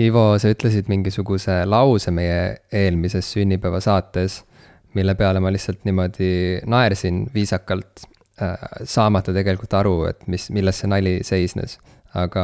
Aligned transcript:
Ivo, 0.00 0.38
sa 0.40 0.48
ütlesid 0.48 0.88
mingisuguse 0.88 1.62
lause 1.68 2.12
meie 2.14 2.62
eelmises 2.72 3.28
sünnipäevasaates, 3.34 4.38
mille 4.96 5.14
peale 5.18 5.40
ma 5.44 5.52
lihtsalt 5.52 5.82
niimoodi 5.84 6.62
naersin 6.68 7.26
viisakalt, 7.34 8.06
äh, 8.40 8.54
saamata 8.88 9.34
tegelikult 9.36 9.74
aru, 9.76 9.96
et 10.08 10.24
mis, 10.32 10.48
milles 10.54 10.80
see 10.80 10.92
nali 10.92 11.18
seisnes. 11.26 11.78
aga 12.12 12.42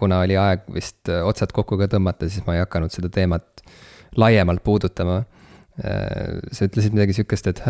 kuna 0.00 0.22
oli 0.24 0.38
aeg 0.40 0.62
vist 0.72 1.10
otsad 1.12 1.50
kokku 1.52 1.76
ka 1.76 1.84
tõmmata, 1.92 2.30
siis 2.32 2.46
ma 2.46 2.54
ei 2.56 2.62
hakanud 2.62 2.94
seda 2.94 3.10
teemat 3.12 3.60
laiemalt 4.16 4.62
puudutama. 4.64 5.18
Äh, 5.84 6.38
sa 6.52 6.68
ütlesid 6.68 6.96
midagi 6.96 7.18
sihukest, 7.18 7.48
et 7.48 7.60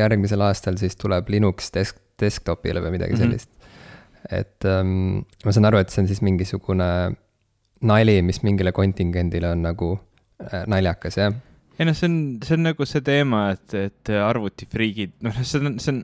järgmisel 0.00 0.40
aastal 0.44 0.76
siis 0.80 0.96
tuleb 0.96 1.28
Linux 1.32 1.68
desk, 1.72 2.00
desktop'ile 2.20 2.80
või 2.84 2.96
midagi 2.96 3.16
mhm. 3.16 3.20
sellist 3.20 3.50
mm. 3.50 3.60
-hmm. 3.60 4.40
et 4.40 4.68
um, 4.68 5.24
ma 5.44 5.52
saan 5.52 5.68
aru, 5.68 5.80
et 5.80 5.92
see 5.92 6.04
on 6.04 6.08
siis 6.08 6.20
mingisugune 6.24 6.88
nali, 7.86 8.18
mis 8.26 8.42
mingile 8.46 8.72
kontingendile 8.76 9.52
on 9.52 9.64
nagu 9.66 9.94
äh, 9.96 10.62
naljakas, 10.70 11.18
jah? 11.18 11.40
ei 11.78 11.88
noh, 11.88 11.96
see 11.96 12.08
on, 12.10 12.20
see 12.44 12.58
on 12.58 12.68
nagu 12.68 12.86
see 12.86 13.02
teema, 13.04 13.48
et, 13.56 13.74
et 13.74 14.12
arvutifriigid, 14.22 15.16
noh, 15.24 15.42
see 15.42 15.62
on, 15.62 15.78
see 15.82 15.94
on, 15.94 16.02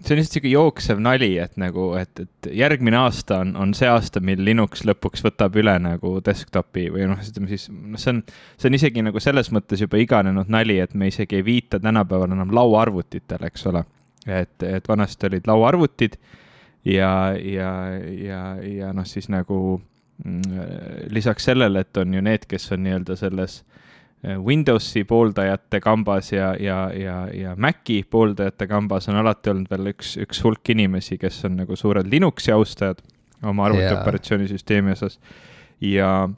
see 0.00 0.14
on 0.14 0.20
lihtsalt 0.20 0.36
sihuke 0.38 0.52
jooksev 0.52 1.02
nali, 1.04 1.30
et 1.42 1.58
nagu, 1.60 1.90
et, 2.00 2.22
et 2.24 2.50
järgmine 2.56 2.98
aasta 3.02 3.42
on, 3.44 3.52
on 3.60 3.74
see 3.76 3.88
aasta, 3.90 4.22
mil 4.24 4.40
Linux 4.46 4.84
lõpuks 4.88 5.24
võtab 5.26 5.58
üle 5.60 5.76
nagu 5.82 6.16
desktopi 6.24 6.88
või 6.94 7.06
noh, 7.10 7.20
ütleme 7.20 7.50
siis, 7.52 7.68
noh, 7.70 8.00
see 8.00 8.14
on, 8.14 8.22
see 8.56 8.70
on 8.70 8.78
isegi 8.80 9.04
nagu 9.06 9.22
selles 9.22 9.52
mõttes 9.54 9.84
juba 9.84 10.00
iganenud 10.00 10.50
nali, 10.52 10.80
et 10.82 10.96
me 10.96 11.10
isegi 11.12 11.40
ei 11.40 11.46
viita 11.46 11.80
tänapäeval 11.82 12.32
enam 12.32 12.54
lauaarvutitele, 12.56 13.52
eks 13.52 13.68
ole. 13.70 13.84
et, 14.26 14.56
et 14.64 14.88
vanasti 14.88 15.28
olid 15.28 15.46
lauaarvutid 15.48 16.16
ja, 16.84 17.12
ja, 17.36 17.70
ja, 18.24 18.42
ja 18.64 18.92
noh, 18.96 19.06
siis 19.08 19.28
nagu 19.32 19.80
lisaks 21.10 21.44
sellele, 21.44 21.80
et 21.80 21.96
on 21.96 22.14
ju 22.14 22.22
need, 22.24 22.46
kes 22.48 22.72
on 22.74 22.82
nii-öelda 22.84 23.16
selles 23.16 23.60
äh, 23.60 24.36
Windowsi 24.44 25.04
pooldajate 25.08 25.80
kambas 25.80 26.32
ja, 26.32 26.54
ja, 26.60 26.90
ja, 26.94 27.28
ja 27.34 27.54
Maci 27.56 28.02
pooldajate 28.10 28.66
kambas 28.66 29.08
on 29.08 29.16
alati 29.16 29.50
olnud 29.50 29.70
veel 29.70 29.92
üks, 29.94 30.16
üks 30.20 30.42
hulk 30.44 30.74
inimesi, 30.74 31.18
kes 31.20 31.44
on 31.48 31.56
nagu 31.62 31.76
suured 31.76 32.10
Linuxi 32.10 32.52
austajad 32.52 33.00
oma 33.48 33.64
arvutiooperatsioonisüsteemi 33.70 34.92
osas. 34.92 35.20
ja, 35.80 36.28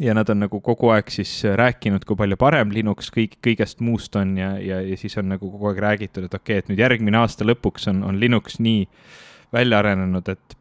ja 0.00 0.14
nad 0.14 0.28
on 0.32 0.40
nagu 0.46 0.60
kogu 0.64 0.88
aeg 0.94 1.12
siis 1.12 1.32
rääkinud, 1.44 2.06
kui 2.08 2.16
palju 2.16 2.38
parem 2.40 2.72
Linux 2.72 3.12
kõik, 3.12 3.36
kõigest 3.44 3.84
muust 3.84 4.16
on 4.16 4.38
ja, 4.38 4.54
ja, 4.58 4.80
ja 4.80 4.96
siis 4.96 5.18
on 5.20 5.28
nagu 5.34 5.50
kogu 5.50 5.68
aeg 5.74 5.82
räägitud, 5.84 6.24
et 6.24 6.34
okei 6.34 6.56
okay,, 6.56 6.64
et 6.64 6.72
nüüd 6.72 6.80
järgmine 6.80 7.20
aasta 7.20 7.44
lõpuks 7.44 7.90
on, 7.92 8.00
on 8.08 8.20
Linux 8.20 8.56
nii 8.64 8.86
välja 9.52 9.84
arenenud, 9.84 10.28
et, 10.32 10.56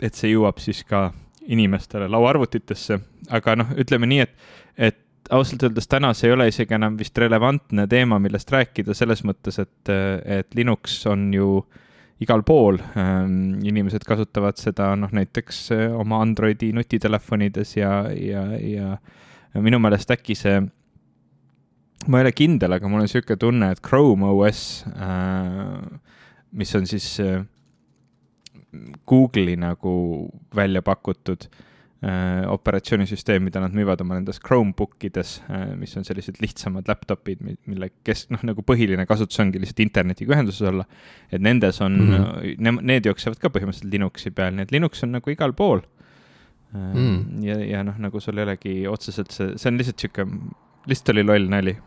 et 0.00 0.16
see 0.16 0.32
jõuab 0.32 0.64
siis 0.64 0.80
ka 0.88 1.10
inimestele 1.52 2.08
lauaarvutitesse, 2.08 2.98
aga 3.36 3.56
noh, 3.60 3.72
ütleme 3.80 4.08
nii, 4.10 4.20
et, 4.24 4.52
et 4.90 5.00
ausalt 5.32 5.64
öeldes 5.64 5.88
täna 5.88 6.12
see 6.16 6.28
ei 6.28 6.34
ole 6.36 6.48
isegi 6.50 6.76
enam 6.76 6.98
vist 7.00 7.18
relevantne 7.18 7.86
teema, 7.90 8.18
millest 8.22 8.50
rääkida 8.52 8.96
selles 8.96 9.24
mõttes, 9.24 9.58
et, 9.62 9.92
et 10.40 10.54
Linux 10.56 11.00
on 11.10 11.30
ju 11.34 11.48
igal 12.22 12.44
pool. 12.46 12.78
Ähm, 12.98 13.58
inimesed 13.66 14.04
kasutavad 14.06 14.60
seda 14.60 14.92
noh, 14.98 15.12
näiteks 15.14 15.60
äh, 15.74 15.84
oma 15.98 16.20
Androidi 16.22 16.72
nutitelefonides 16.76 17.76
ja, 17.76 17.94
ja, 18.14 18.44
ja 18.58 19.64
minu 19.64 19.80
meelest 19.82 20.12
äkki 20.14 20.36
see, 20.38 20.60
ma 22.06 22.20
ei 22.20 22.26
ole 22.26 22.34
kindel, 22.36 22.76
aga 22.76 22.90
mul 22.90 23.02
on 23.02 23.08
niisugune 23.08 23.40
tunne, 23.40 23.72
et 23.74 23.82
Chrome 23.84 24.30
OS, 24.30 24.62
äh, 24.92 26.14
mis 26.54 26.74
on 26.78 26.86
siis 26.90 27.08
äh, 27.24 27.42
Google'i 29.08 29.56
nagu 29.60 29.92
välja 30.56 30.82
pakutud 30.82 31.46
äh, 32.04 32.44
operatsioonisüsteem, 32.50 33.44
mida 33.46 33.60
nad 33.62 33.74
müüvad 33.76 34.02
oma 34.04 34.18
nendes 34.18 34.40
Chromebook 34.42 35.04
ides 35.08 35.36
äh,, 35.48 35.72
mis 35.78 35.94
on 35.98 36.06
sellised 36.06 36.40
lihtsamad 36.42 36.88
laptop'id, 36.90 37.42
mille 37.42 37.90
kes-, 38.06 38.26
noh, 38.34 38.42
nagu 38.46 38.64
põhiline 38.66 39.06
kasutus 39.08 39.40
ongi 39.44 39.62
lihtsalt 39.62 39.84
internetiga 39.86 40.36
ühenduses 40.36 40.68
olla. 40.70 40.86
et 41.30 41.42
nendes 41.44 41.80
on 41.84 41.98
mm, 42.00 42.14
-hmm. 42.14 42.60
ne, 42.66 42.74
need 42.92 43.08
jooksevad 43.08 43.40
ka 43.40 43.52
põhimõtteliselt 43.54 43.92
Linuxi 43.92 44.30
peal, 44.30 44.56
nii 44.56 44.68
et 44.68 44.74
Linux 44.74 45.04
on 45.06 45.16
nagu 45.18 45.30
igal 45.30 45.52
pool 45.52 45.80
äh,. 46.74 46.92
Mm. 46.94 47.44
ja, 47.44 47.58
ja 47.76 47.84
noh, 47.86 47.98
nagu 47.98 48.20
sul 48.20 48.38
ei 48.38 48.48
olegi 48.48 48.76
otseselt 48.90 49.30
see, 49.30 49.54
see 49.56 49.70
on 49.72 49.80
lihtsalt 49.80 50.04
sihuke, 50.04 50.28
lihtsalt 50.90 51.14
oli 51.14 51.24
loll 51.24 51.48
nali. 51.48 51.78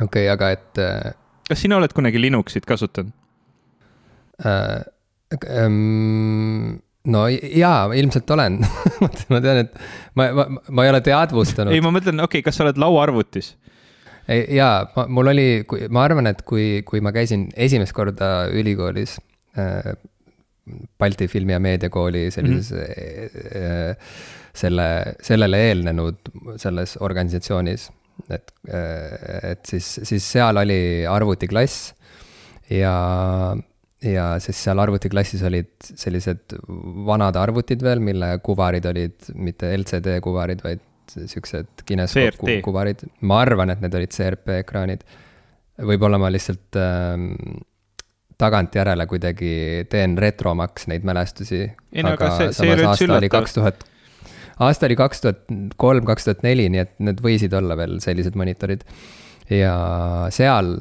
okei 0.00 0.04
okay,, 0.04 0.28
aga 0.28 0.50
et 0.50 0.78
äh.... 0.78 1.12
kas 1.48 1.64
sina 1.66 1.80
oled 1.80 1.92
kunagi 1.96 2.20
Linuxit 2.20 2.68
kasutanud? 2.68 3.21
Äh,. 4.40 4.80
Ähm, 5.48 6.82
no 7.08 7.22
jaa, 7.32 7.86
ilmselt 7.96 8.28
olen 8.34 8.58
ma 9.32 9.38
tean, 9.40 9.62
et 9.62 9.78
ma, 10.18 10.26
ma, 10.36 10.44
ma 10.68 10.84
ei 10.84 10.92
ole 10.92 11.00
teadvustanud. 11.00 11.72
ei, 11.72 11.80
ma 11.80 11.88
mõtlen, 11.94 12.20
okei 12.20 12.42
okay,, 12.42 12.46
kas 12.50 12.60
sa 12.60 12.66
oled 12.66 12.80
lauaarvutis? 12.80 13.54
jaa, 14.28 15.06
mul 15.08 15.32
oli, 15.32 15.46
ma 15.90 16.04
arvan, 16.06 16.28
et 16.30 16.44
kui, 16.46 16.82
kui 16.86 17.00
ma 17.00 17.14
käisin 17.14 17.48
esimest 17.56 17.96
korda 17.96 18.32
ülikoolis 18.52 19.16
äh,, 19.58 19.94
Balti 20.98 21.26
Filmi- 21.26 21.56
ja 21.56 21.58
Meediakooli 21.58 22.30
sellises 22.30 22.70
mm, 22.70 22.78
-hmm. 22.78 23.96
selle, 24.54 25.16
sellele 25.22 25.58
eelnenud 25.68 26.30
selles 26.56 26.96
organisatsioonis, 27.00 27.88
et, 28.30 28.52
äh, 28.68 29.50
et 29.50 29.66
siis, 29.66 30.00
siis 30.02 30.32
seal 30.32 30.56
oli 30.56 31.06
arvutiklass 31.08 31.94
ja 32.70 32.94
ja 34.02 34.26
siis 34.42 34.58
seal 34.64 34.80
arvutiklassis 34.82 35.42
olid 35.46 35.72
sellised 35.86 36.56
vanad 37.06 37.36
arvutid 37.38 37.82
veel, 37.84 38.02
mille 38.02 38.34
kuvarid 38.44 38.86
olid 38.90 39.28
mitte 39.38 39.70
LCD 39.76 40.18
kuvarid, 40.24 40.62
vaid 40.64 40.82
siuksed 41.12 41.84
kineskoop 41.86 42.40
kuvarid. 42.64 43.04
ma 43.28 43.42
arvan, 43.44 43.74
et 43.74 43.82
need 43.84 43.94
olid 43.98 44.14
CRP 44.14 44.58
ekraanid. 44.62 45.04
võib-olla 45.82 46.18
ma 46.20 46.30
lihtsalt 46.32 46.78
ähm, 46.78 47.28
tagantjärele 48.42 49.06
kuidagi 49.10 49.54
teen 49.90 50.16
retromaks 50.18 50.88
neid 50.90 51.06
mälestusi. 51.06 51.64
aga, 52.02 52.14
aga 52.16 52.30
see, 52.38 52.52
samas 52.58 52.84
aasta 52.90 53.18
oli 53.18 53.30
kaks 53.32 53.58
tuhat, 53.58 53.84
aasta 54.66 54.88
oli 54.88 54.98
kaks 54.98 55.24
tuhat 55.24 55.44
kolm, 55.76 56.06
kaks 56.08 56.28
tuhat 56.28 56.42
neli, 56.46 56.68
nii 56.72 56.82
et 56.82 56.96
need 57.04 57.22
võisid 57.24 57.54
olla 57.58 57.76
veel 57.78 58.00
sellised 58.04 58.38
monitorid. 58.38 58.84
ja 59.50 59.76
seal 60.34 60.76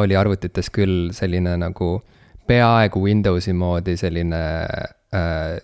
oli 0.00 0.16
arvutites 0.16 0.70
küll 0.70 1.10
selline 1.16 1.56
nagu 1.58 1.96
peaaegu 2.50 3.02
Windowsi 3.04 3.54
moodi 3.56 3.96
selline 4.00 4.40
äh, 5.14 5.58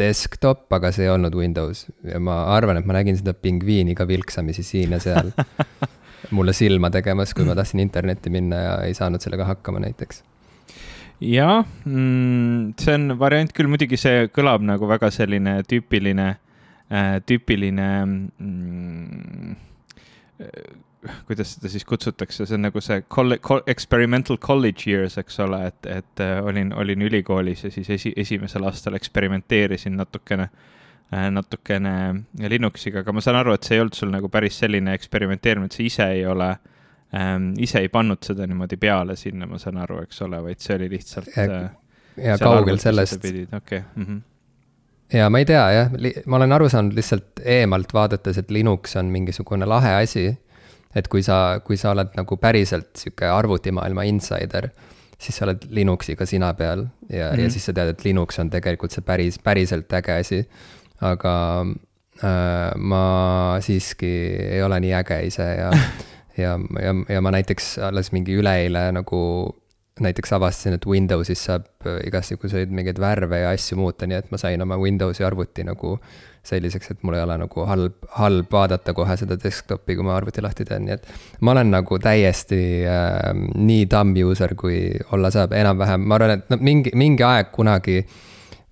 desktop, 0.00 0.66
aga 0.72 0.90
see 0.94 1.06
ei 1.06 1.12
olnud 1.12 1.34
Windows 1.36 1.86
ja 2.06 2.20
ma 2.22 2.42
arvan, 2.54 2.80
et 2.80 2.88
ma 2.88 2.96
nägin 2.96 3.18
seda 3.18 3.34
pingviini 3.36 3.96
ka 3.98 4.06
vilksamisi 4.08 4.64
siin 4.66 4.96
ja 4.96 5.00
seal 5.02 5.32
mulle 6.36 6.54
silma 6.56 6.90
tegemas, 6.94 7.34
kui 7.36 7.46
ma 7.48 7.56
tahtsin 7.58 7.82
internetti 7.84 8.32
minna 8.32 8.60
ja 8.64 8.74
ei 8.88 8.94
saanud 8.96 9.22
sellega 9.24 9.48
hakkama 9.48 9.82
näiteks. 9.84 10.22
jah 11.20 11.64
mm,, 11.84 12.76
see 12.80 12.94
on 12.96 13.16
variant 13.20 13.52
küll, 13.56 13.68
muidugi 13.72 13.98
see 14.00 14.28
kõlab 14.34 14.64
nagu 14.64 14.88
väga 14.88 15.10
selline 15.14 15.60
tüüpiline 15.68 16.28
äh,, 16.32 17.16
tüüpiline 17.26 17.90
mm, 18.06 19.56
kuidas 21.26 21.54
seda 21.54 21.70
siis 21.72 21.84
kutsutakse, 21.88 22.44
see 22.46 22.56
on 22.58 22.66
nagu 22.66 22.80
see 22.84 23.02
colle-, 23.14 23.38
experimental 23.70 24.36
college 24.38 24.90
years, 24.90 25.16
eks 25.20 25.40
ole, 25.40 25.62
et, 25.70 25.88
et 25.88 26.22
äh, 26.24 26.38
olin, 26.44 26.74
olin 26.76 27.02
ülikoolis 27.08 27.64
ja 27.64 27.70
siis 27.72 27.90
esi, 27.90 28.12
esimesel 28.16 28.66
aastal 28.68 28.98
eksperimenteerisin 28.98 29.96
natukene, 29.96 30.50
äh, 31.14 31.28
natukene 31.32 31.94
Linuxiga, 32.52 33.04
aga 33.04 33.14
ma 33.16 33.24
saan 33.24 33.40
aru, 33.40 33.56
et 33.56 33.68
see 33.68 33.78
ei 33.78 33.84
olnud 33.84 33.96
sul 33.96 34.12
nagu 34.12 34.28
päris 34.32 34.60
selline 34.60 34.94
eksperimenteerimine, 34.98 35.70
et 35.72 35.78
sa 35.78 35.84
ise 35.86 36.08
ei 36.18 36.26
ole 36.28 36.50
ähm,, 37.16 37.52
ise 37.58 37.80
ei 37.80 37.88
pannud 37.92 38.20
seda 38.26 38.48
niimoodi 38.50 38.76
peale 38.80 39.16
sinna, 39.16 39.48
ma 39.48 39.60
saan 39.62 39.80
aru, 39.80 40.02
eks 40.04 40.20
ole, 40.28 40.42
vaid 40.44 40.60
see 40.60 40.76
oli 40.76 40.90
lihtsalt. 40.92 41.32
ja, 41.36 41.62
äh, 41.62 42.26
ja 42.26 42.36
kaugel 42.38 42.82
sellest. 42.82 43.24
okei 43.24 43.54
okay. 43.56 43.82
mm. 43.96 44.04
-hmm 44.04 44.26
ja 45.12 45.26
ma 45.30 45.38
ei 45.38 45.44
tea 45.44 45.62
jah, 45.74 45.88
ma 46.26 46.36
olen 46.36 46.52
aru 46.52 46.68
saanud 46.70 46.94
lihtsalt 46.94 47.40
eemalt 47.42 47.90
vaadates, 47.94 48.36
et 48.38 48.50
Linux 48.50 48.94
on 48.96 49.08
mingisugune 49.10 49.66
lahe 49.66 49.94
asi 49.94 50.28
et 50.94 51.08
kui 51.08 51.22
sa, 51.22 51.60
kui 51.64 51.78
sa 51.78 51.94
oled 51.94 52.16
nagu 52.18 52.36
päriselt 52.40 52.90
sihuke 52.98 53.28
arvutimaailma 53.30 54.06
insider, 54.10 54.70
siis 55.20 55.36
sa 55.36 55.46
oled 55.46 55.68
Linuxiga 55.76 56.26
sina 56.26 56.52
peal 56.54 56.86
ja 57.08 57.30
mm, 57.30 57.34
-hmm. 57.34 57.40
ja 57.40 57.44
mhm. 57.44 57.50
siis 57.50 57.66
sa 57.66 57.72
tead, 57.72 57.88
et 57.88 58.04
Linux 58.04 58.38
on 58.38 58.50
tegelikult 58.50 58.92
see 58.92 59.02
päris, 59.02 59.38
päriselt 59.38 59.92
äge 59.92 60.12
asi. 60.12 60.48
aga 61.00 61.66
äh, 62.24 62.76
ma 62.76 63.56
siiski 63.60 64.36
ei 64.50 64.62
ole 64.62 64.80
nii 64.80 64.92
äge 64.94 65.22
ise 65.26 65.42
ja 65.42 65.70
ja, 66.36 66.58
ja, 66.82 66.94
ja 67.08 67.20
ma 67.20 67.30
näiteks 67.30 67.78
alles 67.78 68.12
mingi 68.12 68.36
üleeile 68.36 68.92
nagu 68.92 69.20
näiteks 70.00 70.32
avastasin, 70.32 70.76
et 70.78 70.86
Windowsis 70.86 71.44
saab 71.48 71.66
igasuguseid 72.06 72.72
mingeid 72.74 73.00
värve 73.00 73.42
ja 73.42 73.54
asju 73.54 73.78
muuta, 73.80 74.08
nii 74.08 74.18
et 74.20 74.30
ma 74.32 74.40
sain 74.40 74.62
oma 74.62 74.78
Windowsi 74.80 75.24
arvuti 75.26 75.64
nagu 75.68 75.96
selliseks, 76.46 76.94
et 76.94 77.02
mul 77.04 77.18
ei 77.18 77.22
ole 77.24 77.36
nagu 77.42 77.66
halb, 77.68 77.98
halb 78.16 78.52
vaadata 78.52 78.94
kohe 78.96 79.16
seda 79.20 79.36
desktopi, 79.40 79.96
kui 79.98 80.06
ma 80.06 80.16
arvuti 80.16 80.40
lahti 80.44 80.64
teen, 80.68 80.86
nii 80.88 80.96
et 80.96 81.06
ma 81.44 81.52
olen 81.52 81.70
nagu 81.74 81.98
täiesti 82.00 82.62
äh, 82.88 83.30
nii 83.60 83.84
dumb 83.92 84.16
user, 84.24 84.56
kui 84.56 84.80
olla 85.12 85.30
saab, 85.34 85.52
enam-vähem, 85.56 86.08
ma 86.08 86.16
arvan, 86.16 86.38
et 86.38 86.52
no 86.52 86.60
mingi, 86.64 86.94
mingi 86.96 87.26
aeg 87.26 87.52
kunagi 87.52 88.00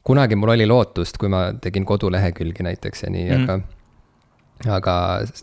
kunagi 0.08 0.38
mul 0.40 0.54
oli 0.54 0.66
lootust, 0.66 1.18
kui 1.20 1.28
ma 1.28 1.50
tegin 1.60 1.84
kodulehekülgi 1.84 2.64
näiteks 2.64 3.04
ja 3.04 3.10
nii 3.12 3.26
mm, 3.28 3.42
aga, 3.44 4.78
aga 4.78 4.94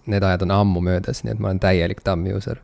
need 0.09 0.25
ajad 0.25 0.45
on 0.47 0.53
ammu 0.55 0.81
möödas, 0.87 1.21
nii 1.23 1.35
et 1.35 1.43
ma 1.43 1.51
olen 1.51 1.61
täielik 1.61 2.01
tamm 2.05 2.25
user. 2.33 2.61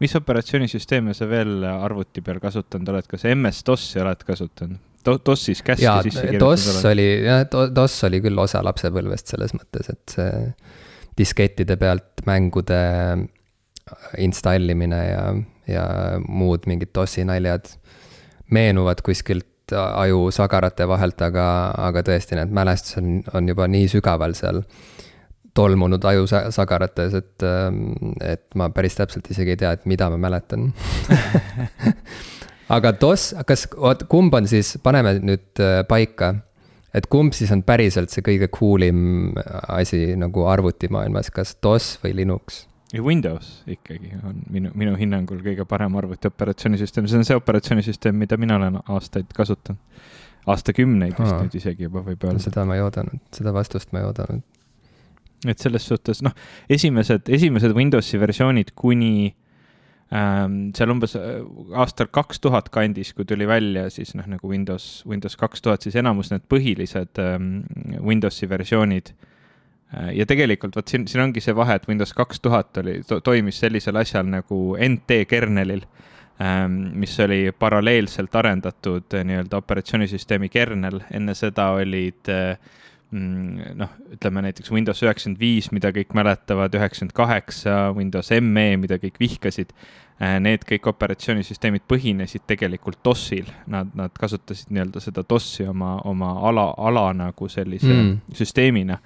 Mis 0.00 0.14
operatsioonisüsteeme 0.16 1.14
sa 1.16 1.28
veel 1.28 1.64
arvuti 1.70 2.22
peal 2.24 2.40
kasutanud 2.42 2.92
oled, 2.92 3.08
kas 3.10 3.26
MS-DOS-i 3.34 4.00
oled 4.02 4.24
kasutanud? 4.26 4.80
DOS-is 5.00 5.62
käske 5.64 5.86
jaa, 5.86 6.02
DOS 6.40 6.84
oli, 6.84 7.06
jah, 7.24 7.46
DOS 7.48 7.94
oli 8.08 8.20
küll 8.20 8.40
osa 8.42 8.60
lapsepõlvest 8.64 9.32
selles 9.32 9.54
mõttes, 9.56 9.88
et 9.88 10.16
see 10.16 10.42
diskettide 11.20 11.76
pealt 11.80 12.20
mängude 12.28 12.80
installimine 14.20 14.98
ja, 15.06 15.22
ja 15.68 15.86
muud 16.20 16.68
mingid 16.70 16.92
DOS-i 16.96 17.24
naljad 17.28 17.72
meenuvad 18.52 19.00
kuskilt 19.06 19.72
aju 19.72 20.28
sagarate 20.34 20.86
vahelt, 20.90 21.20
aga, 21.22 21.46
aga 21.88 22.02
tõesti, 22.06 22.36
need 22.38 22.52
mälestused 22.54 23.00
on, 23.00 23.20
on 23.38 23.50
juba 23.52 23.68
nii 23.70 23.88
sügaval 23.90 24.34
seal 24.38 24.62
tolmunud 25.60 26.04
aju 26.08 26.26
sagarates, 26.56 27.16
et, 27.20 27.46
et 28.24 28.58
ma 28.58 28.72
päris 28.74 28.96
täpselt 28.96 29.28
isegi 29.30 29.56
ei 29.56 29.60
tea, 29.60 29.76
et 29.76 29.88
mida 29.90 30.08
ma 30.12 30.20
mäletan 30.28 30.70
aga 32.76 32.94
DOS, 33.00 33.32
kas, 33.48 33.66
oot, 33.78 34.06
kumb 34.10 34.34
on 34.36 34.48
siis, 34.50 34.76
paneme 34.84 35.16
nüüd 35.22 35.62
äh, 35.62 35.80
paika, 35.88 36.32
et 36.96 37.06
kumb 37.10 37.34
siis 37.36 37.52
on 37.54 37.64
päriselt 37.66 38.12
see 38.14 38.24
kõige 38.26 38.50
cool 38.54 38.86
im 38.86 39.02
asi 39.68 40.16
nagu 40.18 40.46
arvutimaailmas, 40.50 41.32
kas 41.34 41.56
DOS 41.62 41.96
või 42.04 42.16
Linux? 42.22 42.64
Windows 42.98 43.60
ikkagi 43.70 44.16
on 44.26 44.40
minu, 44.50 44.72
minu 44.74 44.96
hinnangul 44.98 45.38
kõige 45.44 45.66
parem 45.68 45.94
arvuti 46.00 46.26
operatsioonisüsteem, 46.26 47.06
see 47.06 47.20
on 47.20 47.28
see 47.28 47.38
operatsioonisüsteem, 47.38 48.16
mida 48.18 48.38
mina 48.40 48.58
olen 48.58 48.80
aastaid 48.82 49.30
kasutanud. 49.36 49.78
aastakümneid 50.50 51.14
vist 51.20 51.36
nüüd 51.36 51.54
isegi 51.54 51.86
juba 51.86 52.00
võib 52.02 52.24
öelda. 52.24 52.42
seda 52.42 52.64
ma 52.66 52.74
ei 52.78 52.82
oodanud, 52.82 53.20
seda 53.36 53.52
vastust 53.54 53.92
ma 53.92 54.02
ei 54.02 54.08
oodanud. 54.08 54.42
Et 55.48 55.58
selles 55.62 55.86
suhtes, 55.88 56.20
noh, 56.26 56.34
esimesed, 56.68 57.30
esimesed 57.32 57.72
Windowsi 57.76 58.20
versioonid 58.20 58.74
kuni 58.76 59.30
ähm, 60.12 60.58
seal 60.76 60.92
umbes 60.92 61.14
äh, 61.16 61.40
aastal 61.78 62.10
kaks 62.12 62.42
tuhat 62.42 62.68
kandis, 62.74 63.14
kui 63.16 63.26
tuli 63.28 63.46
välja 63.48 63.86
siis 63.92 64.12
noh, 64.18 64.26
nagu 64.28 64.50
Windows, 64.50 65.04
Windows 65.08 65.38
kaks 65.40 65.62
tuhat, 65.64 65.86
siis 65.86 65.96
enamus 66.00 66.32
need 66.34 66.46
põhilised 66.50 67.20
ähm, 67.22 67.50
Windowsi 68.04 68.48
versioonid. 68.50 69.14
Äh, 69.94 70.12
ja 70.18 70.26
tegelikult 70.28 70.76
vot 70.76 70.90
siin, 70.90 71.06
siin 71.10 71.24
ongi 71.24 71.42
see 71.44 71.56
vahe, 71.56 71.78
et 71.78 71.88
Windows 71.88 72.14
kaks 72.16 72.42
tuhat 72.42 72.82
oli 72.82 73.00
to,, 73.06 73.22
toimis 73.24 73.62
sellisel 73.62 74.00
asjal 74.02 74.28
nagu 74.30 74.60
NT 74.76 75.22
kernelil, 75.30 75.86
ähm, 76.42 76.82
mis 76.98 77.16
oli 77.22 77.46
paralleelselt 77.56 78.34
arendatud 78.42 79.16
äh, 79.16 79.24
nii-öelda 79.30 79.62
operatsioonisüsteemi 79.62 80.50
kernel, 80.50 81.00
enne 81.14 81.38
seda 81.38 81.70
olid 81.78 82.34
äh, 82.34 82.76
noh, 83.10 83.96
ütleme 84.14 84.44
näiteks 84.46 84.70
Windows 84.70 85.02
üheksakümmend 85.02 85.40
viis, 85.40 85.70
mida 85.74 85.90
kõik 85.94 86.14
mäletavad, 86.14 86.74
üheksakümmend 86.78 87.16
kaheksa, 87.16 87.80
Windows 87.96 88.30
ME, 88.38 88.76
mida 88.80 89.00
kõik 89.02 89.18
vihkasid. 89.22 89.74
Need 90.20 90.66
kõik 90.68 90.84
operatsioonisüsteemid 90.90 91.86
põhinesid 91.88 92.42
tegelikult 92.50 92.98
DOS-il, 93.04 93.46
nad, 93.72 93.88
nad 93.96 94.12
kasutasid 94.20 94.68
nii-öelda 94.68 95.00
seda 95.00 95.24
DOS-i 95.24 95.64
oma, 95.70 95.94
oma 96.04 96.34
ala, 96.50 96.66
ala 96.76 97.06
nagu 97.16 97.48
sellise 97.48 97.88
mm. 97.88 98.34
süsteemina 98.36 98.98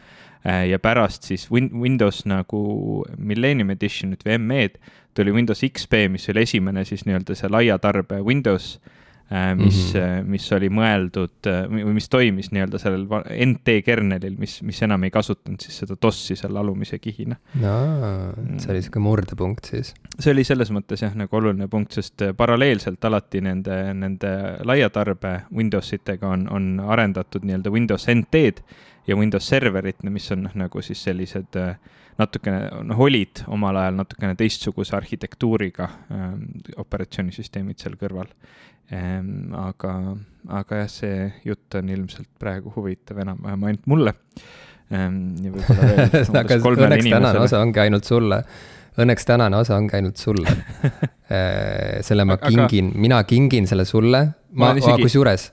Äh, 0.47 0.69
ja 0.69 0.79
pärast 0.79 1.23
siis 1.23 1.51
Win 1.53 1.71
Windows 1.81 2.27
nagu 2.29 3.05
Millennium 3.17 3.71
Editionit 3.73 4.27
või 4.27 4.37
ME-d 4.39 4.77
tuli 5.17 5.33
Windows 5.33 5.63
XP, 5.65 6.05
mis 6.13 6.29
oli 6.29 6.43
esimene 6.45 6.83
siis 6.85 7.07
nii-öelda 7.09 7.37
see 7.39 7.49
laia 7.49 7.79
tarbe 7.81 8.19
Windows, 8.21 8.75
äh, 8.77 9.04
mis 9.57 9.95
mm, 9.95 10.01
-hmm. 10.01 10.27
mis 10.29 10.47
oli 10.53 10.69
mõeldud 10.69 11.49
või 11.73 11.95
mis 11.97 12.09
toimis 12.13 12.51
nii-öelda 12.53 12.79
sellel 12.79 13.07
NT 13.47 13.79
kernelil, 13.85 14.37
mis, 14.39 14.59
mis 14.63 14.83
enam 14.85 15.05
ei 15.05 15.11
kasutanud 15.11 15.65
siis 15.65 15.79
seda 15.81 15.97
DOS-i 16.03 16.37
seal 16.37 16.57
alumise 16.61 16.99
kihina. 16.99 17.37
aa, 17.65 18.35
see 18.59 18.75
oli 18.75 18.83
sihuke 18.85 19.01
murdepunkt 19.01 19.73
siis? 19.73 19.95
see 20.19 20.33
oli 20.33 20.45
selles 20.45 20.71
mõttes 20.71 21.03
jah, 21.03 21.15
nagu 21.17 21.37
oluline 21.37 21.69
punkt, 21.69 21.97
sest 21.97 22.23
paralleelselt 22.37 23.05
alati 23.05 23.41
nende, 23.41 23.95
nende 23.95 24.35
laia 24.65 24.91
tarbe 24.91 25.41
Windows 25.55 25.93
itega 25.97 26.29
on, 26.29 26.49
on 26.53 26.81
arendatud 26.85 27.49
nii-öelda 27.49 27.73
Windows 27.73 28.07
NT-d 28.13 28.61
ja 29.07 29.17
Windows 29.17 29.49
Serverit, 29.49 30.03
mis 30.03 30.31
on 30.33 30.45
noh, 30.47 30.55
nagu 30.65 30.83
siis 30.83 31.03
sellised 31.05 31.57
äh, 31.61 31.77
natukene, 32.19 32.69
noh, 32.89 33.01
olid 33.07 33.45
omal 33.53 33.79
ajal 33.81 33.99
natukene 33.99 34.37
teistsuguse 34.39 34.97
arhitektuuriga 34.97 35.89
ähm, 36.15 36.45
operatsioonisüsteemid 36.81 37.81
seal 37.83 37.99
kõrval 38.01 38.31
ähm,. 38.93 39.55
aga, 39.57 39.95
aga 40.61 40.83
jah, 40.83 40.93
see 40.93 41.33
jutt 41.45 41.75
on 41.81 41.89
ilmselt 41.89 42.29
praegu 42.41 42.73
huvitav 42.77 43.21
enam-vähem 43.25 43.67
ainult 43.71 43.91
mulle 43.91 44.15
ähm,. 44.93 45.35
ja 45.41 45.55
võib-olla 45.55 45.91
veel 45.91 46.39
aga 46.43 46.61
õnneks 46.75 47.11
tänane 47.11 47.45
osa 47.47 47.65
ongi 47.65 47.85
ainult 47.87 48.09
sulle 48.09 48.43
õnneks 49.01 49.27
tänane 49.27 49.59
osa 49.59 49.79
ongi 49.81 49.97
ainult 49.99 50.21
sulle 50.21 50.51
äh, 51.35 52.01
selle 52.05 52.27
ma 52.29 52.39
kingin, 52.43 52.93
mina 52.95 53.23
kingin 53.29 53.69
selle 53.71 53.87
sulle, 53.89 54.27
ma, 54.53 54.71
ma 54.71 54.73
isegi... 54.79 55.03
kusjuures 55.09 55.51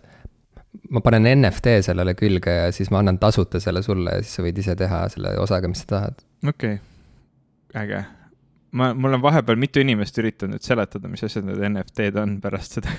ma 0.91 1.01
panen 1.03 1.27
NFT 1.39 1.79
sellele 1.87 2.15
külge 2.19 2.53
ja 2.55 2.71
siis 2.75 2.91
ma 2.91 3.01
annan 3.01 3.19
tasuta 3.21 3.59
selle 3.63 3.83
sulle 3.85 4.17
ja 4.17 4.23
siis 4.23 4.37
sa 4.37 4.45
võid 4.45 4.63
ise 4.63 4.75
teha 4.79 5.03
selle 5.13 5.35
osaga, 5.41 5.71
mis 5.71 5.83
sa 5.83 5.93
tahad. 5.95 6.25
okei 6.47 6.79
okay., 6.79 7.83
äge. 7.83 8.03
Ma, 8.77 8.91
mul 8.97 9.17
on 9.17 9.23
vahepeal 9.23 9.59
mitu 9.59 9.83
inimest 9.83 10.17
üritanud 10.21 10.63
seletada, 10.63 11.09
mis 11.11 11.23
asjad 11.27 11.47
need 11.47 11.61
NFT-d 11.71 12.21
on 12.21 12.37
pärast 12.43 12.79
seda 12.79 12.93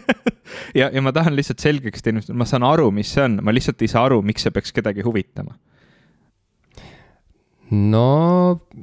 ja, 0.80 0.88
ja 0.90 1.02
ma 1.04 1.12
tahan 1.14 1.36
lihtsalt 1.36 1.62
selgeks 1.62 2.04
teha, 2.04 2.22
ma 2.34 2.48
saan 2.48 2.66
aru, 2.66 2.90
mis 2.94 3.12
see 3.14 3.24
on, 3.26 3.40
ma 3.44 3.54
lihtsalt 3.54 3.82
ei 3.84 3.92
saa 3.92 4.06
aru, 4.08 4.20
miks 4.26 4.46
see 4.46 4.54
peaks 4.54 4.74
kedagi 4.76 5.06
huvitama. 5.06 5.56
no, 7.70 8.08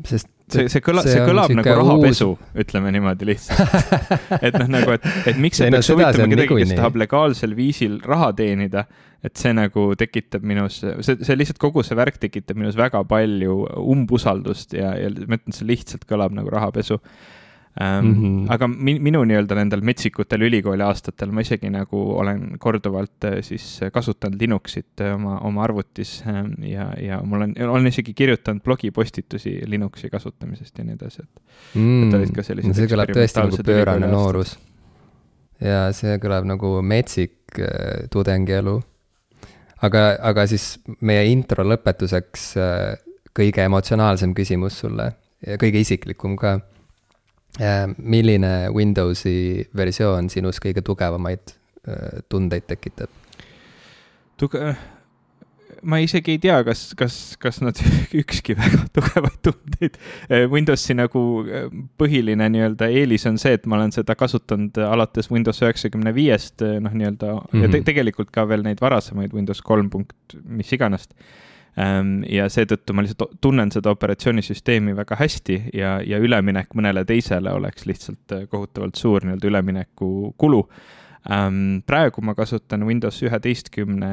sest 0.08 0.30
see, 0.54 0.70
see 0.72 0.84
kõlab, 0.86 1.08
see 1.08 1.24
kõlab 1.26 1.54
nagu 1.58 1.76
rahapesu 1.80 2.28
uus..., 2.34 2.52
ütleme 2.64 2.92
niimoodi 2.96 3.28
lihtsalt. 3.28 3.74
Et 4.46 4.56
noh, 4.58 4.70
nagu, 4.78 4.96
et, 4.96 5.08
et 5.32 5.40
miks 5.42 5.60
see 5.62 5.72
peaks 5.74 5.92
huvitama 5.94 6.30
kedagi, 6.32 6.60
kes 6.64 6.76
tahab 6.78 7.00
legaalsel 7.02 7.56
viisil 7.58 8.00
raha 8.06 8.32
teenida, 8.38 8.86
et 9.24 9.40
see 9.40 9.54
nagu 9.56 9.86
tekitab 10.00 10.44
minus, 10.48 10.82
see, 10.84 11.18
see 11.24 11.38
lihtsalt 11.40 11.62
kogu 11.62 11.84
see 11.86 11.98
värk 11.98 12.20
tekitab 12.22 12.60
minus 12.60 12.78
väga 12.80 13.04
palju 13.08 13.62
umbusaldust 13.94 14.76
ja, 14.78 14.94
ja 15.00 15.12
ma 15.28 15.40
ütlen, 15.40 15.56
see 15.56 15.70
lihtsalt 15.70 16.08
kõlab 16.10 16.36
nagu 16.36 16.52
rahapesu 16.54 17.00
ähm,. 17.82 18.06
Mm 18.06 18.14
-hmm. 18.14 18.54
aga 18.54 18.68
mi, 18.68 19.00
minu 19.00 19.24
nii-öelda 19.26 19.56
nendel 19.56 19.82
metsikutel 19.82 20.42
ülikooli 20.46 20.84
aastatel 20.86 21.32
ma 21.32 21.42
isegi 21.42 21.70
nagu 21.74 22.02
olen 22.22 22.60
korduvalt 22.60 23.26
äh, 23.26 23.40
siis 23.42 23.80
kasutanud 23.94 24.42
Linuxit 24.42 25.02
äh, 25.02 25.16
oma, 25.16 25.40
oma 25.40 25.64
arvutis 25.64 26.24
ähm, 26.28 26.54
ja, 26.64 26.92
ja 27.02 27.22
mul 27.24 27.42
on, 27.42 27.56
olen 27.70 27.88
isegi 27.88 28.14
kirjutanud 28.14 28.62
blogipostitusi 28.62 29.62
Linuxi 29.66 30.10
kasutamisest 30.10 30.78
ja 30.78 30.84
nii 30.84 30.94
edasi, 30.94 31.24
et 31.24 31.42
mm,. 31.76 32.08
et 32.08 32.14
olid 32.20 32.36
ka 32.36 32.44
sellised. 32.44 32.76
see 32.78 32.92
kõlab 32.92 33.14
tõesti 33.18 33.42
nagu 33.42 33.66
pöörane 33.66 34.08
noorus. 34.12 34.58
ja 35.62 35.88
see 35.92 36.18
kõlab 36.22 36.46
nagu 36.46 36.76
metsik 36.82 37.58
äh, 37.58 38.06
tudengielu. 38.12 38.82
aga, 39.82 40.04
aga 40.22 40.46
siis 40.48 40.78
meie 41.02 41.26
intro 41.32 41.66
lõpetuseks 41.66 42.46
äh, 42.62 43.02
kõige 43.34 43.66
emotsionaalsem 43.66 44.34
küsimus 44.38 44.78
sulle 44.86 45.10
ja 45.48 45.58
kõige 45.58 45.82
isiklikum 45.82 46.38
ka 46.38 46.60
milline 47.98 48.70
Windowsi 48.74 49.68
versioon 49.78 50.30
sinus 50.34 50.58
kõige 50.64 50.82
tugevamaid 50.86 51.54
äh, 51.88 52.24
tundeid 52.30 52.66
tekitab? 52.68 53.12
tuge-, 54.42 54.74
ma 55.86 56.00
isegi 56.02 56.34
ei 56.34 56.42
tea, 56.42 56.58
kas, 56.66 56.82
kas, 56.98 57.18
kas 57.38 57.62
nad 57.62 57.78
ükski 58.24 58.56
väga 58.58 58.82
tugevaid 58.98 59.38
tundeid. 59.46 60.02
Äh, 60.30 60.48
Windowsi 60.52 60.98
nagu 60.98 61.22
põhiline 62.02 62.50
nii-öelda 62.56 62.90
eelis 62.90 63.28
on 63.30 63.38
see, 63.42 63.54
et 63.60 63.70
ma 63.70 63.78
olen 63.78 63.94
seda 63.96 64.18
kasutanud 64.18 64.82
alates 64.88 65.30
Windows 65.32 65.62
üheksakümne 65.62 66.16
viiest, 66.16 66.66
noh, 66.66 66.94
nii-öelda 66.94 67.36
mm 67.36 67.48
-hmm. 67.48 67.62
ja 67.62 67.70
te 67.70 67.78
mhm. 67.78 67.88
tegelikult 67.92 68.34
ka 68.34 68.48
veel 68.50 68.66
neid 68.66 68.82
varasemaid 68.82 69.34
Windows 69.34 69.62
kolm 69.62 69.94
punkt 69.94 70.42
mis 70.44 70.74
iganes 70.74 71.10
Ehm, 71.10 71.52
ja 72.30 72.50
seetõttu 72.54 72.94
ma 72.94 73.02
lihtsalt 73.02 73.40
tunnen 73.42 73.72
seda 73.74 73.94
operatsioonisüsteemi 73.96 74.94
väga 74.96 75.18
hästi 75.18 75.56
ja, 75.74 75.96
ja 76.06 76.20
üleminek 76.22 76.76
mõnele 76.78 77.02
teisele 77.10 77.54
oleks 77.54 77.88
lihtsalt 77.90 78.36
äh, 78.36 78.44
kohutavalt 78.50 79.00
suur 79.00 79.26
nii-öelda 79.26 79.50
ülemineku 79.50 80.34
kulu. 80.38 80.62
Praegu 81.88 82.22
ma 82.28 82.34
kasutan 82.36 82.84
Windows 82.84 83.22
üheteistkümne 83.24 84.12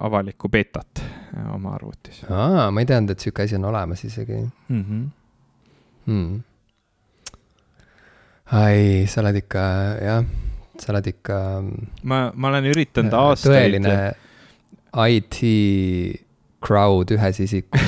avalikku 0.00 0.48
beetat 0.48 1.02
äh, 1.04 1.54
oma 1.54 1.76
arvutis. 1.76 2.24
aa, 2.30 2.70
ma 2.72 2.82
ei 2.82 2.88
teadnud, 2.90 3.12
et 3.12 3.22
sihuke 3.22 3.44
asi 3.44 3.58
on 3.60 3.68
olemas 3.70 4.04
isegi 4.04 4.40
mm. 4.42 4.82
-hmm. 4.82 5.06
Hmm. 6.06 6.42
ai, 8.52 9.06
sa 9.06 9.20
oled 9.20 9.36
ikka, 9.36 9.62
jah, 10.02 10.24
sa 10.78 10.92
oled 10.92 11.06
ikka. 11.06 11.62
ma, 12.02 12.32
ma 12.34 12.48
olen 12.48 12.70
üritanud 12.72 13.12
äh, 13.12 13.20
aastaid. 13.20 13.54
tõeline 13.54 14.14
IT 14.96 16.25
crowd 16.66 17.14
ühes 17.14 17.40
isikus. 17.46 17.86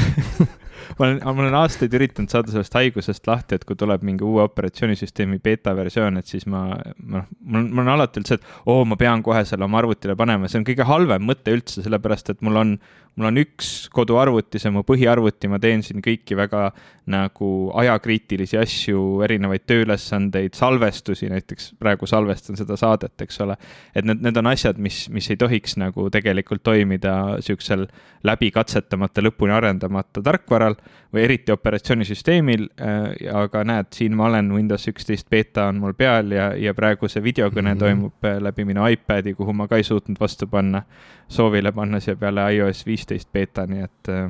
Ma 0.99 1.05
olen, 1.05 1.19
ma 1.23 1.43
olen 1.45 1.55
aastaid 1.59 1.93
üritanud 1.95 2.33
saada 2.33 2.51
sellest 2.51 2.75
haigusest 2.75 3.27
lahti, 3.29 3.59
et 3.59 3.65
kui 3.69 3.77
tuleb 3.79 4.03
mingi 4.07 4.25
uue 4.27 4.41
operatsioonisüsteemi 4.47 5.37
beeta 5.45 5.75
versioon, 5.77 6.17
et 6.19 6.31
siis 6.31 6.47
ma, 6.51 6.63
ma, 6.97 7.23
mul 7.39 7.61
on, 7.61 7.69
mul 7.77 7.85
on 7.85 7.93
alati 7.93 8.19
olnud 8.19 8.31
see, 8.31 8.39
et 8.41 8.73
oo, 8.73 8.87
ma 8.89 8.99
pean 8.99 9.23
kohe 9.27 9.45
selle 9.47 9.67
oma 9.69 9.79
arvutile 9.83 10.17
panema, 10.19 10.49
see 10.51 10.63
on 10.63 10.67
kõige 10.67 10.87
halvem 10.89 11.29
mõte 11.29 11.55
üldse, 11.55 11.85
sellepärast 11.85 12.33
et 12.33 12.43
mul 12.47 12.59
on, 12.63 12.73
mul 13.19 13.33
on 13.33 13.41
üks 13.43 13.89
koduarvuti, 13.95 14.61
see 14.61 14.71
on 14.71 14.79
mu 14.79 14.85
põhiarvuti, 14.87 15.51
ma 15.51 15.59
teen 15.63 15.83
siin 15.83 16.03
kõiki 16.05 16.37
väga 16.39 16.69
nagu 17.11 17.49
ajakriitilisi 17.81 18.59
asju, 18.61 19.01
erinevaid 19.27 19.65
tööülesandeid, 19.69 20.55
salvestusi, 20.59 21.31
näiteks 21.33 21.73
praegu 21.81 22.07
salvestan 22.09 22.59
seda 22.61 22.77
saadet, 22.79 23.15
eks 23.25 23.41
ole. 23.45 23.57
et 23.97 24.07
need, 24.07 24.23
need 24.25 24.39
on 24.39 24.51
asjad, 24.53 24.79
mis, 24.83 25.07
mis 25.15 25.31
ei 25.33 25.41
tohiks 25.41 25.79
nagu 25.81 26.09
tegelikult 26.15 26.63
toimida 26.67 27.15
siuksel 27.45 27.87
läbi 28.29 28.53
katsetamata, 28.55 29.25
lõpuni 29.25 29.57
arendamata 29.57 30.23
tarkvaral 30.25 30.79
või 31.15 31.23
eriti 31.25 31.53
operatsioonisüsteemil. 31.53 32.67
Äh, 32.81 33.35
aga 33.35 33.63
näed, 33.65 33.93
siin 33.95 34.17
ma 34.17 34.27
olen, 34.29 34.53
Windows 34.55 34.89
üksteist 34.91 35.29
beeta 35.31 35.69
on 35.73 35.81
mul 35.83 35.95
peal 35.97 36.33
ja, 36.33 36.51
ja 36.57 36.75
praegu 36.75 37.09
see 37.09 37.23
videokõne 37.25 37.75
mm 37.75 37.77
-hmm. 37.77 37.85
toimub 37.85 38.25
äh, 38.25 38.41
läbi 38.43 38.65
minu 38.65 38.87
iPad'i, 38.87 39.35
kuhu 39.35 39.53
ma 39.53 39.69
ka 39.69 39.77
ei 39.77 39.87
suutnud 39.87 40.21
vastu 40.21 40.47
panna, 40.47 40.83
soovile 41.29 41.73
panna 41.73 42.01
siia 42.01 42.17
peale 42.17 42.53
iOS 42.55 42.87
viisteist 42.87 43.33
beeta, 43.33 43.67
nii 43.67 43.83
et 43.85 44.13
äh, 44.13 44.29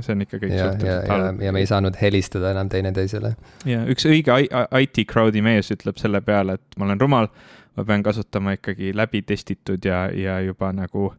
see 0.00 0.14
on 0.14 0.22
ikka 0.22 0.38
kõik 0.38 0.54
ja, 0.54 0.70
suhteliselt 0.70 1.08
halb. 1.08 1.42
ja 1.42 1.52
me 1.52 1.58
ei 1.64 1.66
saanud 1.66 1.98
helistada 2.00 2.50
enam 2.50 2.68
teineteisele. 2.68 3.34
ja 3.66 3.82
üks 3.90 4.06
õige 4.06 4.38
IT 4.80 5.04
crowd'i 5.10 5.42
mees 5.42 5.70
ütleb 5.74 5.98
selle 5.98 6.20
peale, 6.20 6.54
et 6.60 6.78
ma 6.78 6.84
olen 6.84 7.00
rumal, 7.00 7.28
ma 7.76 7.84
pean 7.84 8.02
kasutama 8.02 8.54
ikkagi 8.58 8.94
läbi 8.96 9.22
testitud 9.22 9.84
ja, 9.84 10.06
ja 10.14 10.40
juba 10.40 10.72
nagu 10.72 11.14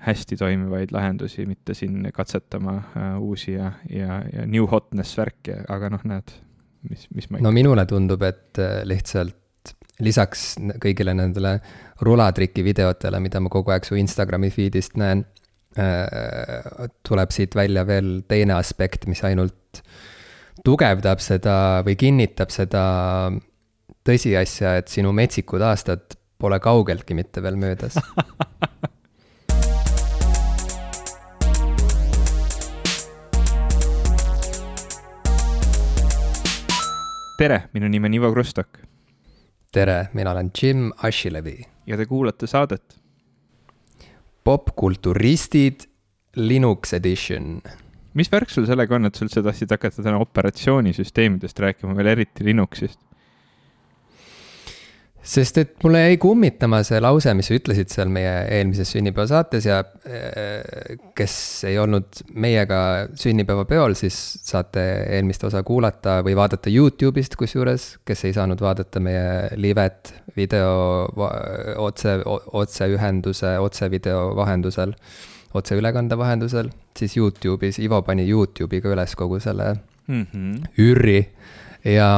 hästi 0.00 0.36
toimivaid 0.40 0.94
lahendusi, 0.94 1.44
mitte 1.46 1.74
siin 1.76 2.08
katsetama 2.14 2.76
äh, 2.76 3.10
uusi 3.20 3.52
ja, 3.52 3.72
ja, 3.90 4.22
ja 4.32 4.46
new 4.46 4.64
hotness 4.70 5.18
värki, 5.18 5.58
aga 5.68 5.90
noh, 5.92 6.04
näed, 6.08 6.32
mis, 6.88 7.04
mis 7.14 7.28
ma 7.28 7.38
ikka. 7.38 7.44
no 7.44 7.52
minule 7.54 7.84
tundub, 7.88 8.24
et 8.24 8.60
äh, 8.60 8.80
lihtsalt 8.88 9.36
lisaks 10.00 10.54
kõigile 10.80 11.12
nendele 11.12 11.58
rulatriki 12.00 12.64
videotele, 12.64 13.20
mida 13.20 13.42
ma 13.44 13.52
kogu 13.52 13.74
aeg 13.74 13.84
su 13.84 13.98
Instagrami 14.00 14.48
feed'ist 14.54 14.96
näen 15.00 15.26
äh,, 15.76 16.88
tuleb 17.06 17.34
siit 17.36 17.56
välja 17.58 17.84
veel 17.88 18.22
teine 18.28 18.56
aspekt, 18.56 19.04
mis 19.10 19.20
ainult 19.28 19.82
tugevdab 20.64 21.20
seda 21.24 21.56
või 21.84 21.98
kinnitab 22.00 22.52
seda 22.52 22.84
tõsiasja, 24.08 24.78
et 24.80 24.88
sinu 24.88 25.12
metsikud 25.16 25.60
aastad 25.64 26.16
pole 26.40 26.56
kaugeltki 26.64 27.12
mitte 27.16 27.44
veel 27.44 27.60
möödas 27.60 28.00
tere, 37.40 37.70
minu 37.72 37.88
nimi 37.88 38.04
on 38.04 38.14
Ivo 38.14 38.28
Krustok. 38.34 38.78
tere, 39.72 40.10
mina 40.12 40.30
olen 40.30 40.50
Jim 40.62 40.90
Ashilevi. 41.02 41.64
ja 41.86 41.96
te 41.96 42.04
kuulate 42.06 42.46
saadet. 42.46 43.00
popkulturistid, 44.44 45.86
Linux 46.36 46.92
edition. 46.92 47.62
mis 48.14 48.32
värk 48.32 48.50
sul 48.50 48.66
sellega 48.66 48.94
on, 48.94 49.06
et 49.06 49.16
sa 49.16 49.24
üldse 49.24 49.42
tahtsid 49.42 49.72
hakata 49.72 50.02
täna 50.02 50.20
operatsioonisüsteemidest 50.20 51.58
rääkima, 51.64 51.96
veel 51.96 52.12
eriti 52.12 52.44
Linuxist? 52.44 53.00
Sest 55.22 55.58
et 55.60 55.72
mulle 55.84 56.00
jäi 56.00 56.16
kummitama 56.20 56.80
see 56.86 57.00
lause, 57.02 57.32
mis 57.36 57.50
sa 57.50 57.56
ütlesid 57.58 57.92
seal 57.92 58.08
meie 58.12 58.32
eelmises 58.56 58.92
sünnipäevasaates 58.94 59.66
ja 59.68 59.80
äh, 59.84 60.96
kes 61.16 61.34
ei 61.68 61.76
olnud 61.78 62.22
meiega 62.40 62.80
sünnipäevapeol, 63.20 63.94
siis 63.98 64.16
saate 64.46 64.84
eelmist 65.18 65.44
osa 65.44 65.62
kuulata 65.66 66.20
või 66.26 66.36
vaadata 66.38 66.72
Youtube'ist 66.72 67.36
kusjuures, 67.40 67.90
kes 68.08 68.24
ei 68.28 68.36
saanud 68.36 68.62
vaadata 68.64 69.02
meie 69.04 69.50
livet 69.60 70.14
video 70.36 70.72
otse, 71.84 72.16
otseühenduse, 72.62 73.58
otsevideo 73.60 74.30
vahendusel, 74.38 74.94
otseülekande 75.54 76.16
vahendusel, 76.18 76.72
siis 76.96 77.18
Youtube'is, 77.18 77.80
Ivo 77.84 78.00
pani 78.06 78.28
Youtube'i 78.30 78.80
ka 78.80 78.94
üles 78.94 79.16
kogu 79.18 79.40
selle 79.42 79.74
mm 80.06 80.26
-hmm. 80.32 80.68
ürri 80.78 81.28
ja 81.84 82.10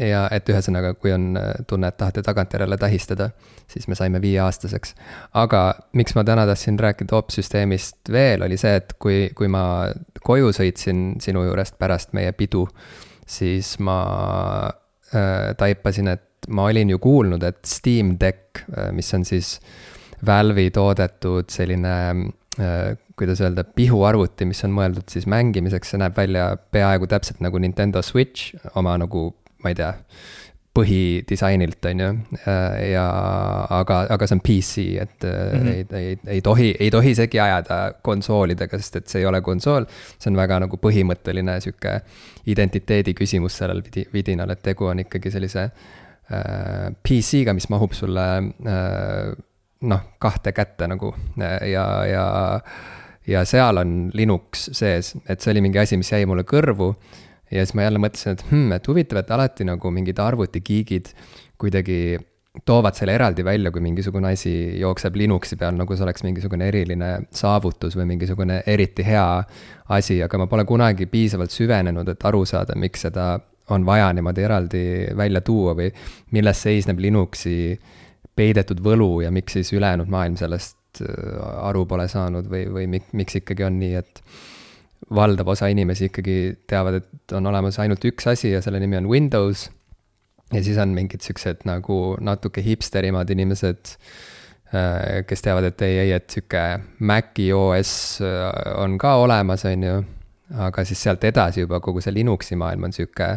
ja 0.00 0.24
et 0.34 0.48
ühesõnaga, 0.50 0.94
kui 0.98 1.12
on 1.14 1.34
äh, 1.38 1.50
tunne, 1.68 1.88
et 1.90 1.96
tahate 1.98 2.22
tagantjärele 2.26 2.78
tähistada, 2.80 3.30
siis 3.70 3.86
me 3.88 3.98
saime 3.98 4.20
viieaastaseks. 4.22 4.94
aga 5.40 5.62
miks 5.92 6.14
ma 6.14 6.24
täna 6.24 6.46
tahtsin 6.46 6.78
rääkida 6.80 7.16
opsüsteemist 7.16 8.12
veel, 8.12 8.42
oli 8.46 8.58
see, 8.60 8.76
et 8.80 8.96
kui, 8.98 9.30
kui 9.36 9.48
ma 9.48 9.64
koju 10.22 10.52
sõitsin 10.56 11.04
sinu 11.22 11.44
juurest 11.46 11.78
pärast 11.78 12.14
meie 12.16 12.32
pidu, 12.32 12.66
siis 13.26 13.76
ma 13.78 13.98
äh, 15.14 15.54
taipasin, 15.58 16.12
et 16.14 16.48
ma 16.48 16.68
olin 16.68 16.90
ju 16.90 16.98
kuulnud, 16.98 17.42
et 17.42 17.62
Steam 17.66 18.16
Deck, 18.20 18.64
äh, 18.76 18.90
mis 18.92 19.14
on 19.14 19.24
siis 19.24 19.58
Valve'i 20.26 20.70
toodetud 20.74 21.50
selline 21.52 21.94
äh, 22.58 22.96
kuidas 23.16 23.40
öelda, 23.40 23.62
pihuarvuti, 23.64 24.46
mis 24.48 24.64
on 24.66 24.74
mõeldud 24.74 25.06
siis 25.12 25.28
mängimiseks, 25.30 25.92
see 25.92 26.00
näeb 26.02 26.16
välja 26.18 26.48
peaaegu 26.74 27.06
täpselt 27.10 27.38
nagu 27.44 27.60
Nintendo 27.62 28.02
Switch 28.02 28.56
oma 28.74 28.96
nagu 28.98 29.28
ma 29.64 29.72
ei 29.72 29.78
tea, 29.78 29.92
põhidisainilt, 30.74 31.86
on 31.86 32.00
ju. 32.02 32.08
Äh, 32.40 32.78
ja, 32.90 33.04
aga, 33.76 34.00
aga 34.10 34.26
see 34.26 34.36
on 34.36 34.42
PC, 34.42 34.84
et 35.04 35.26
mm 35.26 35.60
-hmm. 35.60 35.68
ei, 35.68 35.86
ei, 36.00 36.18
ei 36.36 36.42
tohi, 36.42 36.74
ei 36.80 36.90
tohi 36.90 37.14
segi 37.14 37.40
ajada 37.40 37.94
konsoolidega, 38.02 38.78
sest 38.78 38.96
et 38.96 39.08
see 39.08 39.22
ei 39.22 39.26
ole 39.26 39.40
konsool. 39.40 39.86
see 40.18 40.30
on 40.30 40.36
väga 40.36 40.58
nagu 40.66 40.76
põhimõtteline 40.76 41.60
sihuke 41.60 42.00
identiteedi 42.46 43.14
küsimus 43.14 43.58
sellel 43.58 43.82
vidinal, 44.12 44.50
et 44.50 44.62
tegu 44.62 44.86
on 44.86 44.98
ikkagi 44.98 45.30
sellise 45.30 45.62
äh, 45.62 46.90
PC-ga, 47.08 47.54
mis 47.54 47.68
mahub 47.68 47.92
sulle 47.92 48.26
äh, 48.66 49.32
noh, 49.80 50.00
kahte 50.18 50.52
kätte 50.52 50.86
nagu 50.88 51.14
ja, 51.70 52.06
ja 52.06 52.60
ja 53.26 53.44
seal 53.44 53.76
on 53.80 54.10
Linux 54.12 54.68
sees, 54.72 55.14
et 55.28 55.40
see 55.40 55.52
oli 55.52 55.60
mingi 55.60 55.78
asi, 55.78 55.96
mis 55.96 56.12
jäi 56.12 56.26
mulle 56.26 56.44
kõrvu 56.44 56.94
ja 57.54 57.64
siis 57.64 57.74
ma 57.78 57.86
jälle 57.86 58.02
mõtlesin, 58.02 58.36
et 58.36 58.44
hmm, 58.50 58.76
et 58.76 58.88
huvitav, 58.90 59.22
et 59.22 59.34
alati 59.34 59.66
nagu 59.68 59.90
mingid 59.94 60.20
arvutigiigid 60.20 61.12
kuidagi 61.60 62.18
toovad 62.66 62.94
selle 62.94 63.16
eraldi 63.16 63.42
välja, 63.44 63.72
kui 63.74 63.82
mingisugune 63.82 64.30
asi 64.34 64.52
jookseb 64.78 65.16
Linuxi 65.18 65.56
peal, 65.58 65.74
nagu 65.78 65.96
see 65.96 66.04
oleks 66.06 66.22
mingisugune 66.22 66.68
eriline 66.70 67.08
saavutus 67.34 67.96
või 67.98 68.06
mingisugune 68.12 68.60
eriti 68.70 69.06
hea 69.06 69.26
asi, 69.96 70.20
aga 70.22 70.38
ma 70.38 70.46
pole 70.50 70.66
kunagi 70.68 71.08
piisavalt 71.10 71.54
süvenenud, 71.54 72.08
et 72.12 72.30
aru 72.30 72.44
saada, 72.46 72.78
miks 72.78 73.06
seda 73.08 73.32
on 73.74 73.86
vaja 73.86 74.12
niimoodi 74.12 74.44
eraldi 74.44 74.84
välja 75.16 75.40
tuua 75.40 75.74
või 75.74 75.90
milles 76.36 76.62
seisneb 76.62 77.00
Linuxi 77.00 77.56
peidetud 78.36 78.82
võlu 78.84 79.22
ja 79.24 79.30
miks 79.34 79.56
siis 79.58 79.72
ülejäänud 79.74 80.10
maailm 80.10 80.36
sellest 80.38 81.02
äh, 81.02 81.08
aru 81.68 81.86
pole 81.90 82.06
saanud 82.10 82.50
või, 82.50 82.66
või 82.70 83.02
miks 83.12 83.40
ikkagi 83.40 83.66
on 83.66 83.80
nii, 83.80 83.94
et 84.02 84.22
valdav 85.10 85.48
osa 85.52 85.68
inimesi 85.72 86.08
ikkagi 86.08 86.36
teavad, 86.70 87.00
et 87.00 87.34
on 87.36 87.46
olemas 87.50 87.78
ainult 87.82 88.04
üks 88.08 88.28
asi 88.30 88.54
ja 88.54 88.62
selle 88.64 88.80
nimi 88.80 88.96
on 89.00 89.08
Windows. 89.10 89.70
ja 90.52 90.62
siis 90.62 90.78
on 90.78 90.92
mingid 90.94 91.24
siuksed 91.24 91.64
nagu 91.66 92.16
natuke 92.20 92.62
hipsterimad 92.62 93.30
inimesed, 93.30 93.94
äh, 94.74 95.24
kes 95.26 95.42
teavad, 95.42 95.64
et 95.70 95.82
ei, 95.82 95.98
ei, 95.98 96.12
et 96.12 96.30
sihuke 96.30 96.64
Maci 96.98 97.52
OS 97.52 98.20
äh, 98.22 98.74
on 98.78 98.98
ka 98.98 99.16
olemas, 99.22 99.64
on 99.64 99.82
ju. 99.82 100.02
aga 100.60 100.84
siis 100.84 101.00
sealt 101.02 101.24
edasi 101.24 101.64
juba 101.64 101.80
kogu 101.80 102.02
see 102.04 102.12
Linuxi 102.14 102.56
maailm 102.56 102.84
on 102.84 102.92
sihuke 102.92 103.30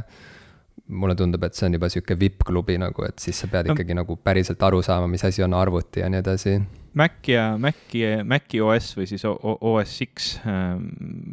mulle 0.88 1.15
tundub, 1.15 1.43
et 1.43 1.55
see 1.55 1.65
on 1.67 1.75
juba 1.75 1.89
sihuke 1.89 2.15
vipp-klubi 2.19 2.77
nagu, 2.79 3.03
et 3.07 3.19
siis 3.19 3.39
sa 3.39 3.47
pead 3.51 3.71
ikkagi 3.71 3.95
no. 3.95 4.03
nagu 4.03 4.19
päriselt 4.24 4.62
aru 4.63 4.81
saama, 4.83 5.07
mis 5.07 5.24
asi 5.25 5.43
on 5.43 5.55
arvuti 5.57 6.03
ja 6.03 6.09
nii 6.12 6.19
edasi 6.24 6.57
Mac 6.97 7.27
ja 7.29 7.57
Maci, 7.61 8.01
Maci 8.25 8.61
OS 8.63 8.95
või 8.97 9.05
siis 9.09 9.23
OS 9.27 9.99
X 10.07 10.31
ähm, 10.49 10.87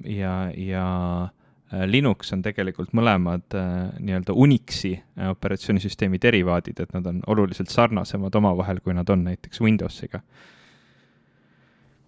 ja, 0.09 0.50
ja 0.52 0.87
äh, 1.25 1.85
Linux 1.88 2.33
on 2.37 2.42
tegelikult 2.44 2.92
mõlemad 2.97 3.56
äh, 3.56 3.94
nii-öelda 3.99 4.37
Unixi 4.37 4.92
äh, 4.99 5.30
operatsioonisüsteemi 5.33 6.21
derivaadid, 6.23 6.85
et 6.85 6.92
nad 6.97 7.09
on 7.11 7.23
oluliselt 7.33 7.73
sarnasemad 7.73 8.35
omavahel, 8.40 8.83
kui 8.85 8.97
nad 8.97 9.09
on 9.14 9.25
näiteks 9.30 9.62
Windowsiga. 9.64 10.21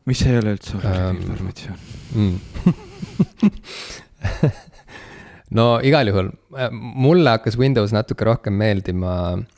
mis 0.07 0.23
ei 0.27 0.39
ole 0.39 0.55
üldse 0.55 0.77
oluline 0.79 1.09
um, 1.09 1.17
informatsioon 1.17 1.79
mm. 2.15 2.37
no 5.59 5.67
igal 5.83 6.13
juhul, 6.13 6.31
mulle 6.73 7.39
hakkas 7.39 7.57
Windows 7.59 7.93
natuke 7.97 8.29
rohkem 8.29 8.55
meeldima 8.61 9.13
Äh, 9.35 9.56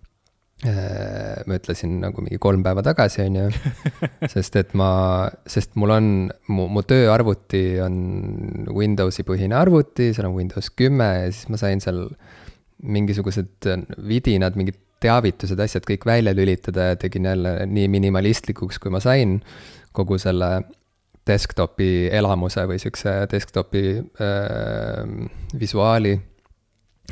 ma 0.67 1.55
ütlesin 1.55 2.01
nagu 2.03 2.23
mingi 2.25 2.41
kolm 2.43 2.65
päeva 2.67 2.83
tagasi, 2.83 3.23
on 3.29 3.37
ju. 3.39 3.47
sest 4.33 4.59
et 4.59 4.75
ma, 4.79 4.91
sest 5.47 5.77
mul 5.79 5.95
on, 5.95 6.09
mu, 6.51 6.67
mu 6.73 6.83
tööarvuti 6.83 7.79
on 7.85 7.99
Windowsi 8.75 9.23
põhine 9.29 9.55
arvuti, 9.59 10.11
seal 10.17 10.27
on 10.31 10.35
Windows 10.39 10.73
kümme 10.75 11.09
ja 11.21 11.31
siis 11.31 11.47
ma 11.53 11.61
sain 11.61 11.83
seal 11.85 12.09
mingisugused 12.83 13.71
vidinad, 14.07 14.59
mingid 14.59 14.79
teavitused, 15.03 15.59
asjad 15.63 15.87
kõik 15.87 16.07
välja 16.09 16.35
lülitada 16.35 16.91
ja 16.91 16.99
tegin 16.99 17.29
jälle 17.31 17.55
nii 17.71 17.87
minimalistlikuks, 17.95 18.81
kui 18.83 18.91
ma 18.91 19.01
sain 19.03 19.39
kogu 19.95 20.19
selle 20.19 20.51
desktopi 21.29 22.09
elamuse 22.15 22.65
või 22.69 22.81
siukse 22.83 23.15
desktopi 23.31 23.85
äh, 23.99 25.15
visuaali. 25.61 26.17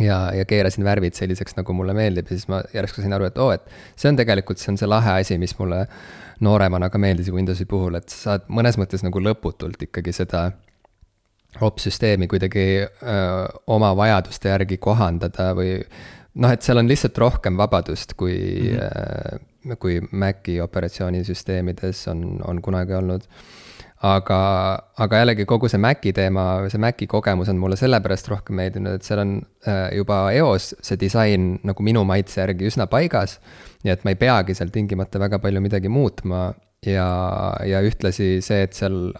Ja, 0.01 0.19
ja 0.35 0.45
keerasin 0.45 0.85
värvid 0.85 1.17
selliseks, 1.17 1.57
nagu 1.57 1.73
mulle 1.77 1.95
meeldib 1.97 2.29
ja 2.31 2.37
siis 2.37 2.49
ma 2.53 2.61
järsku 2.75 3.03
sain 3.03 3.17
aru, 3.17 3.31
et 3.31 3.39
oo 3.39 3.51
oh,, 3.51 3.57
et 3.57 3.97
see 3.97 4.11
on 4.11 4.19
tegelikult, 4.19 4.61
see 4.61 4.73
on 4.75 4.81
see 4.81 4.91
lahe 4.91 5.19
asi, 5.23 5.39
mis 5.41 5.57
mulle 5.59 5.87
nooremana 6.45 6.91
ka 6.93 7.01
meeldis 7.01 7.33
Windowsi 7.33 7.65
puhul, 7.69 7.97
et 7.99 8.13
sa 8.13 8.23
saad 8.23 8.49
mõnes 8.53 8.77
mõttes 8.81 9.05
nagu 9.07 9.23
lõputult 9.23 9.83
ikkagi 9.89 10.13
seda 10.13 10.51
opsüsteemi 11.65 12.29
kuidagi 12.29 12.67
öö, 12.85 13.45
oma 13.73 13.95
vajaduste 13.97 14.51
järgi 14.53 14.77
kohandada 14.77 15.53
või 15.57 15.79
noh, 16.37 16.53
et 16.53 16.65
seal 16.67 16.83
on 16.83 16.91
lihtsalt 16.91 17.19
rohkem 17.19 17.57
vabadust, 17.57 18.13
kui 18.21 18.37
mm, 18.37 18.81
-hmm. 18.81 19.79
kui 19.81 20.01
Maci 20.13 20.61
operatsioonisüsteemides 20.61 22.09
on, 22.13 22.43
on 22.45 22.61
kunagi 22.63 22.95
olnud 22.95 23.25
aga, 24.05 24.39
aga 25.01 25.21
jällegi 25.23 25.47
kogu 25.49 25.71
see 25.73 25.81
Maci 25.81 26.13
teema, 26.17 26.67
see 26.73 26.81
Maci 26.83 27.09
kogemus 27.09 27.49
on 27.53 27.61
mulle 27.61 27.79
sellepärast 27.81 28.29
rohkem 28.29 28.59
meeldinud, 28.61 28.99
et 28.99 29.07
seal 29.07 29.23
on 29.23 29.39
äh, 29.69 29.89
juba 29.97 30.21
eos 30.37 30.75
see 30.85 31.01
disain 31.01 31.55
nagu 31.67 31.87
minu 31.87 32.05
maitse 32.09 32.43
järgi 32.43 32.69
üsna 32.69 32.89
paigas. 32.93 33.39
nii 33.85 33.95
et 33.95 34.05
ma 34.05 34.13
ei 34.13 34.21
peagi 34.21 34.57
seal 34.59 34.73
tingimata 34.75 35.21
väga 35.23 35.39
palju 35.41 35.63
midagi 35.65 35.89
muutma 35.89 36.51
ja, 36.85 37.09
ja 37.65 37.81
ühtlasi 37.87 38.37
see, 38.45 38.67
et 38.67 38.77
seal 38.77 39.15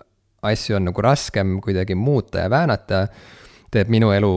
asju 0.47 0.77
on 0.77 0.89
nagu 0.91 1.03
raskem 1.03 1.59
kuidagi 1.65 1.95
muuta 1.95 2.45
ja 2.45 2.51
väänata, 2.51 3.07
teeb 3.73 3.91
minu 3.91 4.13
elu 4.13 4.37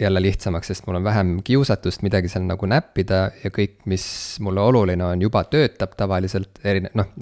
jälle 0.00 0.22
lihtsamaks, 0.22 0.66
sest 0.66 0.86
mul 0.86 0.96
on 0.98 1.04
vähem 1.04 1.36
kiusatust 1.44 2.02
midagi 2.02 2.28
seal 2.28 2.46
nagu 2.48 2.66
näppida 2.66 3.28
ja 3.44 3.50
kõik, 3.54 3.84
mis 3.90 4.06
mulle 4.42 4.64
oluline 4.64 5.04
on, 5.06 5.22
juba 5.22 5.44
töötab 5.46 5.94
tavaliselt, 5.98 6.58
erine-, 6.66 6.90
noh 6.98 7.12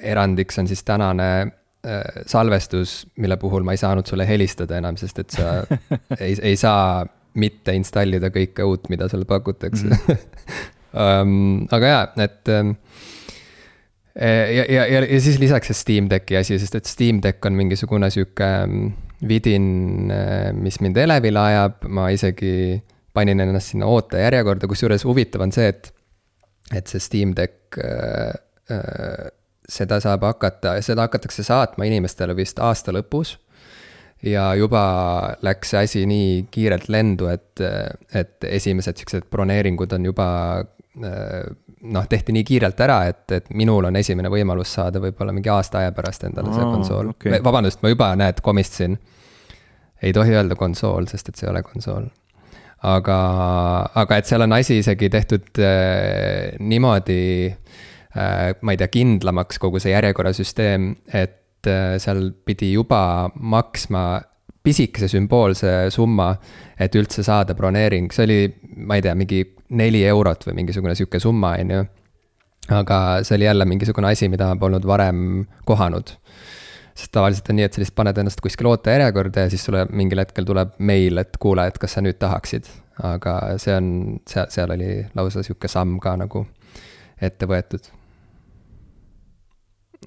erandiks 0.00 0.58
on 0.58 0.68
siis 0.68 0.84
tänane 0.84 1.30
äh, 1.40 2.02
salvestus, 2.26 3.06
mille 3.16 3.36
puhul 3.36 3.64
ma 3.64 3.72
ei 3.76 3.80
saanud 3.80 4.06
sulle 4.06 4.28
helistada 4.28 4.78
enam, 4.80 4.98
sest 5.00 5.18
et 5.22 5.36
sa 5.36 5.62
ei, 6.24 6.36
ei 6.42 6.56
saa 6.60 7.06
mitte 7.40 7.74
installida 7.78 8.32
kõike 8.34 8.66
uut, 8.66 8.88
mida 8.90 9.08
sulle 9.08 9.24
pakutakse 9.24 9.86
mm. 9.86 10.00
-hmm. 10.92 11.68
aga 11.70 11.92
jaa, 11.92 12.02
et 12.24 12.48
ähm, 12.48 12.72
ja, 14.20 14.64
ja, 14.64 14.86
ja, 14.86 15.04
ja 15.04 15.20
siis 15.20 15.38
lisaks 15.38 15.70
see 15.70 15.78
Steam 15.78 16.10
Decki 16.10 16.36
asi, 16.36 16.58
sest 16.58 16.74
et 16.74 16.90
Steam 16.90 17.22
Deck 17.22 17.46
on 17.46 17.54
mingisugune 17.54 18.10
sihuke 18.10 18.44
ähm, 18.44 18.92
vidin, 19.28 20.10
äh, 20.10 20.52
mis 20.52 20.80
mind 20.80 20.96
elevile 20.96 21.38
ajab, 21.38 21.84
ma 21.88 22.08
isegi 22.10 22.82
panin 23.12 23.40
ennast 23.40 23.72
sinna 23.72 23.86
ootejärjekorda, 23.86 24.66
kusjuures 24.66 25.04
huvitav 25.04 25.42
on 25.46 25.52
see, 25.52 25.68
et, 25.68 25.92
et 26.74 26.86
see 26.86 27.00
Steam 27.00 27.34
Deck 27.36 27.60
Äh, 27.78 28.32
seda 29.70 30.00
saab 30.02 30.26
hakata, 30.26 30.74
seda 30.84 31.06
hakatakse 31.06 31.44
saatma 31.46 31.86
inimestele 31.88 32.34
vist 32.38 32.60
aasta 32.62 32.94
lõpus. 32.94 33.36
ja 34.22 34.50
juba 34.58 34.82
läks 35.46 35.70
see 35.72 35.86
asi 35.86 36.04
nii 36.08 36.32
kiirelt 36.52 36.90
lendu, 36.92 37.30
et, 37.32 37.62
et 38.12 38.44
esimesed 38.44 39.00
siuksed 39.00 39.30
broneeringud 39.32 39.94
on 39.96 40.08
juba 40.10 40.26
äh, 40.60 41.46
noh, 41.94 42.08
tehti 42.08 42.34
nii 42.36 42.44
kiirelt 42.44 42.80
ära, 42.84 42.98
et, 43.08 43.24
et 43.32 43.48
minul 43.56 43.88
on 43.88 43.96
esimene 43.96 44.28
võimalus 44.32 44.74
saada 44.76 45.00
võib-olla 45.00 45.32
mingi 45.32 45.48
aasta 45.48 45.80
aja 45.80 45.94
pärast 45.96 46.28
endale 46.28 46.52
see 46.52 46.66
konsool 46.66 47.14
okay.. 47.14 47.40
vabandust, 47.44 47.80
ma 47.82 47.94
juba, 47.94 48.12
näed, 48.20 48.42
komistasin. 48.44 48.98
ei 50.02 50.12
tohi 50.12 50.36
öelda 50.36 50.56
konsool, 50.56 51.08
sest 51.08 51.30
et 51.30 51.40
see 51.40 51.48
ei 51.48 51.54
ole 51.54 51.62
konsool. 51.64 52.10
aga, 52.82 53.20
aga 54.02 54.20
et 54.20 54.28
seal 54.28 54.44
on 54.44 54.58
asi 54.58 54.82
isegi 54.82 55.08
tehtud 55.16 55.64
äh, 55.64 56.58
niimoodi 56.60 57.22
Äh, 57.50 57.89
ma 58.14 58.74
ei 58.74 58.80
tea, 58.80 58.90
kindlamaks 58.90 59.60
kogu 59.62 59.80
see 59.82 59.92
järjekorrasüsteem, 59.94 60.90
et 61.14 61.68
äh, 61.70 61.94
seal 62.02 62.30
pidi 62.46 62.72
juba 62.72 63.30
maksma 63.34 64.20
pisikese 64.62 65.08
sümboolse 65.08 65.72
summa, 65.94 66.34
et 66.80 66.96
üldse 66.98 67.24
saada 67.24 67.54
broneering, 67.56 68.10
see 68.12 68.26
oli, 68.26 68.40
ma 68.84 68.98
ei 68.98 69.04
tea, 69.04 69.14
mingi 69.16 69.44
neli 69.78 70.02
eurot 70.10 70.44
või 70.48 70.58
mingisugune 70.60 70.96
sihuke 70.98 71.20
summa, 71.22 71.54
on 71.62 71.74
ju. 71.76 71.84
aga 72.76 72.98
see 73.26 73.38
oli 73.38 73.46
jälle 73.48 73.64
mingisugune 73.66 74.10
asi, 74.10 74.28
mida 74.28 74.50
ma 74.50 74.58
polnud 74.60 74.84
varem 74.86 75.46
kohanud. 75.64 76.12
sest 76.94 77.12
tavaliselt 77.14 77.48
on 77.48 77.56
nii, 77.56 77.64
et 77.64 77.72
sa 77.72 77.80
lihtsalt 77.80 77.96
paned 77.96 78.18
ennast 78.20 78.42
kuskil 78.44 78.68
ootejärjekorda 78.68 79.46
ja 79.46 79.50
siis 79.50 79.64
sulle 79.64 79.86
mingil 79.88 80.20
hetkel 80.20 80.44
tuleb 80.44 80.74
meil, 80.78 81.22
et 81.22 81.38
kuule, 81.40 81.64
et 81.66 81.78
kas 81.78 81.96
sa 81.96 82.04
nüüd 82.04 82.18
tahaksid. 82.18 82.68
aga 83.02 83.38
see 83.56 83.72
on, 83.72 83.86
seal, 84.28 84.50
seal 84.52 84.74
oli 84.76 84.90
lausa 85.14 85.46
sihuke 85.46 85.70
samm 85.72 85.96
ka 86.02 86.18
nagu 86.20 86.44
ette 87.22 87.48
võetud 87.48 87.88
Äh, 87.88 87.99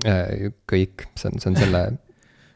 kõik, 0.02 1.06
see 1.20 1.30
on, 1.30 1.40
see 1.40 1.52
on 1.52 1.60
selle 1.60 1.84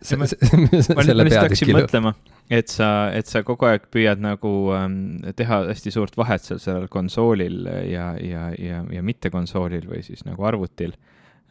ma, 0.17 0.25
ma, 0.97 1.03
ma 1.03 1.05
lihtsalt 1.05 1.37
hakkasin 1.43 1.73
mõtlema, 1.75 2.13
et 2.53 2.71
sa, 2.71 2.89
et 3.15 3.29
sa 3.29 3.43
kogu 3.45 3.67
aeg 3.69 3.87
püüad 3.93 4.21
nagu 4.23 4.53
ähm, 4.77 4.97
teha 5.37 5.63
hästi 5.69 5.93
suurt 5.93 6.17
vahet 6.19 6.45
seal 6.45 6.61
sellel 6.63 6.87
konsoolil 6.91 7.65
ja, 7.89 8.11
ja, 8.21 8.49
ja, 8.57 8.83
ja 8.93 9.05
mitte 9.05 9.31
konsoolil 9.33 9.87
või 9.89 10.03
siis 10.05 10.25
nagu 10.27 10.45
arvutil 10.47 10.95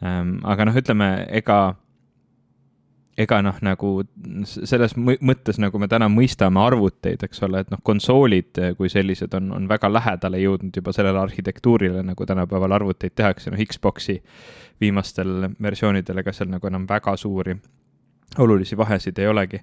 ähm,. 0.03 0.39
aga 0.47 0.69
noh, 0.69 0.79
ütleme, 0.79 1.11
ega, 1.39 1.77
ega 3.17 3.39
noh, 3.41 3.55
nagu 3.65 3.91
selles 4.45 4.93
mõttes, 4.97 5.57
nagu 5.61 5.79
me 5.81 5.87
täna 5.89 6.05
mõistame 6.11 6.61
arvuteid, 6.61 7.23
eks 7.25 7.41
ole, 7.47 7.63
et 7.63 7.71
noh, 7.73 7.81
konsoolid 7.83 8.61
kui 8.77 8.91
sellised 8.93 9.33
on, 9.37 9.49
on 9.57 9.65
väga 9.69 9.89
lähedale 9.89 10.41
jõudnud 10.43 10.77
juba 10.77 10.93
sellele 10.93 11.23
arhitektuurile, 11.23 12.03
nagu 12.05 12.29
tänapäeval 12.29 12.77
arvuteid 12.77 13.15
tehakse, 13.17 13.49
noh, 13.53 13.63
Xbox'i 13.73 14.19
viimastel 14.81 15.49
versioonidel, 15.63 16.21
ega 16.21 16.35
seal 16.35 16.51
nagu 16.53 16.69
enam 16.69 16.85
väga 16.89 17.15
suuri 17.17 17.57
olulisi 18.37 18.77
vahesid 18.77 19.19
ei 19.19 19.27
olegi 19.27 19.61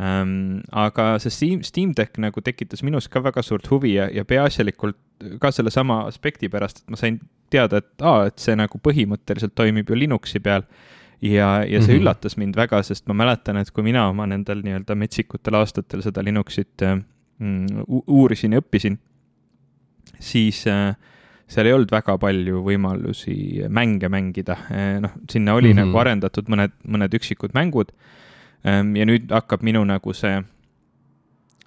ähm,. 0.00 0.60
aga 0.72 1.18
see 1.18 1.30
Steam, 1.30 1.62
Steam 1.62 1.94
Deck 1.96 2.18
nagu 2.18 2.42
tekitas 2.44 2.82
minus 2.82 3.08
ka 3.08 3.22
väga 3.22 3.42
suurt 3.42 3.70
huvi 3.70 3.94
ja, 3.94 4.08
ja 4.12 4.24
peaasjalikult 4.24 4.98
ka 5.40 5.50
sellesama 5.54 6.04
aspekti 6.08 6.48
pärast, 6.50 6.82
et 6.82 6.90
ma 6.90 6.98
sain 6.98 7.20
teada, 7.50 7.80
et 7.80 8.02
aa, 8.02 8.28
et 8.28 8.42
see 8.42 8.56
nagu 8.58 8.80
põhimõtteliselt 8.82 9.54
toimib 9.56 9.90
ju 9.90 9.98
Linuxi 9.98 10.40
peal. 10.42 10.66
Ja, 11.24 11.48
ja 11.64 11.80
see 11.80 11.80
mm 11.80 11.88
-hmm. 11.88 12.02
üllatas 12.02 12.36
mind 12.36 12.56
väga, 12.56 12.82
sest 12.82 13.08
ma 13.08 13.14
mäletan, 13.14 13.56
et 13.56 13.70
kui 13.70 13.84
mina 13.86 14.08
oma 14.08 14.26
nendel 14.26 14.60
nii-öelda 14.62 14.94
metsikutel 14.94 15.54
aastatel 15.54 16.02
seda 16.04 16.24
Linuxit 16.24 16.82
äh, 16.82 17.00
uurisin 18.06 18.52
ja 18.52 18.60
õppisin, 18.60 18.98
siis 20.20 20.66
äh, 20.66 20.94
seal 21.50 21.68
ei 21.68 21.74
olnud 21.76 21.92
väga 21.92 22.16
palju 22.20 22.62
võimalusi 22.64 23.36
mänge 23.72 24.08
mängida, 24.12 24.56
eh, 24.70 24.96
noh, 25.02 25.12
sinna 25.30 25.54
oli 25.54 25.72
mm 25.72 25.78
-hmm. 25.78 25.86
nagu 25.86 25.98
arendatud 25.98 26.48
mõned, 26.48 26.72
mõned 26.88 27.14
üksikud 27.14 27.54
mängud. 27.54 27.92
Ehm, 28.64 28.96
ja 28.96 29.04
nüüd 29.04 29.30
hakkab 29.30 29.62
minu 29.62 29.84
nagu 29.84 30.12
see, 30.12 30.42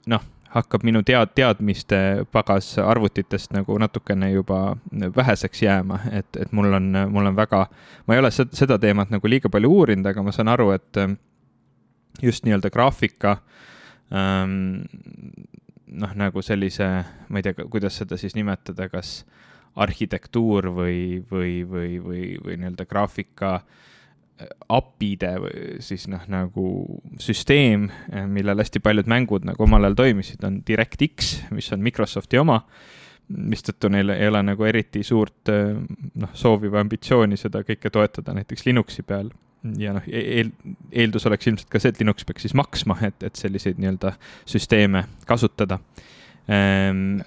noh, 0.07 0.23
hakkab 0.53 0.83
minu 0.87 1.01
tead-, 1.05 1.33
teadmiste 1.35 1.99
pagas 2.31 2.73
arvutitest 2.81 3.53
nagu 3.55 3.77
natukene 3.79 4.31
juba 4.31 4.77
väheseks 5.15 5.63
jääma, 5.63 5.99
et, 6.11 6.29
et 6.39 6.51
mul 6.51 6.73
on, 6.73 6.91
mul 7.11 7.31
on 7.31 7.35
väga, 7.37 7.65
ma 8.07 8.15
ei 8.15 8.23
ole 8.23 8.31
seda, 8.31 8.77
teemat 8.81 9.11
nagu 9.13 9.29
liiga 9.29 9.51
palju 9.53 9.71
uurinud, 9.79 10.07
aga 10.11 10.23
ma 10.23 10.35
saan 10.35 10.51
aru, 10.53 10.71
et 10.75 11.01
just 12.23 12.47
nii-öelda 12.47 12.71
graafika 12.73 13.37
ähm, 14.13 14.85
noh, 15.87 16.15
nagu 16.17 16.41
sellise, 16.45 16.87
ma 17.29 17.41
ei 17.41 17.47
tea, 17.49 17.67
kuidas 17.67 17.99
seda 18.01 18.17
siis 18.19 18.35
nimetada, 18.37 18.89
kas 18.91 19.21
arhitektuur 19.77 20.71
või, 20.73 21.19
või, 21.31 21.61
või, 21.69 21.99
või, 22.01 22.23
või 22.41 22.57
nii-öelda 22.57 22.87
graafika 22.89 23.59
äh, 23.59 23.85
API-de 24.69 25.31
siis 25.81 26.05
noh, 26.11 26.21
nagu 26.29 26.67
süsteem, 27.21 27.87
äh, 28.13 28.27
millel 28.29 28.59
hästi 28.61 28.81
paljud 28.83 29.09
mängud 29.09 29.47
nagu 29.47 29.65
omal 29.65 29.87
ajal 29.87 29.97
toimisid, 29.97 30.43
on 30.45 30.61
DirectX, 30.67 31.33
mis 31.55 31.71
on 31.73 31.81
Microsofti 31.85 32.37
oma, 32.41 32.59
mistõttu 33.27 33.89
neil 33.91 34.13
ei 34.13 34.29
ole 34.29 34.43
nagu 34.45 34.67
eriti 34.69 35.01
suurt 35.03 35.51
äh, 35.51 35.73
noh, 36.21 36.35
soovi 36.37 36.71
või 36.73 36.83
ambitsiooni 36.85 37.39
seda 37.39 37.63
kõike 37.67 37.91
toetada 37.93 38.35
näiteks 38.37 38.67
Linuxi 38.69 39.03
peal. 39.07 39.31
ja 39.81 39.95
noh, 39.97 40.05
e-, 40.05 40.27
eel, 40.37 40.53
eeldus 40.91 41.25
oleks 41.25 41.49
ilmselt 41.49 41.71
ka 41.73 41.81
see, 41.81 41.95
et 41.95 42.03
Linux 42.03 42.27
peaks 42.27 42.45
siis 42.45 42.55
maksma, 42.57 42.99
et, 43.09 43.25
et 43.25 43.35
selliseid 43.35 43.81
nii-öelda 43.81 44.13
süsteeme 44.45 45.07
kasutada 45.25 45.81
ähm,. 46.45 47.19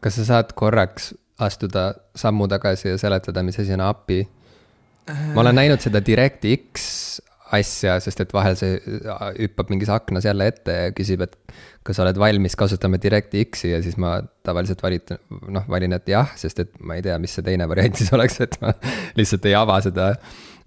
kas 0.00 0.20
sa 0.20 0.30
saad 0.30 0.54
korraks 0.54 1.12
astuda 1.38 1.94
sammu 2.14 2.48
tagasi 2.48 2.88
ja 2.88 2.98
seletada, 2.98 3.42
mis 3.42 3.58
asi 3.58 3.74
on 3.74 3.80
API. 3.80 4.28
Ma 5.08 5.44
olen 5.44 5.58
näinud 5.60 5.84
seda 5.84 6.02
DirectX 6.04 7.20
asja, 7.54 7.98
sest 8.02 8.22
et 8.24 8.32
vahel 8.34 8.56
see 8.58 8.78
äh, 8.78 9.24
hüppab 9.36 9.70
mingis 9.72 9.90
aknas 9.92 10.26
jälle 10.26 10.48
ette 10.50 10.74
ja 10.74 10.94
küsib, 10.96 11.24
et 11.26 11.36
kas 11.84 11.98
sa 11.98 12.04
oled 12.06 12.18
valmis 12.20 12.56
kasutama 12.58 12.98
DirectX-i 13.02 13.74
ja 13.74 13.82
siis 13.84 13.98
ma 14.00 14.16
tavaliselt 14.46 14.82
valitan, 14.82 15.20
noh, 15.52 15.66
valin, 15.70 15.94
et 15.96 16.08
jah, 16.10 16.32
sest 16.40 16.64
et 16.64 16.74
ma 16.80 16.98
ei 16.98 17.04
tea, 17.04 17.18
mis 17.22 17.34
see 17.36 17.44
teine 17.46 17.68
variant 17.70 18.00
siis 18.00 18.12
oleks, 18.16 18.40
et 18.44 18.58
ma 18.64 18.72
lihtsalt 19.18 19.48
ei 19.50 19.56
ava 19.58 19.78
seda 19.84 20.14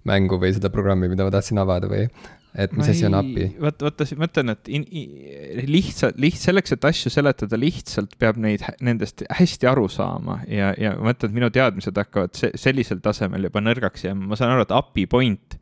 mängu 0.08 0.38
või 0.40 0.54
seda 0.56 0.70
programmi, 0.72 1.10
mida 1.10 1.26
ma 1.26 1.34
tahtsin 1.34 1.58
avada 1.60 1.90
või 1.90 2.06
et 2.54 2.72
mis 2.76 2.88
asi 2.88 3.06
on 3.08 3.16
API? 3.18 3.48
vot, 3.60 3.82
vaata, 3.84 4.06
ma 4.18 4.28
ütlen, 4.28 4.52
et 4.54 4.70
in, 4.72 4.84
in, 4.88 5.64
lihtsalt, 5.68 6.18
liht-, 6.20 6.40
selleks, 6.40 6.72
et 6.74 6.86
asju 6.88 7.12
seletada 7.12 7.58
lihtsalt, 7.60 8.14
peab 8.20 8.38
neid, 8.42 8.64
nendest 8.84 9.24
hästi 9.40 9.68
aru 9.70 9.88
saama 9.92 10.40
ja, 10.50 10.72
ja 10.80 10.94
ma 10.96 11.14
ütlen, 11.14 11.32
et 11.32 11.40
minu 11.40 11.50
teadmised 11.54 11.98
hakkavad 12.00 12.38
se 12.38 12.52
sellisel 12.58 13.02
tasemel 13.04 13.48
juba 13.48 13.62
nõrgaks 13.64 14.08
jääma, 14.08 14.30
ma 14.30 14.38
saan 14.38 14.54
aru, 14.54 14.64
et 14.66 14.74
API 14.78 15.06
point 15.10 15.58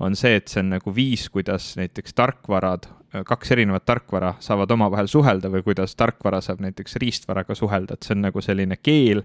on 0.00 0.16
see, 0.16 0.38
et 0.40 0.48
see 0.48 0.62
on 0.62 0.72
nagu 0.72 0.94
viis, 0.96 1.26
kuidas 1.32 1.74
näiteks 1.76 2.16
tarkvarad, 2.16 2.88
kaks 3.26 3.52
erinevat 3.52 3.84
tarkvara 3.84 4.36
saavad 4.40 4.70
omavahel 4.70 5.10
suhelda 5.10 5.50
või 5.52 5.64
kuidas 5.66 5.96
tarkvara 5.98 6.40
saab 6.44 6.62
näiteks 6.64 6.96
riistvaraga 7.02 7.56
suhelda, 7.58 7.98
et 7.98 8.06
see 8.06 8.14
on 8.16 8.24
nagu 8.24 8.40
selline 8.44 8.78
keel, 8.80 9.24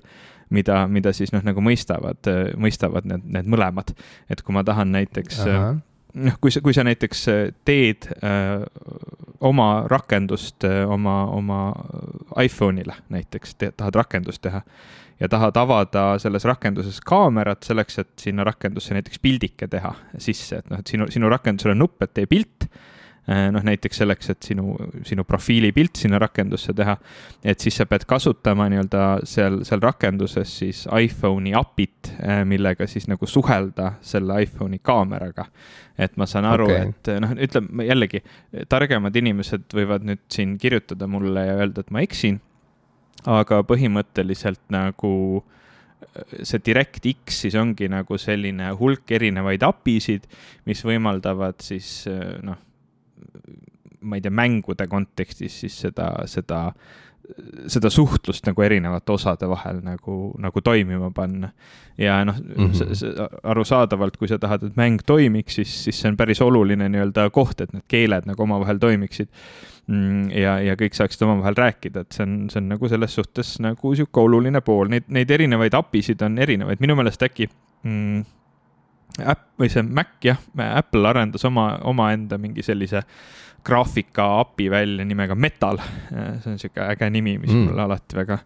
mida, 0.53 0.83
mida 0.91 1.13
siis 1.15 1.31
noh, 1.31 1.45
nagu 1.45 1.63
mõistavad, 1.63 2.27
mõistavad 2.59 3.07
need, 3.07 3.27
need 3.37 3.51
mõlemad. 3.55 3.93
et 4.29 4.41
kui 4.41 4.57
ma 4.57 4.65
tahan 4.67 4.91
näiteks 4.91 5.43
Aha 5.45 5.75
noh, 6.15 6.37
kui 6.41 6.53
sa, 6.53 6.61
kui 6.65 6.73
sa 6.75 6.85
näiteks 6.87 7.25
teed 7.67 8.09
öö, 8.15 8.65
oma 9.45 9.69
rakendust 9.91 10.63
öö, 10.63 10.85
oma, 10.95 11.25
oma 11.35 11.59
iPhone'ile 12.41 12.95
näiteks, 13.13 13.55
tahad 13.65 13.95
rakendust 13.95 14.41
teha 14.45 14.61
ja 15.19 15.29
tahad 15.31 15.57
avada 15.57 16.07
selles 16.19 16.45
rakenduses 16.47 16.99
kaamerat 17.05 17.63
selleks, 17.63 17.99
et 18.03 18.11
sinna 18.19 18.43
rakendusse 18.47 18.95
näiteks 18.97 19.21
pildike 19.23 19.67
teha 19.71 19.93
sisse, 20.17 20.59
et 20.59 20.69
noh, 20.71 20.81
et 20.83 20.91
sinu, 20.91 21.07
sinu 21.11 21.31
rakendusel 21.31 21.75
on 21.75 21.83
nupp, 21.85 22.01
et 22.03 22.13
tee 22.15 22.27
pilt 22.31 22.67
äh, 22.67 22.83
noh, 23.25 23.63
näiteks 23.65 23.97
selleks, 24.01 24.29
et 24.29 24.45
sinu, 24.45 24.75
sinu 25.05 25.23
profiilipilt 25.25 25.97
sinna 25.97 26.19
rakendusse 26.21 26.75
teha, 26.77 26.93
et 27.43 27.63
siis 27.63 27.79
sa 27.79 27.87
pead 27.89 28.05
kasutama 28.09 28.67
nii-öelda 28.69 29.05
seal, 29.25 29.61
seal 29.65 29.81
rakenduses 29.81 30.57
siis 30.61 30.83
iPhone'i 30.85 31.55
API-t, 31.57 32.13
äh, 32.19 32.43
millega 32.45 32.87
siis 32.89 33.09
nagu 33.09 33.25
suhelda 33.29 33.95
selle 34.05 34.41
iPhone'i 34.45 34.81
kaameraga. 34.83 35.47
et 35.97 36.17
ma 36.19 36.25
saan 36.27 36.45
aru 36.45 36.65
okay., 36.67 36.89
et 36.91 37.09
noh, 37.23 37.31
ütleme 37.39 37.85
jällegi, 37.87 38.19
targemad 38.69 39.15
inimesed 39.15 39.69
võivad 39.73 40.03
nüüd 40.03 40.25
siin 40.29 40.57
kirjutada 40.59 41.07
mulle 41.07 41.45
ja 41.47 41.55
öelda, 41.55 41.85
et 41.85 41.93
ma 41.95 42.03
eksin 42.03 42.41
aga 43.31 43.61
põhimõtteliselt 43.65 44.61
nagu 44.73 45.13
äh, 45.39 46.43
see 46.43 46.61
DirectX 46.65 47.41
siis 47.45 47.57
ongi 47.59 47.89
nagu 47.91 48.19
selline 48.21 48.71
hulk 48.79 49.15
erinevaid 49.17 49.65
API-sid, 49.65 50.27
mis 50.69 50.83
võimaldavad 50.85 51.63
siis 51.65 52.03
äh, 52.11 52.37
noh, 52.45 52.59
ma 54.05 54.19
ei 54.19 54.23
tea, 54.23 54.33
mängude 54.33 54.87
kontekstis 54.91 55.59
siis 55.65 55.81
seda, 55.87 56.11
seda 56.29 56.69
seda 57.71 57.89
suhtlust 57.89 58.45
nagu 58.47 58.63
erinevate 58.65 59.13
osade 59.15 59.47
vahel 59.49 59.79
nagu, 59.85 60.15
nagu 60.41 60.61
toimima 60.61 61.11
panna. 61.15 61.49
ja 61.97 62.25
noh 62.25 62.35
mm 62.39 62.71
-hmm., 62.71 63.39
arusaadavalt, 63.43 64.17
kui 64.17 64.27
sa 64.27 64.39
tahad, 64.39 64.63
et 64.63 64.75
mäng 64.75 64.99
toimiks, 65.05 65.55
siis, 65.55 65.83
siis 65.83 66.01
see 66.01 66.09
on 66.09 66.17
päris 66.17 66.41
oluline 66.41 66.89
nii-öelda 66.89 67.29
koht, 67.29 67.61
et 67.61 67.73
need 67.73 67.83
keeled 67.87 68.25
nagu 68.25 68.43
omavahel 68.43 68.77
toimiksid 68.77 69.27
mm,. 69.87 70.31
ja, 70.31 70.59
ja 70.59 70.75
kõik 70.75 70.93
saaksid 70.93 71.21
omavahel 71.21 71.55
rääkida, 71.57 71.99
et 71.99 72.11
see 72.11 72.23
on, 72.23 72.49
see 72.49 72.59
on 72.61 72.69
nagu 72.69 72.89
selles 72.89 73.15
suhtes 73.15 73.59
nagu 73.59 73.95
sihuke 73.95 74.19
oluline 74.19 74.61
pool, 74.61 74.89
neid, 74.89 75.07
neid 75.07 75.31
erinevaid 75.31 75.73
API-sid 75.73 76.21
on 76.21 76.37
erinevaid, 76.37 76.79
minu 76.79 76.95
meelest 76.95 77.23
äkki 77.23 77.49
mm, 77.83 78.25
äpp 79.23 79.47
või 79.59 79.71
see 79.71 79.83
Mac 79.83 80.19
jah, 80.23 80.39
Apple 80.75 81.07
arendas 81.07 81.45
oma, 81.45 81.77
omaenda 81.83 82.37
mingi 82.37 82.63
sellise 82.63 82.97
äh, 82.97 83.44
graafika 83.65 84.25
API 84.39 84.69
välja 84.69 85.05
nimega 85.05 85.35
Metal. 85.35 85.79
see 86.09 86.51
on 86.51 86.59
sihuke 86.59 86.81
äge 86.85 87.09
nimi, 87.09 87.37
mis 87.41 87.51
mm. 87.51 87.69
mulle 87.69 87.81
alati 87.81 88.17
väga 88.17 88.39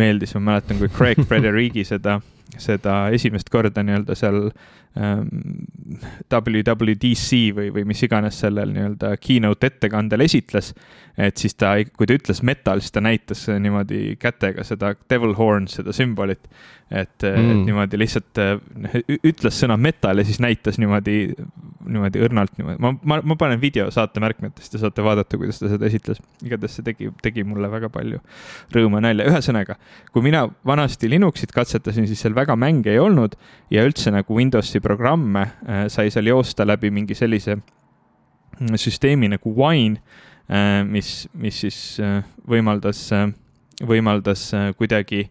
meeldis, 0.00 0.34
ma 0.38 0.52
mäletan, 0.52 0.78
kui 0.80 0.88
Craig 0.88 1.20
Frederigi 1.28 1.84
seda, 1.92 2.20
seda 2.58 3.08
esimest 3.12 3.52
korda 3.52 3.84
nii-öelda 3.84 4.16
seal 4.18 4.46
WWDC 4.92 7.38
või, 7.56 7.70
või 7.72 7.84
mis 7.88 8.02
iganes 8.04 8.40
sellel 8.42 8.74
nii-öelda 8.74 9.14
keynote 9.20 9.70
ettekandel 9.72 10.20
esitles. 10.26 10.74
et 11.16 11.36
siis 11.36 11.54
ta, 11.54 11.74
kui 11.96 12.06
ta 12.08 12.16
ütles 12.16 12.42
metal, 12.42 12.80
siis 12.80 12.92
ta 12.92 13.00
näitas 13.04 13.46
niimoodi 13.48 14.16
kätega 14.20 14.64
seda 14.64 14.94
devil 15.10 15.34
horn, 15.36 15.68
seda 15.68 15.92
sümbolit 15.96 16.48
et 16.92 17.24
mm., 17.24 17.50
et 17.50 17.60
niimoodi 17.66 17.98
lihtsalt 18.00 18.40
noh, 18.84 18.96
ütles 19.24 19.56
sõna 19.56 19.78
metal 19.80 20.20
ja 20.20 20.24
siis 20.28 20.38
näitas 20.44 20.76
niimoodi, 20.80 21.32
niimoodi 21.88 22.20
õrnalt 22.26 22.58
niimoodi, 22.58 22.80
ma, 22.84 22.90
ma, 23.08 23.18
ma 23.32 23.36
panen 23.40 23.60
video 23.62 23.86
saatemärkmetest 23.94 24.76
ja 24.76 24.82
saate 24.82 25.04
vaadata, 25.04 25.40
kuidas 25.40 25.62
ta 25.62 25.70
seda 25.72 25.88
esitles. 25.88 26.20
igatahes 26.44 26.76
see 26.78 26.86
tegi, 26.86 27.08
tegi 27.24 27.46
mulle 27.48 27.70
väga 27.72 27.88
palju 27.92 28.20
rõõmu 28.76 29.00
ja 29.00 29.06
nalja, 29.08 29.28
ühesõnaga, 29.32 29.78
kui 30.12 30.26
mina 30.28 30.44
vanasti 30.68 31.08
Linuxit 31.08 31.54
katsetasin, 31.56 32.08
siis 32.10 32.20
seal 32.24 32.36
väga 32.36 32.58
mänge 32.60 32.92
ei 32.92 33.00
olnud 33.00 33.38
ja 33.72 33.86
üldse 33.88 34.12
nagu 34.12 34.36
Windowsi 34.36 34.81
programme 34.82 35.46
äh, 35.66 35.86
sai 35.92 36.10
seal 36.10 36.30
joosta 36.32 36.66
läbi 36.66 36.90
mingi 36.90 37.14
sellise 37.18 37.56
mm, 37.56 38.74
süsteemi 38.76 39.30
nagu 39.32 39.54
Wine 39.56 40.02
äh,, 40.48 40.82
mis, 40.84 41.28
mis 41.34 41.62
siis 41.64 41.78
äh, 42.02 42.20
võimaldas 42.48 43.08
võimaldas 43.82 44.50
kuidagi 44.78 45.24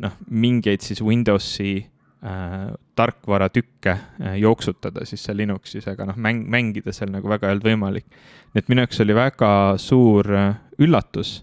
noh, 0.00 0.14
mingeid 0.30 0.82
siis 0.84 1.02
Windowsi 1.04 1.76
äh, 1.78 2.74
tarkvaratükke 2.98 3.90
äh, 3.90 4.36
jooksutada 4.42 5.04
siis 5.06 5.24
seal 5.24 5.38
Linuxis, 5.42 5.86
aga 5.90 6.08
noh, 6.10 6.18
mäng, 6.18 6.44
mängida 6.50 6.94
seal 6.94 7.12
nagu 7.14 7.30
väga 7.30 7.48
ei 7.48 7.56
olnud 7.56 7.68
võimalik. 7.68 8.06
nii 8.52 8.62
et 8.62 8.70
minu 8.70 8.84
jaoks 8.84 9.02
oli 9.04 9.16
väga 9.18 9.50
suur 9.82 10.30
äh, 10.34 10.54
üllatus 10.78 11.40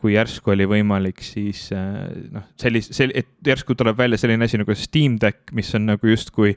kui 0.00 0.14
järsku 0.14 0.54
oli 0.54 0.64
võimalik 0.70 1.20
siis 1.24 1.66
äh, 1.76 2.06
noh, 2.32 2.46
sellise, 2.60 2.94
sel-, 2.96 3.12
et 3.14 3.28
järsku 3.44 3.76
tuleb 3.76 3.98
välja 3.98 4.18
selline 4.20 4.48
asi 4.48 4.60
nagu 4.60 4.74
Steam 4.78 5.18
Deck, 5.20 5.52
mis 5.56 5.74
on 5.76 5.90
nagu 5.90 6.08
justkui 6.08 6.54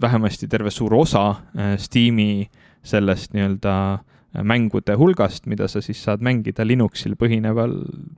vähemasti 0.00 0.48
terve 0.48 0.72
suur 0.72 0.94
osa 0.96 1.28
äh, 1.30 1.74
Steam'i 1.80 2.48
sellest 2.86 3.36
nii-öelda 3.36 3.74
äh, 3.94 4.44
mängude 4.44 4.96
hulgast, 4.96 5.46
mida 5.50 5.68
sa 5.68 5.82
siis 5.84 6.00
saad 6.04 6.24
mängida 6.24 6.64
Linuxil 6.64 7.18
põhineval, 7.20 7.74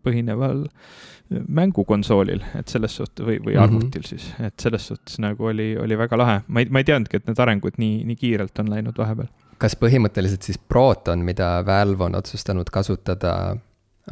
põhineval 0.06 0.66
äh, 0.68 1.20
mängukonsoolil, 1.30 2.42
et 2.58 2.68
selles 2.68 2.96
suhtes 2.96 3.24
või, 3.24 3.38
või 3.44 3.54
mhm. 3.54 3.62
arvutil 3.62 4.06
siis, 4.06 4.26
et 4.42 4.58
selles 4.60 4.88
suhtes 4.90 5.20
nagu 5.22 5.50
oli, 5.50 5.72
oli 5.78 5.98
väga 5.98 6.18
lahe. 6.18 6.40
ma 6.48 6.62
ei, 6.62 6.70
ma 6.70 6.82
ei 6.82 6.88
teadnudki, 6.88 7.20
et 7.20 7.30
need 7.30 7.42
arengud 7.42 7.78
nii, 7.78 8.02
nii 8.08 8.18
kiirelt 8.18 8.62
on 8.62 8.70
läinud 8.72 8.98
vahepeal. 8.98 9.30
kas 9.60 9.76
põhimõtteliselt 9.78 10.46
siis 10.46 10.58
Proton, 10.58 11.24
mida 11.24 11.60
Valve 11.66 12.08
on 12.08 12.18
otsustanud 12.18 12.70
kasutada 12.72 13.34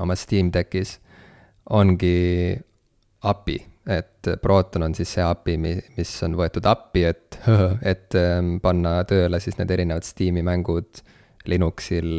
oma 0.03 0.17
Steam 0.19 0.53
Deckis, 0.55 0.99
ongi 1.75 2.57
API, 3.29 3.59
et 3.89 4.31
Proton 4.43 4.87
on 4.89 4.95
siis 4.97 5.15
see 5.17 5.25
API, 5.25 5.57
mis 5.61 6.13
on 6.27 6.37
võetud 6.39 6.69
appi, 6.69 7.07
et, 7.09 7.41
et 7.93 8.19
ähm, 8.19 8.57
panna 8.65 9.01
tööle 9.09 9.41
siis 9.43 9.59
need 9.61 9.73
erinevad 9.75 10.07
Steam'i 10.07 10.45
mängud 10.47 11.03
Linuxil 11.49 12.13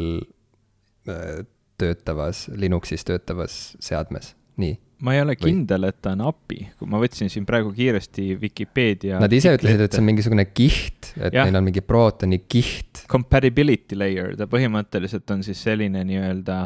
äh, 1.08 1.40
töötavas, 1.80 2.48
Linuxis 2.58 3.06
töötavas 3.08 3.60
seadmes, 3.80 4.34
nii 4.60 4.76
ma 5.00 5.14
ei 5.16 5.22
ole 5.22 5.36
kindel, 5.38 5.86
et 5.88 5.98
ta 6.04 6.12
on 6.12 6.22
API, 6.28 6.58
kui 6.78 6.88
ma 6.90 7.00
võtsin 7.00 7.30
siin 7.32 7.46
praegu 7.48 7.72
kiiresti 7.76 8.34
Vikipeedia. 8.40 9.20
Nad 9.22 9.32
ise 9.32 9.54
ütlesid, 9.56 9.80
et 9.86 9.96
see 9.96 10.02
on 10.02 10.08
mingisugune 10.10 10.44
kiht, 10.50 11.12
et 11.16 11.36
ja. 11.36 11.46
neil 11.46 11.56
on 11.56 11.66
mingi 11.70 11.82
Protoni 11.84 12.42
kiht. 12.44 13.04
Compatibility 13.10 13.96
layer, 13.98 14.34
ta 14.38 14.48
põhimõtteliselt 14.50 15.32
on 15.32 15.44
siis 15.46 15.62
selline 15.64 16.04
nii-öelda, 16.08 16.58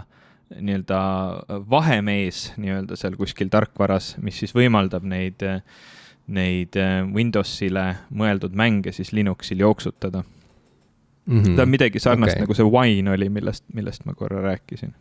nii-öelda 0.54 1.00
vahemees 1.70 2.52
nii-öelda 2.60 2.96
seal 3.00 3.16
kuskil 3.18 3.50
tarkvaras, 3.52 4.14
mis 4.22 4.38
siis 4.42 4.54
võimaldab 4.56 5.06
neid, 5.08 5.42
neid 6.26 6.78
Windowsile 7.14 7.86
mõeldud 8.10 8.56
mänge 8.56 8.92
siis 8.92 9.12
Linuxil 9.12 9.64
jooksutada 9.64 10.24
mm. 11.26 11.42
-hmm. 11.42 11.56
ta 11.56 11.62
on 11.62 11.68
midagi 11.68 11.98
sarnast 11.98 12.36
okay. 12.36 12.42
nagu 12.42 12.54
see 12.54 12.70
Wine 12.70 13.10
oli, 13.10 13.28
millest, 13.28 13.64
millest 13.74 14.04
ma 14.04 14.14
korra 14.14 14.42
rääkisin 14.42 14.94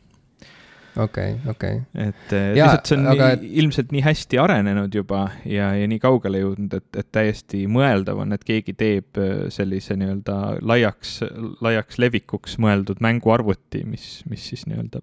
okei 0.98 1.36
okei 1.50 1.82
et 1.96 2.34
eh, 2.34 2.56
ja, 2.56 2.66
lihtsalt 2.66 2.86
see 2.86 2.98
on 2.98 3.08
aga... 3.14 3.30
nii, 3.36 3.54
ilmselt 3.64 3.92
nii 3.92 4.04
hästi 4.06 4.40
arenenud 4.40 4.96
juba 4.96 5.24
ja, 5.46 5.74
ja 5.78 5.88
nii 5.90 6.00
kaugele 6.00 6.44
jõudnud, 6.44 6.76
et, 6.78 6.90
et 6.98 7.10
täiesti 7.12 7.66
mõeldav 7.68 8.22
on, 8.26 8.36
et 8.36 8.44
keegi 8.44 8.76
teeb 8.78 9.22
sellise 9.54 9.98
nii-öelda 10.00 10.38
laiaks, 10.62 11.20
laiaks 11.62 12.00
levikuks 12.00 12.60
mõeldud 12.62 13.02
mänguarvuti, 13.04 13.84
mis, 13.90 14.22
mis 14.30 14.50
siis 14.54 14.68
nii-öelda 14.70 15.02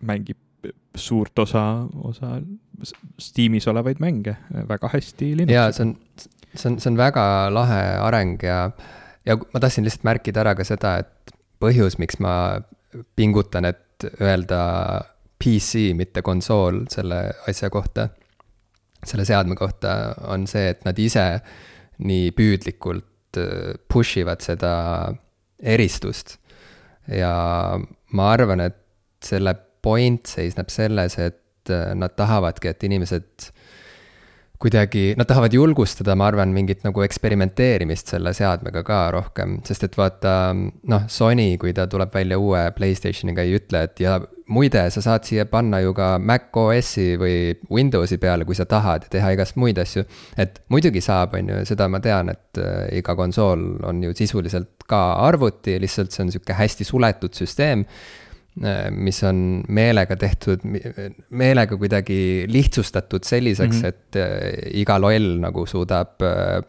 mängib 0.00 0.38
suurt 0.98 1.38
osa, 1.38 1.86
osa 2.04 2.38
Steamis 3.18 3.68
olevaid 3.68 4.00
mänge 4.00 4.36
väga 4.68 4.90
hästi. 4.92 5.34
ja 5.48 5.68
see 5.72 5.86
on, 5.86 5.96
see 6.54 6.70
on, 6.70 6.78
see 6.80 6.90
on 6.90 6.98
väga 6.98 7.24
lahe 7.54 7.82
areng 8.02 8.38
ja, 8.42 8.70
ja 9.26 9.36
ma 9.36 9.60
tahtsin 9.60 9.86
lihtsalt 9.86 10.06
märkida 10.08 10.42
ära 10.42 10.54
ka 10.58 10.66
seda, 10.66 10.96
et 11.02 11.34
põhjus, 11.62 11.98
miks 11.98 12.18
ma 12.22 12.34
pingutan, 13.18 13.66
et 13.68 14.06
öelda 14.22 14.60
PC, 15.38 15.92
mitte 15.98 16.22
konsool 16.26 16.84
selle 16.90 17.20
asja 17.50 17.70
kohta, 17.70 18.08
selle 19.06 19.26
seadme 19.26 19.58
kohta, 19.58 20.14
on 20.30 20.46
see, 20.50 20.70
et 20.72 20.84
nad 20.86 20.98
ise 20.98 21.26
nii 21.98 22.30
püüdlikult 22.34 23.38
äh, 23.38 23.78
push 23.90 24.22
ivad 24.22 24.42
seda 24.42 24.72
eristust. 25.58 26.38
ja 27.08 27.32
ma 28.14 28.30
arvan, 28.30 28.60
et 28.60 28.78
selle 29.24 29.54
point 29.82 30.26
seisneb 30.26 30.70
selles, 30.72 31.18
et 31.18 31.72
äh, 31.72 31.92
nad 31.98 32.16
tahavadki, 32.16 32.72
et 32.72 32.88
inimesed 32.88 33.50
kuidagi, 34.58 35.12
nad 35.14 35.28
tahavad 35.30 35.54
julgustada, 35.54 36.16
ma 36.18 36.26
arvan, 36.26 36.50
mingit 36.54 36.82
nagu 36.82 37.02
eksperimenteerimist 37.04 38.10
selle 38.10 38.32
seadmega 38.34 38.82
ka 38.86 39.04
rohkem, 39.14 39.60
sest 39.66 39.86
et 39.86 39.94
vaata, 39.98 40.32
noh, 40.90 41.04
Sony, 41.10 41.52
kui 41.62 41.70
ta 41.76 41.86
tuleb 41.90 42.10
välja 42.14 42.40
uue 42.42 42.64
Playstationiga, 42.74 43.44
ei 43.46 43.54
ütle, 43.60 43.84
et 43.86 44.02
ja 44.02 44.16
muide, 44.50 44.82
sa 44.90 45.04
saad 45.04 45.28
siia 45.28 45.46
panna 45.46 45.78
ju 45.84 45.94
ka 45.94 46.10
Mac 46.18 46.50
OS-i 46.58 47.12
või 47.20 47.38
Windowsi 47.70 48.18
peale, 48.18 48.48
kui 48.48 48.58
sa 48.58 48.66
tahad 48.66 49.06
ja 49.06 49.14
teha 49.14 49.32
igast 49.36 49.58
muid 49.60 49.78
asju. 49.78 50.02
et 50.36 50.58
muidugi 50.74 51.04
saab, 51.06 51.38
on 51.38 51.52
ju, 51.52 51.62
seda 51.68 51.86
ma 51.88 52.02
tean, 52.02 52.34
et 52.34 52.58
äh, 52.58 52.88
iga 52.98 53.14
konsool 53.18 53.68
on 53.86 54.02
ju 54.02 54.16
sisuliselt 54.18 54.88
ka 54.90 55.02
arvuti, 55.28 55.78
lihtsalt 55.78 56.10
see 56.10 56.24
on 56.24 56.34
sihuke 56.34 56.56
hästi 56.58 56.86
suletud 56.88 57.36
süsteem 57.36 57.86
mis 58.90 59.20
on 59.26 59.62
meelega 59.68 60.16
tehtud, 60.18 60.64
meelega 61.30 61.76
kuidagi 61.78 62.46
lihtsustatud 62.50 63.26
selliseks 63.26 63.76
mm, 63.76 63.82
-hmm. 63.82 63.88
et 63.88 64.16
äh, 64.16 64.80
iga 64.80 64.98
loll 65.00 65.38
nagu 65.42 65.66
suudab 65.66 66.22
äh, 66.22 66.62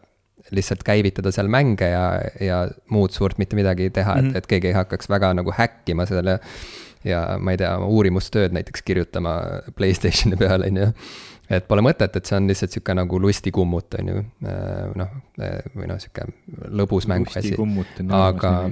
lihtsalt 0.51 0.83
käivitada 0.83 1.31
seal 1.31 1.47
mänge 1.47 1.89
ja, 1.89 2.21
ja 2.41 2.59
muud 2.89 3.13
suurt 3.13 3.37
mitte 3.37 3.55
midagi 3.55 3.89
teha 3.89 4.15
mm, 4.15 4.19
-hmm. 4.19 4.25
et, 4.25 4.31
mhm. 4.31 4.37
et 4.37 4.47
keegi 4.47 4.67
ei 4.67 4.73
hakkaks 4.73 5.09
väga 5.09 5.33
nagu 5.33 5.51
häkkima 5.51 6.05
selle. 6.05 6.39
ja 7.03 7.37
ma 7.39 7.51
ei 7.51 7.57
tea, 7.57 7.77
uurimustööd 7.79 8.51
näiteks 8.51 8.81
kirjutama 8.81 9.39
Playstationi 9.75 10.35
peal, 10.43 10.63
on 10.67 10.77
ju. 10.77 10.87
et 11.49 11.67
pole 11.67 11.81
mõtet, 11.81 12.15
et 12.15 12.25
see 12.25 12.37
on 12.37 12.47
lihtsalt 12.47 12.71
sihuke 12.71 12.93
nagu 12.93 13.21
lustikummut, 13.21 13.93
on 13.99 14.07
ju, 14.07 14.23
noh, 14.95 15.13
või 15.75 15.87
noh, 15.87 15.99
sihuke 15.99 16.27
lõbus 16.67 17.07
mänguasi. 17.07 17.55
aga 18.11 18.69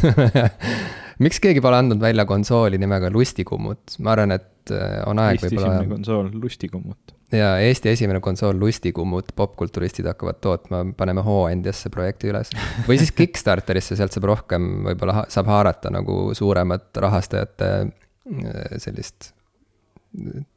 miks 1.24 1.40
keegi 1.42 1.62
pole 1.64 1.78
andnud 1.80 2.00
välja 2.02 2.24
konsooli 2.28 2.78
nimega 2.80 3.10
Lustikummut, 3.12 3.96
ma 4.04 4.14
arvan, 4.14 4.34
et 4.36 4.72
äh, 4.74 5.00
on 5.08 5.20
aeg 5.22 5.38
Eesti 5.38 5.50
võib-olla. 5.50 5.72
Esimene 5.74 5.94
konsool, 5.94 6.30
Lustikummut. 6.42 7.14
jaa, 7.36 7.52
Eesti 7.64 7.92
esimene 7.92 8.22
konsool, 8.24 8.56
Lustikummut, 8.60 9.34
popkulturistid 9.36 10.08
hakkavad 10.10 10.40
tootma, 10.44 10.82
paneme 10.96 11.24
hooandjasse 11.26 11.92
projekti 11.92 12.32
üles. 12.32 12.52
või 12.88 13.00
siis 13.00 13.12
Kickstarterisse, 13.16 13.98
sealt 13.98 14.16
saab 14.16 14.30
rohkem, 14.32 14.70
võib-olla 14.88 15.26
saab 15.32 15.50
haarata 15.52 15.92
nagu 15.92 16.30
suuremat 16.36 17.02
rahastajate 17.04 17.70
äh, 17.80 18.64
sellist 18.80 19.34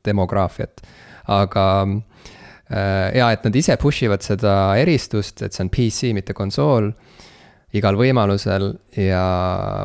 demograafiat, 0.06 0.82
aga 1.30 1.66
äh, 1.84 3.10
jaa, 3.20 3.34
et 3.36 3.44
nad 3.46 3.60
ise 3.60 3.76
push 3.82 4.08
ivad 4.08 4.24
seda 4.26 4.56
eristust, 4.82 5.44
et 5.46 5.54
see 5.54 5.68
on 5.68 5.74
PC, 5.74 6.16
mitte 6.16 6.34
konsool 6.38 6.94
igal 7.78 7.98
võimalusel 7.98 8.70
ja 9.02 9.24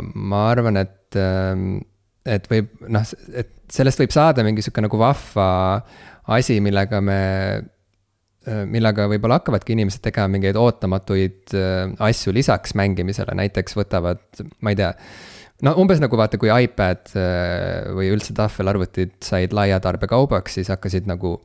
ma 0.03 0.43
arvan, 0.51 0.81
et, 0.83 1.17
ähm, 1.17 1.81
et 2.29 2.49
võib 2.51 2.71
noh, 2.93 3.07
et 3.33 3.55
sellest 3.73 4.01
võib 4.03 4.13
saada 4.15 4.45
mingi 4.47 4.65
sihuke 4.65 4.85
nagu 4.85 5.01
vahva 5.01 5.49
asi, 6.37 6.59
millega 6.65 7.01
me, 7.05 7.21
äh, 8.49 8.63
millega 8.69 9.09
võib-olla 9.11 9.41
hakkavadki 9.41 9.77
inimesed 9.77 10.05
tegema 10.05 10.37
mingeid 10.37 10.59
ootamatuid 10.61 11.57
äh, 11.57 11.89
asju 12.11 12.35
lisaks 12.37 12.77
mängimisele, 12.79 13.37
näiteks 13.39 13.77
võtavad, 13.79 14.25
ma 14.61 14.75
ei 14.75 14.81
tea 14.81 14.93
no 15.67 15.75
umbes 15.81 16.03
nagu 16.03 16.19
vaata, 16.21 16.41
kui 16.41 16.53
iPad 16.53 17.15
äh, 17.17 17.89
või 17.97 18.11
üldse 18.15 18.37
tahvelarvutid 18.37 19.17
said 19.25 19.57
laia 19.57 19.81
tarbekaubaks, 19.83 20.59
siis 20.59 20.73
hakkasid 20.73 21.09
nagu 21.09 21.39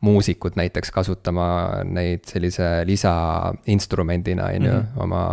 muusikud 0.00 0.56
näiteks 0.56 0.92
kasutama 0.94 1.82
neid 1.84 2.24
sellise 2.28 2.80
lisainstrumendina, 2.88 4.48
on 4.56 4.64
ju, 4.64 4.78
mhm. 4.78 5.04
oma 5.04 5.24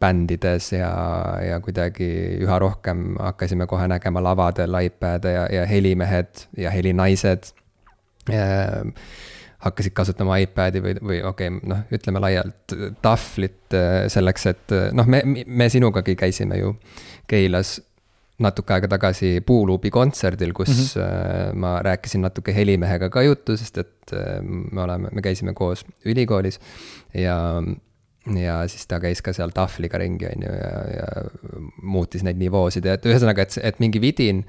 bändides 0.00 0.72
ja, 0.72 0.90
ja 1.44 1.60
kuidagi 1.62 2.08
üha 2.42 2.58
rohkem 2.58 3.14
hakkasime 3.20 3.66
kohe 3.70 3.86
nägema 3.88 4.22
lavadel 4.24 4.76
iPad'e 4.80 5.32
ja, 5.36 5.46
ja 5.52 5.64
helimehed 5.70 6.46
ja 6.58 6.72
helinaised 6.74 7.52
äh, 8.32 8.82
hakkasid 9.64 9.94
kasutama 9.96 10.36
iPad'i 10.44 10.82
või, 10.84 10.98
või 11.00 11.22
okei 11.24 11.48
okay,, 11.48 11.70
noh, 11.70 11.86
ütleme 11.94 12.22
laialt 12.24 12.76
tahvlit 13.04 13.76
äh, 13.78 14.04
selleks, 14.12 14.46
et 14.52 14.76
noh, 14.92 15.08
me, 15.08 15.22
me 15.46 15.68
sinugagi 15.72 16.16
käisime 16.20 16.60
ju 16.60 16.76
Keilas 17.30 17.78
natuke 18.44 18.74
aega 18.74 18.88
tagasi 18.90 19.38
Puuluubi 19.46 19.92
kontserdil, 19.94 20.52
kus 20.52 20.68
mm 20.68 20.82
-hmm. 20.82 21.58
ma 21.62 21.78
rääkisin 21.86 22.20
natuke 22.20 22.54
helimehega 22.54 23.08
ka 23.10 23.22
juttu, 23.22 23.56
sest 23.56 23.78
et 23.78 24.12
me 24.42 24.82
oleme, 24.82 25.08
me 25.12 25.22
käisime 25.22 25.54
koos 25.54 25.84
ülikoolis 26.04 26.58
ja 27.14 27.62
ja 28.32 28.60
siis 28.70 28.86
ta 28.88 29.00
käis 29.02 29.20
ka 29.24 29.34
seal 29.36 29.52
tahvliga 29.54 30.00
ringi, 30.00 30.28
on 30.30 30.46
ju, 30.46 30.52
ja, 30.52 30.84
ja 30.96 31.08
muutis 31.82 32.24
neid 32.24 32.40
nivoosid. 32.40 32.86
Et 32.88 33.08
ühesõnaga, 33.08 33.44
et, 33.44 33.58
et 33.72 33.82
mingi 33.82 34.00
vidin, 34.02 34.44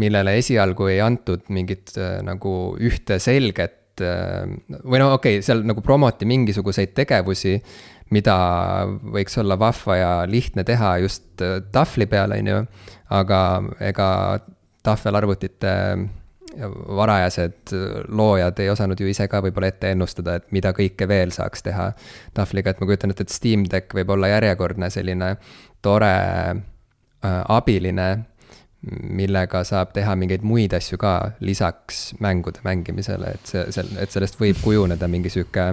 millele 0.00 0.36
esialgu 0.40 0.88
ei 0.90 1.00
antud 1.02 1.46
mingit 1.54 1.94
äh, 1.98 2.18
nagu 2.26 2.74
ühte 2.82 3.18
selget 3.22 4.02
äh, 4.02 4.46
või 4.82 5.02
no 5.02 5.12
okei 5.14 5.38
okay,, 5.38 5.46
seal 5.46 5.62
nagu 5.66 5.82
promoti 5.86 6.26
mingisuguseid 6.26 6.94
tegevusi, 6.96 7.58
mida 8.14 8.36
võiks 9.14 9.38
olla 9.40 9.58
vahva 9.58 9.98
ja 9.98 10.10
lihtne 10.30 10.66
teha 10.66 10.96
just 11.04 11.42
äh, 11.42 11.60
tahvli 11.74 12.08
peal, 12.10 12.34
on 12.36 12.52
ju, 12.52 12.60
aga 13.14 13.40
ega 13.90 14.08
tahvelarvutite 14.84 15.72
varajased 16.96 17.72
loojad 18.08 18.58
ei 18.58 18.70
osanud 18.70 19.00
ju 19.00 19.08
ise 19.10 19.26
ka 19.28 19.40
võib-olla 19.44 19.70
ette 19.72 19.90
ennustada, 19.94 20.38
et 20.38 20.52
mida 20.54 20.72
kõike 20.76 21.08
veel 21.08 21.32
saaks 21.34 21.64
teha 21.66 21.90
tahvliga, 22.34 22.70
et 22.70 22.82
ma 22.82 22.88
kujutan 22.88 23.14
ette, 23.14 23.26
et 23.26 23.34
Steam 23.34 23.64
Deck 23.70 23.94
võib 23.96 24.12
olla 24.14 24.30
järjekordne 24.34 24.90
selline 24.92 25.34
tore 25.84 26.14
äh, 26.14 27.40
abiline, 27.52 28.08
millega 28.84 29.62
saab 29.64 29.94
teha 29.96 30.12
mingeid 30.20 30.44
muid 30.44 30.74
asju 30.76 30.98
ka 31.00 31.14
lisaks 31.40 32.12
mängude 32.20 32.60
mängimisele, 32.66 33.32
et 33.38 33.48
see, 33.48 33.64
see, 33.72 33.96
et 34.00 34.12
sellest 34.12 34.36
võib 34.40 34.60
kujuneda 34.60 35.08
mingi 35.08 35.32
sihuke 35.32 35.70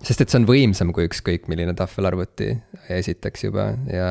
sest 0.00 0.24
et 0.24 0.32
see 0.32 0.40
on 0.40 0.48
võimsam 0.48 0.94
kui 0.96 1.04
ükskõik 1.04 1.44
milline 1.52 1.74
tahvelarvuti, 1.76 2.54
esiteks 2.88 3.44
juba. 3.44 3.66
Ja, 3.92 4.08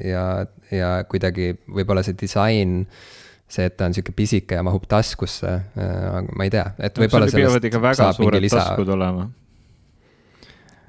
ja, 0.00 0.24
ja 0.72 0.90
kuidagi 1.04 1.50
võib-olla 1.68 2.00
see 2.06 2.16
disain 2.16 2.78
äh, 2.86 3.25
see, 3.46 3.66
et 3.68 3.76
ta 3.78 3.88
on 3.88 3.94
sihuke 3.94 4.14
pisike 4.16 4.58
ja 4.58 4.66
mahub 4.66 4.86
taskusse, 4.90 5.56
äh, 5.78 6.20
ma 6.34 6.46
ei 6.46 6.52
tea, 6.52 6.66
et 6.82 6.96
võib-olla 6.98 7.28
sellest 7.30 7.52
peavad 7.52 7.68
ikka 7.70 7.82
väga 7.82 8.12
suured 8.16 8.42
lisa... 8.42 8.62
taskud 8.62 8.90
olema. 8.96 9.28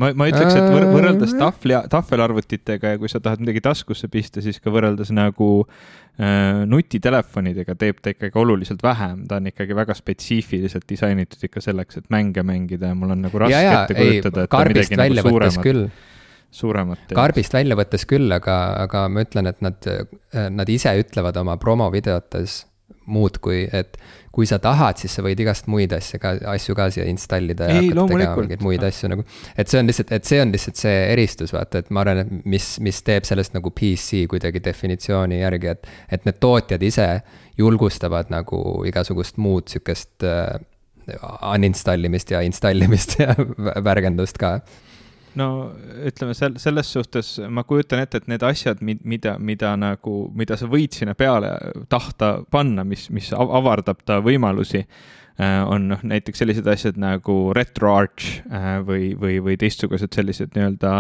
ma, 0.02 0.10
ma 0.18 0.30
ütleks, 0.32 0.58
et 0.58 0.66
võr 0.74 0.88
võrreldes 0.90 1.36
äh. 1.36 1.44
tahvli, 1.44 1.78
tahvelarvutitega 1.94 2.96
ja 2.96 3.02
kui 3.02 3.14
sa 3.14 3.22
tahad 3.24 3.46
midagi 3.46 3.62
taskusse 3.66 4.10
pista, 4.14 4.42
siis 4.46 4.58
ka 4.64 4.74
võrreldes 4.74 5.14
nagu 5.14 5.52
äh, 5.62 6.66
nutitelefonidega 6.74 7.78
teeb 7.78 8.02
ta 8.02 8.16
ikkagi 8.16 8.42
oluliselt 8.42 8.82
vähem, 8.86 9.24
ta 9.30 9.38
on 9.38 9.54
ikkagi 9.54 9.78
väga 9.78 9.98
spetsiifiliselt 9.98 10.90
disainitud 10.90 11.46
ikka 11.50 11.62
selleks, 11.70 12.02
et 12.02 12.10
mänge 12.14 12.46
mängida 12.46 12.90
ja 12.90 12.98
mul 12.98 13.14
on 13.14 13.26
nagu 13.30 13.46
raske 13.46 13.54
ja, 13.54 13.66
ja, 13.70 13.80
ette 13.86 14.02
kujutada, 14.02 14.50
et 14.50 14.56
ta 14.58 14.66
midagi 14.74 15.04
nagu 15.04 15.30
suuremat 15.30 15.66
küll 15.66 15.90
suuremat. 16.58 17.12
karbist 17.16 17.54
välja 17.54 17.78
võttes 17.80 18.08
küll, 18.10 18.32
aga, 18.34 18.58
aga 18.86 19.06
ma 19.12 19.26
ütlen, 19.26 19.52
et 19.52 19.62
nad, 19.66 19.92
nad 20.34 20.74
ise 20.74 20.96
ütlevad 21.02 21.38
oma 21.42 21.58
promovideotes 21.62 22.64
muudkui, 23.08 23.68
et 23.72 23.98
kui 24.36 24.46
sa 24.46 24.60
tahad, 24.62 25.00
siis 25.02 25.16
sa 25.18 25.24
võid 25.26 25.40
igast 25.42 25.66
muid 25.72 25.94
asju 25.96 26.20
ka, 26.22 26.34
asju 26.52 26.76
ka 26.78 26.90
siia 26.94 27.08
installida 27.10 27.70
ja 27.72 27.80
Ei, 27.80 27.90
hakata 27.90 28.12
tegema 28.12 28.36
mingeid 28.44 28.64
muid 28.66 28.84
asju 28.86 29.10
nagu. 29.10 29.26
et 29.58 29.72
see 29.72 29.80
on 29.82 29.90
lihtsalt, 29.90 30.12
et 30.14 30.30
see 30.30 30.42
on 30.44 30.54
lihtsalt 30.54 30.82
see 30.82 30.96
eristus, 31.14 31.54
vaata, 31.56 31.82
et 31.82 31.92
ma 31.96 32.04
arvan, 32.04 32.22
et 32.22 32.50
mis, 32.54 32.68
mis 32.84 33.02
teeb 33.08 33.26
sellest 33.28 33.56
nagu 33.58 33.72
PC 33.74 34.26
kuidagi 34.30 34.62
definitsiooni 34.64 35.40
järgi, 35.42 35.72
et. 35.74 35.92
et 36.12 36.28
need 36.28 36.40
tootjad 36.44 36.84
ise 36.86 37.08
julgustavad 37.58 38.30
nagu 38.34 38.60
igasugust 38.86 39.40
muud 39.42 39.72
sihukest 39.72 40.28
uh, 40.28 40.60
uninstall 41.56 42.06
imist 42.06 42.36
ja 42.36 42.44
installimist 42.46 43.18
ja 43.24 43.34
värgendust 43.84 44.38
ka 44.42 44.60
no 45.38 45.48
ütleme 46.08 46.36
sel-, 46.38 46.58
selles 46.62 46.90
suhtes 46.94 47.36
ma 47.50 47.64
kujutan 47.68 48.02
ette, 48.04 48.22
et 48.22 48.32
need 48.32 48.44
asjad, 48.46 48.82
mida, 48.82 49.38
mida 49.40 49.74
nagu, 49.80 50.18
mida 50.38 50.58
sa 50.60 50.70
võid 50.72 50.98
sinna 50.98 51.16
peale 51.18 51.54
tahta 51.92 52.38
panna, 52.54 52.86
mis, 52.88 53.08
mis 53.14 53.30
avardab 53.36 54.02
ta 54.08 54.20
võimalusi, 54.26 54.84
äh, 55.42 55.60
on 55.68 55.90
noh, 55.92 56.04
näiteks 56.08 56.44
sellised 56.44 56.68
asjad 56.72 57.00
nagu 57.02 57.38
RetroArch 57.58 58.42
äh, 58.50 58.70
või, 58.88 59.12
või, 59.20 59.40
või 59.44 59.58
teistsugused 59.62 60.16
sellised 60.18 60.58
nii-öelda 60.58 60.96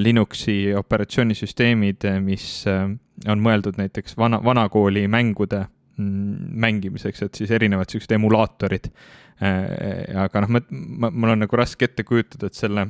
Linuxi 0.00 0.74
operatsioonisüsteemid, 0.78 2.08
mis 2.24 2.48
äh, 2.70 2.86
on 3.28 3.44
mõeldud 3.44 3.80
näiteks 3.80 4.18
vana, 4.20 4.42
vanakooli 4.44 5.06
mängude 5.10 5.66
mm, 5.96 6.54
mängimiseks, 6.66 7.26
et 7.26 7.42
siis 7.42 7.52
erinevad 7.54 7.90
siuksed 7.92 8.18
emulaatorid. 8.18 8.92
aga 9.42 10.40
noh, 10.44 10.50
ma, 10.54 10.60
ma, 10.70 11.08
mul 11.10 11.32
on 11.32 11.40
nagu 11.42 11.56
raske 11.58 11.88
ette 11.88 12.04
kujutada, 12.06 12.46
et 12.46 12.54
selle 12.54 12.84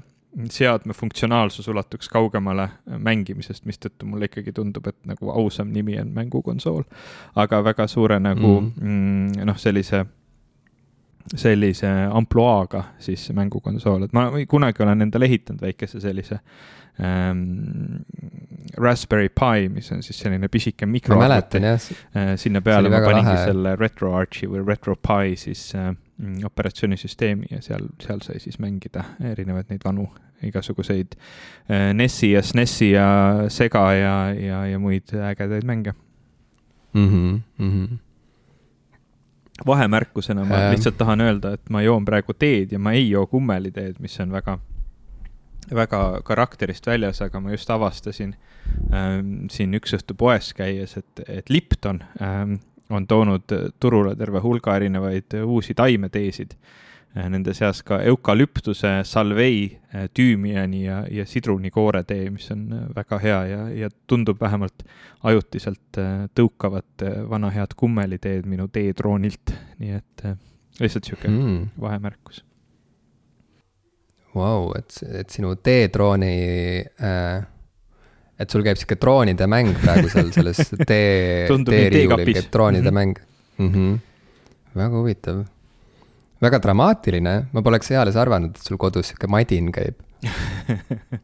seadme 0.51 0.93
funktsionaalsus 0.97 1.69
ulatuks 1.69 2.09
kaugemale 2.09 2.69
mängimisest, 2.87 3.67
mistõttu 3.69 4.07
mulle 4.09 4.31
ikkagi 4.31 4.53
tundub, 4.57 4.87
et 4.89 4.97
nagu 5.09 5.31
ausam 5.31 5.73
nimi 5.73 5.99
on 6.01 6.13
mängukonsool. 6.17 6.83
aga 7.37 7.63
väga 7.65 7.87
suure 7.87 8.19
nagu 8.21 8.61
mm. 8.61 8.73
mm, 8.81 9.47
noh, 9.49 9.59
sellise, 9.59 10.05
sellise 11.35 11.91
ampluaaga 12.13 12.85
siis 12.99 13.29
mängukonsool, 13.37 14.09
et 14.09 14.13
ma 14.17 14.31
kunagi 14.49 14.83
olen 14.83 15.09
endale 15.09 15.29
ehitanud 15.29 15.61
väikese 15.63 16.01
sellise 16.01 16.41
ähm, 17.01 18.05
Raspberry 18.79 19.29
Pi, 19.29 19.69
mis 19.69 19.93
on 19.93 20.03
siis 20.03 20.19
selline 20.19 20.49
pisike 20.49 20.87
mikro. 20.87 21.17
ma 21.17 21.27
mäletan 21.27 21.69
jah. 21.69 21.91
Äh, 22.17 22.33
sinna 22.37 22.61
peale 22.61 22.89
ma 22.89 23.05
paningi 23.05 23.35
lahe. 23.35 23.45
selle 23.53 23.77
RetroArchi 23.77 24.49
või 24.49 24.65
RetroPie 24.67 25.37
siis 25.37 25.75
äh, 25.77 25.93
operatsioonisüsteemi 26.45 27.47
ja 27.51 27.63
seal, 27.63 27.89
seal 28.03 28.21
sai 28.23 28.41
siis 28.41 28.59
mängida 28.63 29.05
erinevaid 29.33 29.71
neid 29.73 29.85
vanu 29.85 30.07
igasuguseid 30.43 31.17
NES-i 31.95 32.33
ja 32.33 32.43
SNES-i 32.43 32.91
ja 32.93 33.09
Sega 33.49 33.85
ja, 33.97 34.15
ja, 34.35 34.65
ja 34.67 34.79
muid 34.79 35.15
ägedaid 35.15 35.65
mänge 35.65 35.95
mm. 36.95 37.09
-hmm, 37.09 37.41
mm 37.59 37.71
-hmm 37.71 37.99
vahemärkusena 39.67 40.45
ma 40.45 40.55
ähm. 40.55 40.71
lihtsalt 40.71 40.97
tahan 40.99 41.21
öelda, 41.21 41.53
et 41.53 41.71
ma 41.71 41.83
joon 41.83 42.05
praegu 42.05 42.35
teed 42.35 42.73
ja 42.73 42.79
ma 42.79 42.93
ei 42.93 43.11
joo 43.11 43.27
kummeliteed, 43.27 43.95
mis 43.99 44.21
on 44.21 44.33
väga, 44.33 44.59
väga 45.75 46.21
karakterist 46.25 46.87
väljas, 46.87 47.23
aga 47.23 47.41
ma 47.41 47.51
just 47.51 47.71
avastasin 47.71 48.35
ähm, 48.95 49.47
siin 49.51 49.75
üks 49.75 49.95
õhtu 49.99 50.17
poes 50.19 50.53
käies, 50.55 50.97
et, 50.97 51.25
et 51.29 51.51
Lipton 51.51 52.03
ähm, 52.23 52.55
on 52.93 53.07
toonud 53.09 53.53
turule 53.81 54.15
terve 54.17 54.41
hulga 54.45 54.77
erinevaid 54.77 55.39
uusi 55.43 55.75
taimeteesid 55.75 56.57
Äh, 57.13 57.27
nende 57.29 57.53
seas 57.53 57.83
ka 57.85 57.99
eukalüptuse, 58.09 59.03
salvei, 59.05 59.67
äh, 59.93 60.07
tüümiani 60.17 60.87
ja, 60.87 61.03
ja 61.13 61.27
sidrunikoore 61.29 62.01
tee, 62.09 62.31
mis 62.33 62.47
on 62.55 62.63
äh, 62.73 62.87
väga 62.97 63.19
hea 63.21 63.41
ja, 63.51 63.59
ja 63.83 63.91
tundub 64.09 64.41
vähemalt 64.41 64.87
ajutiselt 65.29 66.01
tõukavat 66.33 67.05
vana 67.29 67.51
head 67.53 67.77
kummeliteed 67.77 68.49
minu 68.49 68.71
teetroonilt, 68.73 69.53
nii 69.83 69.93
et 69.99 70.25
lihtsalt 70.81 71.11
sihuke 71.11 71.29
mm. 71.29 71.69
vahemärkus. 71.85 72.41
Vau, 74.33 74.73
et, 74.79 74.97
et 75.13 75.37
sinu 75.37 75.53
teetrooni 75.61 76.33
äh, 76.81 77.45
et 78.43 78.53
sul 78.53 78.65
käib 78.67 78.81
sihuke 78.81 78.99
droonide 79.01 79.49
mäng 79.51 79.73
praegu 79.83 80.11
seal 80.13 80.31
selles 80.35 80.61
tee, 80.91 81.49
teeriiulil 81.49 82.33
käib 82.33 82.53
droonide 82.53 82.91
mm 82.91 82.97
-hmm. 82.97 83.01
mäng 83.01 83.19
mm. 83.59 83.73
-hmm. 83.73 83.99
väga 84.77 84.97
huvitav 84.97 85.43
väga 86.43 86.59
dramaatiline, 86.63 87.35
ma 87.53 87.63
poleks 87.63 87.91
eales 87.91 88.17
arvanud, 88.17 88.57
et 88.57 88.71
sul 88.71 88.81
kodus 88.81 89.13
sihuke 89.13 89.31
madin 89.31 89.73
käib 89.73 90.01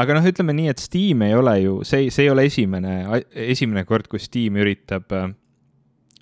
aga 0.00 0.16
noh, 0.16 0.26
ütleme 0.26 0.54
nii, 0.56 0.68
et 0.72 0.82
Steam 0.82 1.22
ei 1.26 1.34
ole 1.34 1.58
ju, 1.60 1.78
see, 1.86 2.10
see 2.10 2.26
ei 2.26 2.30
ole 2.32 2.46
esimene, 2.50 3.22
esimene 3.30 3.84
kord, 3.84 4.08
kus 4.10 4.26
Steam 4.30 4.58
üritab 4.60 5.12
äh, 5.14 5.30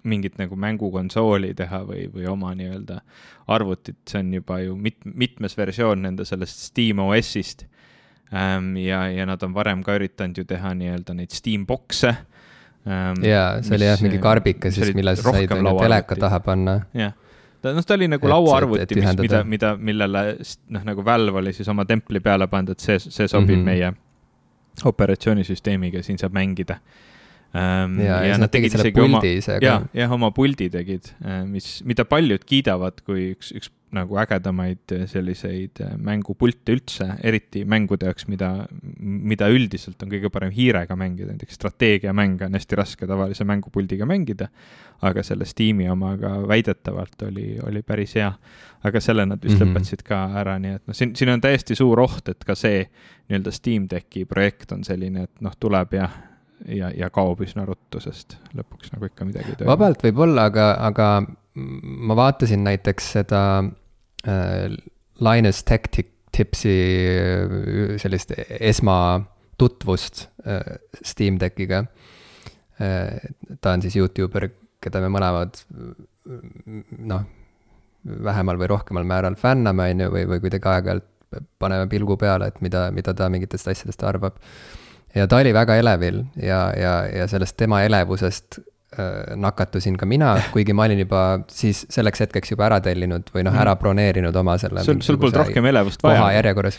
mingit 0.08 0.38
nagu 0.40 0.56
mängukonsooli 0.58 1.52
teha 1.58 1.82
või, 1.86 2.06
või 2.12 2.26
oma 2.30 2.52
nii-öelda 2.58 3.00
arvutit, 3.52 4.00
see 4.08 4.22
on 4.22 4.32
juba 4.34 4.58
ju 4.62 4.76
mit-, 4.78 5.04
mitmes 5.06 5.56
versioon 5.58 6.02
nende 6.06 6.26
sellest 6.28 6.66
Steam 6.70 7.02
OS-ist. 7.04 7.66
Ja, 8.80 9.06
ja 9.12 9.26
nad 9.28 9.42
on 9.42 9.54
varem 9.54 9.82
ka 9.84 9.96
üritanud 9.98 10.38
ju 10.38 10.44
teha 10.48 10.74
nii-öelda 10.74 11.16
neid 11.16 11.34
Steam 11.36 11.66
box'e 11.68 12.14
ähm,. 12.88 13.18
jaa, 13.24 13.60
see 13.62 13.76
oli 13.76 13.90
jah 13.90 14.00
mingi 14.04 14.20
karbike 14.22 14.72
siis, 14.72 14.94
mille 14.96 15.16
sa 15.16 15.34
said 15.34 15.52
teleka 15.52 16.16
taha 16.16 16.40
panna. 16.40 16.80
jah 16.96 17.12
ta, 17.62 17.72
noh, 17.76 17.84
ta 17.86 17.96
oli 17.98 18.08
nagu 18.10 18.30
lauaarvuti, 18.32 18.98
mis, 18.98 19.12
mida, 19.20 19.42
mida, 19.46 19.74
millele 19.78 20.24
noh, 20.72 20.86
nagu 20.88 21.04
Valve 21.06 21.42
oli 21.42 21.52
siis 21.56 21.68
oma 21.70 21.86
templi 21.88 22.22
peale 22.24 22.48
pannud, 22.50 22.74
et 22.74 22.84
see, 22.84 22.98
see 23.04 23.28
sobib 23.28 23.56
mm 23.56 23.60
-hmm. 23.60 23.70
meie 23.70 23.92
operatsioonisüsteemiga, 24.88 26.02
siin 26.02 26.18
saab 26.18 26.32
mängida 26.32 26.78
ähm,. 27.54 28.00
ja, 28.00 28.22
ja, 28.22 28.32
ja 28.32 28.38
nad 28.38 28.50
tegid 28.50 28.74
isegi 28.74 29.00
oma, 29.00 29.20
jah, 29.60 29.86
jah, 29.94 30.12
oma 30.12 30.30
puldi 30.30 30.70
tegid, 30.70 31.12
äh, 31.24 31.44
mis, 31.46 31.82
mida 31.84 32.04
paljud 32.04 32.44
kiidavad 32.44 33.04
kui 33.04 33.32
üks, 33.36 33.52
üks 33.52 33.70
nagu 33.92 34.16
ägedamaid 34.22 34.92
äh, 34.96 35.04
selliseid 35.10 35.80
äh, 35.84 35.92
mängupilte 36.00 36.76
üldse, 36.76 37.08
eriti 37.24 37.64
mängude 37.68 38.08
jaoks, 38.08 38.26
mida, 38.30 38.50
mida 39.00 39.48
üldiselt 39.52 40.02
on 40.02 40.12
kõige 40.12 40.30
parem 40.32 40.52
hiirega 40.54 40.96
mängida, 40.98 41.32
näiteks 41.34 41.58
strateegiamänge 41.60 42.48
on 42.48 42.56
hästi 42.56 42.78
raske 42.78 43.08
tavalise 43.08 43.44
mängupuldiga 43.48 44.08
mängida, 44.08 44.48
aga 45.04 45.24
selle 45.26 45.46
Steam'i 45.48 45.90
omaga 45.92 46.34
väidetavalt 46.48 47.26
oli, 47.28 47.46
oli 47.66 47.82
päris 47.86 48.16
hea. 48.16 48.32
aga 48.82 49.00
selle 49.00 49.26
nad 49.26 49.38
vist 49.44 49.60
mm 49.60 49.66
-hmm. 49.66 49.72
lõpetasid 49.72 50.02
ka 50.02 50.16
ära, 50.40 50.58
nii 50.58 50.72
et 50.74 50.86
noh, 50.86 50.94
siin, 50.94 51.14
siin 51.16 51.30
on 51.30 51.40
täiesti 51.40 51.74
suur 51.74 52.00
oht, 52.00 52.28
et 52.28 52.44
ka 52.44 52.54
see 52.54 52.88
nii-öelda 53.28 53.50
Steam 53.50 53.86
Decki 53.90 54.24
projekt 54.24 54.72
on 54.72 54.84
selline, 54.84 55.22
et 55.22 55.40
noh, 55.40 55.52
tuleb 55.60 55.94
ja 55.94 56.08
ja, 56.66 56.90
ja 56.96 57.10
kaob 57.10 57.40
üsna 57.44 57.64
ruttu, 57.66 58.00
sest 58.00 58.36
lõpuks 58.54 58.92
nagu 58.94 59.06
ikka 59.06 59.24
midagi 59.24 59.52
ei 59.52 59.56
toimu. 59.56 59.70
vabalt 59.70 60.02
võib-olla, 60.02 60.44
aga, 60.50 60.66
aga 60.80 61.08
ma 61.54 62.16
vaatasin 62.16 62.64
näiteks 62.64 63.12
seda 63.18 63.42
Linus 64.22 65.64
Tech 65.64 65.88
Tipsi 66.32 66.72
äh, 66.72 67.98
sellist 68.00 68.32
esmatutvust 68.60 70.28
äh, 70.46 70.78
Steam 71.04 71.38
Deckiga 71.38 71.84
äh,. 72.80 73.20
ta 73.60 73.72
on 73.72 73.82
siis 73.82 73.96
Youtuber, 73.96 74.48
keda 74.82 75.02
me 75.04 75.10
mõlemad 75.12 75.60
noh, 76.98 77.26
vähemal 78.02 78.58
või 78.58 78.70
rohkemal 78.72 79.04
määral 79.06 79.36
fänname, 79.38 79.90
on 79.92 80.06
ju, 80.06 80.12
või, 80.14 80.24
või 80.30 80.40
kuidagi 80.46 80.70
aeg-ajalt 80.72 81.08
paneme 81.60 81.86
pilgu 81.88 82.16
peale, 82.20 82.48
et 82.48 82.58
mida, 82.64 82.86
mida 82.92 83.14
ta 83.16 83.28
mingitest 83.32 83.68
asjadest 83.68 84.02
arvab. 84.04 84.40
ja 85.14 85.28
ta 85.28 85.38
oli 85.40 85.52
väga 85.52 85.76
elevil 85.80 86.24
ja, 86.36 86.72
ja, 86.76 86.94
ja 87.12 87.28
sellest 87.28 87.56
tema 87.60 87.82
elevusest 87.84 88.58
Äh, 88.58 88.71
nakatusin 89.40 89.96
ka 89.96 90.06
mina, 90.08 90.34
kuigi 90.52 90.72
ma 90.76 90.84
olin 90.88 91.00
juba 91.04 91.20
siis 91.52 91.86
selleks 91.92 92.20
hetkeks 92.26 92.48
juba 92.52 92.66
ära 92.68 92.78
tellinud 92.84 93.24
või 93.34 93.42
noh, 93.46 93.54
ära 93.54 93.74
mhm. 93.74 93.80
broneerinud 93.80 94.36
oma 94.36 94.58
selle. 94.60 94.84
sul, 94.84 95.00
sul 95.04 95.18
polnud 95.20 95.36
rohkem 95.42 95.64
elevust 95.70 96.00
vaja. 96.04 96.24
järjekorras. 96.36 96.76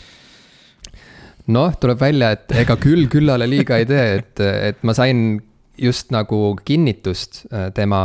noh, 1.46 1.70
tuleb 1.80 2.00
välja, 2.00 2.30
et 2.36 2.46
ega 2.64 2.74
küll 2.80 3.04
küllale 3.12 3.46
liiga 3.50 3.76
ei 3.82 3.86
tee, 3.90 4.06
et, 4.20 4.34
et 4.70 4.78
ma 4.86 4.92
sain 4.96 5.18
just 5.78 6.10
nagu 6.14 6.38
kinnitust 6.64 7.32
äh, 7.50 7.72
tema 7.74 8.00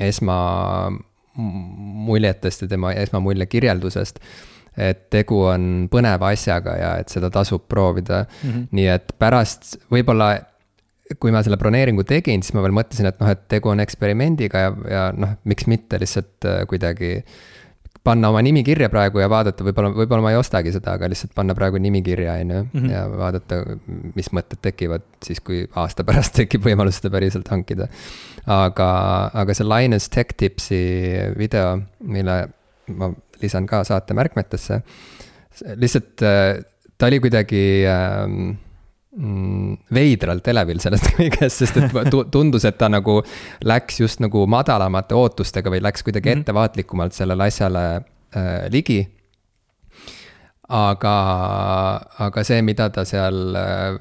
esmamuljetest 0.00 2.62
ja 2.64 2.68
tema 2.68 2.92
esmamulje 2.92 3.46
kirjeldusest 3.46 4.18
et 4.76 5.08
tegu 5.12 5.42
on 5.50 5.88
põneva 5.92 6.30
asjaga 6.32 6.76
ja 6.78 6.92
et 7.02 7.12
seda 7.12 7.30
tasub 7.32 7.62
proovida 7.68 8.24
mm. 8.24 8.50
-hmm. 8.50 8.66
nii 8.72 8.86
et 8.88 9.12
pärast 9.18 9.76
võib-olla 9.92 10.38
kui 11.20 11.32
ma 11.34 11.42
selle 11.44 11.58
broneeringu 11.60 12.04
tegin, 12.08 12.44
siis 12.44 12.54
ma 12.56 12.64
veel 12.64 12.74
mõtlesin, 12.76 13.08
et 13.10 13.18
noh, 13.20 13.32
et 13.32 13.42
tegu 13.50 13.72
on 13.72 13.82
eksperimendiga 13.82 14.66
ja, 14.66 14.76
ja 14.90 15.08
noh, 15.16 15.36
miks 15.48 15.68
mitte 15.70 16.00
lihtsalt 16.02 16.48
äh, 16.48 16.62
kuidagi 16.70 17.18
panna 18.02 18.32
oma 18.32 18.40
nimi 18.42 18.64
kirja 18.66 18.88
praegu 18.90 19.20
ja 19.22 19.28
vaadata, 19.30 19.64
võib-olla, 19.66 19.92
võib-olla 19.94 20.24
ma 20.24 20.32
ei 20.34 20.38
ostagi 20.40 20.72
seda, 20.74 20.96
aga 20.96 21.10
lihtsalt 21.10 21.34
panna 21.36 21.54
praegu 21.54 21.78
nimi 21.82 22.02
kirja, 22.02 22.34
on 22.42 22.54
ju. 22.54 22.62
Mhm. 22.72 22.88
ja 22.90 23.02
vaadata, 23.10 23.60
mis 24.16 24.32
mõtted 24.34 24.62
tekivad 24.64 25.04
siis, 25.24 25.42
kui 25.44 25.62
aasta 25.78 26.04
pärast 26.08 26.34
tekib 26.38 26.66
võimalus 26.66 26.98
seda 27.00 27.12
päriselt 27.14 27.48
hankida. 27.52 27.88
aga, 28.46 28.88
aga 29.38 29.54
see 29.54 29.68
Linus 29.68 30.08
Tech 30.10 30.34
Tipsi 30.36 30.82
video, 31.38 31.78
mille 32.02 32.40
ma 32.92 33.12
lisan 33.42 33.66
ka 33.70 33.84
saate 33.86 34.14
märkmetesse. 34.18 34.82
lihtsalt 35.78 36.22
äh, 36.26 36.58
ta 36.98 37.06
oli 37.06 37.20
kuidagi 37.20 37.62
äh, 37.86 38.26
mm, 38.26 38.56
veidralt 39.12 40.46
elevil 40.48 40.78
sellest 40.80 41.10
kõigest, 41.18 41.60
sest 41.60 41.76
et 41.76 42.12
tundus, 42.32 42.64
et 42.64 42.78
ta 42.80 42.88
nagu 42.88 43.18
läks 43.68 44.00
just 44.00 44.22
nagu 44.24 44.46
madalamate 44.48 45.16
ootustega 45.18 45.72
või 45.72 45.82
läks 45.84 46.02
kuidagi 46.02 46.30
mm 46.30 46.32
-hmm. 46.32 46.40
ettevaatlikumalt 46.40 47.12
sellele 47.12 47.44
asjale 47.44 47.82
äh, 47.96 48.70
ligi. 48.70 49.08
aga, 50.68 51.16
aga 52.18 52.44
see, 52.44 52.62
mida 52.62 52.88
ta 52.90 53.04
seal 53.04 53.54
äh, 53.54 53.98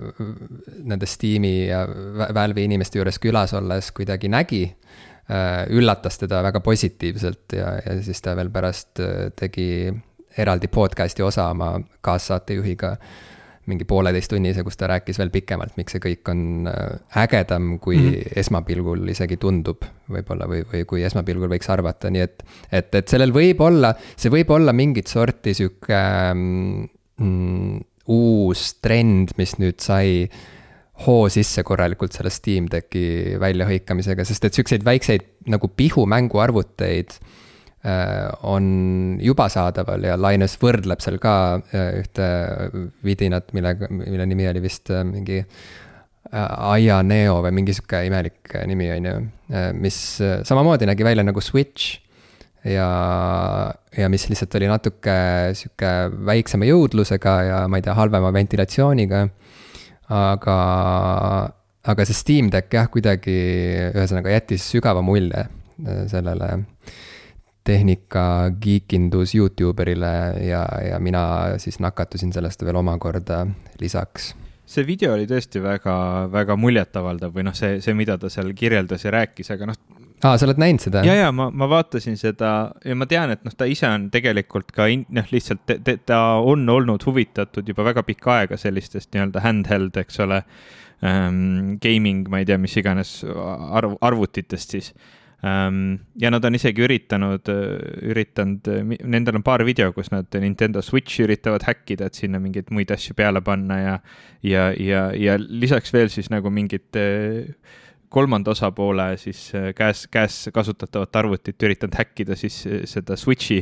nende 0.84 1.06
Steam'i 1.06 1.68
ja 1.68 1.88
Valve'i 2.34 2.64
inimeste 2.64 3.00
juures 3.00 3.20
külas 3.20 3.54
olles 3.54 3.92
kuidagi 3.92 4.30
nägi 4.30 4.64
äh,, 4.64 5.68
üllatas 5.70 6.18
teda 6.18 6.44
väga 6.44 6.60
positiivselt 6.60 7.54
ja, 7.54 7.76
ja 7.86 8.02
siis 8.02 8.22
ta 8.22 8.36
veel 8.36 8.50
pärast 8.50 9.00
äh, 9.00 9.32
tegi 9.36 9.92
eraldi 10.38 10.68
podcast'i 10.68 11.22
osa 11.22 11.50
oma 11.50 11.82
kaassaatejuhiga 12.02 12.92
äh, 12.92 13.31
mingi 13.70 13.86
pooleteisttunnise, 13.86 14.64
kus 14.66 14.78
ta 14.80 14.90
rääkis 14.90 15.20
veel 15.22 15.30
pikemalt, 15.34 15.76
miks 15.78 15.94
see 15.96 16.02
kõik 16.02 16.32
on 16.34 16.70
äh, 16.70 16.96
ägedam, 17.24 17.76
kui 17.84 17.98
mm 17.98 18.08
-hmm. 18.08 18.40
esmapilgul 18.42 19.12
isegi 19.14 19.38
tundub 19.38 19.86
võib-olla 20.10 20.48
või, 20.50 20.64
või 20.72 20.86
kui 20.90 21.04
esmapilgul 21.06 21.52
võiks 21.52 21.70
arvata, 21.70 22.10
nii 22.10 22.24
et, 22.26 22.44
et, 22.72 22.96
et 22.96 23.08
sellel 23.08 23.34
võib 23.34 23.62
olla, 23.62 23.94
see 24.16 24.34
võib 24.34 24.50
olla 24.50 24.74
mingit 24.74 25.08
sorti 25.08 25.54
sihuke 25.54 26.02
mm, 26.34 27.78
uus 28.08 28.74
trend, 28.82 29.36
mis 29.38 29.56
nüüd 29.62 29.80
sai 29.80 30.26
hoo 31.06 31.30
sisse 31.30 31.64
korralikult 31.64 32.14
selle 32.14 32.30
Steam 32.34 32.68
Decki 32.72 33.38
väljahõikamisega, 33.42 34.26
sest 34.26 34.46
et 34.46 34.58
siukseid 34.58 34.86
väikseid 34.86 35.28
nagu 35.50 35.68
pihumänguarvuteid 35.68 37.18
on 38.46 38.66
juba 39.22 39.48
saadaval 39.50 40.04
ja 40.06 40.18
Linus 40.20 40.54
võrdleb 40.62 41.02
seal 41.02 41.18
ka 41.22 41.34
äh, 41.74 41.88
ühte 42.04 42.28
vidinat, 43.06 43.50
millega, 43.58 43.90
mille 43.90 44.28
nimi 44.30 44.46
oli 44.52 44.62
vist 44.62 44.92
äh, 44.94 45.06
mingi 45.08 45.42
Aya 46.32 47.02
Neo 47.04 47.40
või 47.44 47.52
mingi 47.58 47.74
sihuke 47.76 48.04
imelik 48.08 48.54
nimi, 48.70 48.86
on 48.94 49.08
ju. 49.10 49.16
mis 49.76 49.98
samamoodi 50.48 50.88
nägi 50.88 51.04
välja 51.04 51.26
nagu 51.28 51.42
Switch 51.44 51.98
ja, 52.64 52.86
ja 53.98 54.10
mis 54.14 54.30
lihtsalt 54.30 54.56
oli 54.56 54.70
natuke 54.70 55.16
sihuke 55.58 55.90
väiksema 56.30 56.70
jõudlusega 56.70 57.34
ja 57.50 57.58
ma 57.68 57.82
ei 57.82 57.84
tea, 57.84 57.98
halvema 57.98 58.32
ventilatsiooniga. 58.32 59.26
aga, 60.08 60.58
aga 61.84 62.06
see 62.08 62.22
Steam 62.22 62.54
Deck 62.54 62.72
jah, 62.80 62.88
kuidagi 62.94 63.36
ühesõnaga 63.90 64.38
jättis 64.38 64.70
sügava 64.72 65.04
mulje 65.04 65.50
sellele 66.14 66.54
tehnika 67.64 68.24
geekindus 68.62 69.36
Youtube 69.36 69.84
erile 69.84 70.14
ja, 70.48 70.66
ja 70.90 71.00
mina 71.00 71.24
siis 71.62 71.80
nakatusin 71.80 72.34
sellest 72.34 72.66
veel 72.66 72.80
omakorda 72.82 73.46
lisaks 73.82 74.34
see 74.72 74.88
video 74.88 75.16
oli 75.16 75.28
tõesti 75.30 75.62
väga, 75.64 75.96
väga 76.32 76.56
muljetavaldav 76.60 77.34
või 77.36 77.48
noh, 77.48 77.56
see, 77.58 77.80
see, 77.84 77.96
mida 77.98 78.18
ta 78.20 78.32
seal 78.32 78.54
kirjeldas 78.58 79.04
ja 79.06 79.14
rääkis, 79.14 79.52
aga 79.54 79.72
noh. 79.72 79.80
aa, 80.24 80.38
sa 80.38 80.48
oled 80.48 80.62
näinud 80.62 80.84
seda? 80.84 81.04
ja, 81.08 81.18
ja 81.18 81.32
ma, 81.36 81.50
ma 81.52 81.68
vaatasin 81.72 82.18
seda 82.20 82.52
ja 82.86 82.98
ma 82.98 83.08
tean, 83.10 83.34
et 83.36 83.44
noh, 83.48 83.56
ta 83.58 83.68
ise 83.70 83.90
on 83.90 84.08
tegelikult 84.14 84.72
ka 84.76 84.88
noh, 84.92 85.32
lihtsalt 85.34 85.66
te, 85.68 85.80
te, 85.84 85.98
ta 86.08 86.22
on 86.40 86.64
olnud 86.72 87.04
huvitatud 87.08 87.68
juba 87.68 87.88
väga 87.92 88.06
pikka 88.08 88.38
aega 88.40 88.60
sellistest 88.62 89.12
nii-öelda 89.16 89.44
handheld, 89.48 89.98
eks 90.04 90.24
ole 90.28 90.44
ähm,. 91.04 91.80
Gaming, 91.82 92.28
ma 92.30 92.42
ei 92.42 92.46
tea, 92.46 92.60
mis 92.62 92.76
iganes 92.78 93.22
arv, 93.26 93.96
arvutitest 94.06 94.78
siis. 94.78 94.92
Ja 95.42 96.30
nad 96.30 96.46
on 96.46 96.54
isegi 96.54 96.84
üritanud, 96.86 97.50
üritanud, 98.06 98.68
nendel 99.10 99.40
on 99.40 99.46
paar 99.46 99.64
video, 99.66 99.90
kus 99.96 100.12
nad 100.14 100.30
Nintendo 100.38 100.84
Switch'i 100.86 101.26
üritavad 101.26 101.66
häkkida, 101.66 102.12
et 102.12 102.20
sinna 102.20 102.42
mingeid 102.42 102.70
muid 102.70 102.94
asju 102.94 103.16
peale 103.18 103.42
panna 103.42 103.80
ja, 103.80 103.96
ja, 104.46 104.68
ja, 104.78 105.08
ja 105.18 105.38
lisaks 105.42 105.94
veel 105.96 106.14
siis 106.14 106.30
nagu 106.34 106.54
mingid 106.54 107.00
äh, 107.00 107.50
kolmanda 108.12 108.52
osapoole 108.52 109.06
siis 109.18 109.40
äh, 109.56 109.70
käes, 109.76 110.04
käes 110.12 110.38
kasutatavat 110.54 111.16
arvutit 111.16 111.64
üritanud 111.64 111.96
häkkida 111.96 112.36
siis 112.40 112.58
äh, 112.68 112.82
seda 112.90 113.16
Switch'i 113.20 113.62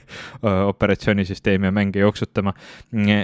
operatsioonisüsteemi 0.72 1.66
ja 1.66 1.74
mänge 1.74 2.02
jooksutama. 2.04 2.54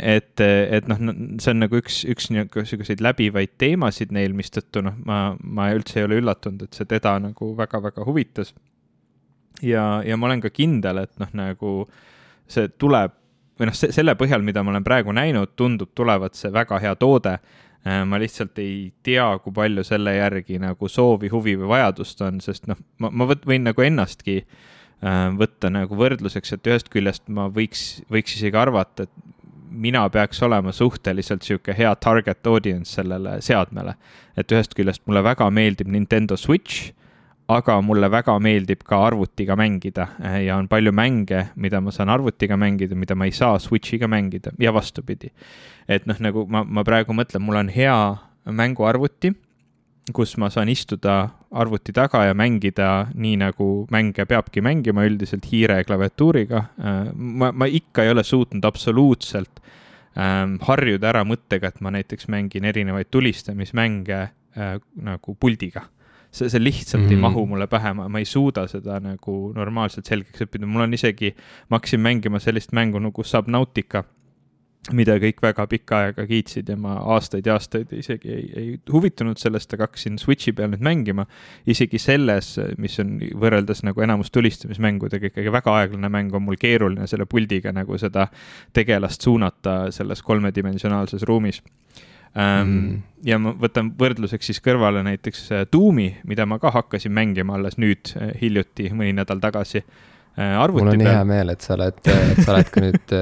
et, 0.03 0.41
et 0.41 0.89
noh, 0.91 1.03
see 1.43 1.53
on 1.55 1.63
nagu 1.63 1.79
üks, 1.79 2.01
üks 2.11 2.31
niisuguseid 2.35 3.03
läbivaid 3.05 3.55
teemasid 3.59 4.15
neil, 4.15 4.35
mistõttu 4.37 4.83
noh, 4.87 4.97
ma, 5.07 5.21
ma 5.43 5.69
üldse 5.77 6.01
ei 6.01 6.09
ole 6.09 6.19
üllatunud, 6.23 6.67
et 6.67 6.79
see 6.79 6.89
teda 6.91 7.15
nagu 7.23 7.53
väga-väga 7.59 8.07
huvitas. 8.09 8.55
ja, 9.63 9.87
ja 10.07 10.17
ma 10.17 10.31
olen 10.31 10.43
ka 10.43 10.51
kindel, 10.51 11.05
et 11.07 11.15
noh, 11.23 11.31
nagu 11.47 11.77
see 12.51 12.69
tuleb 12.75 13.15
või 13.57 13.71
noh, 13.71 13.77
selle 13.77 14.17
põhjal, 14.19 14.43
mida 14.45 14.63
ma 14.63 14.75
olen 14.75 14.85
praegu 14.85 15.15
näinud, 15.17 15.55
tundub 15.57 15.95
tulevat 15.97 16.35
see 16.37 16.51
väga 16.53 16.81
hea 16.83 16.95
toode 17.01 17.39
ma 17.87 18.19
lihtsalt 18.19 18.59
ei 18.59 18.93
tea, 19.07 19.27
kui 19.43 19.55
palju 19.55 19.85
selle 19.87 20.17
järgi 20.17 20.59
nagu 20.63 20.89
soovi, 20.91 21.31
huvi 21.31 21.55
või 21.61 21.71
vajadust 21.77 22.23
on, 22.27 22.41
sest 22.43 22.67
noh, 22.71 22.81
ma, 23.03 23.13
ma 23.13 23.29
võin 23.31 23.69
nagu 23.69 23.85
ennastki 23.87 24.41
äh, 24.43 25.29
võtta 25.39 25.71
nagu 25.71 25.99
võrdluseks, 25.99 26.57
et 26.57 26.71
ühest 26.73 26.91
küljest 26.93 27.29
ma 27.31 27.47
võiks, 27.53 28.03
võiks 28.13 28.39
isegi 28.39 28.59
arvata, 28.59 29.07
et 29.07 29.33
mina 29.77 30.07
peaks 30.11 30.43
olema 30.43 30.73
suhteliselt 30.73 31.45
sihuke 31.45 31.75
hea 31.77 31.93
target 32.01 32.47
audience 32.47 32.97
sellele 32.97 33.41
seadmele. 33.45 33.95
et 34.37 34.53
ühest 34.53 34.75
küljest 34.77 35.03
mulle 35.07 35.23
väga 35.25 35.51
meeldib 35.51 35.89
Nintendo 35.89 36.37
Switch 36.37 36.93
aga 37.49 37.79
mulle 37.85 38.09
väga 38.11 38.35
meeldib 38.43 38.83
ka 38.87 38.99
arvutiga 39.07 39.55
mängida 39.59 40.09
eh, 40.19 40.41
ja 40.49 40.57
on 40.59 40.69
palju 40.69 40.93
mänge, 40.93 41.47
mida 41.55 41.81
ma 41.81 41.93
saan 41.95 42.11
arvutiga 42.11 42.59
mängida, 42.59 42.99
mida 42.99 43.15
ma 43.15 43.29
ei 43.29 43.35
saa 43.35 43.59
Switch'iga 43.63 44.09
mängida 44.11 44.53
ja 44.59 44.73
vastupidi. 44.75 45.31
et 45.89 46.07
noh, 46.07 46.19
nagu 46.21 46.47
ma, 46.51 46.65
ma 46.65 46.83
praegu 46.85 47.15
mõtlen, 47.15 47.45
mul 47.47 47.61
on 47.63 47.71
hea 47.71 47.95
mänguarvuti, 48.51 49.33
kus 50.15 50.37
ma 50.39 50.51
saan 50.51 50.69
istuda 50.71 51.29
arvuti 51.51 51.95
taga 51.95 52.25
ja 52.27 52.35
mängida 52.35 53.09
nii, 53.15 53.37
nagu 53.43 53.87
mänge 53.91 54.27
peabki 54.27 54.63
mängima, 54.63 55.07
üldiselt 55.07 55.47
hiire 55.51 55.81
ja 55.81 55.87
klaviatuuriga. 55.87 56.67
Eh, 56.79 57.11
ma, 57.15 57.53
ma 57.53 57.71
ikka 57.71 58.03
ei 58.03 58.15
ole 58.15 58.27
suutnud 58.27 58.67
absoluutselt 58.67 59.63
ähm, 60.19 60.59
harjuda 60.67 61.15
ära 61.15 61.23
mõttega, 61.27 61.71
et 61.71 61.79
ma 61.81 61.95
näiteks 61.95 62.27
mängin 62.33 62.67
erinevaid 62.67 63.11
tulistamismänge 63.15 64.23
äh, 64.27 64.81
nagu 64.99 65.39
puldiga 65.39 65.87
see, 66.31 66.49
see 66.49 66.63
lihtsalt 66.63 67.03
mm 67.03 67.09
-hmm. 67.09 67.13
ei 67.13 67.21
mahu 67.21 67.47
mulle 67.47 67.67
pähe, 67.67 67.93
ma, 67.93 68.09
ma 68.09 68.19
ei 68.19 68.25
suuda 68.25 68.67
seda 68.69 69.01
nagu 69.01 69.53
normaalselt 69.55 70.07
selgeks 70.07 70.47
õppida, 70.47 70.67
mul 70.67 70.87
on 70.89 70.95
isegi, 70.95 71.35
ma 71.69 71.81
hakkasin 71.81 72.01
mängima 72.01 72.39
sellist 72.39 72.73
mängu 72.73 72.99
nagu 72.99 73.25
Subnautica 73.25 74.05
mida 74.95 75.17
kõik 75.19 75.41
väga 75.43 75.67
pikka 75.71 75.99
aega 76.05 76.25
kiitsid 76.29 76.69
ja 76.71 76.77
ma 76.79 76.97
aastaid 77.15 77.47
ja 77.47 77.57
aastaid 77.57 77.91
isegi 77.97 78.31
ei, 78.31 78.45
ei 78.57 78.69
huvitunud 78.93 79.39
sellest, 79.41 79.73
aga 79.75 79.89
hakkasin 79.89 80.19
Switch'i 80.23 80.55
peal 80.55 80.71
nüüd 80.71 80.85
mängima. 80.85 81.27
isegi 81.67 81.99
selles, 81.99 82.55
mis 82.79 82.99
on 83.03 83.17
võrreldes 83.41 83.83
nagu 83.87 84.05
enamus 84.05 84.31
tulistamismängudega 84.35 85.31
ikkagi 85.33 85.53
väga 85.53 85.75
aeglane 85.81 86.11
mäng, 86.13 86.35
on 86.35 86.45
mul 86.47 86.59
keeruline 86.61 87.07
selle 87.11 87.27
puldiga 87.27 87.73
nagu 87.75 87.99
seda 87.99 88.29
tegelast 88.73 89.27
suunata 89.27 89.91
selles 89.95 90.23
kolmedimensionaalses 90.23 91.27
ruumis 91.27 91.63
mm.. 92.37 93.03
ja 93.27 93.39
ma 93.41 93.53
võtan 93.61 93.93
võrdluseks 93.99 94.51
siis 94.51 94.63
kõrvale 94.65 95.03
näiteks 95.07 95.47
äh, 95.53 95.65
Doomi, 95.73 96.09
mida 96.29 96.47
ma 96.49 96.61
ka 96.63 96.73
hakkasin 96.75 97.15
mängima 97.17 97.57
alles 97.57 97.79
nüüd 97.81 98.13
äh, 98.17 98.35
hiljuti, 98.41 98.91
mõni 98.97 99.15
nädal 99.17 99.41
tagasi 99.43 99.83
äh, 99.83 100.57
arvuti 100.61 100.85
peal. 100.85 100.91
mul 100.91 100.95
on 100.95 101.03
nii 101.05 101.13
hea 101.13 101.27
meel, 101.29 101.53
et 101.55 101.67
sa 101.67 101.75
oled, 101.79 102.01
et 102.13 102.43
sa 102.43 102.55
oled 102.55 102.73
ka 102.73 102.85
nüüd 102.85 103.17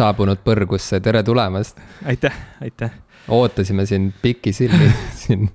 saabunud 0.00 0.42
põrgusse, 0.46 1.00
tere 1.04 1.24
tulemast. 1.26 1.80
aitäh, 2.06 2.36
aitäh. 2.62 2.94
ootasime 3.28 3.86
sind 3.90 4.14
pikisilmi 4.22 4.92
siin 5.22 5.48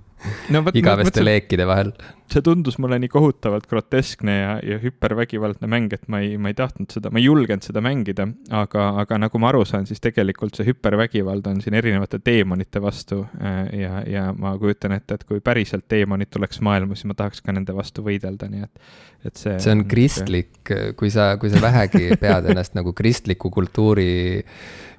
no, 0.53 0.61
võt, 0.65 0.77
igaveste 0.79 1.09
mõtlesin, 1.09 1.27
leekide 1.27 1.65
vahel. 1.69 1.91
see 2.31 2.41
tundus 2.45 2.79
mulle 2.81 2.97
nii 3.01 3.09
kohutavalt 3.11 3.67
groteskne 3.69 4.35
ja, 4.35 4.53
ja 4.65 4.77
hüpervägivaldne 4.81 5.69
mäng, 5.69 5.93
et 5.93 6.07
ma 6.11 6.21
ei, 6.23 6.35
ma 6.41 6.51
ei 6.51 6.57
tahtnud 6.57 6.93
seda, 6.93 7.11
ma 7.13 7.21
ei 7.21 7.27
julgenud 7.27 7.65
seda 7.65 7.83
mängida, 7.85 8.27
aga, 8.55 8.87
aga 9.03 9.19
nagu 9.25 9.41
ma 9.41 9.51
aru 9.51 9.63
saan, 9.67 9.87
siis 9.89 10.01
tegelikult 10.03 10.57
see 10.57 10.67
hüpervägivald 10.71 11.47
on 11.51 11.61
siin 11.63 11.77
erinevate 11.77 12.19
teemonite 12.25 12.81
vastu 12.83 13.21
äh, 13.39 13.59
ja, 13.81 13.99
ja 14.09 14.25
ma 14.37 14.55
kujutan 14.61 14.97
ette, 14.97 15.19
et 15.19 15.27
kui 15.29 15.43
päriselt 15.45 15.87
teemonid 15.91 16.31
tuleks 16.33 16.61
maailma, 16.65 16.97
siis 16.97 17.09
ma 17.11 17.17
tahaks 17.17 17.45
ka 17.45 17.55
nende 17.55 17.75
vastu 17.77 18.05
võidelda, 18.05 18.49
nii 18.51 18.65
et, 18.65 18.89
et 19.29 19.43
see. 19.43 19.59
see 19.61 19.75
on 19.75 19.85
kristlik, 19.89 20.73
kui 20.97 21.13
sa, 21.13 21.33
kui 21.41 21.53
sa 21.53 21.61
vähegi 21.63 22.17
pead 22.21 22.49
ennast 22.53 22.77
nagu 22.77 22.95
kristliku 22.97 23.53
kultuuri 23.53 24.43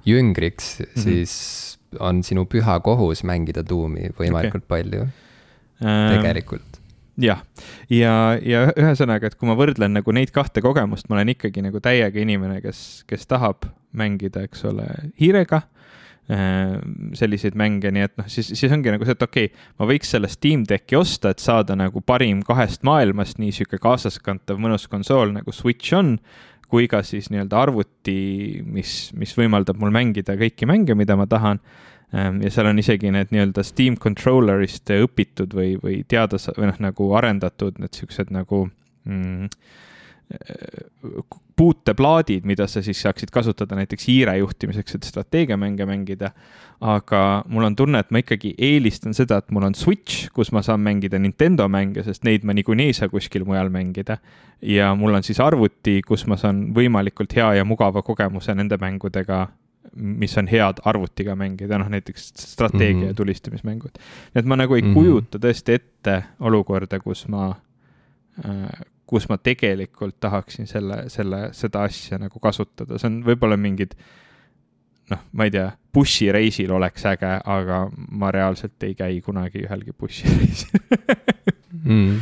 jüngriks 0.07 0.79
mm, 0.81 0.87
-hmm. 0.95 1.76
On 2.01 2.23
sinu 2.27 2.47
püha 2.51 2.79
kohus 2.85 3.23
mängida 3.27 3.65
tuumi 3.67 4.11
võimalikult 4.19 4.65
okay. 4.65 4.73
palju 4.75 5.05
ähm,. 5.07 6.17
tegelikult. 6.17 6.81
jah, 7.21 7.41
ja, 7.89 8.13
ja, 8.43 8.67
ja 8.67 8.67
ühesõnaga, 8.75 9.31
et 9.31 9.39
kui 9.39 9.49
ma 9.49 9.57
võrdlen 9.59 9.97
nagu 9.97 10.17
neid 10.17 10.33
kahte 10.35 10.65
kogemust, 10.65 11.09
ma 11.09 11.19
olen 11.19 11.33
ikkagi 11.37 11.65
nagu 11.65 11.81
täiega 11.85 12.21
inimene, 12.23 12.61
kes, 12.65 12.83
kes 13.09 13.25
tahab 13.31 13.69
mängida, 13.97 14.45
eks 14.45 14.67
ole, 14.69 14.87
hiirega 15.21 15.63
ähm, 16.33 17.15
selliseid 17.17 17.57
mänge, 17.59 17.91
nii 17.95 18.05
et 18.07 18.17
noh, 18.21 18.29
siis, 18.31 18.51
siis 18.59 18.73
ongi 18.73 18.93
nagu 18.93 19.07
see, 19.07 19.17
et 19.17 19.25
okei 19.25 19.49
okay,, 19.51 19.71
ma 19.81 19.89
võiks 19.89 20.11
selle 20.13 20.31
Steam 20.33 20.67
Decki 20.69 20.99
osta, 20.99 21.33
et 21.33 21.43
saada 21.43 21.77
nagu 21.79 22.03
parim 22.05 22.43
kahest 22.47 22.85
maailmast, 22.87 23.41
nii 23.43 23.55
sihuke 23.55 23.81
kaasaskantav 23.83 24.61
mõnus 24.63 24.89
konsool 24.91 25.33
nagu 25.37 25.55
Switch 25.55 25.97
on, 25.97 26.17
kui 26.71 26.89
ka 26.91 27.03
siis 27.07 27.31
nii-öelda 27.31 27.59
arvuti, 27.61 28.19
mis, 28.67 28.95
mis 29.19 29.35
võimaldab 29.39 29.79
mul 29.81 29.93
mängida 29.95 30.37
kõiki 30.39 30.69
mänge, 30.69 30.97
mida 30.99 31.17
ma 31.19 31.29
tahan. 31.31 31.61
Ehm, 32.15 32.41
ja 32.43 32.51
seal 32.55 32.71
on 32.71 32.83
isegi 32.83 33.11
need 33.15 33.33
nii-öelda 33.35 33.65
Steam 33.67 33.99
controller'ist 34.03 34.91
õpitud 34.97 35.55
või, 35.57 35.75
või 35.83 36.01
teada 36.09 36.41
või 36.57 36.71
noh, 36.71 36.81
nagu 36.89 37.11
arendatud 37.19 37.81
need 37.83 37.99
siuksed 37.99 38.31
nagu 38.35 38.67
mm, 39.07 39.51
puuteplaadid, 41.57 42.45
mida 42.45 42.67
sa 42.67 42.83
siis 42.83 43.01
saaksid 43.03 43.31
kasutada 43.33 43.77
näiteks 43.79 44.09
hiire 44.09 44.37
juhtimiseks, 44.39 44.95
et 44.95 45.03
strateegiamänge 45.03 45.87
mängida. 45.87 46.31
aga 46.81 47.45
mul 47.49 47.65
on 47.65 47.77
tunne, 47.77 47.99
et 47.99 48.11
ma 48.11 48.21
ikkagi 48.21 48.51
eelistan 48.59 49.15
seda, 49.17 49.39
et 49.41 49.51
mul 49.51 49.65
on 49.65 49.75
Switch, 49.75 50.29
kus 50.35 50.51
ma 50.53 50.61
saan 50.63 50.83
mängida 50.85 51.19
Nintendo 51.19 51.69
mänge, 51.69 52.03
sest 52.05 52.25
neid 52.25 52.45
ma 52.45 52.53
niikuinii 52.53 52.91
ei 52.91 52.93
saa 52.93 53.09
kuskil 53.09 53.45
mujal 53.45 53.71
mängida. 53.73 54.19
ja 54.63 54.95
mul 54.95 55.15
on 55.15 55.23
siis 55.23 55.41
arvuti, 55.41 56.03
kus 56.07 56.27
ma 56.27 56.37
saan 56.37 56.75
võimalikult 56.75 57.37
hea 57.37 57.55
ja 57.55 57.65
mugava 57.65 58.03
kogemuse 58.03 58.55
nende 58.55 58.77
mängudega 58.81 59.47
mis 59.97 60.39
on 60.39 60.49
head 60.49 60.83
arvutiga 60.85 61.37
mängida, 61.37 61.79
noh 61.79 61.89
näiteks 61.89 62.33
strateegia 62.37 62.97
mm 62.97 63.03
-hmm. 63.03 63.07
ja 63.07 63.15
tulistamismängud. 63.15 63.99
et 64.35 64.45
ma 64.45 64.57
nagu 64.57 64.75
ei 64.75 64.83
mm 64.83 64.91
-hmm. 64.91 64.95
kujuta 64.95 65.39
tõesti 65.39 65.73
ette 65.73 66.23
olukorda, 66.41 67.01
kus 67.01 67.29
ma 67.29 67.55
äh, 68.45 68.69
kus 69.07 69.29
ma 69.31 69.39
tegelikult 69.39 70.19
tahaksin 70.21 70.67
selle, 70.67 71.05
selle, 71.13 71.49
seda 71.55 71.85
asja 71.87 72.19
nagu 72.19 72.41
kasutada, 72.43 72.99
see 72.99 73.11
on 73.11 73.21
võib-olla 73.27 73.59
mingid 73.61 73.95
noh, 75.13 75.21
ma 75.39 75.47
ei 75.47 75.53
tea, 75.55 75.69
bussireisil 75.95 76.73
oleks 76.75 77.07
äge, 77.09 77.37
aga 77.39 77.85
ma 78.19 78.33
reaalselt 78.35 78.83
ei 78.87 78.97
käi 78.99 79.21
kunagi 79.25 79.63
ühelgi 79.67 79.95
bussireisil 79.95 80.83
mm. 81.85 82.19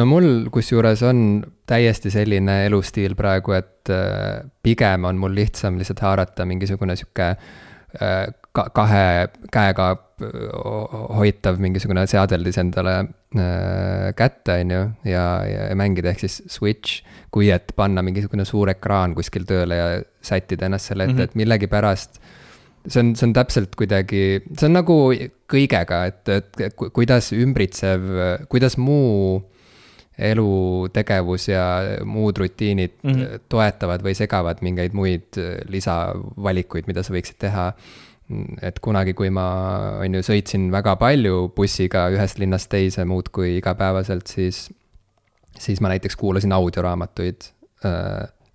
no 0.00 0.08
mul 0.10 0.50
kusjuures 0.52 1.04
on 1.06 1.22
täiesti 1.70 2.10
selline 2.10 2.64
elustiil 2.66 3.14
praegu, 3.18 3.54
et 3.54 3.92
äh, 3.94 4.42
pigem 4.62 5.06
on 5.06 5.22
mul 5.22 5.36
lihtsam 5.38 5.78
lihtsalt 5.78 6.02
haarata 6.06 6.48
mingisugune 6.50 6.98
sihuke 6.98 7.30
äh, 7.30 8.24
ka 8.52 8.66
kahe 8.74 9.28
käega 9.52 9.90
hoitav 11.16 11.60
mingisugune 11.62 12.02
seadeldis 12.10 12.58
endale 12.60 12.96
äh, 13.00 14.10
kätte, 14.18 14.58
on 14.60 14.74
ju, 14.74 14.82
ja, 15.08 15.24
ja 15.46 15.76
mängida, 15.78 16.12
ehk 16.12 16.24
siis 16.24 16.42
Switch. 16.50 17.04
kui 17.30 17.46
et 17.54 17.72
panna 17.78 18.02
mingisugune 18.02 18.44
suur 18.44 18.72
ekraan 18.72 19.14
kuskil 19.14 19.44
tööle 19.46 19.76
ja 19.78 19.88
sättida 20.22 20.66
ennast 20.66 20.90
selle 20.90 21.04
ette 21.06 21.14
mm, 21.14 21.18
-hmm. 21.20 21.30
et 21.30 21.34
millegipärast 21.38 22.20
see 22.88 23.00
on, 23.00 23.14
see 23.16 23.28
on 23.28 23.32
täpselt 23.36 23.76
kuidagi, 23.76 24.40
see 24.56 24.66
on 24.66 24.74
nagu 24.74 24.96
kõigega, 25.50 26.00
et, 26.08 26.28
et 26.28 26.76
kuidas 26.80 27.32
ümbritsev, 27.36 28.06
kuidas 28.48 28.76
muu 28.80 29.40
elutegevus 30.20 31.48
ja 31.48 31.64
muud 32.04 32.36
rutiinid 32.38 32.98
mm. 33.02 33.10
-hmm. 33.10 33.40
toetavad 33.48 34.02
või 34.04 34.14
segavad 34.14 34.60
mingeid 34.60 34.92
muid 34.92 35.38
lisavalikuid, 35.68 36.88
mida 36.90 37.02
sa 37.02 37.14
võiksid 37.14 37.38
teha. 37.40 37.72
Et 38.62 38.78
kunagi, 38.82 39.14
kui 39.18 39.30
ma, 39.34 39.46
on 40.04 40.18
ju, 40.18 40.22
sõitsin 40.26 40.68
väga 40.72 40.96
palju 41.00 41.50
bussiga 41.56 42.08
ühest 42.14 42.40
linnast 42.42 42.70
teise 42.72 43.04
muudkui 43.08 43.56
igapäevaselt, 43.58 44.30
siis, 44.30 44.68
siis 45.58 45.80
ma 45.80 45.92
näiteks 45.92 46.16
kuulasin 46.20 46.52
audioraamatuid. 46.52 47.50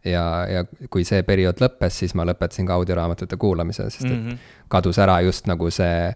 ja, 0.05 0.23
ja 0.49 0.63
kui 0.93 1.03
see 1.03 1.23
periood 1.26 1.61
lõppes, 1.63 2.01
siis 2.03 2.13
ma 2.15 2.26
lõpetasin 2.30 2.67
ka 2.67 2.76
audioraamatute 2.78 3.38
kuulamise, 3.41 3.89
sest 3.89 4.05
et 4.05 4.11
mm 4.11 4.28
-hmm. 4.28 4.38
kadus 4.69 4.99
ära 5.01 5.21
just 5.26 5.47
nagu 5.47 5.69
see 5.71 6.13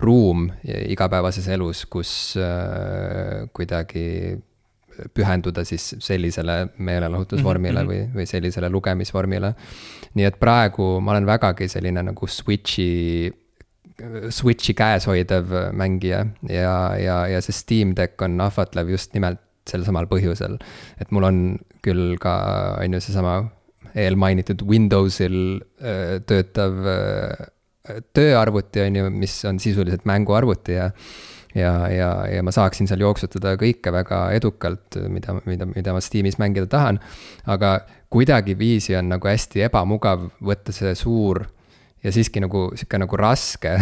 ruum 0.00 0.50
igapäevases 0.64 1.48
elus, 1.48 1.86
kus 1.86 2.36
äh, 2.36 3.48
kuidagi 3.52 4.36
pühenduda 5.14 5.64
siis 5.64 5.94
sellisele 5.98 6.68
meelelahutusvormile 6.78 7.82
mm 7.82 7.88
-hmm. 7.88 8.12
või, 8.12 8.20
või 8.22 8.26
sellisele 8.26 8.70
lugemisvormile. 8.70 9.54
nii 10.14 10.24
et 10.24 10.38
praegu 10.40 11.00
ma 11.00 11.12
olen 11.12 11.26
vägagi 11.26 11.68
selline 11.68 12.02
nagu 12.02 12.26
switch'i, 12.26 13.32
switch'i 14.30 14.74
käes 14.74 15.06
hoidev 15.06 15.52
mängija 15.72 16.26
ja, 16.48 16.96
ja, 16.98 17.26
ja 17.26 17.40
see 17.40 17.52
Steam 17.52 17.96
Deck 17.96 18.22
on 18.22 18.40
ahvatlev 18.40 18.90
just 18.90 19.14
nimelt 19.14 19.40
sel 19.66 19.84
samal 19.84 20.06
põhjusel. 20.06 20.58
et 21.00 21.10
mul 21.10 21.24
on 21.24 21.58
küll 21.82 22.16
ka, 22.22 22.34
on 22.80 22.96
ju, 22.96 23.00
seesama 23.00 23.36
eelmainitud 23.96 24.62
Windowsil 24.68 25.60
äh, 25.80 26.18
töötav 26.26 26.82
äh, 26.92 27.46
tööarvuti, 28.16 28.82
on 28.82 28.98
ju, 28.98 29.10
mis 29.14 29.38
on 29.48 29.60
sisuliselt 29.62 30.06
mänguarvuti 30.08 30.76
ja 30.76 30.90
ja, 31.56 31.72
ja, 31.92 32.10
ja 32.30 32.44
ma 32.44 32.52
saaksin 32.54 32.88
seal 32.90 33.02
jooksutada 33.04 33.56
kõike 33.60 33.92
väga 33.94 34.22
edukalt, 34.36 35.00
mida, 35.12 35.36
mida, 35.48 35.68
mida 35.72 35.96
ma 35.96 36.02
Steamis 36.04 36.38
mängida 36.42 36.68
tahan. 36.70 37.00
aga 37.46 37.78
kuidagiviisi 38.12 38.96
on 38.96 39.10
nagu 39.16 39.28
hästi 39.28 39.66
ebamugav 39.66 40.28
võtta 40.44 40.74
see 40.74 40.94
suur 40.98 41.46
ja 42.04 42.12
siiski 42.14 42.40
nagu 42.42 42.68
sihuke 42.78 42.98
nagu 43.02 43.18
raske 43.18 43.72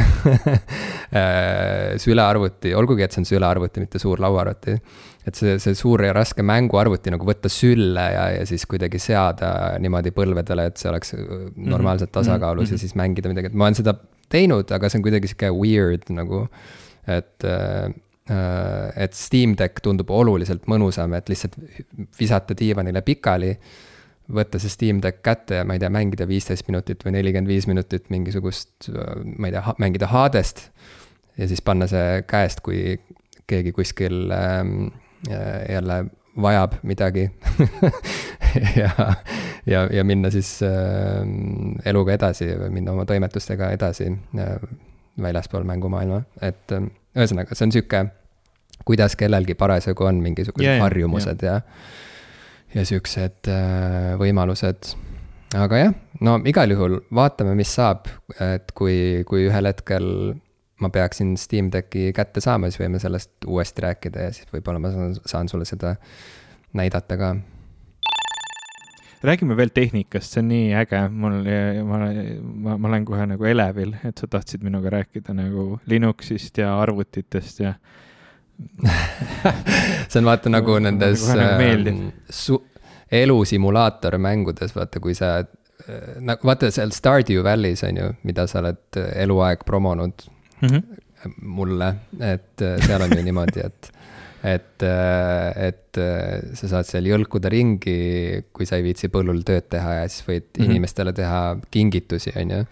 sülearvuti, 2.04 2.72
olgugi 2.76 3.04
et 3.04 3.14
see 3.14 3.24
on 3.24 3.28
sülearvuti, 3.28 3.82
mitte 3.84 4.00
suur 4.02 4.22
lauaarvuti. 4.22 4.76
et 5.26 5.38
see, 5.38 5.58
see 5.60 5.76
suur 5.76 6.04
ja 6.04 6.14
raske 6.16 6.44
mänguarvuti 6.46 7.12
nagu 7.12 7.26
võtta 7.28 7.50
sülle 7.52 8.06
ja, 8.14 8.24
ja 8.38 8.46
siis 8.48 8.64
kuidagi 8.70 9.00
seada 9.02 9.50
niimoodi 9.82 10.14
põlvedele, 10.16 10.68
et 10.70 10.80
see 10.80 10.90
oleks 10.92 11.14
normaalselt 11.56 12.12
tasakaalus 12.12 12.70
mm 12.70 12.70
-hmm. 12.70 12.80
ja 12.80 12.86
siis 12.86 12.94
mängida 12.94 13.32
midagi, 13.32 13.52
et 13.52 13.54
ma 13.60 13.68
olen 13.68 13.78
seda 13.82 13.96
teinud, 14.32 14.72
aga 14.72 14.88
see 14.88 14.98
on 14.98 15.06
kuidagi 15.06 15.30
sihuke 15.30 15.50
weird 15.52 16.08
nagu, 16.14 16.46
et 17.06 17.48
et 18.96 19.12
Steam 19.12 19.52
Deck 19.52 19.82
tundub 19.84 20.08
oluliselt 20.08 20.62
mõnusam, 20.72 21.12
et 21.12 21.28
lihtsalt 21.28 21.58
visata 22.16 22.56
diivanile 22.56 23.02
pikali 23.04 23.50
võtta 24.32 24.58
see 24.60 24.72
Steam 24.72 25.02
Deck 25.04 25.20
kätte 25.24 25.60
ja 25.60 25.64
ma 25.68 25.76
ei 25.76 25.82
tea, 25.82 25.90
mängida 25.92 26.26
viisteist 26.28 26.68
minutit 26.70 27.04
või 27.04 27.18
nelikümmend 27.18 27.50
viis 27.50 27.66
minutit 27.68 28.08
mingisugust, 28.12 28.88
ma 29.36 29.50
ei 29.50 29.52
tea, 29.52 29.74
mängida 29.82 30.08
Hadest. 30.08 30.70
ja 31.36 31.48
siis 31.48 31.60
panna 31.60 31.86
see 31.90 32.22
käest, 32.28 32.64
kui 32.64 32.96
keegi 33.46 33.72
kuskil 33.76 34.32
ähm, 34.32 34.86
jälle 35.28 36.04
vajab 36.40 36.78
midagi 36.82 37.30
ja, 38.80 38.90
ja, 39.66 39.84
ja 39.92 40.04
minna 40.04 40.30
siis 40.30 40.56
äh, 40.62 41.20
eluga 41.84 42.16
edasi 42.16 42.48
või 42.58 42.72
minna 42.78 42.96
oma 42.96 43.04
toimetustega 43.04 43.70
edasi 43.76 44.08
äh, 44.08 44.56
väljaspool 45.20 45.66
mängumaailma, 45.68 46.22
et 46.42 46.74
äh, 46.74 46.88
ühesõnaga, 47.16 47.54
see 47.54 47.68
on 47.68 47.74
sihuke, 47.74 48.04
kuidas 48.84 49.16
kellelgi 49.16 49.54
parasjagu 49.58 50.08
on 50.08 50.20
mingisugused 50.24 50.66
yeah, 50.66 50.82
harjumused 50.82 51.44
yeah. 51.44 51.62
ja 51.62 52.80
ja 52.80 52.82
siuksed 52.86 53.48
äh, 53.50 54.14
võimalused. 54.18 54.94
aga 55.54 55.78
jah, 55.78 55.92
no 56.26 56.40
igal 56.50 56.74
juhul 56.74 56.98
vaatame, 57.14 57.54
mis 57.58 57.70
saab, 57.76 58.08
et 58.42 58.72
kui, 58.74 59.22
kui 59.28 59.46
ühel 59.46 59.70
hetkel 59.70 60.08
ma 60.82 60.90
peaksin 60.90 61.36
Steam 61.38 61.70
Decki 61.72 62.10
kätte 62.16 62.42
saama, 62.42 62.68
siis 62.68 62.82
võime 62.82 62.98
sellest 63.02 63.46
uuesti 63.46 63.84
rääkida 63.86 64.26
ja 64.26 64.32
siis 64.34 64.50
võib-olla 64.50 64.82
ma 64.82 64.90
saan, 64.90 65.14
saan 65.22 65.50
sulle 65.50 65.68
seda 65.68 65.94
näidata 66.74 67.18
ka. 67.20 67.34
Räägime 69.24 69.56
veel 69.56 69.72
tehnikast, 69.74 70.34
see 70.34 70.42
on 70.42 70.50
nii 70.52 70.74
äge, 70.78 71.00
mul, 71.10 71.40
ma, 71.88 72.00
ma, 72.66 72.76
ma 72.76 72.90
olen 72.90 73.06
kohe 73.08 73.26
nagu 73.34 73.48
elevil, 73.48 73.94
et 74.04 74.20
sa 74.20 74.28
tahtsid 74.30 74.64
minuga 74.66 74.92
rääkida 74.98 75.34
nagu 75.36 75.78
Linuxist 75.90 76.58
ja 76.60 76.74
arvutitest 76.80 77.64
ja 77.64 77.74
see 80.08 80.20
on 80.20 80.28
vaata 80.28 80.52
nagu 80.52 80.78
nendes 80.78 81.26
äh, 81.34 81.90
su, 82.30 82.60
elusimulaatormängudes, 83.12 84.76
vaata, 84.76 85.00
kui 85.02 85.16
sa 85.18 85.36
nagu 86.24 86.46
vaata 86.48 86.70
seal 86.72 86.92
Stardew 86.94 87.42
Valley's 87.44 87.84
on 87.86 87.98
ju, 87.98 88.12
mida 88.22 88.46
sa 88.50 88.60
oled 88.62 89.00
eluaeg 89.24 89.64
promonud 89.66 90.26
mm 90.60 90.68
-hmm. 90.68 91.34
mulle, 91.42 91.94
et 92.20 92.62
äh, 92.62 92.86
seal 92.86 93.02
on 93.02 93.16
ju 93.16 93.22
niimoodi, 93.22 93.60
et 93.64 93.92
et, 94.44 94.84
et 94.84 96.00
sa 96.58 96.68
saad 96.68 96.88
seal 96.88 97.06
jõlkuda 97.08 97.48
ringi, 97.52 98.42
kui 98.52 98.68
sa 98.68 98.76
ei 98.76 98.84
viitsi 98.84 99.08
põllul 99.12 99.40
tööd 99.46 99.70
teha 99.72 100.00
ja 100.00 100.08
siis 100.08 100.26
võid 100.26 100.44
mm 100.44 100.58
-hmm. 100.58 100.70
inimestele 100.70 101.14
teha 101.16 101.40
kingitusi, 101.70 102.34
on 102.36 102.50
ju. 102.50 102.66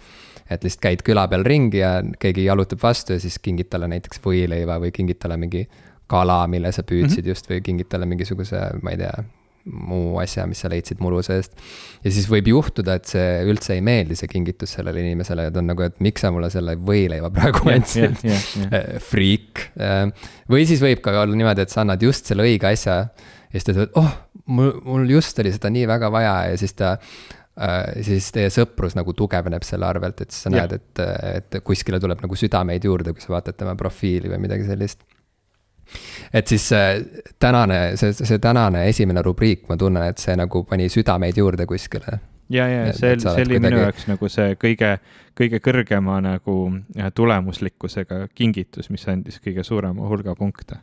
et 0.50 0.64
lihtsalt 0.64 0.82
käid 0.82 1.02
küla 1.02 1.28
peal 1.28 1.44
ringi 1.44 1.78
ja 1.78 2.02
keegi 2.20 2.44
jalutab 2.44 2.82
vastu 2.82 3.12
ja 3.12 3.20
siis 3.20 3.38
kingid 3.38 3.70
talle 3.72 3.88
näiteks 3.88 4.20
võileiva 4.20 4.76
või 4.80 4.92
kingid 4.92 5.18
talle 5.18 5.36
mingi 5.36 5.68
kala, 6.06 6.46
mille 6.46 6.72
sa 6.72 6.82
püüdsid 6.82 7.22
mm 7.22 7.24
-hmm. 7.24 7.28
just 7.28 7.50
või 7.50 7.62
kingid 7.62 7.88
talle 7.88 8.06
mingisuguse, 8.06 8.60
ma 8.82 8.90
ei 8.90 8.96
tea, 8.96 9.24
muu 9.70 10.16
asja, 10.22 10.46
mis 10.50 10.62
sa 10.64 10.70
leidsid 10.72 11.02
muru 11.02 11.20
seest. 11.24 11.54
ja 12.02 12.12
siis 12.12 12.26
võib 12.30 12.50
juhtuda, 12.50 12.96
et 12.98 13.10
see 13.10 13.26
üldse 13.48 13.76
ei 13.76 13.84
meeldi, 13.84 14.16
see 14.18 14.30
kingitus 14.30 14.74
sellele 14.78 15.04
inimesele 15.04 15.46
ja 15.46 15.52
ta 15.54 15.62
on 15.62 15.70
nagu, 15.70 15.84
et 15.86 16.00
miks 16.02 16.24
sa 16.24 16.32
mulle 16.34 16.50
selle 16.52 16.74
võileiva 16.80 17.30
praegu 17.34 17.70
andsid 17.72 18.18
yeah, 18.24 18.48
yeah, 18.56 18.72
yeah. 18.72 19.04
friik. 19.12 19.68
või 20.50 20.66
siis 20.68 20.82
võib 20.82 21.04
ka 21.04 21.14
olla 21.20 21.38
niimoodi, 21.38 21.66
et 21.66 21.74
sa 21.74 21.84
annad 21.84 22.02
just 22.02 22.30
selle 22.30 22.46
õige 22.48 22.72
asja 22.72 22.98
ja 23.04 23.52
siis 23.54 23.68
ta 23.68 23.76
ütleb, 23.76 23.92
et 23.92 24.00
oh, 24.00 24.10
mul, 24.50 24.74
mul 24.88 25.14
just 25.14 25.38
oli 25.42 25.54
seda 25.54 25.70
nii 25.72 25.86
väga 25.90 26.10
vaja 26.14 26.36
ja 26.52 26.58
siis 26.60 26.76
ta 26.78 26.96
Uh, 27.52 28.00
siis 28.00 28.30
teie 28.32 28.48
sõprus 28.48 28.94
nagu 28.96 29.12
tugevneb 29.12 29.60
selle 29.68 29.84
arvelt, 29.84 30.22
et 30.24 30.32
siis 30.32 30.46
sa 30.46 30.50
näed, 30.54 30.70
et, 30.72 31.00
et 31.36 31.56
kuskile 31.60 31.98
tuleb 32.00 32.22
nagu 32.24 32.38
südameid 32.40 32.86
juurde, 32.88 33.12
kui 33.12 33.20
sa 33.20 33.34
vaatad 33.34 33.58
tema 33.60 33.74
profiili 33.76 34.30
või 34.32 34.38
midagi 34.46 34.64
sellist 34.64 35.04
et 36.32 36.46
siis 36.46 36.70
tänane, 37.40 37.80
see, 38.00 38.12
see 38.12 38.38
tänane 38.42 38.86
esimene 38.88 39.22
rubriik, 39.22 39.66
ma 39.68 39.76
tunnen, 39.76 40.08
et 40.12 40.22
see 40.22 40.36
nagu 40.38 40.64
pani 40.68 40.88
südameid 40.92 41.38
juurde 41.38 41.66
kuskile. 41.68 42.18
ja, 42.52 42.68
ja 42.68 42.92
see, 42.92 43.16
see 43.20 43.44
oli 43.46 43.60
minu 43.62 43.82
jaoks 43.84 44.08
nagu 44.10 44.28
see 44.32 44.56
kõige, 44.60 44.96
kõige 45.38 45.60
kõrgema 45.64 46.20
nagu 46.24 46.56
tulemuslikkusega 47.14 48.26
kingitus, 48.34 48.90
mis 48.90 49.06
andis 49.08 49.40
kõige 49.44 49.64
suurema 49.64 50.08
hulga 50.08 50.36
punkte. 50.38 50.80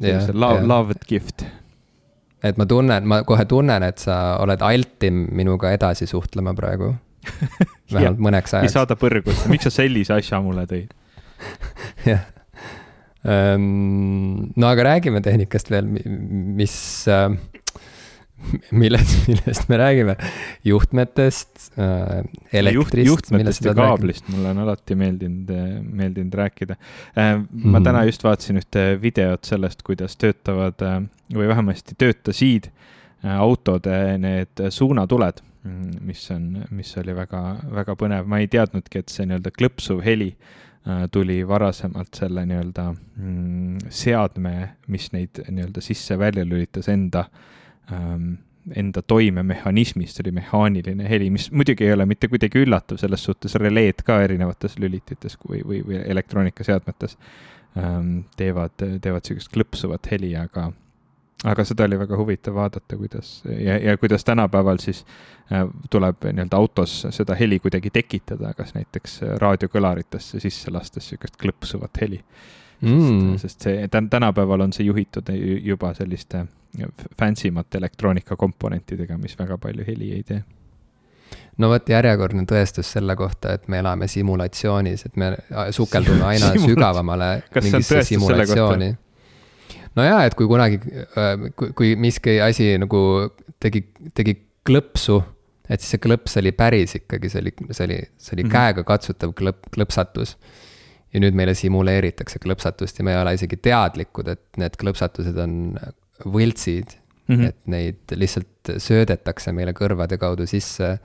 see 0.00 0.32
love, 0.32 0.64
loved 0.66 1.04
gift. 1.08 1.44
et 2.42 2.56
ma 2.56 2.66
tunnen, 2.66 3.06
ma 3.06 3.22
kohe 3.24 3.44
tunnen, 3.44 3.82
et 3.82 3.98
sa 3.98 4.38
oled 4.40 4.62
altim 4.62 5.26
minuga 5.32 5.72
edasi 5.76 6.06
suhtlema 6.06 6.54
praegu 6.54 6.94
vähemalt 7.92 8.18
mõneks 8.18 8.54
ajaks. 8.56 8.64
ei 8.64 8.72
saada 8.72 8.96
põrgusse, 8.96 9.48
miks 9.52 9.68
sa 9.68 9.76
sellise 9.82 10.16
asja 10.16 10.40
mulle 10.40 10.64
tõid? 10.70 10.94
jah 12.08 12.24
no 13.24 14.66
aga 14.70 14.84
räägime 14.86 15.20
tehnikast 15.20 15.70
veel, 15.70 15.88
mis, 15.90 16.74
millest, 18.72 19.16
millest 19.28 19.68
me 19.68 19.76
räägime, 19.76 20.16
juhtmetest, 20.64 21.66
elektrist. 22.52 23.06
juhtmetest 23.06 23.68
ja 23.68 23.74
kaablist 23.76 24.28
mulle 24.32 24.54
on 24.54 24.62
alati 24.64 24.96
meeldinud, 24.96 25.52
meeldinud 25.84 26.34
rääkida. 26.34 26.76
ma 27.16 27.78
mm. 27.78 27.84
täna 27.84 28.04
just 28.08 28.24
vaatasin 28.24 28.62
ühte 28.62 28.86
videot 29.02 29.44
sellest, 29.44 29.84
kuidas 29.84 30.16
töötavad 30.16 30.80
või 31.34 31.50
vähemasti 31.50 31.98
töötasid 31.98 32.70
autode 33.36 34.16
need 34.18 34.64
suunatuled, 34.72 35.42
mis 36.00 36.24
on, 36.32 36.64
mis 36.72 36.94
oli 36.96 37.14
väga, 37.16 37.42
väga 37.74 37.96
põnev, 38.00 38.24
ma 38.24 38.40
ei 38.40 38.48
teadnudki, 38.48 39.02
et 39.02 39.12
see 39.12 39.28
nii-öelda 39.28 39.52
klõpsuv 39.52 40.00
heli 40.04 40.32
tuli 41.12 41.42
varasemalt 41.48 42.14
selle 42.16 42.46
nii-öelda 42.48 42.84
mm, 42.92 43.88
seadme, 43.92 44.52
mis 44.88 45.10
neid 45.12 45.42
nii-öelda 45.48 45.82
sisse-välja 45.84 46.46
lülitas 46.48 46.88
enda 46.88 47.26
ähm,, 47.92 48.32
enda 48.76 49.02
toimemehhanismist, 49.02 50.20
oli 50.20 50.32
mehaaniline 50.36 51.08
heli, 51.08 51.30
mis 51.30 51.50
muidugi 51.52 51.84
ei 51.84 51.92
ole 51.92 52.06
mitte 52.06 52.28
kuidagi 52.28 52.62
üllatav, 52.64 53.00
selles 53.00 53.24
suhtes 53.24 53.54
releed 53.60 54.02
ka 54.06 54.20
erinevates 54.24 54.78
lülitites 54.78 55.38
või, 55.48 55.62
või, 55.66 55.80
või 55.86 56.00
elektroonikaseadmetes 56.04 57.16
ähm, 57.78 58.20
teevad, 58.36 58.76
teevad 58.76 59.24
niisugust 59.24 59.52
klõpsuvat 59.54 60.10
heli, 60.12 60.34
aga 60.36 60.70
aga 61.44 61.64
seda 61.64 61.84
oli 61.88 61.98
väga 61.98 62.16
huvitav 62.16 62.54
vaadata, 62.54 62.96
kuidas 62.96 63.42
ja, 63.48 63.78
ja 63.78 63.96
kuidas 63.98 64.24
tänapäeval 64.24 64.78
siis 64.78 65.04
äh, 65.52 65.66
tuleb 65.90 66.24
nii-öelda 66.32 66.56
autos 66.56 67.06
seda 67.10 67.34
heli 67.34 67.58
kuidagi 67.58 67.90
tekitada, 67.90 68.54
kas 68.54 68.74
näiteks 68.74 69.20
raadiokõlaritesse 69.40 70.40
sisse 70.40 70.70
lastes 70.70 71.10
niisugust 71.10 71.40
klõpsuvat 71.40 72.00
heli. 72.00 72.22
Mm.. 72.80 73.36
sest, 73.36 73.60
sest 73.60 73.68
see 73.68 73.88
tänapäeval 74.10 74.60
on 74.64 74.72
see 74.72 74.86
juhitud 74.86 75.28
juba 75.62 75.92
selliste 75.94 76.46
fancy 77.18 77.50
mate 77.50 77.78
elektroonikakomponentidega, 77.78 79.18
mis 79.18 79.36
väga 79.38 79.58
palju 79.58 79.84
heli 79.86 80.12
ei 80.16 80.22
tee. 80.22 80.42
No 81.60 81.68
vot, 81.68 81.88
järjekordne 81.88 82.46
tõestus 82.48 82.88
selle 82.94 83.14
kohta, 83.18 83.52
et 83.58 83.66
me 83.68 83.80
elame 83.82 84.08
simulatsioonis, 84.08 85.04
et 85.06 85.16
me 85.20 85.34
sukeldume 85.76 86.24
aina 86.24 86.52
sügavamale 86.56 87.30
mingisse 87.60 88.02
simulatsiooni. 88.08 88.94
No 89.98 90.06
jaa, 90.06 90.22
et 90.28 90.36
kui 90.38 90.48
kunagi, 90.50 90.80
kui, 91.58 91.74
kui 91.76 91.92
miski 92.00 92.38
asi 92.44 92.72
nagu 92.80 93.02
tegi, 93.62 93.84
tegi 94.16 94.36
klõpsu, 94.66 95.20
et 95.70 95.82
siis 95.82 95.96
see 95.96 96.02
klõps 96.02 96.36
oli 96.40 96.52
päris 96.56 96.96
ikkagi, 97.00 97.30
see 97.32 97.42
oli, 97.42 97.54
see 97.70 97.86
oli, 97.88 98.00
see 98.18 98.36
oli 98.36 98.44
mm 98.44 98.48
-hmm. 98.48 98.56
käegakatsutav 98.56 99.34
klõp, 99.38 99.70
klõpsatus. 99.74 100.36
ja 101.10 101.20
nüüd 101.20 101.34
meile 101.34 101.56
simuleeritakse 101.58 102.38
klõpsatust 102.38 102.98
ja 102.98 103.04
me 103.04 103.12
ei 103.12 103.18
ole 103.18 103.34
isegi 103.34 103.56
teadlikud, 103.56 104.28
et 104.28 104.44
need 104.62 104.76
klõpsatused 104.78 105.38
on 105.42 105.74
võltsid 106.24 106.92
mm. 107.26 107.34
-hmm. 107.36 107.48
et 107.48 107.56
neid 107.66 108.14
lihtsalt 108.14 108.76
söödetakse 108.78 109.52
meile 109.52 109.72
kõrvade 109.72 110.18
kaudu 110.18 110.46
sisse 110.46 110.98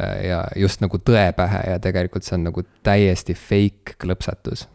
Äh, 0.00 0.26
ja 0.28 0.42
just 0.56 0.82
nagu 0.84 0.98
tõe 1.00 1.30
pähe 1.36 1.62
ja 1.70 1.80
tegelikult 1.80 2.26
see 2.26 2.36
on 2.36 2.50
nagu 2.50 2.64
täiesti 2.84 3.36
fake 3.36 3.96
klõpsatus. 4.02 4.66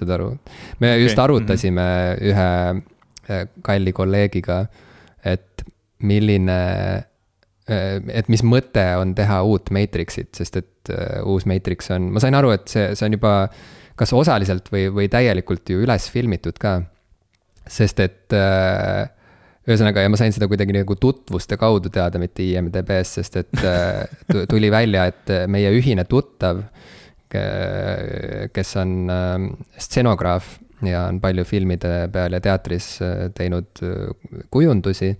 Saad 0.00 0.14
aru? 0.16 0.30
me 0.78 0.92
okay. 0.94 1.02
just 1.02 1.18
arutasime 1.18 1.82
mm 1.82 2.14
-hmm. 2.14 2.30
ühe 2.30 3.40
äh, 3.42 3.48
kalli 3.62 3.92
kolleegiga, 3.92 4.66
et 5.24 5.64
milline, 5.98 6.60
äh, 7.70 8.00
et 8.08 8.28
mis 8.28 8.44
mõte 8.44 8.84
on 9.00 9.14
teha 9.14 9.42
uut 9.42 9.70
Matrixit, 9.70 10.34
sest 10.34 10.56
et 10.56 10.92
uus 11.24 11.44
Matrix 11.46 11.90
on, 11.90 12.12
ma 12.14 12.20
sain 12.20 12.34
aru, 12.34 12.50
et 12.56 12.68
see, 12.68 12.94
see 12.96 13.06
on 13.06 13.18
juba 13.18 13.48
kas 13.98 14.12
osaliselt 14.14 14.70
või, 14.72 14.86
või 14.94 15.08
täielikult 15.10 15.68
ju 15.68 15.82
üles 15.82 16.10
filmitud 16.10 16.58
ka. 16.58 16.82
sest 17.68 18.00
et 18.00 18.32
ühesõnaga, 19.68 20.00
ja 20.00 20.08
ma 20.08 20.16
sain 20.16 20.32
seda 20.32 20.48
kuidagi 20.48 20.72
nagu 20.72 20.96
tutvuste 20.96 21.58
kaudu 21.60 21.90
teada, 21.92 22.20
mitte 22.22 22.42
IMDB-s, 22.46 23.18
sest 23.18 23.36
et 23.42 23.64
tuli 24.48 24.70
välja, 24.72 25.04
et 25.10 25.32
meie 25.50 25.72
ühine 25.76 26.06
tuttav, 26.08 26.62
kes 28.54 28.74
on 28.80 28.94
ähm, 29.12 29.46
stsenograaf 29.78 30.56
ja 30.86 31.06
on 31.08 31.20
palju 31.20 31.44
filmide 31.44 32.08
peal 32.12 32.36
ja 32.36 32.40
teatris 32.40 32.96
äh, 33.02 33.28
teinud 33.34 33.82
äh, 33.82 34.42
kujundusi. 34.50 35.16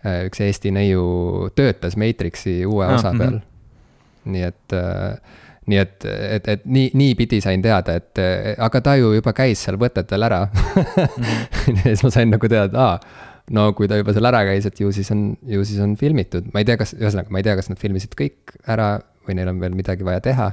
üks 0.00 0.40
Eesti 0.40 0.70
neiu 0.72 1.50
töötas 1.52 1.92
Matrixi 2.00 2.62
uue 2.64 2.86
ah, 2.86 2.94
osa 2.94 3.10
peal 3.12 3.34
mm. 3.34 3.40
-hmm. 3.40 4.30
nii 4.32 4.42
et 4.42 4.74
nii 5.68 5.78
et, 5.78 6.04
et, 6.04 6.48
et 6.48 6.62
nii, 6.64 6.90
niipidi 6.94 7.40
sain 7.44 7.62
teada, 7.62 7.98
et 8.00 8.18
aga 8.58 8.80
ta 8.80 8.94
ju 8.96 9.12
juba 9.12 9.34
käis 9.36 9.60
seal 9.64 9.76
võtetel 9.76 10.24
ära 10.24 10.46
mm. 10.46 10.84
-hmm. 10.86 11.76
ja 11.76 11.82
siis 11.82 12.02
ma 12.02 12.10
sain 12.10 12.32
nagu 12.32 12.48
teada, 12.48 12.86
aa 12.86 13.28
no 13.54 13.70
kui 13.76 13.88
ta 13.90 13.98
juba 14.00 14.14
seal 14.14 14.28
ära 14.30 14.42
käis, 14.48 14.66
et 14.68 14.80
ju 14.80 14.92
siis 14.94 15.10
on, 15.14 15.34
ju 15.46 15.64
siis 15.66 15.80
on 15.82 15.96
filmitud, 16.00 16.50
ma 16.54 16.62
ei 16.62 16.68
tea, 16.68 16.78
kas, 16.80 16.94
ühesõnaga, 16.98 17.32
ma 17.32 17.42
ei 17.42 17.46
tea, 17.46 17.56
kas 17.58 17.70
nad 17.72 17.80
filmisid 17.80 18.14
kõik 18.18 18.54
ära 18.70 18.92
või 19.26 19.36
neil 19.38 19.50
on 19.52 19.60
veel 19.62 19.76
midagi 19.76 20.06
vaja 20.06 20.22
teha. 20.24 20.50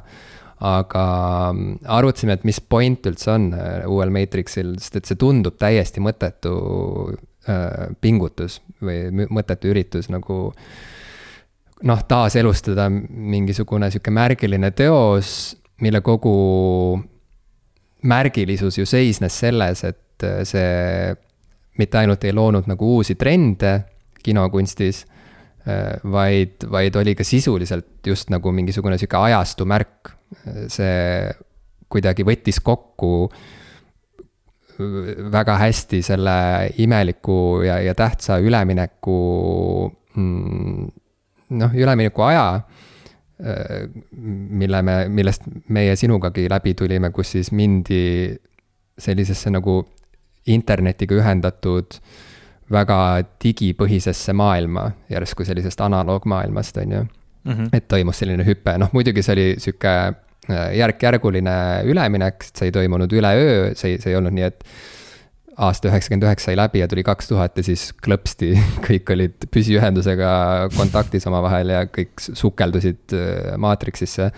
Aga 0.66 1.06
mm, 1.54 1.80
arutasime, 1.98 2.38
et 2.38 2.46
mis 2.48 2.60
point 2.62 3.10
üldse 3.10 3.32
on 3.34 3.52
äh, 3.54 3.86
uuel 3.90 4.14
Matrixil, 4.14 4.76
sest 4.82 5.02
et 5.02 5.10
see 5.10 5.20
tundub 5.20 5.58
täiesti 5.62 6.02
mõttetu 6.04 6.54
äh, 7.50 7.92
pingutus 8.02 8.60
või 8.82 9.28
mõttetu 9.30 9.70
üritus 9.74 10.10
nagu 10.14 10.40
noh, 11.84 12.02
taaselustada 12.10 12.88
mingisugune 12.90 13.92
sihuke 13.94 14.14
märgiline 14.14 14.72
teos, 14.74 15.58
mille 15.82 16.02
kogu 16.02 16.34
märgilisus 18.08 18.78
ju 18.78 18.86
seisnes 18.86 19.38
selles, 19.40 19.84
et 19.86 20.26
äh, 20.26 20.42
see 20.48 21.14
mitte 21.78 22.02
ainult 22.02 22.26
ei 22.26 22.34
loonud 22.34 22.68
nagu 22.70 22.96
uusi 22.98 23.16
trende 23.16 23.80
kinokunstis, 24.24 25.04
äh, 25.68 25.98
vaid, 26.04 26.66
vaid 26.72 26.96
oli 27.00 27.16
ka 27.16 27.26
sisuliselt 27.28 28.08
just 28.08 28.32
nagu 28.34 28.52
mingisugune 28.52 28.98
sihuke 28.98 29.20
ajastu 29.30 29.66
märk. 29.70 30.17
See 30.68 31.32
kuidagi 31.88 32.26
võttis 32.28 32.60
kokku 32.64 33.30
väga 35.32 35.58
hästi 35.58 36.02
selle 36.06 36.38
imeliku 36.78 37.64
ja, 37.66 37.80
ja 37.82 37.96
tähtsa 37.98 38.38
ülemineku, 38.38 39.20
mm, 40.16 40.88
noh, 41.58 41.74
ülemineku 41.74 42.22
aja, 42.28 42.62
äh, 43.42 43.88
mille 44.62 44.82
me, 44.82 44.98
millest 45.10 45.48
meie 45.74 45.96
sinugagi 45.96 46.46
läbi 46.50 46.76
tulime, 46.78 47.12
kus 47.12 47.34
siis 47.38 47.52
mindi 47.52 48.36
sellisesse 48.98 49.50
nagu 49.54 49.82
internetiga 50.48 51.18
ühendatud 51.18 52.00
väga 52.72 53.00
digipõhisesse 53.44 54.34
maailma, 54.36 54.92
järsku 55.10 55.46
sellisest 55.48 55.82
analoogmaailmast, 55.82 56.78
on 56.84 56.92
ju 56.98 57.06
mm. 57.48 57.54
-hmm. 57.54 57.70
et 57.74 57.88
toimus 57.88 58.20
selline 58.24 58.46
hüpe, 58.48 58.78
noh 58.78 58.94
muidugi 58.94 59.24
see 59.26 59.38
oli 59.38 59.48
sihuke 59.64 59.96
äh, 60.08 60.68
järk-järguline 60.82 61.58
üleminek, 61.88 62.44
see 62.52 62.70
ei 62.70 62.76
toimunud 62.76 63.14
üleöö, 63.14 63.74
see, 63.76 63.98
see 64.02 64.14
ei 64.14 64.20
olnud 64.20 64.36
nii, 64.38 64.52
et 64.52 64.64
aasta 65.58 65.90
üheksakümmend 65.90 66.26
üheksa 66.28 66.52
sai 66.52 66.58
läbi 66.58 66.82
ja 66.84 66.88
tuli 66.90 67.02
kaks 67.06 67.32
tuhat 67.32 67.58
ja 67.58 67.64
siis 67.66 67.88
klõpsti 68.06 68.52
kõik 68.88 69.10
olid 69.14 69.48
püsiühendusega 69.54 70.30
kontaktis 70.76 71.26
omavahel 71.30 71.74
ja 71.74 71.82
kõik 71.90 72.22
sukeldusid 72.22 73.16
äh, 73.18 73.56
maatriksisse. 73.62 74.30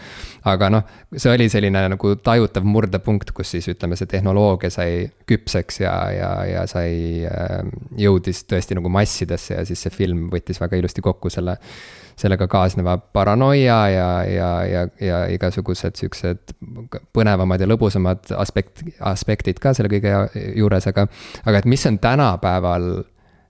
aga 0.48 0.70
noh, 0.72 0.96
see 1.16 1.34
oli 1.34 1.50
selline 1.52 1.84
nagu 1.96 2.16
tajutav 2.24 2.68
murdepunkt, 2.68 3.34
kus 3.36 3.52
siis 3.58 3.68
ütleme, 3.74 4.00
see 4.00 4.08
tehnoloogia 4.10 4.72
sai 4.72 5.10
küpseks 5.28 5.82
ja, 5.84 5.96
ja, 6.16 6.32
ja 6.48 6.68
sai, 6.72 7.26
äh, 7.28 7.58
jõudis 8.00 8.46
tõesti 8.48 8.80
nagu 8.80 8.92
massidesse 8.94 9.60
ja 9.60 9.68
siis 9.68 9.84
see 9.84 9.96
film 9.96 10.30
võttis 10.32 10.62
väga 10.64 10.80
ilusti 10.80 11.04
kokku 11.04 11.32
selle 11.34 11.60
sellega 12.20 12.48
kaasneva 12.52 12.98
paranoia 12.98 13.78
ja, 13.90 14.10
ja, 14.28 14.50
ja, 14.68 14.82
ja 15.02 15.20
igasugused 15.32 15.96
siuksed 16.00 16.54
põnevamad 17.16 17.62
ja 17.64 17.70
lõbusamad 17.70 18.34
aspekt, 18.38 18.84
aspektid 19.00 19.62
ka 19.64 19.74
selle 19.78 19.92
kõige 19.92 20.14
juures, 20.60 20.90
aga, 20.92 21.08
aga 21.46 21.62
et 21.62 21.70
mis 21.70 21.86
on 21.88 22.00
tänapäeval 22.04 22.90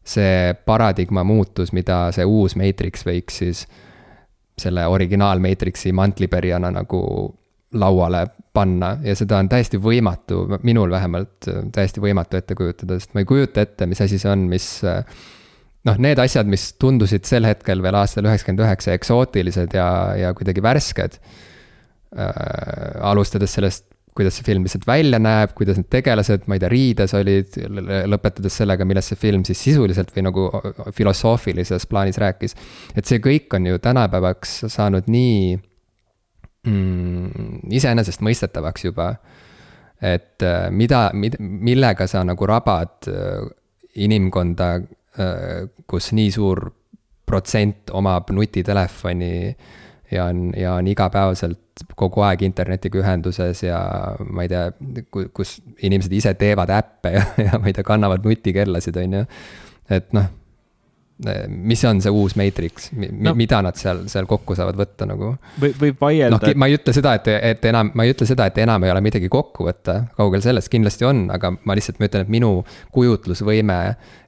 see 0.10 0.54
paradigma 0.66 1.24
muutus, 1.28 1.74
mida 1.76 2.08
see 2.16 2.26
uus 2.26 2.56
Matrix 2.60 3.06
võiks 3.08 3.42
siis 3.44 3.66
selle 4.60 4.86
originaal 4.92 5.40
Matrixi 5.40 5.94
mantlipärijana 5.96 6.72
nagu 6.76 7.02
lauale 7.80 8.26
panna 8.54 8.96
ja 9.04 9.14
seda 9.16 9.38
on 9.40 9.50
täiesti 9.50 9.78
võimatu, 9.82 10.46
minul 10.66 10.92
vähemalt 10.92 11.48
täiesti 11.74 12.02
võimatu 12.02 12.40
ette 12.40 12.58
kujutada, 12.58 12.98
sest 13.00 13.14
ma 13.14 13.24
ei 13.24 13.30
kujuta 13.30 13.62
ette, 13.62 13.86
mis 13.90 14.02
asi 14.02 14.18
see 14.20 14.32
on, 14.32 14.48
mis 14.50 14.66
noh, 15.88 16.00
need 16.02 16.20
asjad, 16.20 16.50
mis 16.50 16.72
tundusid 16.82 17.28
sel 17.28 17.48
hetkel 17.48 17.84
veel 17.84 17.98
aastal 18.00 18.28
üheksakümmend 18.28 18.66
üheksa 18.66 18.96
eksootilised 18.98 19.76
ja, 19.78 19.88
ja 20.20 20.34
kuidagi 20.38 20.64
värsked 20.64 21.20
äh,. 21.20 22.34
alustades 23.06 23.54
sellest, 23.56 23.86
kuidas 24.18 24.36
see 24.36 24.48
film 24.50 24.66
lihtsalt 24.66 24.88
välja 24.90 25.20
näeb, 25.22 25.54
kuidas 25.56 25.78
need 25.80 25.88
tegelased, 25.94 26.44
ma 26.50 26.58
ei 26.58 26.64
tea, 26.64 26.72
riides 26.74 27.14
olid, 27.16 27.56
lõpetades 28.12 28.58
sellega, 28.60 28.88
millest 28.88 29.14
see 29.14 29.22
film 29.22 29.46
siis 29.48 29.62
sisuliselt 29.64 30.12
või 30.16 30.26
nagu 30.28 30.50
filosoofilises 30.98 31.88
plaanis 31.88 32.20
rääkis. 32.20 32.58
et 32.98 33.08
see 33.08 33.24
kõik 33.24 33.56
on 33.56 33.70
ju 33.70 33.80
tänapäevaks 33.80 34.58
saanud 34.74 35.08
nii 35.08 35.56
mm, 36.68 37.70
iseenesestmõistetavaks 37.80 38.90
juba. 38.90 39.14
et 40.02 40.44
äh, 40.44 40.68
mida, 40.72 41.10
mida, 41.14 41.40
millega 41.40 42.08
sa 42.08 42.26
nagu 42.28 42.46
rabad 42.48 43.08
äh, 43.08 43.48
inimkonda 43.96 44.74
Äh, 44.80 44.99
kus 45.90 46.12
nii 46.16 46.32
suur 46.32 46.70
protsent 47.30 47.92
omab 47.94 48.30
nutitelefoni 48.34 49.34
ja 50.12 50.26
on, 50.26 50.52
ja 50.58 50.74
on 50.74 50.88
igapäevaselt 50.88 51.84
kogu 51.96 52.24
aeg 52.26 52.42
internetiga 52.44 53.00
ühenduses 53.02 53.64
ja 53.64 53.80
ma 54.26 54.46
ei 54.46 54.52
tea, 54.52 54.66
kus 55.34 55.60
inimesed 55.86 56.14
ise 56.18 56.34
teevad 56.40 56.74
äppe 56.74 57.14
ja, 57.14 57.24
ja 57.46 57.60
ma 57.60 57.70
ei 57.70 57.76
tea, 57.78 57.86
kannavad 57.88 58.26
nutikellasid, 58.26 58.98
on 59.04 59.20
ju. 59.20 59.26
et 59.98 60.14
noh, 60.18 60.30
mis 61.48 61.82
on 61.86 62.00
see 62.02 62.12
uus 62.16 62.36
Matrix, 62.40 62.90
no. 62.96 63.34
mida 63.36 63.60
nad 63.66 63.76
seal, 63.80 64.06
seal 64.12 64.28
kokku 64.30 64.56
saavad 64.56 64.78
võtta 64.80 65.08
nagu? 65.10 65.34
või, 65.60 65.74
võib 65.82 66.00
vaielda 66.00 66.38
noh, 66.38 66.56
ma 66.62 66.70
ei 66.70 66.78
ütle 66.78 66.94
seda, 66.96 67.18
et, 67.20 67.28
et 67.52 67.68
enam, 67.72 67.92
ma 67.98 68.06
ei 68.08 68.14
ütle 68.14 68.28
seda, 68.30 68.48
et 68.48 68.58
enam 68.64 68.86
ei 68.88 68.94
ole 68.94 69.02
midagi 69.04 69.28
kokku 69.32 69.68
võtta, 69.68 69.98
kaugel 70.16 70.44
sellest, 70.46 70.72
kindlasti 70.72 71.08
on, 71.10 71.26
aga 71.36 71.52
ma 71.58 71.76
lihtsalt, 71.76 72.00
ma 72.00 72.08
ütlen, 72.08 72.24
et 72.24 72.34
minu 72.38 72.54
kujutlusvõime 72.96 73.80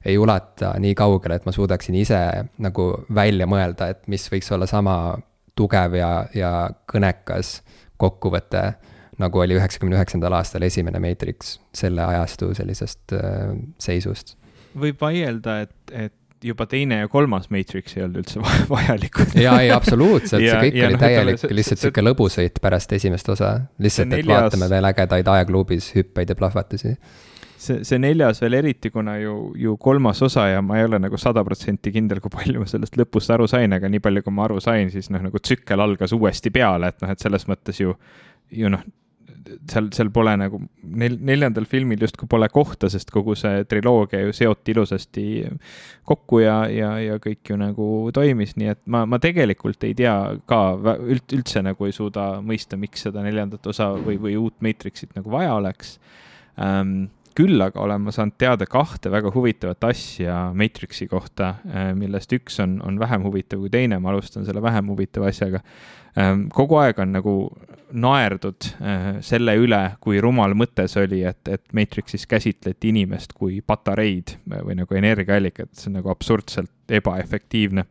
ei 0.04 0.18
ulata 0.20 0.74
nii 0.82 0.92
kaugele, 0.98 1.40
et 1.40 1.48
ma 1.48 1.56
suudaksin 1.56 1.96
ise 1.96 2.20
nagu 2.62 2.88
välja 3.14 3.48
mõelda, 3.48 3.92
et 3.94 4.04
mis 4.12 4.28
võiks 4.32 4.52
olla 4.52 4.68
sama 4.68 4.96
tugev 5.56 5.96
ja, 5.96 6.12
ja 6.36 6.52
kõnekas 6.92 7.60
kokkuvõte 8.00 8.66
nagu 9.22 9.42
oli 9.42 9.56
üheksakümne 9.56 9.96
üheksandal 9.98 10.36
aastal 10.36 10.64
esimene 10.66 11.00
Matrix 11.02 11.56
selle 11.76 12.04
ajastu 12.04 12.52
sellisest 12.56 13.14
äh, 13.16 13.52
seisust. 13.80 14.36
võib 14.78 15.00
vaielda, 15.00 15.60
et, 15.66 15.76
et 15.92 16.16
juba 16.44 16.66
teine 16.66 16.98
ja 17.02 17.08
kolmas 17.08 17.48
Matrix 17.50 17.96
ei 17.96 18.04
olnud 18.06 18.22
üldse 18.22 18.42
vajalikud. 18.74 19.34
ja, 19.40 19.56
ei 19.62 19.72
absoluutselt, 19.74 20.42
see 20.42 20.60
kõik 20.66 20.78
ja, 20.78 20.88
oli 20.88 20.98
no, 20.98 21.02
täielik 21.02 21.44
lihtsalt 21.58 21.82
sihuke 21.82 22.04
lõbusõit 22.04 22.62
pärast 22.62 22.94
esimest 22.98 23.28
osa. 23.34 23.52
lihtsalt, 23.82 24.10
et 24.10 24.22
neljas... 24.22 24.48
vaatame 24.48 24.70
veel 24.72 24.88
ägedaid 24.92 25.30
aegluubis 25.34 25.92
hüppeid 25.96 26.32
ja 26.32 26.38
plahvatusi. 26.38 26.94
see, 27.56 27.82
see 27.88 28.00
neljas 28.02 28.42
veel 28.42 28.58
eriti, 28.60 28.90
kuna 28.94 29.18
ju, 29.22 29.36
ju 29.58 29.76
kolmas 29.82 30.22
osa 30.22 30.48
ja 30.50 30.62
ma 30.62 30.80
ei 30.80 30.88
ole 30.88 31.02
nagu 31.02 31.20
sada 31.20 31.44
protsenti 31.46 31.92
kindel, 31.94 32.22
kui 32.24 32.32
palju 32.32 32.64
ma 32.64 32.70
sellest 32.70 32.98
lõpust 33.00 33.34
aru 33.34 33.46
sain, 33.50 33.72
aga 33.72 33.90
nii 33.92 34.02
palju, 34.02 34.24
kui 34.26 34.34
ma 34.38 34.48
aru 34.48 34.60
sain, 34.64 34.90
siis 34.94 35.10
noh, 35.14 35.22
nagu 35.22 35.42
tsükkel 35.42 35.84
algas 35.84 36.14
uuesti 36.16 36.54
peale, 36.54 36.92
et 36.92 37.04
noh, 37.04 37.14
et 37.14 37.22
selles 37.22 37.46
mõttes 37.50 37.80
ju, 37.82 37.94
ju 38.52 38.72
noh, 38.72 38.82
seal, 39.70 39.88
seal 39.94 40.10
pole 40.14 40.34
nagu 40.40 40.60
nel-, 40.82 41.18
neljandal 41.22 41.66
filmil 41.68 42.02
justkui 42.02 42.28
pole 42.30 42.48
kohta, 42.52 42.90
sest 42.92 43.12
kogu 43.14 43.36
see 43.38 43.62
triloogia 43.70 44.22
ju 44.24 44.34
seoti 44.36 44.74
ilusasti 44.74 45.26
kokku 46.08 46.42
ja, 46.42 46.58
ja, 46.72 46.92
ja 47.02 47.18
kõik 47.22 47.52
ju 47.52 47.58
nagu 47.60 47.88
toimis, 48.14 48.56
nii 48.60 48.72
et 48.74 48.82
ma, 48.90 49.04
ma 49.08 49.20
tegelikult 49.22 49.84
ei 49.88 49.96
tea 49.98 50.14
ka 50.48 50.62
üld, 50.98 51.26
üldse 51.36 51.64
nagu 51.64 51.88
ei 51.88 51.96
suuda 51.96 52.28
mõista, 52.44 52.78
miks 52.80 53.08
seda 53.08 53.24
neljandat 53.24 53.66
osa 53.72 53.92
või, 53.96 54.18
või 54.22 54.36
uut 54.40 54.58
Matrixit 54.64 55.16
nagu 55.18 55.32
vaja 55.32 55.56
oleks 55.58 55.96
ähm, 56.60 57.10
küll 57.36 57.60
aga 57.64 57.80
olen 57.80 58.04
ma 58.06 58.12
saanud 58.14 58.36
teada 58.40 58.66
kahte 58.68 59.10
väga 59.12 59.32
huvitavat 59.34 59.84
asja 59.88 60.36
Matrixi 60.56 61.08
kohta, 61.10 61.54
äh, 61.68 61.90
millest 61.98 62.32
üks 62.36 62.58
on, 62.62 62.78
on 62.84 62.98
vähem 63.00 63.24
huvitav 63.26 63.62
kui 63.62 63.72
teine, 63.72 63.98
ma 64.02 64.12
alustan 64.12 64.46
selle 64.48 64.62
vähem 64.64 64.90
huvitava 64.92 65.30
asjaga. 65.32 65.62
Ähm, 66.18 66.46
kogu 66.52 66.76
aeg 66.82 67.00
on 67.00 67.14
nagu 67.16 67.36
naerdud 67.92 68.68
äh, 68.80 69.08
selle 69.24 69.54
üle, 69.60 69.80
kui 70.00 70.20
rumal 70.22 70.54
mõte 70.58 70.86
see 70.90 71.06
oli, 71.06 71.22
et, 71.28 71.40
et 71.48 71.62
Matrixis 71.76 72.26
käsitleti 72.30 72.92
inimest 72.92 73.34
kui 73.36 73.60
patareid 73.66 74.36
või 74.52 74.76
nagu 74.78 74.98
energiaallikat, 74.98 75.72
see 75.76 75.90
on 75.90 75.98
nagu 76.00 76.12
absurdselt 76.12 76.96
ebaefektiivne 77.00 77.84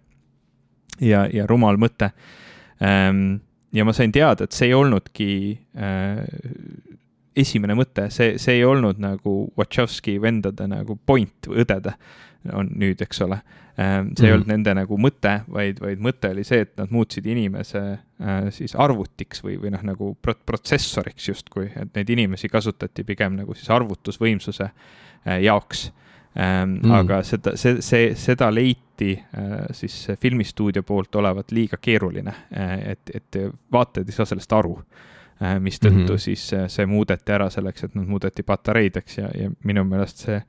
ja, 1.02 1.26
ja 1.32 1.47
rumal 1.49 1.80
mõte. 1.82 2.12
Ähm, 2.82 3.41
ja 3.74 3.86
ma 3.88 3.93
sain 3.95 4.12
teada, 4.12 4.45
et 4.45 4.58
see 4.58 4.72
ei 4.72 4.78
olnudki 4.78 5.32
äh, 5.78 6.24
esimene 7.38 7.76
mõte, 7.78 8.10
see, 8.12 8.36
see 8.41 8.60
ei 8.60 8.66
olnud 8.68 8.99
nagu 9.02 9.36
Wachowski 9.58 10.18
vendade 10.22 10.68
nagu 10.70 10.97
point 11.06 11.47
õdede 11.47 11.95
on 12.54 12.72
nüüd, 12.82 13.02
eks 13.04 13.22
ole. 13.26 13.38
Ähm, 13.80 14.12
see 14.18 14.26
mm. 14.26 14.28
ei 14.28 14.36
olnud 14.36 14.50
nende 14.52 14.74
nagu 14.82 14.98
mõte, 15.00 15.36
vaid, 15.52 15.80
vaid 15.82 16.02
mõte 16.04 16.32
oli 16.34 16.44
see, 16.48 16.66
et 16.66 16.74
nad 16.80 16.92
muutsid 16.92 17.28
inimese 17.32 17.82
äh, 17.92 18.50
siis 18.54 18.76
arvutiks 18.76 19.44
või, 19.46 19.56
või 19.62 19.72
noh, 19.76 19.84
nagu 19.88 20.12
protsessoriks 20.22 21.30
justkui, 21.32 21.70
et 21.72 21.96
neid 21.96 22.12
inimesi 22.12 22.52
kasutati 22.52 23.06
pigem 23.08 23.39
nagu 23.39 23.56
siis 23.58 23.72
arvutusvõimsuse 23.74 24.70
äh, 24.70 25.42
jaoks. 25.48 25.89
Mm. 26.32 26.88
aga 26.96 27.18
seda, 27.28 27.58
see, 27.60 27.82
see, 27.84 28.14
seda 28.16 28.48
leiti 28.56 29.18
äh, 29.20 29.66
siis 29.76 30.14
filmistuudio 30.16 30.80
poolt 30.88 31.18
olevat 31.20 31.52
liiga 31.52 31.76
keeruline, 31.76 32.32
et, 32.88 33.12
et 33.12 33.39
vaatajad 33.68 34.08
ei 34.08 34.16
saa 34.16 34.30
sellest 34.30 34.56
aru 34.56 34.78
Äh, 35.42 35.60
mistõttu 35.60 35.98
mm 35.98 36.06
-hmm. 36.06 36.18
siis 36.18 36.52
see 36.68 36.86
muudeti 36.86 37.32
ära 37.32 37.50
selleks, 37.50 37.84
et 37.84 37.96
nad 37.96 38.06
muudeti 38.08 38.44
patareideks 38.44 39.18
ja, 39.18 39.30
ja 39.34 39.50
minu 39.64 39.84
meelest 39.84 40.18
see, 40.18 40.42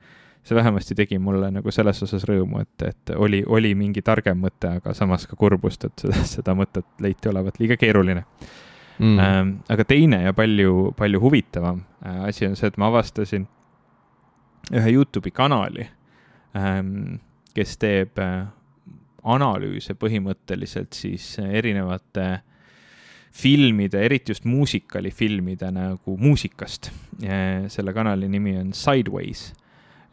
see 0.43 0.55
vähemasti 0.55 0.95
tegi 0.95 1.19
mulle 1.19 1.49
nagu 1.51 1.71
selles 1.71 2.03
osas 2.03 2.25
rõõmu, 2.27 2.61
et, 2.63 2.87
et 2.89 3.13
oli, 3.15 3.43
oli 3.47 3.73
mingi 3.79 4.03
targem 4.03 4.41
mõte, 4.43 4.75
aga 4.79 4.93
samas 4.97 5.27
ka 5.27 5.37
kurbust, 5.39 5.87
et 5.87 6.05
seda, 6.05 6.23
seda 6.27 6.55
mõtet 6.57 6.87
leiti 7.03 7.31
olevat 7.31 7.59
liiga 7.61 7.77
keeruline 7.79 8.23
mm. 8.23 9.17
-hmm.. 9.17 9.53
aga 9.73 9.85
teine 9.87 10.23
ja 10.23 10.33
palju, 10.33 10.93
palju 10.97 11.21
huvitavam 11.23 11.83
äh, 12.05 12.23
asi 12.27 12.47
on 12.47 12.55
see, 12.59 12.67
et 12.67 12.77
ma 12.77 12.91
avastasin 12.91 13.47
ühe 14.73 14.91
Youtube'i 14.95 15.31
kanali, 15.31 15.87
ähm, 16.55 17.19
kes 17.55 17.77
teeb 17.77 18.19
analüüse 19.23 19.95
põhimõtteliselt 19.99 20.95
siis 20.95 21.37
erinevate 21.39 22.41
filmide, 23.33 24.01
eriti 24.05 24.31
just 24.31 24.45
muusikalifilmide 24.45 25.71
nagu 25.73 26.17
muusikast. 26.17 26.91
selle 27.67 27.93
kanali 27.93 28.27
nimi 28.29 28.57
on 28.57 28.73
Sideways 28.73 29.53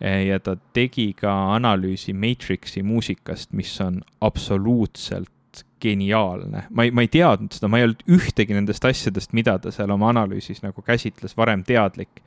ja 0.00 0.38
ta 0.40 0.56
tegi 0.72 1.12
ka 1.12 1.32
analüüsi 1.56 2.14
Matrixi 2.16 2.82
muusikast, 2.82 3.52
mis 3.52 3.74
on 3.84 4.00
absoluutselt 4.20 5.64
geniaalne. 5.80 6.66
ma 6.70 6.84
ei, 6.84 6.90
ma 6.90 7.04
ei 7.04 7.08
teadnud 7.08 7.52
seda, 7.52 7.68
ma 7.68 7.80
ei 7.80 7.88
olnud 7.88 8.04
ühtegi 8.08 8.56
nendest 8.56 8.84
asjadest, 8.84 9.34
mida 9.36 9.58
ta 9.58 9.72
seal 9.74 9.90
oma 9.92 10.10
analüüsis 10.12 10.62
nagu 10.64 10.82
käsitles, 10.82 11.36
varem 11.36 11.64
teadlik. 11.64 12.22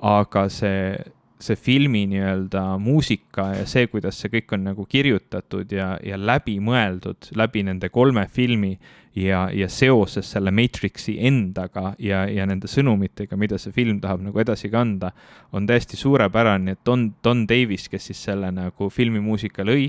aga 0.00 0.46
see 0.48 0.96
see 1.40 1.56
filmi 1.56 2.04
nii-öelda 2.10 2.62
muusika 2.82 3.50
ja 3.56 3.66
see, 3.68 3.86
kuidas 3.90 4.18
see 4.20 4.30
kõik 4.32 4.54
on 4.56 4.66
nagu 4.70 4.84
kirjutatud 4.88 5.72
ja, 5.72 5.94
ja 6.04 6.18
läbimõeldud 6.20 7.30
läbi 7.38 7.64
nende 7.66 7.88
kolme 7.92 8.26
filmi 8.28 8.74
ja, 9.16 9.48
ja 9.54 9.68
seoses 9.68 10.30
selle 10.32 10.52
Matrixi 10.54 11.16
endaga 11.26 11.94
ja, 11.98 12.24
ja 12.30 12.46
nende 12.48 12.70
sõnumitega, 12.70 13.38
mida 13.40 13.58
see 13.58 13.74
film 13.74 14.00
tahab 14.02 14.22
nagu 14.28 14.42
edasi 14.42 14.70
kanda, 14.72 15.12
on 15.56 15.66
täiesti 15.68 15.98
suurepärane, 16.00 16.76
et 16.76 16.82
Don, 16.86 17.10
Don 17.24 17.46
Davis, 17.48 17.88
kes 17.90 18.10
siis 18.10 18.24
selle 18.30 18.52
nagu 18.54 18.90
filmimuusika 18.92 19.66
lõi, 19.66 19.88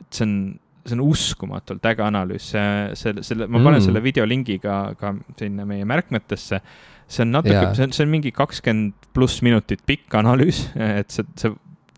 et 0.00 0.08
see 0.16 0.26
on, 0.26 0.38
see 0.84 0.96
on 0.96 1.04
uskumatult 1.04 1.84
äge 1.90 2.04
analüüs, 2.06 2.48
see, 2.54 2.72
selle, 3.00 3.26
selle, 3.26 3.48
ma 3.48 3.60
panen 3.60 3.80
mm. 3.80 3.86
selle 3.88 4.04
videolingi 4.04 4.58
ka, 4.62 4.80
ka 5.00 5.14
sinna 5.38 5.68
meie 5.68 5.86
märkmetesse 5.88 6.60
see 7.08 7.24
on 7.24 7.34
natuke 7.34 7.74
see 7.76 7.86
on, 7.86 7.92
see 7.94 8.04
on 8.06 8.12
mingi 8.12 8.32
kakskümmend 8.34 9.08
pluss 9.14 9.42
minutit 9.46 9.84
pikk 9.86 10.16
analüüs, 10.18 10.64
et 10.74 11.12
see, 11.14 11.26
see 11.38 11.52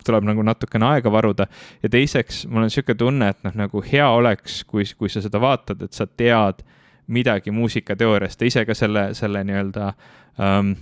tuleb 0.07 0.27
nagu 0.29 0.43
natukene 0.47 0.87
aega 0.93 1.11
varuda. 1.13 1.49
ja 1.83 1.91
teiseks, 1.91 2.45
mul 2.47 2.65
on 2.65 2.71
niisugune 2.71 2.99
tunne, 3.01 3.31
et 3.35 3.47
noh, 3.47 3.55
nagu 3.65 3.83
hea 3.83 4.07
oleks, 4.15 4.63
kui, 4.71 4.87
kui 4.99 5.11
sa 5.13 5.23
seda 5.25 5.41
vaatad, 5.43 5.83
et 5.83 5.97
sa 5.97 6.07
tead 6.07 6.63
midagi 7.13 7.55
muusikateooriast, 7.55 8.39
ta 8.39 8.47
ise 8.47 8.65
ka 8.67 8.75
selle, 8.75 9.09
selle 9.19 9.43
nii-öelda 9.47 9.93
um, 10.43 10.75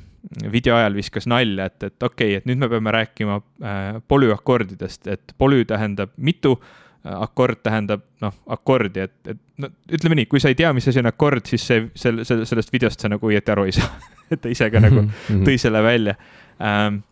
video 0.52 0.76
ajal 0.78 0.96
viskas 0.96 1.28
nalja, 1.28 1.68
et, 1.68 1.82
et 1.82 2.06
okei 2.08 2.34
okay,, 2.34 2.40
et 2.40 2.48
nüüd 2.48 2.60
me 2.60 2.70
peame 2.72 2.94
rääkima 2.96 3.40
äh, 3.40 3.82
polüakordidest, 4.08 5.08
et 5.12 5.36
polü 5.40 5.64
tähendab 5.68 6.12
mitu 6.16 6.56
äh,, 6.56 6.83
akord 7.04 7.60
tähendab 7.62 8.04
noh, 8.24 8.34
akordi, 8.46 9.04
et, 9.04 9.16
et 9.28 9.40
no 9.60 9.68
ütleme 9.92 10.16
nii, 10.20 10.28
kui 10.30 10.40
sa 10.40 10.52
ei 10.52 10.58
tea, 10.58 10.72
mis 10.76 10.88
asi 10.88 11.02
on 11.02 11.10
akord, 11.10 11.44
siis 11.48 11.66
see, 11.68 11.88
selle, 11.98 12.24
selle, 12.24 12.46
sellest 12.48 12.72
videost 12.72 13.04
sa 13.04 13.10
nagu 13.12 13.28
õieti 13.28 13.52
aru 13.52 13.66
ei 13.68 13.74
saa 13.76 13.90
et 14.32 14.40
ta 14.40 14.52
ise 14.52 14.70
ka 14.72 14.80
nagu 14.80 15.02
mm 15.02 15.10
-hmm. 15.10 15.44
tõi 15.48 15.58
selle 15.60 15.82
välja 15.84 16.16
ähm, 16.60 17.02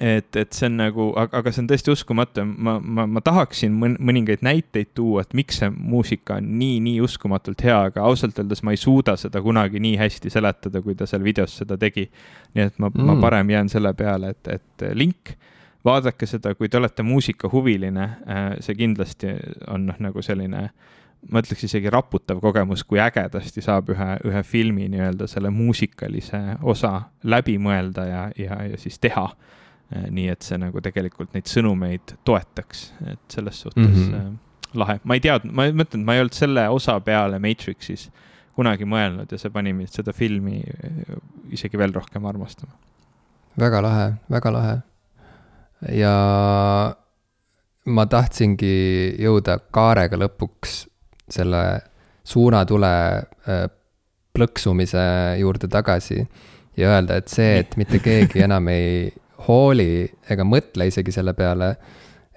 et, 0.00 0.36
et 0.36 0.52
see 0.52 0.68
on 0.68 0.76
nagu, 0.80 1.06
aga 1.16 1.52
see 1.52 1.62
on 1.62 1.68
tõesti 1.70 1.92
uskumatu, 1.92 2.44
ma, 2.44 2.76
ma, 2.80 3.06
ma 3.08 3.22
tahaksin 3.24 3.74
mõningaid 3.80 4.44
näiteid 4.44 4.92
tuua, 4.96 5.24
et 5.24 5.34
miks 5.36 5.60
see 5.62 5.70
muusika 5.72 6.36
on 6.40 6.50
nii, 6.60 6.78
nii 6.84 7.00
uskumatult 7.04 7.64
hea, 7.64 7.78
aga 7.90 8.04
ausalt 8.08 8.38
öeldes 8.42 8.62
ma 8.66 8.74
ei 8.76 8.80
suuda 8.80 9.16
seda 9.20 9.42
kunagi 9.44 9.80
nii 9.82 9.96
hästi 10.00 10.32
seletada, 10.32 10.82
kui 10.84 10.96
ta 10.98 11.08
seal 11.08 11.24
videos 11.24 11.56
seda 11.62 11.78
tegi. 11.80 12.08
nii 12.54 12.68
et 12.68 12.78
ma 12.78 12.90
mm., 12.90 13.08
ma 13.08 13.16
parem 13.20 13.50
jään 13.50 13.72
selle 13.72 13.94
peale, 13.96 14.34
et, 14.36 14.52
et 14.58 14.88
link, 14.94 15.36
vaadake 15.86 16.26
seda, 16.26 16.54
kui 16.58 16.68
te 16.68 16.80
olete 16.80 17.06
muusikahuviline, 17.06 18.10
äh, 18.26 18.44
see 18.60 18.74
kindlasti 18.78 19.32
on 19.70 19.86
noh, 19.88 19.98
nagu 20.02 20.22
selline 20.22 20.64
äh, 20.66 20.94
ma 21.30 21.42
ütleks 21.42 21.66
isegi 21.66 21.90
raputav 21.92 22.40
kogemus, 22.42 22.84
kui 22.86 23.00
ägedasti 23.02 23.62
saab 23.64 23.90
ühe, 23.94 24.08
ühe 24.28 24.42
filmi 24.46 24.88
nii-öelda 24.92 25.28
selle 25.30 25.50
muusikalise 25.54 26.40
osa 26.66 26.92
läbi 27.26 27.56
mõelda 27.62 28.06
ja, 28.06 28.24
ja, 28.38 28.60
ja 28.70 28.80
siis 28.80 29.00
teha. 29.02 29.28
Eh, 29.86 30.08
nii 30.10 30.26
et 30.32 30.42
see 30.42 30.58
nagu 30.58 30.82
tegelikult 30.82 31.34
neid 31.36 31.46
sõnumeid 31.46 32.16
toetaks, 32.26 32.88
et 33.06 33.20
selles 33.30 33.60
suhtes 33.62 33.84
mm 33.84 34.14
-hmm. 34.14 34.32
lahe. 34.74 34.98
ma 35.04 35.14
ei 35.14 35.22
teadnud, 35.22 35.52
ma 35.54 35.68
mõtlen, 35.70 36.02
ma 36.02 36.16
ei 36.16 36.24
olnud 36.24 36.34
selle 36.34 36.68
osa 36.68 36.98
peale 37.00 37.38
Matrixis 37.38 38.08
kunagi 38.56 38.84
mõelnud 38.84 39.30
ja 39.30 39.38
see 39.38 39.50
pani 39.50 39.72
mind 39.72 39.92
seda 39.94 40.12
filmi 40.12 40.62
isegi 41.54 41.78
veel 41.78 41.94
rohkem 41.94 42.24
armastama. 42.26 42.72
väga 43.58 43.82
lahe, 43.82 44.12
väga 44.30 44.52
lahe. 44.52 44.76
Ja 45.92 46.14
ma 47.86 48.06
tahtsingi 48.10 48.76
jõuda 49.22 49.58
kaarega 49.74 50.18
lõpuks 50.18 50.80
selle 51.30 51.62
suunatule 52.26 52.92
äh, 53.46 53.66
plõksumise 54.36 55.04
juurde 55.40 55.68
tagasi 55.72 56.20
ja 56.76 56.92
öelda, 56.94 57.20
et 57.20 57.32
see, 57.32 57.60
et 57.62 57.76
mitte 57.80 58.00
keegi 58.04 58.42
enam 58.44 58.68
ei 58.72 59.08
hooli 59.46 60.06
ega 60.30 60.44
mõtle 60.46 60.88
isegi 60.88 61.14
selle 61.14 61.34
peale, 61.38 61.72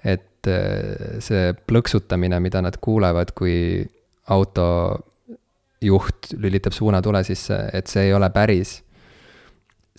et 0.04 0.48
äh, 0.48 1.18
see 1.22 1.52
plõksutamine, 1.66 2.40
mida 2.42 2.62
nad 2.64 2.78
kuulevad, 2.80 3.34
kui 3.36 3.82
autojuht 4.30 6.32
lülitab 6.38 6.76
suunatule 6.76 7.24
sisse, 7.26 7.58
et 7.74 7.90
see 7.90 8.08
ei 8.08 8.14
ole 8.14 8.30
päris. 8.30 8.80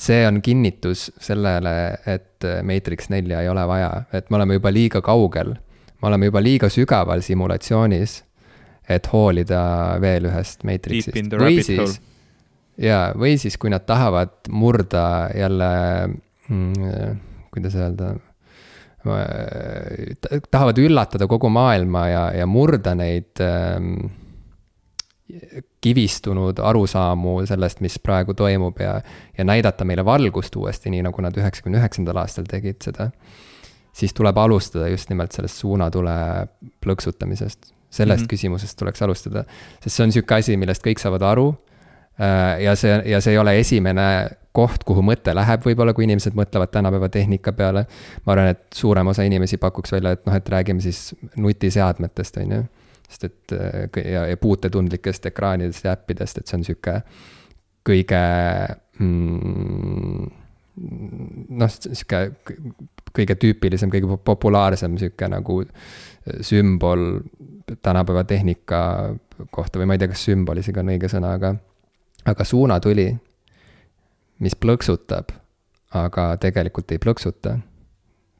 see 0.02 0.26
on 0.28 0.42
kinnitus 0.42 1.12
sellele, 1.22 1.98
et 2.06 2.31
Matrix 2.64 3.10
nelja 3.10 3.42
ei 3.42 3.50
ole 3.50 3.68
vaja, 3.68 3.92
et 4.14 4.30
me 4.30 4.40
oleme 4.40 4.60
juba 4.60 4.72
liiga 4.74 5.02
kaugel. 5.02 5.56
me 6.02 6.08
oleme 6.08 6.32
juba 6.32 6.42
liiga 6.42 6.70
sügaval 6.70 7.22
simulatsioonis 7.22 8.22
et 8.96 9.08
hoolida 9.12 9.62
veel 10.02 10.28
ühest 10.30 10.66
Matrixist. 10.68 11.36
või 11.38 11.62
siis, 11.66 12.00
jaa, 12.82 13.12
või 13.18 13.38
siis, 13.42 13.58
kui 13.62 13.72
nad 13.74 13.86
tahavad 13.88 14.50
murda 14.50 15.04
jälle 15.38 15.72
mm,, 16.50 17.20
kuidas 17.54 17.78
öelda, 17.78 18.14
tahavad 20.52 20.82
üllatada 20.82 21.28
kogu 21.30 21.50
maailma 21.50 22.08
ja, 22.12 22.26
ja 22.42 22.50
murda 22.50 22.96
neid 22.98 23.42
ähm, 23.44 23.96
kivistunud 25.82 26.60
arusaamu 26.60 27.42
sellest, 27.50 27.82
mis 27.82 27.98
praegu 28.00 28.34
toimub 28.38 28.80
ja, 28.80 29.00
ja 29.38 29.46
näidata 29.48 29.86
meile 29.86 30.06
valgust 30.06 30.56
uuesti, 30.56 30.92
nii 30.94 31.06
nagu 31.08 31.24
nad 31.26 31.38
üheksakümne 31.38 31.82
üheksandal 31.82 32.22
aastal 32.22 32.48
tegid 32.50 32.82
seda, 32.84 33.10
siis 33.94 34.14
tuleb 34.18 34.38
alustada 34.38 34.88
just 34.92 35.10
nimelt 35.10 35.36
sellest 35.36 35.64
suunatule 35.64 36.16
plõksutamisest. 36.84 37.74
sellest 37.92 38.22
mm 38.22 38.26
-hmm. 38.26 38.30
küsimusest 38.30 38.78
tuleks 38.80 39.02
alustada, 39.02 39.44
sest 39.84 39.96
see 39.96 40.04
on 40.04 40.12
sihuke 40.12 40.36
asi, 40.36 40.58
millest 40.58 40.84
kõik 40.86 41.00
saavad 41.00 41.22
aru. 41.22 41.56
Äh, 42.22 42.62
ja 42.64 42.76
see, 42.76 43.02
ja 43.06 43.22
see 43.22 43.34
ei 43.34 43.38
ole 43.38 43.60
esimene 43.60 44.30
koht, 44.52 44.84
kuhu 44.84 45.02
mõte 45.02 45.36
läheb, 45.36 45.64
võib-olla 45.66 45.94
kui 45.94 46.04
inimesed 46.04 46.36
mõtlevad 46.36 46.72
tänapäeva 46.72 47.10
tehnika 47.10 47.52
peale. 47.52 47.86
ma 48.26 48.34
arvan, 48.34 48.48
et 48.48 48.64
suurem 48.74 49.08
osa 49.08 49.24
inimesi 49.24 49.58
pakuks 49.58 49.92
välja, 49.92 50.12
et 50.12 50.26
noh, 50.26 50.36
et 50.36 50.50
räägime 50.50 50.82
siis 50.82 51.16
nutiseadmetest, 51.36 52.38
on 52.38 52.52
ju 52.52 52.64
sest 53.12 53.28
et 53.28 53.56
äh, 53.58 54.04
ja, 54.12 54.26
ja 54.32 54.40
puutetundlikest 54.40 55.26
ekraanidest 55.32 55.86
ja 55.86 55.96
äppidest, 55.98 56.40
et 56.40 56.48
see 56.48 56.60
on 56.60 56.68
sihuke 56.68 57.02
kõige 57.88 58.22
mm, 59.00 60.30
noh, 61.50 61.74
sihuke 61.74 62.22
kõige 63.12 63.36
tüüpilisem, 63.36 63.92
kõige 63.92 64.18
populaarsem 64.24 64.96
sihuke 65.00 65.28
nagu 65.32 65.62
sümbol 66.46 67.20
tänapäeva 67.82 68.24
tehnika 68.28 68.80
kohta 69.52 69.80
või 69.80 69.90
ma 69.90 69.98
ei 69.98 70.02
tea, 70.02 70.12
kas 70.12 70.24
sümbol 70.30 70.62
isegi 70.62 70.80
on 70.80 70.94
õige 70.94 71.10
sõna, 71.12 71.34
aga, 71.36 71.56
aga 72.30 72.48
suunatuli, 72.48 73.10
mis 74.42 74.56
plõksutab, 74.56 75.34
aga 75.98 76.32
tegelikult 76.42 76.92
ei 76.92 77.02
plõksuta. 77.04 77.58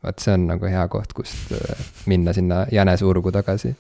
vot 0.02 0.20
see 0.20 0.34
on 0.34 0.48
nagu 0.50 0.66
hea 0.66 0.88
koht, 0.88 1.14
kust 1.14 1.52
äh, 1.54 1.88
minna 2.10 2.34
sinna 2.34 2.66
jänesurgu 2.72 3.32
tagasi 3.32 3.76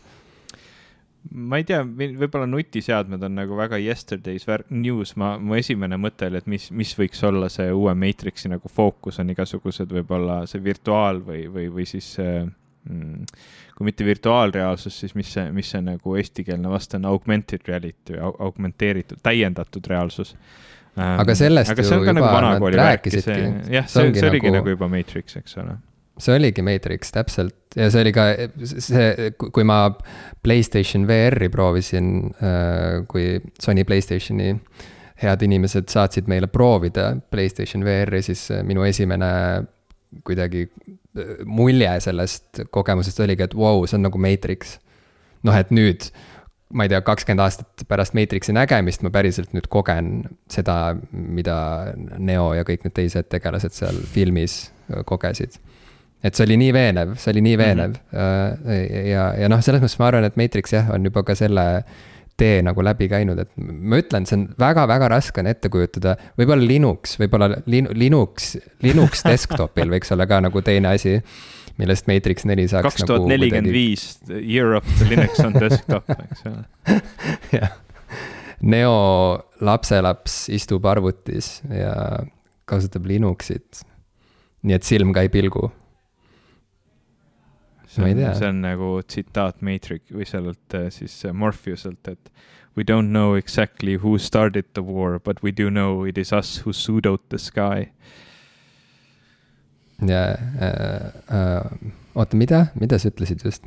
ma 1.30 1.60
ei 1.62 1.66
tea, 1.68 1.82
võib-olla 1.86 2.48
nutiseadmed 2.50 3.22
on 3.28 3.36
nagu 3.38 3.58
väga 3.58 3.78
yesterday's 3.82 4.48
news, 4.74 5.14
ma, 5.22 5.36
mu 5.38 5.56
esimene 5.60 6.00
mõte 6.02 6.28
oli, 6.32 6.42
et 6.42 6.50
mis, 6.50 6.70
mis 6.74 6.94
võiks 6.98 7.22
olla 7.28 7.50
see 7.52 7.70
uue 7.72 7.94
Matrixi 7.98 8.50
nagu 8.52 8.72
fookus 8.72 9.22
on 9.22 9.30
igasugused 9.34 9.92
võib-olla 9.94 10.42
see 10.50 10.64
virtuaal 10.64 11.22
või, 11.26 11.46
või, 11.52 11.68
või 11.76 11.86
siis 11.90 12.10
mm, 12.18 13.30
kui 13.78 13.88
mitte 13.88 14.08
virtuaalreaalsus, 14.08 14.98
siis 15.04 15.16
mis 15.18 15.30
see, 15.38 15.46
mis 15.54 15.70
see 15.74 15.84
nagu 15.86 16.18
eestikeelne 16.18 16.74
vaste 16.74 16.98
on, 16.98 17.08
augmented 17.14 17.70
reality 17.70 18.18
või 18.18 18.34
augmenteeritud, 18.48 19.22
täiendatud 19.24 19.88
reaalsus. 19.94 20.36
Aga 20.98 21.38
sellest 21.38 21.72
aga 21.72 21.86
ju 21.86 22.02
nagu 22.04 22.26
juba 22.26 22.42
nagu 22.44 22.74
nad 22.74 22.82
rääkisidki. 22.82 23.40
jah, 23.72 23.88
see, 23.88 24.10
see, 24.10 24.20
see 24.20 24.28
oligi 24.28 24.50
nagu, 24.50 24.60
nagu 24.60 24.76
juba 24.76 24.90
Matrix, 24.92 25.38
eks 25.40 25.56
ole 25.62 25.78
see 26.22 26.38
oligi 26.38 26.64
Matrix 26.66 27.12
täpselt 27.14 27.78
ja 27.78 27.90
see 27.92 28.04
oli 28.06 28.14
ka 28.16 28.26
see, 28.64 29.32
kui 29.40 29.66
ma 29.68 29.84
Playstation 30.44 31.06
VR-i 31.10 31.50
proovisin, 31.54 32.32
äh, 32.42 33.04
kui 33.12 33.36
Sony 33.62 33.86
Playstationi 33.88 34.56
head 35.22 35.46
inimesed 35.46 35.92
saatsid 35.94 36.30
meile 36.32 36.50
proovida 36.52 37.14
Playstation 37.32 37.86
VR-i, 37.86 38.24
siis 38.26 38.48
minu 38.68 38.86
esimene 38.88 39.32
kuidagi 40.28 40.66
äh, 40.68 41.34
mulje 41.46 41.94
sellest 42.08 42.66
kogemusest 42.74 43.24
oligi, 43.24 43.48
et 43.48 43.58
vau 43.58 43.82
wow,, 43.82 43.88
see 43.88 44.00
on 44.00 44.08
nagu 44.10 44.22
Matrix. 44.22 44.78
noh, 45.42 45.56
et 45.58 45.72
nüüd, 45.74 46.12
ma 46.78 46.86
ei 46.86 46.92
tea, 46.92 47.02
kakskümmend 47.06 47.42
aastat 47.42 47.82
pärast 47.90 48.14
Matrixi 48.14 48.54
nägemist 48.54 49.02
ma 49.02 49.10
päriselt 49.14 49.56
nüüd 49.56 49.66
kogen 49.74 50.12
seda, 50.52 50.96
mida 51.12 51.58
Neo 52.20 52.52
ja 52.54 52.68
kõik 52.68 52.86
need 52.86 52.94
teised 53.00 53.32
tegelased 53.32 53.74
seal 53.74 53.98
filmis 54.14 54.68
kogesid 55.10 55.58
et 56.24 56.38
see 56.38 56.46
oli 56.46 56.58
nii 56.62 56.72
veenev, 56.76 57.16
see 57.22 57.34
oli 57.34 57.44
nii 57.46 57.58
mhm. 57.58 57.64
veenev 57.64 57.98
mm 57.98 58.18
-hmm. 58.18 59.10
ja, 59.10 59.28
ja 59.42 59.50
noh, 59.50 59.62
selles 59.64 59.82
mõttes 59.82 60.00
ma 60.00 60.10
arvan, 60.12 60.28
et 60.28 60.38
Matrix 60.40 60.74
jah, 60.74 60.90
on 60.94 61.06
juba 61.06 61.24
ka 61.28 61.36
selle 61.36 61.84
tee 62.42 62.62
nagu 62.66 62.84
läbi 62.84 63.08
käinud, 63.12 63.40
et 63.44 63.52
ma 63.58 64.00
ütlen, 64.02 64.26
see 64.26 64.40
on 64.40 64.46
väga-väga 64.60 65.10
raske 65.14 65.42
on 65.44 65.50
ette 65.52 65.70
kujutada. 65.70 66.16
võib-olla 66.40 66.66
Linux, 66.66 67.18
võib-olla 67.22 67.52
lin, 67.70 67.90
Linux, 67.94 68.56
Linux 68.82 69.24
desktop'il 69.32 69.92
võiks 69.94 70.14
olla 70.16 70.26
ka 70.30 70.42
nagu 70.48 70.64
teine 70.66 70.96
asi, 70.96 71.20
millest 71.78 72.10
Matrix 72.10 72.46
neli 72.50 72.68
saaks. 72.72 72.96
kaks 72.96 73.08
tuhat 73.10 73.28
nelikümmend 73.30 73.74
viis, 73.74 74.08
year 74.30 74.78
of 74.80 74.88
the 74.98 75.10
Linux 75.10 75.40
on 75.46 75.58
desktop, 75.58 76.10
eks 76.18 76.46
ole. 76.50 77.00
jah, 77.60 77.78
Neo 78.62 78.98
lapselaps 79.66 80.44
istub 80.54 80.86
arvutis 80.86 81.60
ja 81.66 81.94
kasutab 82.70 83.08
Linuxit. 83.10 83.86
nii 84.62 84.76
et 84.78 84.86
silm 84.86 85.14
ka 85.14 85.24
ei 85.26 85.32
pilgu 85.34 85.72
see 87.92 88.04
on, 88.04 88.36
see 88.36 88.48
on 88.48 88.62
nagu 88.64 88.90
tsitaat 89.04 89.62
Matrix 89.66 90.14
või 90.16 90.28
sellelt 90.28 90.76
äh, 90.78 90.88
siis 90.94 91.18
äh, 91.28 91.34
Morpheuselt, 91.36 92.08
et 92.08 92.32
we 92.76 92.84
don't 92.88 93.12
know 93.12 93.36
exactly 93.36 93.98
who 94.00 94.18
started 94.18 94.66
the 94.74 94.84
war, 94.84 95.20
but 95.20 95.44
we 95.44 95.52
do 95.52 95.70
know 95.70 96.06
it 96.08 96.18
is 96.18 96.32
us 96.32 96.62
who 96.66 96.72
pseudoed 96.72 97.20
the 97.30 97.40
sky. 97.40 97.92
ja 100.08 100.32
äh, 100.32 101.12
äh, 101.30 101.92
oota, 102.16 102.38
mida, 102.38 102.68
mida 102.80 102.98
sa 103.00 103.12
ütlesid 103.12 103.44
just 103.46 103.64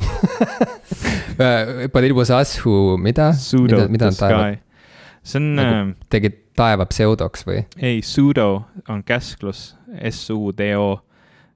äh, 1.39 1.89
But 1.89 2.03
it 2.05 2.15
was 2.15 2.31
us 2.31 2.65
who, 2.65 2.97
mida? 2.99 3.35
mida, 3.53 3.89
mida 3.89 4.07
nad 4.07 4.19
taevad? 4.19 4.59
see 5.23 5.39
on 5.39 5.55
nagu, 5.55 5.77
äh,. 5.77 5.95
tegid 6.11 6.41
taeva 6.57 6.87
pseudoks 6.91 7.47
või? 7.47 7.63
ei, 7.79 8.03
sudo 8.03 8.65
on 8.89 9.05
käsklus, 9.07 9.77
S-U-D-O 10.11 11.05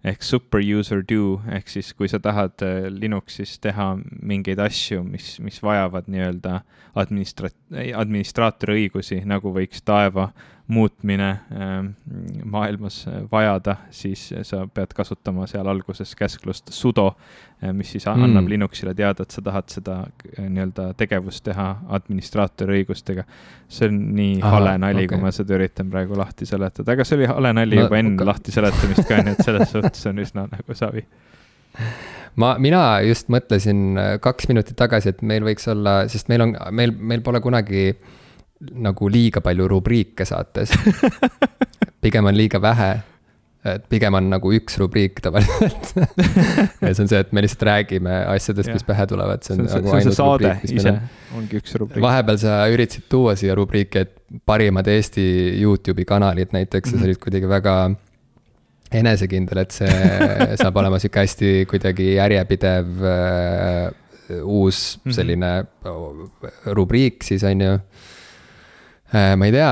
ehk 0.06 0.22
super 0.22 0.62
user 0.62 1.02
do 1.02 1.40
ehk 1.50 1.70
siis, 1.72 1.92
kui 1.92 2.08
sa 2.10 2.20
tahad 2.22 2.62
äh, 2.62 2.86
Linuxis 2.90 3.56
teha 3.62 3.94
mingeid 4.22 4.60
asju, 4.62 5.02
mis, 5.04 5.36
mis 5.42 5.58
vajavad 5.62 6.06
nii-öelda 6.10 6.60
administra-, 6.98 7.52
administraatori 7.98 8.84
õigusi, 8.84 9.22
nagu 9.26 9.52
võiks 9.54 9.82
taeva 9.82 10.30
muutmine 10.68 11.28
ähm, 11.52 11.86
maailmas 12.44 13.06
vajada, 13.32 13.76
siis 13.90 14.34
sa 14.42 14.66
pead 14.74 14.92
kasutama 14.94 15.46
seal 15.48 15.66
alguses 15.66 16.12
käsklust 16.16 16.68
sudo, 16.76 17.06
äh, 17.64 17.72
mis 17.72 17.92
siis 17.94 18.04
mm. 18.06 18.24
annab 18.26 18.50
Linuxile 18.52 18.92
teada, 18.94 19.24
et 19.24 19.32
sa 19.32 19.42
tahad 19.44 19.72
seda 19.72 19.96
äh, 20.04 20.44
nii-öelda 20.44 20.90
tegevust 21.00 21.44
teha 21.48 21.70
administraatori 21.98 22.82
õigustega. 22.82 23.24
see 23.68 23.88
on 23.88 23.98
nii 24.18 24.36
Aha, 24.42 24.52
hale 24.58 24.76
nali 24.84 25.06
okay., 25.06 25.14
kui 25.14 25.24
ma 25.24 25.32
seda 25.32 25.56
üritan 25.56 25.88
praegu 25.90 26.20
lahti 26.20 26.46
seletada, 26.46 26.92
aga 26.92 27.08
see 27.08 27.16
oli 27.16 27.32
hale 27.32 27.54
nali 27.62 27.80
no, 27.80 27.88
juba 27.88 28.02
enne 28.02 28.14
okay. 28.18 28.28
lahti 28.28 28.56
seletamist 28.58 29.08
ka, 29.08 29.24
nii 29.24 29.38
et 29.38 29.44
selles 29.48 29.72
suhtes 29.72 30.06
on 30.12 30.22
üsna 30.26 30.46
nagu 30.52 30.76
savi 30.76 31.06
ma, 32.44 32.54
mina 32.60 32.84
just 33.08 33.32
mõtlesin 33.32 33.84
äh, 33.96 34.14
kaks 34.20 34.52
minutit 34.52 34.76
tagasi, 34.76 35.16
et 35.16 35.24
meil 35.24 35.48
võiks 35.48 35.64
olla, 35.72 36.02
sest 36.12 36.28
meil 36.28 36.44
on, 36.44 36.56
meil, 36.76 36.92
meil 36.92 37.24
pole 37.24 37.40
kunagi 37.40 37.86
äh, 37.94 38.16
nagu 38.58 39.08
liiga 39.10 39.42
palju 39.44 39.68
rubriike 39.70 40.26
saates. 40.26 40.72
pigem 42.02 42.26
on 42.30 42.36
liiga 42.36 42.60
vähe. 42.62 42.90
et 43.68 43.82
pigem 43.90 44.14
on 44.14 44.28
nagu 44.30 44.52
üks 44.54 44.76
rubriik 44.78 45.18
tavaliselt 45.20 45.88
ja 46.80 46.92
see 46.94 47.02
on 47.02 47.08
see, 47.10 47.18
et 47.18 47.32
me 47.34 47.42
lihtsalt 47.42 47.64
räägime 47.66 48.12
asjadest, 48.30 48.70
mis 48.70 48.86
pähe 48.86 49.04
tulevad, 49.10 49.42
see 49.44 49.56
on, 49.56 49.64
nagu 49.66 49.90
ainult 49.96 50.20
rubriik, 50.22 50.62
mis 50.62 50.74
meil 50.78 50.90
on. 50.92 51.00
ongi 51.40 51.58
üks 51.58 51.74
rubriik. 51.82 52.00
vahepeal 52.04 52.38
sa 52.40 52.60
üritasid 52.70 53.08
tuua 53.10 53.34
siia 53.36 53.56
rubriiki, 53.58 54.04
et 54.06 54.14
parimad 54.48 54.88
Eesti 54.88 55.26
Youtube'i 55.58 56.06
kanalid 56.08 56.54
näiteks 56.54 56.94
mm 56.94 56.94
-hmm. 56.94 56.94
ja 56.94 56.98
sa 56.98 57.02
mhm. 57.02 57.08
olid 57.10 57.22
kuidagi 57.24 57.50
väga 57.50 57.74
enesekindel, 59.02 59.58
et 59.66 59.74
see 59.74 59.90
saab 60.62 60.78
olema 60.78 61.02
sihuke 61.02 61.26
hästi 61.26 61.66
kuidagi 61.68 62.14
järjepidev 62.14 63.02
uh, 63.02 64.38
uus 64.38 65.00
mhm. 65.02 65.12
selline 65.18 65.52
rubriik 66.78 67.26
siis 67.26 67.44
on 67.44 67.60
ju 67.60 67.74
Äh, 67.74 68.17
ma 69.12 69.46
ei 69.48 69.52
tea 69.54 69.70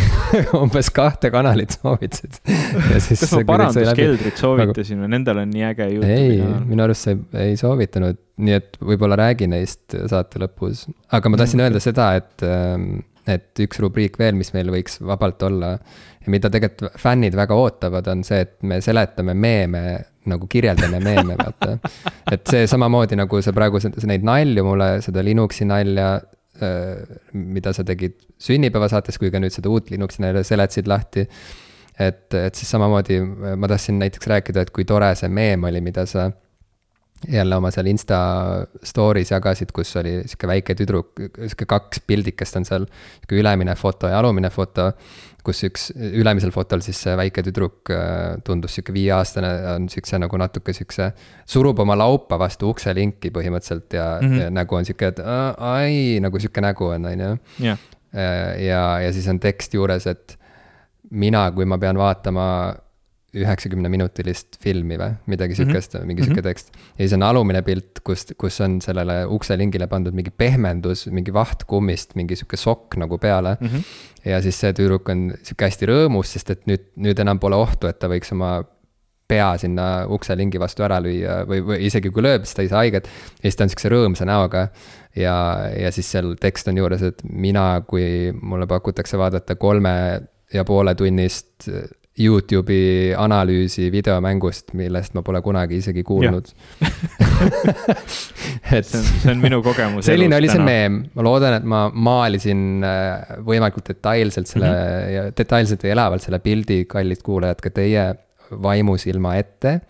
umbes 0.62 0.88
kahte 0.94 1.30
kanalit 1.30 1.76
soovitasid. 1.76 2.40
kas 2.42 3.34
ma 3.36 3.42
paranduskeldrit 3.52 4.40
soovitasin 4.40 5.04
või 5.04 5.12
nendel 5.12 5.44
on 5.44 5.52
nii 5.54 5.66
äge 5.68 5.86
Youtube'i 5.92 6.40
kanal? 6.40 6.64
minu 6.72 6.86
arust 6.88 7.06
sa 7.06 7.14
ei, 7.14 7.20
ei 7.44 7.60
soovitanud, 7.60 8.18
nii 8.42 8.56
et 8.58 8.80
võib-olla 8.82 9.18
räägi 9.20 9.46
neist 9.52 9.94
saate 10.10 10.42
lõpus. 10.42 10.88
aga 11.14 11.30
ma 11.30 11.38
tahtsin 11.38 11.60
mm. 11.60 11.68
öelda 11.68 11.84
seda, 11.84 12.08
et, 12.18 12.34
ähm, 12.48 12.88
et 13.30 13.62
üks 13.62 13.78
rubriik 13.84 14.18
veel, 14.18 14.34
mis 14.40 14.50
meil 14.56 14.74
võiks 14.74 14.98
vabalt 15.06 15.46
olla 15.46 15.76
ja 15.76 16.34
mida 16.34 16.50
tegelikult 16.50 16.98
fännid 16.98 17.38
väga 17.38 17.54
ootavad, 17.54 18.10
on 18.10 18.26
see, 18.26 18.42
et 18.42 18.58
me 18.66 18.82
seletame 18.82 19.38
meeme 19.38 19.84
nagu 20.26 20.48
kirjeldame 20.50 20.98
meeme, 21.04 21.38
vaata. 21.38 21.76
et 22.34 22.46
see 22.50 22.66
samamoodi 22.66 23.14
nagu 23.20 23.38
sa 23.44 23.54
praegu 23.54 23.78
neid 24.08 24.24
nalju 24.26 24.66
mulle, 24.66 24.96
seda 25.04 25.22
Linuxi 25.22 25.68
nalja 25.68 26.16
Äh, 26.16 26.33
mida 27.32 27.72
sa 27.74 27.84
tegid 27.86 28.18
sünnipäevasaates, 28.38 29.18
kui 29.18 29.32
ka 29.34 29.40
nüüd 29.42 29.54
seda 29.54 29.70
uut 29.72 29.90
Linuxi 29.90 30.22
neile 30.22 30.44
seletasid 30.46 30.88
lahti. 30.90 31.26
et, 31.98 32.34
et 32.34 32.54
siis 32.54 32.70
samamoodi 32.74 33.20
äh, 33.20 33.52
ma 33.56 33.68
tahtsin 33.70 34.00
näiteks 34.02 34.26
rääkida, 34.26 34.64
et 34.64 34.70
kui 34.74 34.84
tore 34.84 35.12
see 35.14 35.28
meem 35.30 35.64
oli, 35.64 35.80
mida 35.80 36.06
sa 36.10 36.30
jälle 37.30 37.56
oma 37.56 37.70
seal 37.70 37.86
Insta 37.86 38.18
story's 38.84 39.30
jagasid, 39.30 39.70
kus 39.72 39.94
oli 39.96 40.16
sihuke 40.26 40.48
väike 40.50 40.74
tüdruk, 40.76 41.12
sihuke 41.36 41.66
kaks 41.70 42.02
pildikest 42.06 42.58
on 42.60 42.66
seal. 42.68 42.86
sihuke 43.20 43.38
ülemine 43.40 43.74
foto 43.78 44.10
ja 44.10 44.18
alumine 44.18 44.50
foto, 44.50 44.90
kus 45.44 45.62
üks, 45.68 45.88
ülemisel 45.94 46.52
fotol 46.54 46.82
siis 46.84 46.98
see 47.04 47.14
väike 47.18 47.44
tüdruk 47.46 47.90
äh, 47.92 48.36
tundus 48.46 48.76
sihuke 48.76 48.94
viieaastane, 48.96 49.50
on 49.74 49.88
sihukese 49.92 50.20
nagu 50.22 50.40
natuke 50.40 50.72
sihukese. 50.76 51.10
surub 51.46 51.82
oma 51.84 51.96
laupa 51.98 52.38
vastu 52.40 52.70
ukselinki 52.72 53.32
põhimõtteliselt 53.34 53.98
ja 53.98 54.06
mm, 54.20 54.30
-hmm. 54.30 54.40
ja 54.42 54.54
nägu 54.60 54.78
on 54.78 54.88
sihuke, 54.88 55.12
et 55.12 55.20
ai, 55.58 56.20
nagu 56.24 56.40
sihuke 56.40 56.64
nägu 56.64 56.88
on, 56.96 57.10
on 57.12 57.26
ju. 57.26 57.36
ja, 57.60 58.82
ja 59.04 59.12
siis 59.12 59.28
on 59.28 59.40
tekst 59.40 59.74
juures, 59.74 60.06
et 60.06 60.38
mina, 61.10 61.50
kui 61.52 61.64
ma 61.64 61.78
pean 61.78 61.98
vaatama 61.98 62.46
üheksakümneminutilist 63.34 64.58
filmi 64.62 64.98
või 65.00 65.14
midagi 65.30 65.54
mhm. 65.54 65.60
sihukest 65.60 65.94
mm, 65.94 66.00
-hmm. 66.00 66.10
mingi 66.10 66.22
sihuke 66.22 66.40
mm 66.40 66.44
-hmm. 66.44 66.48
tekst. 66.48 66.72
ja 66.98 67.02
siis 67.02 67.16
on 67.16 67.22
alumine 67.22 67.62
pilt, 67.62 68.00
kus, 68.04 68.26
kus 68.38 68.60
on 68.60 68.80
sellele 68.84 69.24
ukselingile 69.26 69.86
pandud 69.86 70.14
mingi 70.14 70.30
pehmendus, 70.30 71.06
mingi 71.06 71.32
vaht 71.32 71.64
kummist, 71.64 72.14
mingi 72.14 72.36
sihuke 72.36 72.56
sokk 72.56 72.96
nagu 72.96 73.18
peale 73.18 73.56
mm. 73.60 73.66
-hmm. 73.66 74.30
ja 74.30 74.42
siis 74.42 74.60
see 74.60 74.72
tüdruk 74.72 75.08
on 75.08 75.32
sihuke 75.42 75.64
hästi 75.64 75.90
rõõmus, 75.90 76.36
sest 76.36 76.50
et 76.50 76.66
nüüd, 76.66 76.86
nüüd 76.96 77.18
enam 77.18 77.38
pole 77.38 77.56
ohtu, 77.56 77.86
et 77.86 77.98
ta 77.98 78.08
võiks 78.08 78.32
oma 78.32 78.62
pea 79.28 79.54
sinna 79.58 80.04
ukselingi 80.12 80.60
vastu 80.60 80.84
ära 80.84 80.98
lüüa 81.00 81.40
või, 81.48 81.62
või 81.64 81.78
isegi 81.88 82.10
kui 82.12 82.22
lööb, 82.22 82.44
siis 82.44 82.54
ta 82.54 82.62
ei 82.62 82.68
saa 82.68 82.82
haiget. 82.82 83.08
ja 83.38 83.48
siis 83.48 83.56
ta 83.56 83.64
on 83.64 83.72
sihukese 83.72 83.92
rõõmsa 83.92 84.28
näoga 84.28 84.68
ja, 85.16 85.36
ja 85.80 85.92
siis 85.94 86.10
seal 86.12 86.34
tekst 86.40 86.68
on 86.68 86.78
juures, 86.78 87.02
et 87.02 87.24
mina, 87.24 87.82
kui 87.88 88.32
mulle 88.42 88.68
pakutakse 88.70 89.18
vaadata 89.18 89.56
kolme 89.56 89.94
ja 90.52 90.64
poole 90.64 90.94
tunnist 90.94 91.70
Youtube'i 92.14 93.10
analüüsi 93.18 93.88
videomängust, 93.90 94.68
millest 94.78 95.16
ma 95.16 95.22
pole 95.26 95.40
kunagi 95.42 95.80
isegi 95.80 96.04
kuulnud 96.06 96.46
et 98.70 98.86
see 98.86 99.00
on, 99.00 99.08
see 99.08 99.32
on 99.32 99.40
minu 99.42 99.58
kogemus. 99.66 100.06
selline 100.06 100.36
oli 100.38 100.50
see 100.52 100.62
meem, 100.62 101.00
ma 101.16 101.24
loodan, 101.26 101.56
et 101.58 101.66
ma 101.66 101.88
maalisin 101.90 102.86
äh, 102.86 103.40
võimalikult 103.46 103.90
detailselt 103.90 104.46
selle 104.50 104.70
mm 104.70 104.76
-hmm. 104.76 105.34
detailselt 105.42 105.82
ja 105.82 105.90
elavalt 105.96 106.22
selle 106.22 106.38
pildi, 106.38 106.84
kallid 106.86 107.22
kuulajad, 107.26 107.64
ka 107.64 107.74
teie 107.74 108.06
vaimusilma 108.62 109.34
ette. 109.40 109.80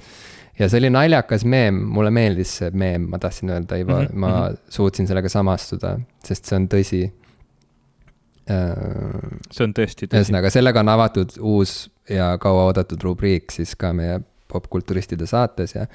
ja 0.59 0.69
see 0.69 0.81
oli 0.81 0.91
naljakas 0.97 1.45
meem, 1.45 1.75
mulle 1.75 2.11
meeldis 2.11 2.57
see 2.63 2.71
meem, 2.73 3.05
ma 3.11 3.19
tahtsin 3.21 3.51
öelda, 3.51 3.77
Ivo 3.77 4.01
mm, 4.01 4.07
-hmm. 4.07 4.17
ma 4.17 4.31
mhm. 4.49 4.57
suutsin 4.69 5.07
sellega 5.07 5.29
samastuda, 5.29 5.99
sest 6.25 6.45
see 6.49 6.57
on 6.57 6.69
tõsi 6.73 7.03
see 8.45 9.65
on 9.65 9.73
tõesti 9.73 10.07
tõsi. 10.07 10.17
ühesõnaga, 10.17 10.51
sellega 10.53 10.81
on 10.81 10.89
avatud 10.89 11.37
uus 11.41 11.94
ja 12.11 12.35
kauaoodatud 12.39 13.03
rubriik 13.03 13.53
siis 13.53 13.75
ka 13.77 13.93
meie 13.97 14.21
popkulturistide 14.49 15.27
saates 15.27 15.75
ja 15.75 15.87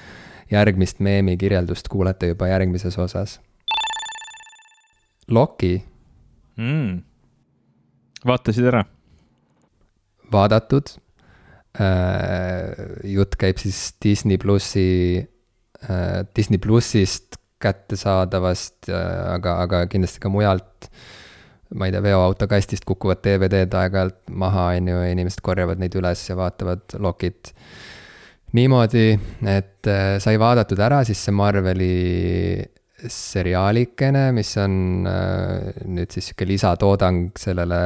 järgmist 0.51 0.99
meemi 0.99 1.38
kirjeldust 1.38 1.88
kuulete 1.88 2.32
juba 2.34 2.49
järgmises 2.49 2.97
osas. 2.97 3.39
Loki 5.30 5.76
mm.. 6.57 7.01
vaatasid 8.26 8.72
ära? 8.72 8.84
vaadatud 10.32 10.95
äh,. 11.78 12.74
jutt 13.03 13.38
käib 13.38 13.62
siis 13.62 13.93
Disney 14.03 14.38
plussi 14.38 14.89
äh,, 15.20 16.26
Disney 16.36 16.57
plussist 16.57 17.38
kättesaadavast 17.62 18.89
äh,, 18.89 19.34
aga, 19.36 19.60
aga 19.62 19.86
kindlasti 19.91 20.26
ka 20.26 20.34
mujalt 20.34 20.89
äh, 20.89 21.18
ma 21.76 21.86
ei 21.86 21.93
tea, 21.93 22.01
veoauto 22.01 22.47
kastist 22.49 22.86
kukuvad 22.88 23.22
DVD-d 23.26 23.78
aeg-ajalt 23.78 24.34
maha, 24.41 24.72
on 24.80 24.89
ju, 24.89 25.01
inimesed 25.11 25.43
korjavad 25.45 25.82
neid 25.82 25.95
üles 25.99 26.24
ja 26.30 26.38
vaatavad 26.39 26.97
Lokit. 27.03 27.53
niimoodi, 28.57 29.13
et 29.45 29.88
äh, 29.88 30.15
sai 30.17 30.39
vaadatud 30.41 30.80
ära 30.82 31.03
siis 31.05 31.22
see 31.22 31.36
Marveli 31.38 32.65
seriaalikene, 32.99 34.32
mis 34.36 34.55
on 34.57 35.05
äh, 35.07 35.84
nüüd 35.86 36.09
siis 36.09 36.32
sihuke 36.32 36.47
lisatoodang 36.49 37.30
sellele 37.38 37.82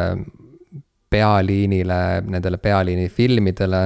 pealiinile, 1.13 1.99
nendele 2.23 2.57
pealiini 2.57 3.09
filmidele, 3.11 3.83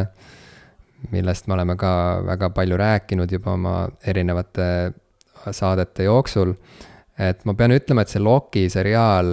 millest 1.12 1.50
me 1.50 1.58
oleme 1.58 1.76
ka 1.78 1.92
väga 2.26 2.52
palju 2.54 2.78
rääkinud 2.80 3.34
juba 3.34 3.58
oma 3.58 3.74
erinevate 4.06 4.70
saadete 5.54 6.06
jooksul 6.06 6.54
et 7.18 7.42
ma 7.50 7.56
pean 7.58 7.74
ütlema, 7.74 8.04
et 8.06 8.14
see 8.14 8.22
Loki 8.22 8.68
seriaal 8.70 9.30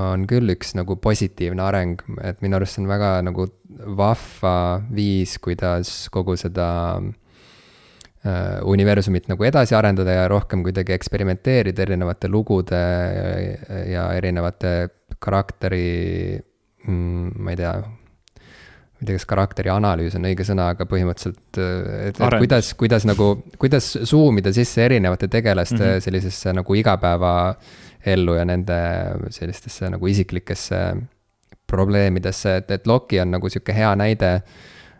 on 0.00 0.26
küll 0.28 0.52
üks 0.52 0.74
nagu 0.76 0.98
positiivne 1.00 1.62
areng, 1.64 2.02
et 2.24 2.42
minu 2.44 2.58
arust 2.58 2.76
see 2.76 2.84
on 2.84 2.90
väga 2.90 3.12
nagu 3.26 3.48
vahva 3.96 4.56
viis, 4.94 5.36
kuidas 5.42 5.92
kogu 6.12 6.36
seda 6.40 6.68
äh, 7.00 8.58
universumit 8.68 9.30
nagu 9.32 9.46
edasi 9.48 9.76
arendada 9.78 10.18
ja 10.18 10.26
rohkem 10.32 10.64
kuidagi 10.66 10.96
eksperimenteerida 10.96 11.86
erinevate 11.86 12.30
lugude 12.32 12.82
ja, 13.92 14.08
erinevate 14.16 14.74
karakteri 15.22 15.86
mm,, 16.86 17.30
ma 17.40 17.54
ei 17.54 17.62
tea 17.62 17.76
ma 18.96 19.04
ei 19.04 19.08
tea, 19.10 19.16
kas 19.18 19.26
karakteri 19.28 19.72
analüüs 19.72 20.14
on 20.16 20.24
õige 20.28 20.44
sõna, 20.48 20.70
aga 20.72 20.86
põhimõtteliselt, 20.88 21.58
et, 21.60 22.16
et 22.16 22.38
kuidas, 22.40 22.70
kuidas 22.80 23.04
nagu, 23.08 23.32
kuidas 23.60 23.90
zoom 24.08 24.40
ida 24.40 24.52
sisse 24.56 24.86
erinevate 24.86 25.28
tegelaste 25.28 25.76
mm 25.76 25.88
-hmm. 25.88 26.04
sellisesse 26.04 26.54
nagu 26.56 26.76
igapäevaellu 28.06 28.34
ja 28.34 28.44
nende 28.44 29.30
sellistesse 29.30 29.90
nagu 29.90 30.06
isiklikesse 30.06 30.96
probleemidesse, 31.66 32.56
et, 32.56 32.70
et 32.70 32.86
Loki 32.86 33.20
on 33.20 33.30
nagu 33.30 33.48
sihuke 33.48 33.74
hea 33.74 33.90
näide 33.96 34.42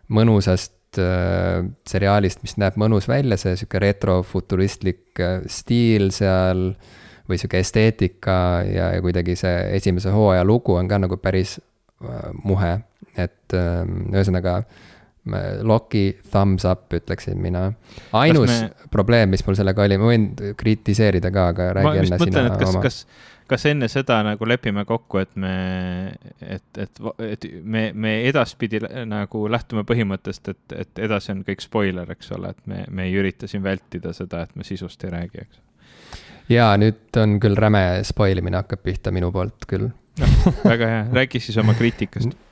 mõnusast 0.09 0.99
äh, 0.99 1.65
seriaalist, 1.87 2.43
mis 2.43 2.57
näeb 2.59 2.77
mõnus 2.77 3.09
välja, 3.09 3.37
see 3.37 3.57
sihuke 3.57 3.79
retrofuturistlik 3.79 5.21
äh, 5.21 5.43
stiil 5.47 6.11
seal 6.11 6.73
või 7.29 7.39
sihuke 7.39 7.59
esteetika 7.63 8.63
ja, 8.67 8.91
ja 8.97 9.03
kuidagi 9.03 9.37
see 9.37 9.77
esimese 9.77 10.11
hooaja 10.11 10.45
lugu 10.45 10.75
on 10.75 10.89
ka 10.89 10.99
nagu 10.99 11.17
päris 11.17 11.59
äh, 12.03 12.31
muhe. 12.45 12.81
Et 13.17 13.55
ähm, 13.57 14.11
ühesõnaga 14.13 14.67
Loki 15.63 16.19
thumbs 16.31 16.65
up, 16.65 16.93
ütleksin 16.95 17.39
mina. 17.43 17.73
ainus 18.13 18.51
me... 18.51 18.71
probleem, 18.91 19.33
mis 19.35 19.43
mul 19.47 19.57
sellega 19.59 19.87
oli, 19.87 19.99
ma 19.99 20.11
võin 20.11 20.29
kritiseerida 20.59 21.33
ka, 21.35 21.49
aga 21.55 21.71
räägi 21.81 22.03
enne 22.05 22.21
sina 22.21 22.21
mõtlen, 22.23 22.51
kas, 22.61 22.71
oma. 22.71 22.83
kas, 22.85 23.01
kas 23.51 23.67
enne 23.73 23.89
seda 23.91 24.21
nagu 24.27 24.49
lepime 24.49 24.85
kokku, 24.87 25.21
et 25.25 25.35
me, 25.43 25.57
et, 26.41 26.67
et, 26.79 27.03
et 27.27 27.49
me, 27.63 27.89
me 27.95 28.15
edaspidi 28.29 28.81
nagu 29.11 29.45
lähtume 29.51 29.87
põhimõttest, 29.89 30.55
et, 30.55 30.79
et 30.87 31.05
edasi 31.09 31.35
on 31.35 31.43
kõik 31.47 31.65
spoiler, 31.65 32.15
eks 32.17 32.33
ole, 32.39 32.55
et 32.55 32.71
me, 32.71 32.85
me 32.91 33.11
ei 33.11 33.19
ürita 33.19 33.51
siin 33.51 33.67
vältida 33.67 34.15
seda, 34.17 34.47
et 34.47 34.57
me 34.57 34.67
sisust 34.69 35.05
ei 35.09 35.15
räägi, 35.17 35.47
eks. 35.47 35.63
ja 36.55 36.71
nüüd 36.79 37.23
on 37.23 37.39
küll 37.43 37.59
räme 37.59 37.87
spoil 38.07 38.43
imine 38.43 38.63
hakkab 38.63 38.87
pihta 38.87 39.15
minu 39.15 39.35
poolt 39.35 39.67
küll 39.67 39.91
väga 40.65 40.93
hea, 40.95 41.07
räägi 41.19 41.43
siis 41.43 41.59
oma 41.61 41.75
kriitikast 41.77 42.46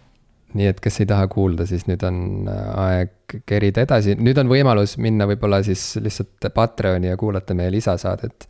nii 0.54 0.70
et 0.70 0.80
kes 0.82 1.00
ei 1.02 1.08
taha 1.10 1.26
kuulda, 1.30 1.66
siis 1.68 1.86
nüüd 1.88 2.02
on 2.06 2.48
äh, 2.50 2.64
aeg 2.84 3.36
kerida 3.48 3.84
edasi, 3.84 4.14
nüüd 4.20 4.38
on 4.40 4.50
võimalus 4.50 4.96
minna 5.02 5.26
võib-olla 5.28 5.60
siis 5.66 5.82
lihtsalt 6.02 6.48
Patreoni 6.54 7.10
ja 7.10 7.18
kuulata 7.20 7.56
meie 7.58 7.72
lisasaadet. 7.74 8.48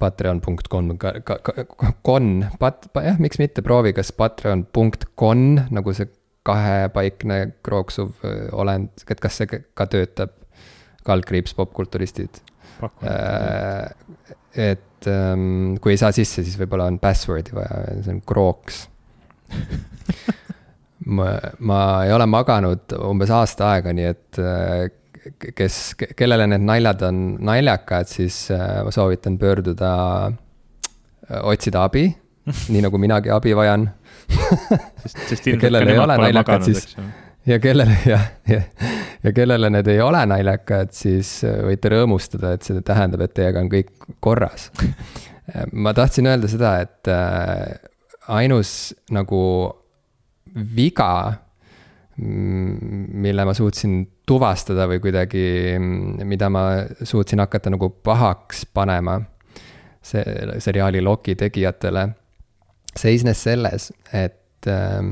Patreon.com, 0.00 0.94
con, 2.06 2.28
pat-, 2.60 2.86
jah, 3.04 3.18
miks 3.20 3.36
mitte, 3.36 3.60
proovi, 3.60 3.92
kas 3.92 4.14
patreon.com 4.16 5.42
nagu 5.76 5.92
see 5.92 6.08
kahepaikne 6.48 7.40
krooksuv 7.66 8.24
äh, 8.24 8.46
olend, 8.56 8.92
et 9.04 9.20
kas 9.20 9.40
see 9.40 9.50
ka 9.50 9.88
töötab. 9.90 10.36
kaldkriips 11.00 11.54
popkulturistid. 11.56 12.42
Äh, 12.84 13.88
et 14.52 15.08
ähm, 15.08 15.78
kui 15.80 15.94
ei 15.94 16.00
saa 16.00 16.12
sisse, 16.12 16.44
siis 16.44 16.58
võib-olla 16.60 16.90
on 16.90 16.98
password'i 17.00 17.56
vaja, 17.56 17.80
see 18.04 18.12
on 18.12 18.20
krooks 18.28 18.82
ma, 21.06 21.38
ma 21.58 21.80
ei 22.04 22.12
ole 22.12 22.26
maganud 22.28 22.96
umbes 23.08 23.32
aasta 23.32 23.70
aega, 23.74 23.94
nii 23.96 24.08
et 24.10 24.40
äh, 24.42 24.88
kes, 25.56 25.78
kellele 26.16 26.48
need 26.50 26.64
naljad 26.66 27.04
on 27.08 27.22
naljakad, 27.46 28.08
siis 28.10 28.42
äh, 28.54 28.80
ma 28.84 28.92
soovitan 28.94 29.38
pöörduda, 29.40 29.92
äh, 30.28 31.40
otsida 31.42 31.84
abi, 31.88 32.08
nii 32.72 32.84
nagu 32.86 33.00
minagi 33.00 33.32
abi 33.34 33.56
vajan. 33.56 33.88
Sest, 34.30 35.18
sest 35.26 35.48
ilmselt 35.50 35.80
ka 35.80 35.84
nemad 35.88 36.14
pole 36.20 36.32
maganud, 36.36 36.68
eks 36.70 36.94
ju. 36.94 37.08
ja 37.50 37.58
kellele 37.62 37.96
ja, 38.12 38.20
ja, 38.48 38.60
ja 39.24 39.32
kellele 39.34 39.72
need 39.72 39.90
ei 39.90 40.02
ole 40.04 40.20
naljakad, 40.30 40.92
siis 40.94 41.40
võite 41.66 41.90
rõõmustada, 41.96 42.54
et 42.54 42.66
see 42.66 42.84
tähendab, 42.86 43.24
et 43.26 43.34
teiega 43.36 43.64
on 43.64 43.72
kõik 43.72 43.92
korras. 44.22 44.70
ma 45.84 45.96
tahtsin 45.96 46.30
öelda 46.30 46.50
seda, 46.50 46.76
et 46.84 47.10
ainus 48.30 48.92
nagu 49.10 49.40
viga, 50.76 51.32
mille 52.20 53.44
ma 53.48 53.54
suutsin 53.56 54.02
tuvastada 54.28 54.86
või 54.90 55.00
kuidagi, 55.00 55.44
mida 56.28 56.50
ma 56.52 56.64
suutsin 57.02 57.40
hakata 57.40 57.72
nagu 57.72 57.88
pahaks 58.04 58.66
panema 58.74 59.18
see 60.02 60.60
seriaali 60.60 61.00
Loki 61.04 61.34
tegijatele, 61.36 62.06
seisnes 62.96 63.42
selles, 63.44 63.90
et 64.16 64.68
äh, 64.68 65.10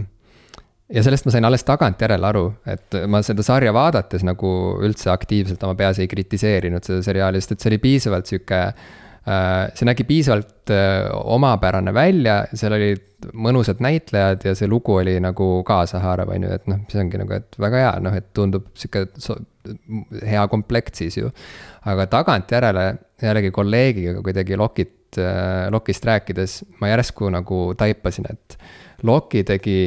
ja 0.89 1.03
sellest 1.05 1.27
ma 1.29 1.35
sain 1.35 1.45
alles 1.49 1.65
tagantjärele 1.69 2.29
aru, 2.29 2.47
et 2.69 2.97
ma 3.11 3.21
seda 3.25 3.45
sarja 3.45 3.73
vaadates 3.77 4.25
nagu 4.27 4.53
üldse 4.85 5.13
aktiivselt 5.13 5.63
oma 5.67 5.77
peas 5.79 6.01
ei 6.01 6.09
kritiseerinud 6.11 6.85
seda 6.85 7.05
seriaali, 7.05 7.43
sest 7.43 7.57
et 7.57 7.65
see 7.65 7.73
oli 7.73 7.83
piisavalt 7.83 8.31
sihuke. 8.31 8.63
See 9.75 9.89
nägi 9.89 10.07
piisavalt 10.09 10.73
äh, 10.73 11.09
omapärane 11.35 11.93
välja, 11.95 12.41
seal 12.55 12.77
olid 12.77 13.05
mõnusad 13.35 13.83
näitlejad 13.83 14.45
ja 14.47 14.55
see 14.57 14.69
lugu 14.71 14.95
oli 15.01 15.17
nagu 15.21 15.49
kaasahaarav, 15.67 16.31
on 16.35 16.47
ju, 16.47 16.53
et 16.55 16.69
noh, 16.71 16.85
see 16.91 17.01
ongi 17.03 17.21
nagu, 17.21 17.35
et 17.35 17.59
väga 17.61 17.83
hea, 17.83 17.95
noh, 18.05 18.15
et 18.19 18.29
tundub 18.37 18.69
sihuke 18.79 19.09
hea 20.25 20.45
komplekt 20.49 21.01
siis 21.01 21.19
ju. 21.19 21.31
aga 21.89 22.07
tagantjärele 22.09 22.87
jällegi 23.23 23.51
kolleegiga 23.53 24.23
kuidagi 24.23 24.57
Lokit, 24.57 25.19
äh, 25.19 25.67
Lokist 25.75 26.07
rääkides 26.07 26.61
ma 26.81 26.93
järsku 26.93 27.33
nagu 27.35 27.63
taipasin, 27.79 28.31
et 28.31 28.59
Loki 29.03 29.45
tegi 29.47 29.81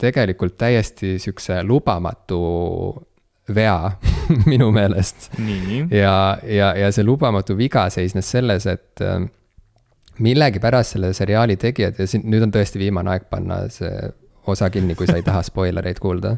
tegelikult 0.00 0.56
täiesti 0.60 1.18
sihukese 1.20 1.62
lubamatu 1.66 2.38
vea 3.54 3.92
minu 4.52 4.70
meelest. 4.72 5.30
ja, 5.90 6.38
ja, 6.42 6.74
ja 6.76 6.92
see 6.92 7.04
lubamatu 7.04 7.56
viga 7.58 7.88
seisnes 7.92 8.30
selles, 8.30 8.66
et 8.66 9.04
äh, 9.04 9.18
millegipärast 10.18 10.96
selle 10.96 11.12
seriaali 11.12 11.56
tegijad 11.56 11.98
ja 11.98 12.06
siin 12.06 12.28
nüüd 12.30 12.46
on 12.46 12.54
tõesti 12.54 12.78
viimane 12.78 13.16
aeg 13.16 13.26
panna 13.30 13.64
see 13.72 14.12
osa 14.46 14.70
kinni, 14.70 14.94
kui 14.94 15.08
sa 15.10 15.18
ei 15.18 15.26
taha 15.26 15.42
spoilereid 15.50 16.00
kuulda 16.02 16.36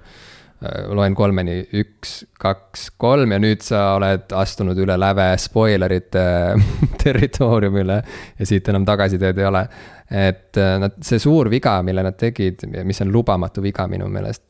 Äh, 0.64 0.86
loen 0.88 1.12
kolmeni, 1.12 1.58
üks, 1.76 2.22
kaks, 2.40 2.86
kolm 2.96 3.34
ja 3.34 3.38
nüüd 3.42 3.60
sa 3.60 3.90
oled 3.98 4.30
astunud 4.32 4.78
üle 4.80 4.94
läve 4.96 5.26
spoilerite 5.36 6.22
territooriumile 7.02 7.98
ja 8.38 8.48
siit 8.48 8.70
enam 8.72 8.86
tagasiteed 8.88 9.36
ei 9.36 9.48
ole. 9.50 9.62
et 10.08 10.56
äh, 10.56 10.78
nad, 10.80 10.96
see 11.04 11.20
suur 11.20 11.50
viga, 11.52 11.74
mille 11.84 12.06
nad 12.06 12.16
tegid, 12.16 12.64
mis 12.88 13.02
on 13.04 13.12
lubamatu 13.12 13.60
viga 13.60 13.84
minu 13.90 14.08
meelest, 14.08 14.46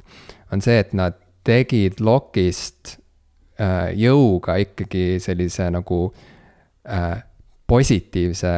on 0.54 0.62
see, 0.62 0.78
et 0.78 0.94
nad 0.94 1.18
tegid 1.46 2.00
Lokist 2.04 2.96
äh, 3.60 3.92
jõuga 3.98 4.58
ikkagi 4.62 5.20
sellise 5.22 5.70
nagu 5.74 6.00
äh, 6.90 7.22
positiivse 7.66 8.52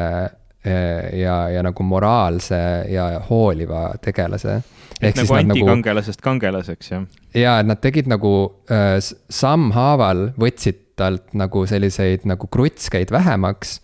äh, 0.64 1.20
ja, 1.20 1.36
ja 1.52 1.62
nagu 1.66 1.86
moraalse 1.86 2.60
ja 2.92 3.10
hooliva 3.28 3.90
tegelase 4.02 4.60
et 5.00 5.16
nagu, 5.16 5.30
nagu 5.30 5.44
antikangelasest 5.44 6.18
nagu, 6.18 6.26
kangelaseks, 6.26 6.90
jah? 6.90 7.06
ja, 7.36 7.58
et 7.60 7.68
nad 7.68 7.80
tegid 7.82 8.10
nagu 8.10 8.32
äh, 8.72 8.98
sammhaaval, 9.02 10.30
võtsid 10.40 10.84
talt 10.98 11.36
nagu 11.38 11.62
selliseid 11.70 12.26
nagu 12.26 12.48
krutskeid 12.50 13.12
vähemaks 13.14 13.78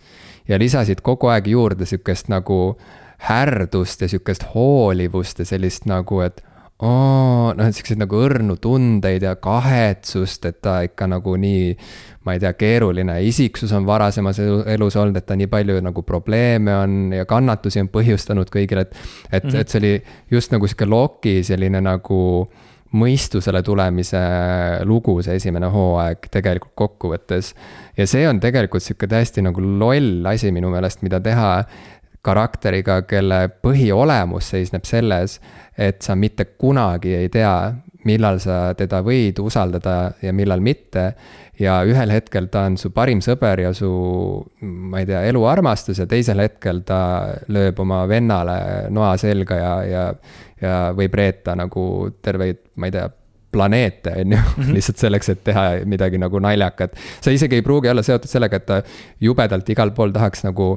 ja 0.49 0.59
lisasid 0.59 1.01
kogu 1.05 1.31
aeg 1.31 1.47
juurde 1.47 1.87
sihukest 1.87 2.27
nagu 2.33 2.75
härdust 3.25 4.03
ja 4.03 4.09
sihukest 4.11 4.43
hoolivust 4.51 5.39
ja 5.39 5.47
sellist 5.47 5.87
nagu, 5.89 6.19
et 6.25 6.43
oo, 6.83 7.53
noh, 7.55 7.63
et 7.67 7.77
siukseid 7.77 8.01
nagu 8.01 8.19
õrnu 8.19 8.57
tundeid 8.61 9.23
ja 9.23 9.35
kahetsust, 9.39 10.45
et 10.49 10.59
ta 10.65 10.81
ikka 10.83 11.07
nagu 11.07 11.37
nii 11.39 11.71
ma 12.25 12.33
ei 12.33 12.41
tea, 12.41 12.51
keeruline 12.57 13.15
isiksus 13.27 13.71
on 13.77 13.85
varasemas 13.87 14.39
elus 14.41 14.97
olnud, 14.97 15.15
et 15.19 15.27
ta 15.29 15.37
nii 15.37 15.47
palju 15.51 15.77
nagu 15.85 16.03
probleeme 16.03 16.73
on 16.75 16.95
ja 17.13 17.25
kannatusi 17.29 17.83
on 17.83 17.91
põhjustanud 17.93 18.49
kõigile, 18.51 18.87
et. 18.87 18.95
et 19.31 19.43
mm, 19.43 19.49
-hmm. 19.49 19.59
et 19.61 19.69
see 19.69 19.79
oli 19.79 19.93
just 20.31 20.51
nagu 20.51 20.67
sihuke 20.67 20.89
Loki 20.89 21.43
selline 21.43 21.81
nagu 21.81 22.49
mõistusele 22.95 23.61
tulemise 23.63 24.21
lugu, 24.87 25.19
see 25.21 25.35
esimene 25.35 25.67
hooaeg 25.71 26.29
tegelikult 26.31 26.73
kokkuvõttes. 26.75 27.53
ja 27.97 28.07
see 28.07 28.27
on 28.27 28.39
tegelikult 28.39 28.83
sihuke 28.83 29.07
täiesti 29.07 29.41
nagu 29.41 29.61
loll 29.61 30.25
asi 30.25 30.51
minu 30.51 30.69
meelest, 30.69 31.01
mida 31.01 31.19
teha 31.19 31.65
karakteriga, 32.25 33.01
kelle 33.05 33.49
põhiolemus 33.61 34.49
seisneb 34.49 34.85
selles, 34.87 35.39
et 35.77 36.01
sa 36.01 36.15
mitte 36.15 36.45
kunagi 36.57 37.15
ei 37.17 37.29
tea, 37.29 37.73
millal 38.05 38.37
sa 38.39 38.75
teda 38.77 39.01
võid 39.05 39.39
usaldada 39.41 40.13
ja 40.21 40.33
millal 40.33 40.61
mitte 40.61 41.07
ja 41.59 41.79
ühel 41.87 42.11
hetkel 42.13 42.49
ta 42.51 42.65
on 42.69 42.77
su 42.77 42.91
parim 42.95 43.21
sõber 43.23 43.63
ja 43.63 43.73
su, 43.75 43.89
ma 44.61 45.01
ei 45.01 45.09
tea, 45.09 45.23
eluarmastus 45.31 46.01
ja 46.03 46.07
teisel 46.09 46.43
hetkel 46.43 46.83
ta 46.87 46.99
lööb 47.51 47.79
oma 47.81 48.03
vennale 48.09 48.57
noa 48.93 49.15
selga 49.21 49.59
ja, 49.59 49.75
ja, 49.89 50.07
ja 50.61 50.79
võib 50.95 51.15
reeta 51.17 51.55
nagu 51.57 51.85
terveid, 52.21 52.61
ma 52.75 52.91
ei 52.91 52.95
tea 52.97 53.07
planeete, 53.55 54.17
on 54.21 54.35
ju, 54.35 54.41
mhm. 54.41 54.73
lihtsalt 54.75 54.99
selleks, 55.01 55.31
et 55.31 55.45
teha 55.47 55.65
midagi 55.87 56.19
nagu 56.21 56.41
naljakat. 56.43 56.97
see 57.23 57.37
isegi 57.37 57.61
ei 57.61 57.65
pruugi 57.65 57.91
olla 57.91 58.03
seotud 58.03 58.31
sellega, 58.31 58.59
et 58.59 58.67
ta 58.67 58.81
jubedalt 59.23 59.69
igal 59.71 59.95
pool 59.95 60.13
tahaks 60.15 60.43
nagu 60.47 60.75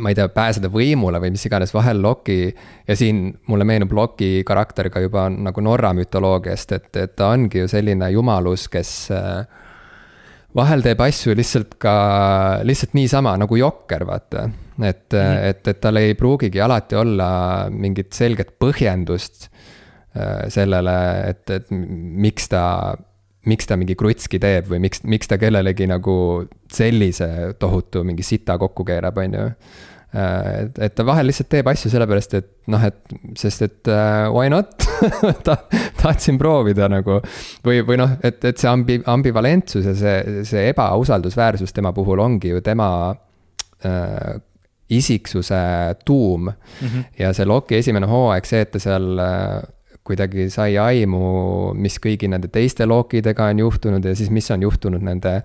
ma 0.00 0.12
ei 0.12 0.16
tea, 0.16 0.28
pääseda 0.32 0.70
võimule 0.72 1.20
või 1.20 1.32
mis 1.34 1.44
iganes, 1.46 1.72
vahel 1.74 2.00
Loki. 2.02 2.54
ja 2.88 2.96
siin 2.96 3.26
mulle 3.48 3.66
meenub 3.68 3.92
Loki 3.92 4.42
karakter 4.46 4.88
ka 4.90 5.02
juba 5.04 5.28
nagu 5.30 5.64
Norra 5.64 5.92
mütoloogiast, 5.96 6.72
et, 6.72 6.88
et 6.96 7.16
ta 7.16 7.32
ongi 7.34 7.64
ju 7.64 7.68
selline 7.68 8.08
jumalus, 8.14 8.68
kes 8.72 8.92
äh, 9.12 9.44
vahel 10.56 10.84
teeb 10.84 11.00
asju 11.04 11.36
lihtsalt 11.36 11.76
ka, 11.82 11.94
lihtsalt 12.64 12.96
niisama 12.96 13.36
nagu 13.40 13.56
jokker, 13.56 14.06
vaata. 14.08 14.48
et 14.82 15.12
mm, 15.12 15.18
-hmm. 15.18 15.48
et, 15.50 15.68
et 15.68 15.80
tal 15.80 15.96
ei 15.96 16.14
pruugigi 16.14 16.60
alati 16.60 16.96
olla 16.96 17.68
mingit 17.70 18.12
selget 18.12 18.56
põhjendust 18.58 19.48
äh, 20.16 20.48
sellele, 20.48 21.28
et, 21.28 21.50
et 21.50 21.66
miks 21.70 22.48
ta, 22.48 22.96
miks 23.46 23.66
ta 23.66 23.76
mingi 23.76 23.96
krutski 23.98 24.38
teeb 24.42 24.68
või 24.70 24.82
miks, 24.84 25.02
miks 25.04 25.30
ta 25.30 25.38
kellelegi 25.38 25.88
nagu 25.90 26.14
sellise 26.72 27.54
tohutu 27.58 28.04
mingi 28.06 28.22
sita 28.22 28.58
kokku 28.58 28.84
keerab, 28.86 29.18
on 29.18 29.38
ju 29.38 29.48
Äh, 30.14 30.64
et, 30.64 30.78
et 30.78 30.92
ta 30.92 31.04
vahel 31.08 31.30
lihtsalt 31.30 31.48
teeb 31.48 31.68
asju 31.72 31.88
sellepärast, 31.88 32.34
et 32.36 32.48
noh, 32.72 32.82
et 32.84 33.14
sest 33.40 33.62
et 33.64 33.88
uh, 33.88 34.26
why 34.28 34.50
not 34.52 34.84
ta, 35.46 35.56
tahtsin 36.02 36.36
proovida 36.40 36.84
nagu. 36.92 37.16
või, 37.64 37.80
või 37.88 37.96
noh, 37.96 38.18
et, 38.20 38.42
et 38.44 38.60
see 38.60 38.68
ambi-, 38.68 39.00
ambivalentsus 39.08 39.88
ja 39.88 39.94
see, 39.96 40.42
see 40.48 40.66
ebausaldusväärsus 40.74 41.72
tema 41.72 41.94
puhul 41.96 42.20
ongi 42.20 42.52
ju 42.52 42.60
tema 42.60 42.90
uh, 43.08 44.34
isiksuse 44.92 45.62
tuum 46.04 46.50
mm. 46.50 46.52
-hmm. 46.82 47.04
ja 47.22 47.32
see 47.32 47.48
Loki 47.48 47.80
esimene 47.80 48.06
hooaeg, 48.06 48.44
see, 48.44 48.60
et 48.66 48.74
ta 48.76 48.82
seal 48.84 49.08
uh, 49.16 49.62
kuidagi 50.06 50.48
sai 50.50 50.76
aimu, 50.80 51.72
mis 51.78 51.98
kõigi 52.02 52.28
nende 52.30 52.48
teiste 52.52 52.86
Lokidega 52.88 53.44
on 53.52 53.58
juhtunud 53.62 54.04
ja 54.04 54.14
siis, 54.18 54.30
mis 54.34 54.50
on 54.50 54.62
juhtunud 54.66 55.02
nende 55.06 55.42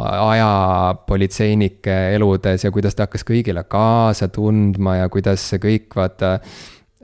ajapolitseinike 0.00 1.96
eludes 2.14 2.64
ja 2.64 2.70
kuidas 2.72 2.94
ta 2.96 3.02
hakkas 3.08 3.24
kõigile 3.26 3.64
kaasa 3.68 4.28
tundma 4.32 4.96
ja 5.00 5.08
kuidas 5.12 5.42
see 5.50 5.58
kõik, 5.62 5.90
vaata. 5.96 6.38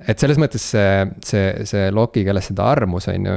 et 0.06 0.18
selles 0.22 0.38
mõttes 0.40 0.62
see, 0.70 1.06
see, 1.26 1.52
see 1.66 1.90
Loki, 1.90 2.24
kellest 2.24 2.54
seda 2.54 2.70
armus, 2.76 3.08
on 3.12 3.26
ju 3.26 3.36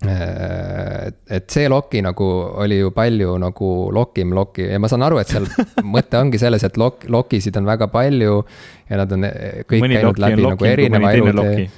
et 0.00 1.50
see 1.52 1.68
Loki 1.68 2.00
nagu 2.00 2.24
oli 2.62 2.78
ju 2.78 2.90
palju 2.96 3.34
nagu 3.42 3.90
Lokim 3.92 4.32
Loki 4.32 4.64
ja 4.70 4.78
ma 4.80 4.88
saan 4.88 5.04
aru, 5.04 5.18
et 5.20 5.28
seal 5.28 5.44
mõte 5.94 6.16
ongi 6.16 6.40
selles, 6.40 6.64
et 6.64 6.78
Lok-, 6.80 7.04
Lokisid 7.12 7.56
on 7.60 7.68
väga 7.68 7.90
palju 7.92 8.40
ja 8.88 9.02
nad 9.02 9.12
on 9.12 9.28
kõik 9.68 9.84
mõni 9.84 9.98
käinud 9.98 10.22
läbi 10.24 10.46
nagu 10.46 10.64
erineva 10.70 11.12
elutee 11.18 11.68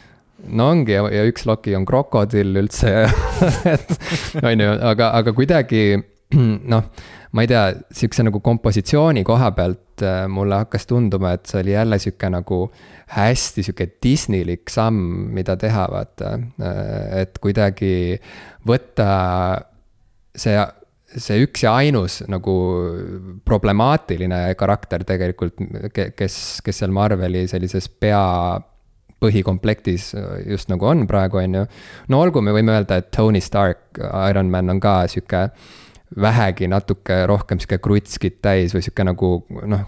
no 0.51 0.71
ongi 0.73 0.97
ja, 0.97 1.05
ja 1.13 1.27
üks 1.29 1.47
Loki 1.49 1.77
on 1.79 1.87
krokodill 1.89 2.63
üldse 2.63 2.93
et 3.75 3.97
on 4.43 4.65
ju, 4.65 4.71
aga, 4.93 5.13
aga 5.21 5.35
kuidagi 5.37 5.85
noh, 6.73 6.89
ma 7.33 7.45
ei 7.45 7.51
tea, 7.51 7.65
sihukese 7.95 8.27
nagu 8.27 8.41
kompositsiooni 8.45 9.25
koha 9.27 9.53
pealt 9.57 10.05
äh, 10.05 10.25
mulle 10.33 10.63
hakkas 10.65 10.89
tunduma, 10.89 11.35
et 11.37 11.49
see 11.49 11.61
oli 11.63 11.75
jälle 11.77 11.99
sihuke 12.03 12.31
nagu 12.33 12.61
hästi 13.13 13.65
sihuke 13.67 13.89
Disneylik 14.03 14.73
samm, 14.73 15.01
mida 15.37 15.57
teha, 15.61 15.87
vaata. 15.93 16.37
Äh, 16.61 17.25
et 17.25 17.41
kuidagi 17.43 17.95
võtta 18.69 19.09
see 20.37 20.57
see 21.13 21.43
üks 21.45 21.61
ja 21.65 21.75
ainus 21.77 22.23
nagu 22.31 22.53
problemaatiline 23.45 24.55
karakter 24.57 25.05
tegelikult, 25.05 25.59
kes, 25.93 26.37
kes 26.65 26.79
seal 26.81 26.95
Marveli 26.95 27.45
sellises 27.51 27.91
pea 28.01 28.23
põhikomplektis 29.23 30.11
just 30.47 30.73
nagu 30.73 30.89
on 30.91 31.07
praegu, 31.11 31.41
on 31.43 31.61
ju. 31.61 31.67
no 32.13 32.23
olgu, 32.25 32.43
me 32.45 32.55
võime 32.55 32.75
öelda, 32.75 33.01
et 33.01 33.13
Tony 33.15 33.41
Stark, 33.41 34.01
Iron 34.29 34.51
Man 34.51 34.75
on 34.75 34.83
ka 34.83 35.03
sihuke 35.11 35.49
vähegi 36.21 36.69
natuke 36.69 37.23
rohkem 37.27 37.61
sihuke 37.61 37.79
krutskit 37.83 38.43
täis 38.45 38.75
või 38.75 38.85
sihuke 38.85 39.07
nagu 39.07 39.35
noh 39.49 39.87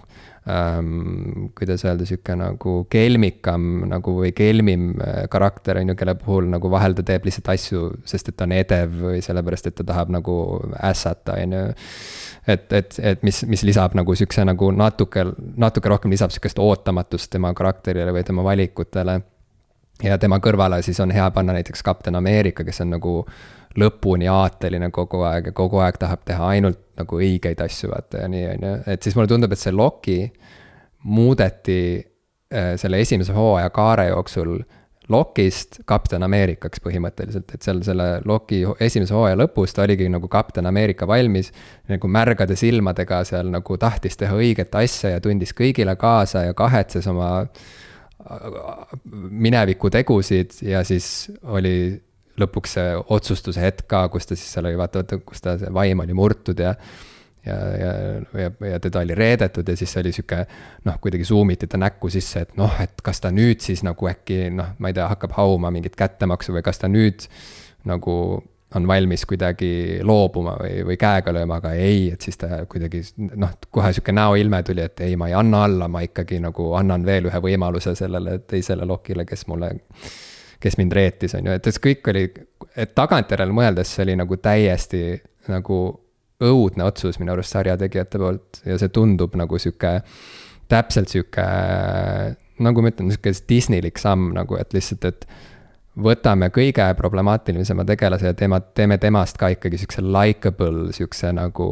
ähm,. 0.49 1.47
kuidas 1.57 1.85
öelda, 1.85 2.05
sihuke 2.05 2.35
nagu 2.37 2.73
kelmikam 2.91 3.85
nagu 3.89 4.15
või 4.19 4.31
kelmim 4.35 4.91
äh, 5.01 5.25
karakter 5.31 5.79
on 5.81 5.89
ju, 5.91 5.95
kelle 5.99 6.15
puhul 6.19 6.49
nagu 6.51 6.69
vahel 6.71 6.93
ta 6.97 7.05
teeb 7.05 7.25
lihtsalt 7.25 7.49
asju, 7.55 7.83
sest 8.05 8.29
et 8.29 8.37
ta 8.37 8.47
on 8.47 8.55
edev 8.55 8.93
või 9.07 9.21
sellepärast, 9.25 9.69
et 9.71 9.77
ta 9.79 9.87
tahab 9.87 10.13
nagu 10.13 10.37
ässata, 10.77 11.39
on 11.41 11.57
ju. 11.57 11.63
et, 12.47 12.67
et, 12.73 12.99
et 13.13 13.25
mis, 13.25 13.43
mis 13.49 13.65
lisab 13.65 13.97
nagu 13.97 14.15
sihukese 14.15 14.45
nagu 14.45 14.71
natuke, 14.71 15.25
natuke 15.57 15.89
rohkem 15.89 16.13
lisab 16.13 16.33
sihukest 16.35 16.61
ootamatust 16.61 17.31
tema 17.33 17.53
karakterile 17.53 18.13
või 18.13 18.23
tema 18.23 18.45
valikutele. 18.45 19.19
ja 20.03 20.17
tema 20.17 20.39
kõrvale 20.43 20.81
siis 20.83 20.99
on 20.99 21.11
hea 21.11 21.29
panna 21.31 21.53
näiteks 21.53 21.83
Kapten 21.83 22.15
Ameerika, 22.15 22.63
kes 22.63 22.81
on 22.81 22.89
nagu 22.97 23.21
lõpuni 23.79 24.29
aateline 24.31 24.89
kogu 24.95 25.23
aeg 25.27 25.51
ja 25.51 25.55
kogu 25.55 25.81
aeg 25.83 25.99
tahab 25.99 26.23
teha 26.27 26.51
ainult 26.55 26.81
nagu 26.99 27.19
õigeid 27.19 27.61
asju, 27.65 27.91
vaata 27.91 28.23
ja 28.23 28.31
nii, 28.31 28.45
on 28.53 28.67
ju, 28.69 28.73
et 28.93 29.03
siis 29.03 29.17
mulle 29.17 29.31
tundub, 29.31 29.51
et 29.51 29.61
see 29.61 29.75
Loki 29.75 30.19
muudeti 31.05 31.79
äh, 31.99 32.73
selle 32.81 33.01
esimese 33.03 33.35
hooaja 33.35 33.69
kaare 33.75 34.09
jooksul 34.13 34.57
Lockist 35.11 35.83
kapten 35.85 36.23
Ameerikaks 36.25 36.81
põhimõtteliselt, 36.81 37.51
et 37.53 37.65
seal 37.65 37.83
selle 37.85 38.07
Locki 38.25 38.63
esimese 38.81 39.13
hooaja 39.13 39.37
lõpus 39.37 39.75
ta 39.75 39.83
oligi 39.83 40.07
nagu 40.09 40.27
kapten 40.31 40.65
Ameerika 40.65 41.05
valmis. 41.07 41.51
nagu 41.87 42.07
märgade 42.09 42.55
silmadega 42.57 43.23
seal 43.23 43.51
nagu 43.53 43.77
tahtis 43.77 44.17
teha 44.17 44.33
õiget 44.33 44.73
asja 44.81 45.13
ja 45.13 45.21
tundis 45.21 45.53
kõigile 45.53 45.95
kaasa 45.95 46.47
ja 46.47 46.53
kahetses 46.57 47.05
oma 47.07 47.45
mineviku 49.13 49.89
tegusid 49.93 50.57
ja 50.65 50.83
siis 50.83 51.29
oli 51.43 52.01
lõpuks 52.41 52.77
see 52.77 52.95
otsustuse 53.15 53.61
hetk 53.61 53.87
ka, 53.91 54.07
kus 54.13 54.27
ta 54.29 54.37
siis 54.37 54.47
seal 54.53 54.69
oli, 54.69 54.79
vaata, 54.79 55.03
vaata, 55.03 55.19
kus 55.25 55.43
ta, 55.43 55.57
see 55.61 55.73
vaim 55.73 56.03
oli 56.03 56.17
murtud 56.17 56.59
ja 56.59 56.75
ja, 57.45 57.55
ja, 57.77 57.91
ja, 58.41 58.51
ja 58.71 58.79
teda 58.81 59.03
oli 59.05 59.15
reedetud 59.15 59.67
ja 59.69 59.75
siis 59.77 59.93
oli 60.01 60.11
sihuke 60.15 60.39
noh, 60.87 60.97
kuidagi 61.01 61.27
zoom 61.27 61.53
iti 61.53 61.67
ta 61.69 61.77
näkku 61.77 62.09
sisse, 62.09 62.41
et 62.47 62.57
noh, 62.57 62.73
et 62.81 63.03
kas 63.05 63.21
ta 63.21 63.29
nüüd 63.33 63.61
siis 63.61 63.83
nagu 63.85 64.09
äkki 64.09 64.49
noh, 64.55 64.73
ma 64.79 64.89
ei 64.89 64.97
tea, 64.97 65.05
hakkab 65.11 65.35
hauma 65.37 65.71
mingit 65.73 65.95
kättemaksu 65.99 66.55
või 66.55 66.65
kas 66.65 66.81
ta 66.81 66.89
nüüd 66.89 67.27
nagu 67.85 68.15
on 68.75 68.87
valmis 68.87 69.23
kuidagi 69.25 69.99
loobuma 70.03 70.55
või, 70.59 70.81
või 70.89 70.97
käega 70.99 71.31
lööma, 71.33 71.59
aga 71.61 71.71
ei, 71.79 72.09
et 72.11 72.25
siis 72.25 72.37
ta 72.41 72.63
kuidagi 72.69 73.01
noh, 73.17 73.53
kohe 73.71 73.91
sihuke 73.93 74.15
näoilme 74.15 74.61
tuli, 74.67 74.83
et 74.83 75.05
ei, 75.05 75.15
ma 75.19 75.29
ei 75.29 75.35
anna 75.37 75.63
alla, 75.67 75.87
ma 75.91 76.01
ikkagi 76.03 76.41
nagu 76.43 76.71
annan 76.75 77.05
veel 77.07 77.29
ühe 77.29 77.41
võimaluse 77.45 77.95
sellele 77.95 78.39
teisele 78.49 78.87
lokile, 78.89 79.25
kes 79.29 79.45
mulle, 79.51 79.71
kes 80.61 80.77
mind 80.79 80.95
reetis, 80.95 81.35
on 81.37 81.49
ju, 81.49 81.55
et 81.57 81.69
see 81.69 81.83
kõik 81.89 82.09
oli, 82.11 82.25
et 82.75 82.95
tagantjärele 82.97 83.55
mõeldes 83.55 83.93
see 83.95 84.05
oli 84.05 84.17
nagu 84.19 84.37
täiesti 84.41 85.03
nagu 85.51 85.79
õudne 86.45 86.83
otsus 86.87 87.19
minu 87.21 87.33
arust 87.35 87.55
sarjategijate 87.55 88.19
poolt 88.19 88.61
ja 88.67 88.77
see 88.79 88.91
tundub 88.93 89.35
nagu 89.39 89.59
sihuke, 89.61 89.99
täpselt 90.71 91.11
sihuke, 91.11 91.45
nagu 92.65 92.83
ma 92.83 92.91
ütlen, 92.91 93.11
sihuke 93.13 93.35
Disneylik 93.49 94.01
samm 94.01 94.33
nagu, 94.35 94.57
et 94.59 94.75
lihtsalt, 94.75 95.05
et 95.07 95.27
võtame 95.95 96.49
kõige 96.51 96.85
problemaatilisema 96.97 97.85
tegelase 97.87 98.31
ja 98.31 98.37
tema, 98.37 98.59
teeme 98.59 98.97
temast 98.99 99.39
ka 99.39 99.53
ikkagi 99.53 99.79
sihukese 99.79 100.03
likable, 100.03 100.89
sihukese 100.95 101.31
nagu 101.35 101.67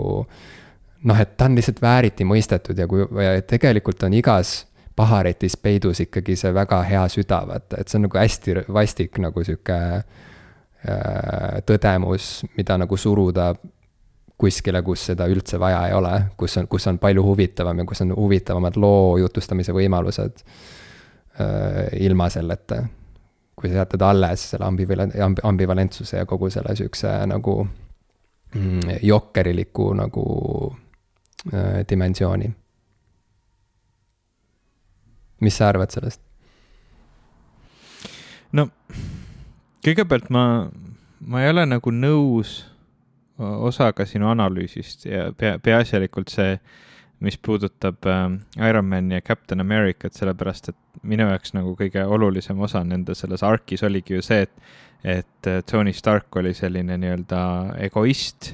noh, 1.03 1.19
et 1.19 1.35
ta 1.37 1.49
on 1.49 1.57
lihtsalt 1.59 1.81
vääriti 1.83 2.27
mõistetud 2.27 2.79
ja 2.79 2.87
kui, 2.87 3.03
ja 3.19 3.41
tegelikult 3.47 4.05
on 4.07 4.15
igas 4.15 4.61
paharetis 4.95 5.57
peidus 5.57 5.99
ikkagi 6.03 6.35
see 6.37 6.53
väga 6.53 6.81
hea 6.87 7.03
süda, 7.09 7.43
vaata, 7.49 7.79
et 7.81 7.89
see 7.89 7.99
on 7.99 8.07
nagu 8.07 8.19
hästi 8.19 8.55
vastik 8.73 9.19
nagu 9.23 9.43
sihuke 9.43 9.77
äh, 9.97 11.61
tõdemus, 11.65 12.43
mida 12.57 12.77
nagu 12.77 12.97
suruda 12.97 13.53
kuskile, 14.37 14.81
kus 14.83 15.05
seda 15.11 15.27
üldse 15.31 15.59
vaja 15.61 15.85
ei 15.87 15.95
ole, 15.95 16.13
kus 16.37 16.57
on, 16.59 16.67
kus 16.71 16.87
on 16.91 16.99
palju 17.01 17.23
huvitavam 17.23 17.79
ja 17.79 17.85
kus 17.87 18.03
on 18.05 18.13
huvitavamad 18.17 18.77
loo 18.81 19.17
jutustamise 19.21 19.75
võimalused 19.75 20.43
äh, 20.43 21.87
ilma 22.05 22.29
selleta. 22.33 22.83
kui 23.55 23.69
sa 23.69 23.83
jätad 23.83 24.01
alles 24.01 24.49
selle 24.49 24.65
ambival-, 24.65 25.13
ambivalentsuse 25.43 26.17
ja 26.17 26.25
kogu 26.25 26.49
selle 26.49 26.75
sihukese 26.75 27.11
nagu 27.29 27.67
mm, 28.55 28.97
jokkeriliku 29.01 29.93
nagu 29.93 30.25
äh, 31.53 31.85
dimensiooni. 31.89 32.49
Mis 35.43 35.59
sa 35.59 35.69
arvad 35.71 35.91
sellest? 35.93 36.21
no 38.53 38.67
kõigepealt 39.83 40.29
ma, 40.33 40.69
ma 41.19 41.43
ei 41.43 41.51
ole 41.51 41.65
nagu 41.67 41.91
nõus 41.93 42.61
osaga 43.43 44.05
sinu 44.05 44.29
analüüsist 44.29 45.07
ja 45.09 45.27
pea, 45.37 45.57
peaasjalikult 45.63 46.31
see, 46.31 46.57
mis 47.23 47.37
puudutab 47.39 48.05
äh, 48.09 48.25
Ironmani 48.69 49.15
ja 49.17 49.21
Captain 49.25 49.63
Americat, 49.63 50.13
sellepärast 50.13 50.69
et 50.73 51.03
minu 51.07 51.27
jaoks 51.29 51.55
nagu 51.55 51.73
kõige 51.79 52.03
olulisem 52.05 52.59
osa 52.61 52.83
nende 52.83 53.15
selles 53.15 53.43
arkis 53.43 53.83
oligi 53.87 54.17
ju 54.17 54.25
see, 54.25 54.43
et, 54.45 54.73
et 55.03 55.49
äh, 55.49 55.63
Tony 55.69 55.93
Stark 55.95 56.35
oli 56.39 56.53
selline 56.57 56.97
nii-öelda 56.99 57.43
egoist 57.87 58.53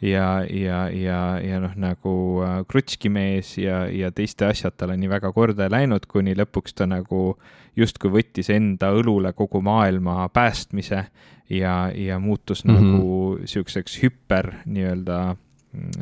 ja, 0.00 0.44
ja, 0.50 0.88
ja, 0.90 1.20
ja 1.42 1.60
noh, 1.62 1.74
nagu 1.76 2.14
äh, 2.46 2.58
krutski 2.70 3.10
mees 3.12 3.56
ja, 3.58 3.86
ja 3.90 4.10
teiste 4.14 4.46
asjad 4.48 4.76
talle 4.78 4.96
nii 4.98 5.10
väga 5.10 5.32
korda 5.34 5.66
ei 5.66 5.74
läinud, 5.74 6.06
kuni 6.10 6.36
lõpuks 6.38 6.76
ta 6.78 6.86
nagu 6.86 7.38
justkui 7.78 8.12
võttis 8.12 8.50
enda 8.54 8.92
õlule 8.94 9.32
kogu 9.38 9.62
maailma 9.62 10.28
päästmise 10.34 11.04
ja, 11.50 11.74
ja 11.94 12.18
muutus 12.18 12.64
mm 12.64 12.74
-hmm. 12.74 12.92
nagu 12.92 13.38
sihukeseks 13.44 13.98
hüper 14.02 14.52
nii-öelda 14.66 15.18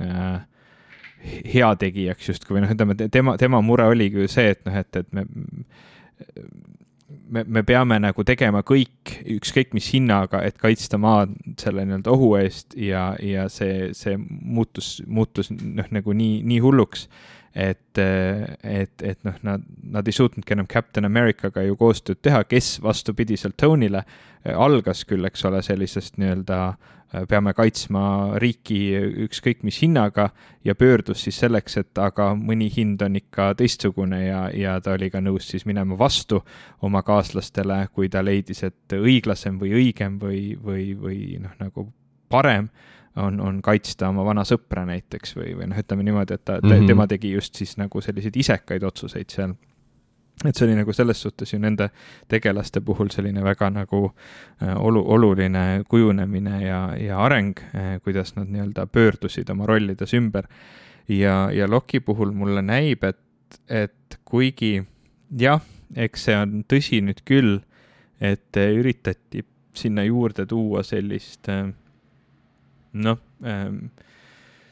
äh, 0.01 0.41
heategijaks 1.55 2.29
justkui 2.29 2.57
või 2.57 2.65
noh, 2.65 2.73
ütleme 2.77 2.95
tema, 3.11 3.37
tema 3.37 3.61
mure 3.61 3.87
oligi 3.91 4.21
ju 4.21 4.29
see, 4.29 4.51
et 4.55 4.65
noh, 4.67 4.77
et, 4.77 4.97
et 4.97 5.13
me, 5.13 5.27
me, 7.09 7.45
me 7.45 7.63
peame 7.67 7.99
nagu 8.03 8.25
tegema 8.27 8.63
kõik, 8.67 9.17
ükskõik 9.37 9.75
mis 9.77 9.89
hinnaga, 9.95 10.43
et 10.47 10.59
kaitsta 10.61 10.99
maad 11.01 11.35
selle 11.61 11.87
nii-öelda 11.87 12.13
ohu 12.13 12.33
eest 12.41 12.77
ja, 12.81 13.09
ja 13.23 13.47
see, 13.53 13.91
see 13.97 14.17
muutus, 14.19 14.97
muutus 15.07 15.53
noh, 15.53 15.87
nagu 15.95 16.17
nii, 16.17 16.41
nii 16.47 16.63
hulluks 16.65 17.07
et, 17.57 17.99
et, 17.99 19.03
et 19.03 19.19
noh, 19.25 19.37
nad, 19.47 19.63
nad 19.97 20.09
ei 20.09 20.13
suutnudki 20.13 20.53
enam 20.53 20.69
Captain 20.69 21.09
Americaga 21.09 21.65
ju 21.65 21.77
koostööd 21.81 22.21
teha, 22.23 22.43
kes 22.45 22.77
vastupidiselt 22.85 23.57
Tony'le 23.57 24.03
algas 24.53 25.07
küll, 25.09 25.25
eks 25.25 25.47
ole, 25.49 25.63
sellisest 25.65 26.21
nii-öelda 26.21 26.61
peame 27.31 27.53
kaitsma 27.57 28.37
riiki 28.43 28.81
ükskõik 29.25 29.63
mis 29.65 29.79
hinnaga 29.81 30.29
ja 30.67 30.75
pöördus 30.75 31.23
siis 31.25 31.39
selleks, 31.41 31.79
et 31.81 32.01
aga 32.03 32.33
mõni 32.37 32.67
hind 32.73 33.03
on 33.07 33.17
ikka 33.17 33.53
teistsugune 33.57 34.25
ja, 34.27 34.43
ja 34.53 34.77
ta 34.83 34.97
oli 34.99 35.09
ka 35.15 35.23
nõus 35.25 35.47
siis 35.49 35.65
minema 35.71 35.97
vastu 35.99 36.43
oma 36.85 37.03
kaaslastele, 37.07 37.87
kui 37.95 38.11
ta 38.13 38.25
leidis, 38.27 38.65
et 38.67 38.99
õiglasem 38.99 39.61
või 39.63 39.73
õigem 39.79 40.19
või, 40.21 40.43
või, 40.61 40.91
või 40.99 41.21
noh, 41.41 41.55
nagu 41.63 41.89
parem 42.29 42.69
on, 43.17 43.41
on 43.41 43.63
kaitsta 43.63 44.09
oma 44.09 44.25
vana 44.25 44.45
sõpra 44.47 44.85
näiteks 44.89 45.37
või, 45.39 45.55
või 45.57 45.71
noh, 45.71 45.79
ütleme 45.81 46.05
niimoodi, 46.07 46.37
et 46.37 46.45
ta 46.45 46.59
mm, 46.61 46.71
-hmm. 46.71 46.91
tema 46.91 47.07
tegi 47.07 47.33
just 47.33 47.55
siis 47.55 47.77
nagu 47.81 48.01
selliseid 48.01 48.37
isekaid 48.37 48.83
otsuseid 48.83 49.33
seal. 49.33 49.55
et 50.45 50.55
see 50.57 50.67
oli 50.67 50.75
nagu 50.77 50.93
selles 50.93 51.23
suhtes 51.23 51.53
ju 51.53 51.59
nende 51.59 51.89
tegelaste 52.29 52.81
puhul 52.81 53.09
selline 53.11 53.45
väga 53.45 53.71
nagu 53.71 54.13
äh, 54.63 54.75
olu-, 54.77 55.05
oluline 55.07 55.85
kujunemine 55.89 56.61
ja, 56.67 56.81
ja 57.01 57.19
areng, 57.25 57.55
äh, 57.75 58.01
kuidas 58.05 58.37
nad 58.37 58.49
nii-öelda 58.49 58.87
pöördusid 58.87 59.51
oma 59.51 59.67
rollides 59.67 60.15
ümber. 60.15 60.45
ja, 61.09 61.51
ja 61.53 61.71
Loki 61.71 62.01
puhul 62.01 62.33
mulle 62.33 62.63
näib, 62.63 63.05
et, 63.05 63.61
et 63.69 64.21
kuigi 64.25 64.85
jah, 65.39 65.63
eks 65.97 66.25
see 66.25 66.37
on 66.37 66.65
tõsi 66.69 67.01
nüüd 67.01 67.25
küll, 67.25 67.61
et 68.21 68.57
üritati 68.57 69.45
sinna 69.77 70.05
juurde 70.05 70.47
tuua 70.47 70.83
sellist 70.83 71.49
äh, 71.49 71.73
noh 73.05 73.21
ähm, 73.45 73.89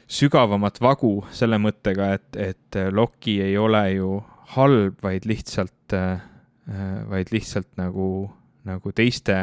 sügavamat 0.07 0.79
vagu 0.81 1.17
selle 1.33 1.57
mõttega, 1.61 2.13
et, 2.17 2.35
et 2.37 2.79
Loki 2.93 3.39
ei 3.41 3.57
ole 3.57 3.83
ju 3.95 4.19
halb, 4.55 4.99
vaid 5.03 5.25
lihtsalt 5.29 5.95
äh,, 5.97 6.21
vaid 7.09 7.31
lihtsalt 7.33 7.71
nagu, 7.77 8.29
nagu 8.65 8.91
teiste, 8.95 9.35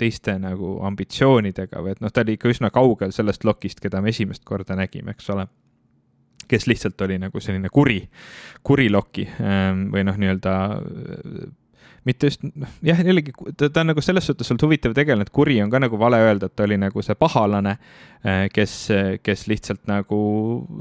teiste 0.00 0.36
nagu 0.40 0.78
ambitsioonidega 0.88 1.82
või 1.84 1.96
et 1.96 2.04
noh, 2.04 2.12
ta 2.12 2.24
oli 2.24 2.36
ikka 2.38 2.52
üsna 2.52 2.70
kaugel 2.72 3.12
sellest 3.12 3.44
Lokist, 3.44 3.80
keda 3.80 4.00
me 4.00 4.12
esimest 4.12 4.44
korda 4.48 4.76
nägime, 4.78 5.16
eks 5.16 5.30
ole. 5.34 5.46
kes 6.48 6.66
lihtsalt 6.66 7.00
oli 7.00 7.16
nagu 7.18 7.40
selline 7.40 7.68
kuri, 7.72 8.02
kuri 8.62 8.90
Loki 8.90 9.24
ähm, 9.40 9.86
või 9.92 10.04
noh, 10.04 10.16
nii-öelda 10.20 10.54
mitte 12.04 12.26
just, 12.26 12.44
jah, 12.82 12.98
jällegi 13.06 13.34
ta, 13.56 13.68
ta 13.68 13.82
on 13.82 13.92
nagu 13.92 14.02
selles 14.02 14.26
suhtes 14.26 14.50
olnud 14.50 14.64
huvitav 14.66 14.94
tegelane, 14.96 15.26
et 15.26 15.34
kuri 15.34 15.60
on 15.62 15.70
ka 15.70 15.80
nagu 15.82 15.98
vale 16.00 16.18
öelda, 16.22 16.48
et 16.48 16.56
ta 16.58 16.66
oli 16.66 16.78
nagu 16.80 17.04
see 17.04 17.16
pahalane, 17.18 17.76
äh, 18.26 18.46
kes, 18.54 18.76
kes 19.22 19.46
lihtsalt 19.50 19.84
nagu 19.90 20.18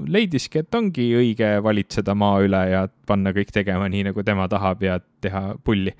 leidiski, 0.10 0.64
et 0.64 0.77
ongi 0.77 1.11
õige 1.19 1.53
valitseda 1.64 2.15
maa 2.18 2.41
üle 2.45 2.64
ja 2.72 2.85
panna 3.07 3.34
kõik 3.35 3.53
tegema 3.53 3.89
nii, 3.91 4.07
nagu 4.10 4.26
tema 4.26 4.48
tahab 4.52 4.81
ja 4.85 4.98
teha 5.22 5.43
pulli. 5.64 5.93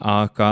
aga, 0.00 0.48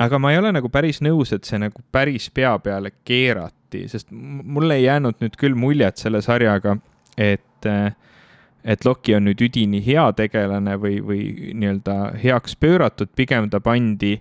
aga 0.00 0.22
ma 0.22 0.32
ei 0.32 0.40
ole 0.40 0.54
nagu 0.56 0.72
päris 0.72 1.02
nõus, 1.04 1.34
et 1.36 1.44
see 1.48 1.60
nagu 1.60 1.84
päris 1.92 2.30
pea 2.32 2.54
peale 2.62 2.94
keerati, 3.04 3.84
sest 3.88 4.08
mulle 4.12 4.80
ei 4.80 4.88
jäänud 4.88 5.20
nüüd 5.20 5.36
küll 5.40 5.58
muljet 5.58 6.00
selle 6.00 6.24
sarjaga, 6.24 6.78
et 7.20 7.68
äh, 7.68 7.92
et 8.64 8.84
Loki 8.86 9.16
on 9.16 9.26
nüüd 9.26 9.40
üdini 9.42 9.82
hea 9.84 10.04
tegelane 10.16 10.76
või, 10.80 11.00
või 11.02 11.22
nii-öelda 11.58 11.96
heaks 12.22 12.54
pööratud, 12.60 13.10
pigem 13.16 13.50
ta 13.50 13.60
pandi 13.60 14.18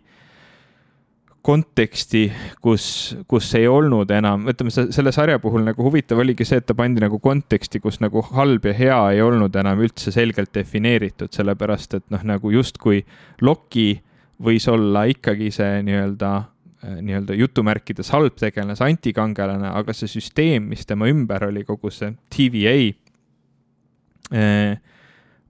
konteksti, 1.41 2.27
kus, 2.61 2.85
kus 3.29 3.47
ei 3.57 3.65
olnud 3.67 4.11
enam, 4.13 4.45
ütleme 4.51 4.69
selle 4.73 5.13
sarja 5.13 5.39
puhul 5.41 5.63
nagu 5.65 5.83
huvitav 5.87 6.21
oligi 6.21 6.45
see, 6.45 6.61
et 6.61 6.67
ta 6.69 6.75
pandi 6.77 7.01
nagu 7.01 7.17
konteksti, 7.21 7.81
kus 7.81 7.97
nagu 8.03 8.21
halb 8.29 8.67
ja 8.69 8.75
hea 8.77 8.99
ei 9.15 9.23
olnud 9.25 9.55
enam 9.57 9.81
üldse 9.81 10.13
selgelt 10.13 10.53
defineeritud, 10.53 11.33
sellepärast 11.33 11.97
et 11.97 12.05
noh, 12.13 12.21
nagu 12.35 12.53
justkui 12.53 13.01
Loki 13.41 13.95
võis 14.41 14.67
olla 14.69 15.07
ikkagi 15.09 15.49
see 15.53 15.81
nii-öelda 15.87 16.33
nii-öelda 16.81 17.35
jutumärkides 17.37 18.09
halb 18.09 18.39
tegelane, 18.41 18.73
see 18.77 18.89
antikangelane, 18.89 19.69
aga 19.69 19.93
see 19.93 20.09
süsteem, 20.09 20.65
mis 20.71 20.87
tema 20.89 21.09
ümber 21.11 21.45
oli, 21.45 21.61
kogu 21.65 21.91
see 21.93 22.09
TVA 22.33 22.73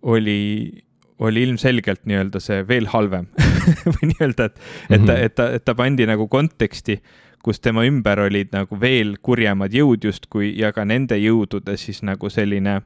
oli, 0.01 0.83
oli 1.19 1.43
ilmselgelt 1.43 2.05
nii-öelda 2.09 2.39
see 2.41 2.63
veel 2.67 2.87
halvem 2.89 3.27
või 3.95 4.11
nii-öelda, 4.13 4.47
et, 4.49 4.63
et 4.89 5.03
ta, 5.05 5.13
mhm. 5.13 5.25
et 5.25 5.35
ta, 5.37 5.49
et 5.57 5.65
ta 5.65 5.75
pandi 5.77 6.07
nagu 6.09 6.27
konteksti, 6.31 6.97
kus 7.45 7.61
tema 7.61 7.85
ümber 7.89 8.23
olid 8.27 8.51
nagu 8.53 8.77
veel 8.79 9.15
kurjemad 9.21 9.73
jõud 9.73 10.03
justkui 10.05 10.53
ja 10.59 10.71
ka 10.73 10.85
nende 10.85 11.17
jõudude 11.17 11.77
siis 11.77 12.03
nagu 12.05 12.29
selline 12.29 12.79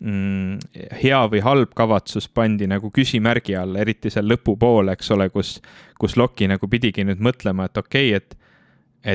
mm, 0.00 0.58
hea 1.02 1.20
või 1.32 1.42
halb 1.44 1.74
kavatsus 1.76 2.28
pandi 2.28 2.68
nagu 2.70 2.90
küsimärgi 2.94 3.56
alla, 3.58 3.82
eriti 3.84 4.12
seal 4.12 4.28
lõpupoole, 4.30 4.94
eks 4.96 5.12
ole, 5.16 5.28
kus, 5.34 5.58
kus 6.00 6.16
Loki 6.16 6.48
nagu 6.50 6.70
pidigi 6.70 7.04
nüüd 7.04 7.22
mõtlema, 7.24 7.68
et 7.68 7.80
okei 7.80 8.14
okay,, 8.14 8.22
et, 8.22 8.38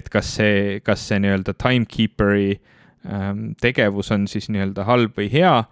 et 0.01 0.09
kas 0.09 0.35
see, 0.37 0.79
kas 0.85 1.07
see 1.09 1.21
nii-öelda 1.23 1.55
timekeeper'i 1.57 2.51
ähm, 3.05 3.51
tegevus 3.61 4.11
on 4.15 4.27
siis 4.31 4.49
nii-öelda 4.53 4.85
halb 4.89 5.17
või 5.17 5.29
hea 5.33 5.63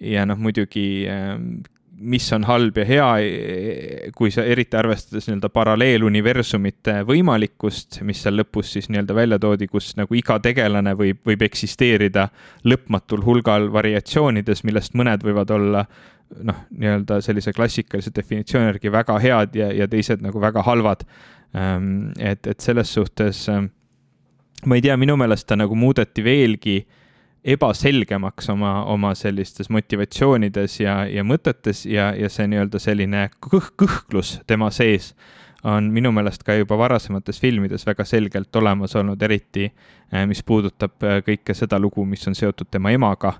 ja 0.00 0.24
noh, 0.28 0.38
muidugi 0.38 1.06
ähm, 1.10 1.58
mis 1.98 2.32
on 2.32 2.44
halb 2.46 2.76
ja 2.78 2.84
hea, 2.86 3.06
kui 4.16 4.30
sa 4.30 4.44
eriti 4.46 4.76
arvestades 4.78 5.26
nii-öelda 5.26 5.50
paralleeluniversumite 5.50 7.00
võimalikkust, 7.08 8.00
mis 8.06 8.20
seal 8.22 8.38
lõpus 8.38 8.70
siis 8.76 8.86
nii-öelda 8.92 9.16
välja 9.16 9.38
toodi, 9.42 9.66
kus 9.70 9.90
nagu 9.98 10.14
iga 10.14 10.38
tegelane 10.42 10.94
võib, 10.98 11.20
võib 11.26 11.42
eksisteerida 11.48 12.28
lõpmatul 12.68 13.24
hulgal 13.26 13.66
variatsioonides, 13.74 14.62
millest 14.68 14.94
mõned 14.98 15.26
võivad 15.26 15.50
olla 15.54 15.82
noh, 16.44 16.62
nii-öelda 16.70 17.18
sellise 17.24 17.54
klassikalise 17.56 18.12
definitsiooni 18.14 18.70
järgi 18.70 18.92
väga 18.94 19.18
head 19.22 19.58
ja, 19.58 19.72
ja 19.74 19.88
teised 19.90 20.22
nagu 20.22 20.40
väga 20.42 20.62
halvad. 20.66 21.02
Ehm, 21.56 22.12
et, 22.20 22.46
et 22.46 22.60
selles 22.62 22.92
suhtes 22.94 23.46
ehm, 23.50 23.72
ma 24.66 24.78
ei 24.78 24.84
tea, 24.84 24.96
minu 25.00 25.16
meelest 25.18 25.48
ta 25.48 25.58
nagu 25.58 25.74
muudeti 25.78 26.22
veelgi 26.24 26.78
ebaselgemaks 27.44 28.48
oma, 28.50 28.84
oma 28.84 29.14
sellistes 29.14 29.70
motivatsioonides 29.70 30.80
ja, 30.80 31.00
ja 31.06 31.24
mõtetes 31.24 31.84
ja, 31.86 32.10
ja 32.16 32.30
see 32.30 32.48
nii-öelda 32.50 32.80
selline 32.82 33.28
kõh-, 33.44 33.72
kõhklus 33.78 34.38
tema 34.46 34.70
sees 34.74 35.14
on 35.64 35.90
minu 35.92 36.12
meelest 36.14 36.42
ka 36.46 36.54
juba 36.54 36.78
varasemates 36.78 37.40
filmides 37.40 37.86
väga 37.86 38.04
selgelt 38.04 38.56
olemas 38.56 38.94
olnud, 38.96 39.22
eriti 39.22 39.64
eh, 39.66 40.26
mis 40.26 40.42
puudutab 40.42 41.02
eh, 41.02 41.22
kõike 41.26 41.54
seda 41.54 41.78
lugu, 41.78 42.04
mis 42.04 42.26
on 42.28 42.34
seotud 42.38 42.70
tema 42.70 42.92
emaga. 42.94 43.32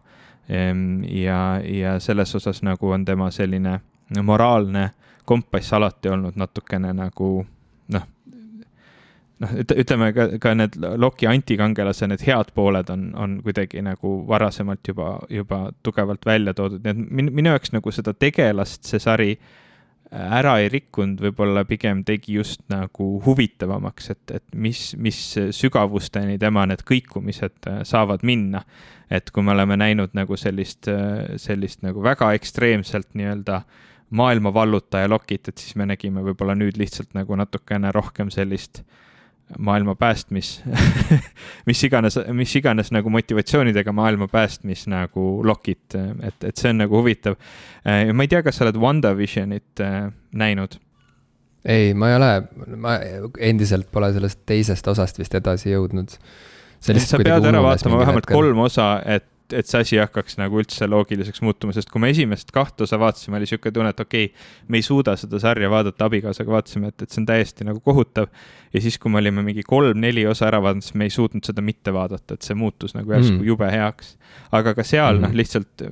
Ehm, 0.49 1.05
ja, 1.05 1.61
ja 1.63 1.99
selles 2.01 2.35
osas 2.35 2.63
nagu 2.65 2.91
on 2.91 3.05
tema 3.05 3.31
selline 3.31 3.81
moraalne 4.23 4.91
kompass 5.29 5.73
alati 5.77 6.09
olnud 6.09 6.39
natukene 6.41 6.93
nagu 6.97 7.47
noh, 9.43 9.55
ütleme 9.63 10.11
ka, 10.17 10.27
ka 10.43 10.55
need 10.59 10.77
Loki 11.01 11.29
antikangelase, 11.31 12.09
need 12.11 12.25
head 12.27 12.53
pooled 12.57 12.91
on, 12.95 13.09
on 13.19 13.39
kuidagi 13.45 13.83
nagu 13.85 14.19
varasemalt 14.29 14.91
juba, 14.91 15.15
juba 15.33 15.69
tugevalt 15.87 16.27
välja 16.27 16.55
toodud, 16.57 16.83
nii 16.85 16.95
et 16.95 17.17
minu, 17.21 17.35
minu 17.41 17.55
jaoks 17.55 17.75
nagu 17.77 17.95
seda 17.95 18.15
tegelast 18.17 18.89
see 18.89 19.03
sari 19.03 19.33
ära 20.09 20.55
ei 20.63 20.71
rikkunud, 20.73 21.21
võib-olla 21.21 21.67
pigem 21.69 22.01
tegi 22.09 22.39
just 22.39 22.63
nagu 22.73 23.09
huvitavamaks, 23.27 24.07
et, 24.15 24.37
et 24.39 24.45
mis, 24.57 24.95
mis 24.97 25.19
sügavusteni 25.53 26.39
tema 26.41 26.65
need 26.69 26.81
kõikumised 26.89 27.69
äh, 27.69 27.83
saavad 27.89 28.25
minna. 28.25 28.65
et 29.11 29.31
kui 29.33 29.43
me 29.43 29.55
oleme 29.55 29.77
näinud 29.77 30.13
nagu 30.17 30.37
sellist, 30.37 30.89
äh, 30.89 31.37
sellist 31.41 31.85
nagu 31.85 32.03
väga 32.05 32.33
ekstreemselt 32.37 33.15
nii-öelda 33.17 33.63
maailma 34.11 34.53
vallutaja 34.55 35.09
Lokit, 35.09 35.49
et 35.49 35.59
siis 35.59 35.77
me 35.77 35.85
nägime 35.85 36.25
võib-olla 36.25 36.57
nüüd 36.57 36.81
lihtsalt 36.81 37.13
nagu 37.13 37.37
natukene 37.37 37.93
rohkem 37.93 38.33
sellist 38.33 38.81
äh, 38.81 39.05
maailma 39.59 39.95
päästmis 39.95 40.63
mis 41.69 41.85
iganes, 41.85 42.19
mis 42.37 42.57
iganes 42.57 42.93
nagu 42.95 43.11
motivatsioonidega 43.11 43.93
maailma 43.93 44.29
päästmis 44.29 44.87
nagu 44.91 45.29
lokid, 45.45 45.97
et, 46.23 46.45
et 46.45 46.57
see 46.57 46.73
on 46.75 46.85
nagu 46.85 47.01
huvitav. 47.01 47.39
ma 48.13 48.27
ei 48.27 48.31
tea, 48.31 48.43
kas 48.45 48.61
sa 48.61 48.67
oled 48.67 48.81
WandaVisionit 48.83 49.85
äh, 49.85 50.11
näinud? 50.37 50.79
ei, 51.65 51.95
ma 51.95 52.13
ei 52.13 52.19
ole, 52.19 52.31
ma 52.77 52.99
endiselt 53.51 53.91
pole 53.93 54.13
sellest 54.15 54.45
teisest 54.49 54.87
osast 54.89 55.19
vist 55.19 55.35
edasi 55.35 55.73
jõudnud. 55.73 56.15
sa 56.81 57.21
pead 57.21 57.49
ära 57.51 57.63
vaatama 57.65 58.03
vähemalt 58.05 58.27
hetkel. 58.27 58.41
kolm 58.41 58.65
osa, 58.69 58.93
et 59.05 59.27
et 59.57 59.69
see 59.69 59.81
asi 59.81 59.99
hakkaks 60.01 60.39
nagu 60.41 60.61
üldse 60.61 60.87
loogiliseks 60.89 61.43
muutuma, 61.45 61.73
sest 61.77 61.91
kui 61.93 62.03
me 62.03 62.11
esimest 62.13 62.53
kahte 62.55 62.85
osa 62.85 62.99
vaatasime, 63.01 63.39
oli 63.39 63.49
sihuke 63.49 63.73
tunne, 63.75 63.93
et 63.95 64.01
okei 64.01 64.29
okay,, 64.29 64.47
me 64.69 64.81
ei 64.81 64.85
suuda 64.87 65.15
seda 65.21 65.41
sarja 65.43 65.71
vaadata 65.73 66.09
abikaasaga, 66.09 66.53
vaatasime, 66.59 66.93
et, 66.93 67.05
et 67.05 67.15
see 67.15 67.23
on 67.23 67.29
täiesti 67.29 67.67
nagu 67.69 67.81
kohutav. 67.85 68.29
ja 68.73 68.81
siis, 68.85 68.99
kui 69.01 69.11
me 69.11 69.19
olime 69.23 69.43
mingi 69.43 69.63
kolm-neli 69.65 70.27
osa 70.29 70.49
ära 70.51 70.61
vaadanud, 70.61 70.85
siis 70.85 70.97
me 71.01 71.09
ei 71.09 71.13
suutnud 71.15 71.47
seda 71.49 71.65
mitte 71.65 71.93
vaadata, 71.95 72.37
et 72.37 72.45
see 72.45 72.57
muutus 72.59 72.93
nagu 72.95 73.15
järsku 73.15 73.39
mm. 73.39 73.47
jube 73.49 73.71
heaks. 73.73 74.17
aga 74.53 74.75
ka 74.77 74.85
seal 74.85 75.17
mm. 75.17 75.25
noh, 75.25 75.37
lihtsalt 75.41 75.85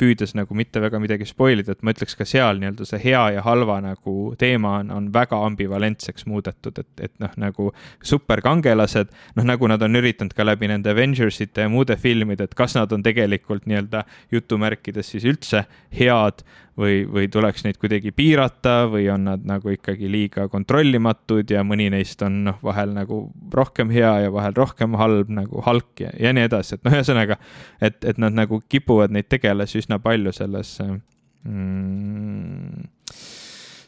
püüdes 0.00 0.32
nagu 0.38 0.56
mitte 0.56 0.80
väga 0.80 1.00
midagi 1.02 1.28
spoil 1.28 1.60
ida, 1.60 1.76
et 1.76 1.84
ma 1.84 1.92
ütleks 1.92 2.16
ka 2.16 2.24
seal 2.28 2.60
nii-öelda 2.62 2.88
see 2.88 3.02
hea 3.04 3.22
ja 3.36 3.44
halva 3.44 3.80
nagu 3.84 4.32
teema 4.40 4.78
on, 4.80 4.90
on 4.90 5.10
väga 5.12 5.42
ambivalentseks 5.50 6.26
muudetud, 6.30 6.80
et, 6.80 6.92
et 7.10 7.12
noh, 7.20 7.36
nagu 7.36 7.68
superkangelased, 8.00 9.12
noh 9.36 9.48
nagu 9.52 9.68
nad 9.68 9.84
on 9.84 10.00
üritanud 10.00 10.32
ka 10.36 10.46
läbi 10.46 10.72
nende 10.72 10.92
Avengersite 10.92 11.66
ja 11.66 11.72
muude 11.72 11.96
filmide, 12.00 12.48
et 12.48 12.56
kas 12.56 12.76
nad 12.78 12.92
on 12.92 13.01
on 13.02 13.06
tegelikult 13.06 13.66
nii-öelda 13.66 14.04
jutumärkides 14.32 15.12
siis 15.14 15.26
üldse 15.28 15.64
head 15.98 16.44
või, 16.78 17.02
või 17.08 17.28
tuleks 17.32 17.64
neid 17.66 17.78
kuidagi 17.80 18.12
piirata 18.16 18.86
või 18.92 19.08
on 19.12 19.26
nad 19.28 19.44
nagu 19.48 19.72
ikkagi 19.74 20.10
liiga 20.10 20.48
kontrollimatud 20.52 21.50
ja 21.50 21.64
mõni 21.66 21.90
neist 21.92 22.22
on 22.22 22.42
noh, 22.48 22.58
vahel 22.64 22.94
nagu 22.96 23.24
rohkem 23.52 23.92
hea 23.92 24.12
ja 24.26 24.32
vahel 24.32 24.56
rohkem 24.56 24.96
halb 25.00 25.32
nagu 25.32 25.62
Hulk 25.66 26.04
ja, 26.06 26.12
ja 26.20 26.32
nii 26.32 26.48
edasi, 26.48 26.76
et 26.78 26.86
noh, 26.86 26.96
ühesõnaga, 26.96 27.38
et, 27.80 28.00
et 28.04 28.20
nad 28.22 28.36
nagu 28.36 28.62
kipuvad 28.68 29.12
neid 29.14 29.28
tegelasi 29.32 29.82
üsna 29.82 29.98
palju 30.02 30.32
selles 30.36 30.78
mm, 31.44 32.88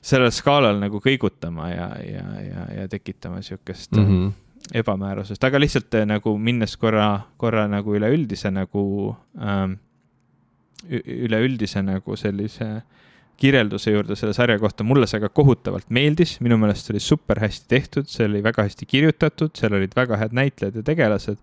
sellel 0.05 0.33
skaalal 0.35 0.81
nagu 0.83 1.01
kõigutama 1.01 1.71
ja, 1.73 1.91
ja, 2.05 2.25
ja, 2.45 2.71
ja 2.81 2.89
tekitama 2.93 3.43
sihukest 3.43 3.97
mm 3.97 4.09
-hmm 4.09 4.33
ebamäärasust, 4.73 5.45
aga 5.45 5.61
lihtsalt 5.61 5.95
eh, 5.99 6.07
nagu 6.09 6.37
minnes 6.41 6.77
korra, 6.81 7.09
korra 7.41 7.67
nagu 7.69 7.97
üleüldise 7.99 8.53
nagu 8.55 8.85
ähm,, 9.41 9.77
üleüldise 10.89 11.83
nagu 11.85 12.17
sellise 12.17 12.69
kirjelduse 13.41 13.91
juurde 13.91 14.17
selle 14.17 14.35
sarja 14.37 14.59
kohta, 14.63 14.85
mulle 14.87 15.09
see 15.11 15.21
ka 15.23 15.31
kohutavalt 15.35 15.89
meeldis, 15.95 16.37
minu 16.45 16.59
meelest 16.61 16.87
see 16.87 16.95
oli 16.95 17.03
super 17.03 17.41
hästi 17.43 17.67
tehtud, 17.73 18.09
see 18.11 18.29
oli 18.29 18.43
väga 18.45 18.67
hästi 18.69 18.87
kirjutatud, 18.87 19.55
seal 19.59 19.75
olid 19.81 19.97
väga 19.97 20.21
head 20.21 20.37
näitlejad 20.37 20.79
ja 20.79 20.85
tegelased. 20.87 21.41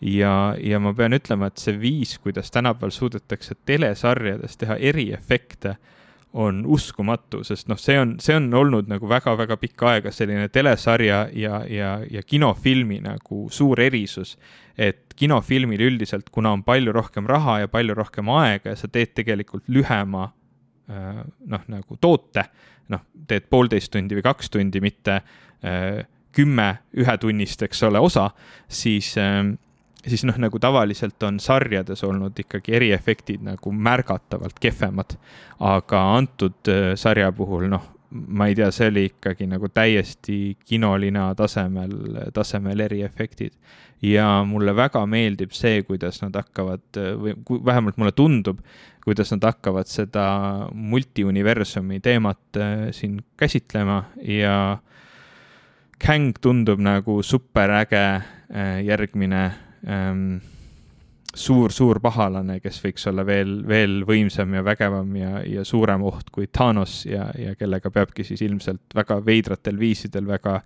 ja, 0.00 0.54
ja 0.60 0.78
ma 0.80 0.92
pean 0.94 1.16
ütlema, 1.16 1.48
et 1.50 1.58
see 1.58 1.74
viis, 1.80 2.18
kuidas 2.22 2.50
tänapäeval 2.54 2.92
suudetakse 2.94 3.56
telesarjades 3.66 4.56
teha 4.60 4.76
eriefekte 4.76 5.76
on 6.34 6.64
uskumatu, 6.66 7.44
sest 7.46 7.68
noh, 7.70 7.78
see 7.78 7.94
on, 8.00 8.16
see 8.22 8.34
on 8.34 8.48
olnud 8.58 8.88
nagu 8.90 9.06
väga-väga 9.08 9.56
pikka 9.60 9.92
aega 9.92 10.10
selline 10.14 10.48
telesarja 10.50 11.20
ja, 11.32 11.60
ja, 11.70 11.92
ja 12.10 12.22
kinofilmi 12.26 12.98
nagu 13.04 13.44
suur 13.54 13.80
erisus. 13.80 14.36
et 14.78 15.14
kinofilmil 15.14 15.80
üldiselt, 15.86 16.30
kuna 16.34 16.50
on 16.56 16.64
palju 16.66 16.92
rohkem 16.92 17.28
raha 17.30 17.60
ja 17.62 17.68
palju 17.70 17.94
rohkem 17.94 18.28
aega 18.34 18.72
ja 18.72 18.76
sa 18.76 18.90
teed 18.90 19.12
tegelikult 19.14 19.68
lühema 19.70 20.24
äh, 20.90 21.22
noh, 21.22 21.68
nagu 21.70 21.98
toote, 22.00 22.48
noh, 22.90 23.04
teed 23.30 23.46
poolteist 23.50 23.92
tundi 23.94 24.18
või 24.18 24.26
kaks 24.26 24.50
tundi, 24.50 24.82
mitte 24.82 25.20
äh, 25.20 26.02
kümme 26.34 26.68
ühetunnist, 26.98 27.62
eks 27.62 27.86
ole, 27.86 28.02
osa, 28.02 28.32
siis 28.66 29.12
äh, 29.22 29.44
siis 30.06 30.24
noh, 30.28 30.36
nagu 30.40 30.58
tavaliselt 30.60 31.22
on 31.26 31.40
sarjades 31.40 32.04
olnud 32.04 32.38
ikkagi 32.38 32.76
eriefektid 32.76 33.44
nagu 33.44 33.72
märgatavalt 33.72 34.60
kehvemad. 34.60 35.16
aga 35.60 36.04
antud 36.16 36.68
äh, 36.68 36.92
sarja 36.98 37.32
puhul 37.32 37.68
noh, 37.72 37.90
ma 38.14 38.46
ei 38.46 38.54
tea, 38.54 38.70
see 38.74 38.88
oli 38.92 39.04
ikkagi 39.10 39.46
nagu 39.50 39.68
täiesti 39.74 40.56
kinolina 40.66 41.32
tasemel, 41.34 41.94
tasemel 42.34 42.80
eriefektid. 42.86 43.52
ja 44.02 44.44
mulle 44.46 44.74
väga 44.76 45.06
meeldib 45.06 45.54
see, 45.56 45.82
kuidas 45.82 46.20
nad 46.22 46.34
hakkavad 46.36 46.98
või 47.18 47.34
vähemalt 47.64 47.96
mulle 47.96 48.12
tundub, 48.12 48.58
kuidas 49.04 49.32
nad 49.32 49.44
hakkavad 49.48 49.88
seda 49.88 50.26
multiuniversumi 50.72 52.00
teemat 52.04 52.58
äh, 52.60 52.88
siin 52.92 53.20
käsitlema 53.36 54.04
ja 54.22 54.78
Kang 56.04 56.34
tundub 56.40 56.80
nagu 56.82 57.22
superäge 57.22 58.04
äh, 58.04 58.80
järgmine 58.84 59.44
ähm, 59.88 60.38
suur-suur 61.34 61.98
pahalane, 62.02 62.60
kes 62.62 62.78
võiks 62.84 63.06
olla 63.10 63.24
veel, 63.26 63.56
veel 63.66 64.02
võimsam 64.06 64.54
ja 64.54 64.62
vägevam 64.64 65.14
ja, 65.18 65.38
ja 65.46 65.64
suurem 65.66 66.04
oht 66.06 66.30
kui 66.34 66.46
Thanos 66.46 67.02
ja, 67.08 67.28
ja 67.38 67.54
kellega 67.58 67.90
peabki 67.90 68.26
siis 68.26 68.42
ilmselt 68.46 68.94
väga 68.94 69.18
veidratel 69.26 69.78
viisidel, 69.80 70.28
väga 70.30 70.60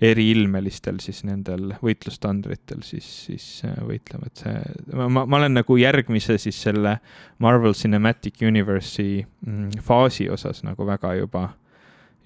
eriilmelistel 0.00 0.96
siis 1.04 1.22
nendel 1.28 1.74
võitlustandritel 1.84 2.80
siis, 2.84 3.08
siis 3.26 3.46
äh, 3.68 3.76
võitlema, 3.84 4.30
et 4.30 4.44
see, 4.44 4.60
ma, 4.96 5.24
ma 5.24 5.40
olen 5.40 5.58
nagu 5.60 5.76
järgmise 5.76 6.38
siis 6.40 6.60
selle 6.68 6.96
Marvel 7.44 7.76
Cinematic 7.76 8.40
Universe'i 8.44 9.20
mm, 9.20 9.82
faasi 9.84 10.30
osas 10.32 10.64
nagu 10.64 10.86
väga 10.88 11.14
juba, 11.20 11.50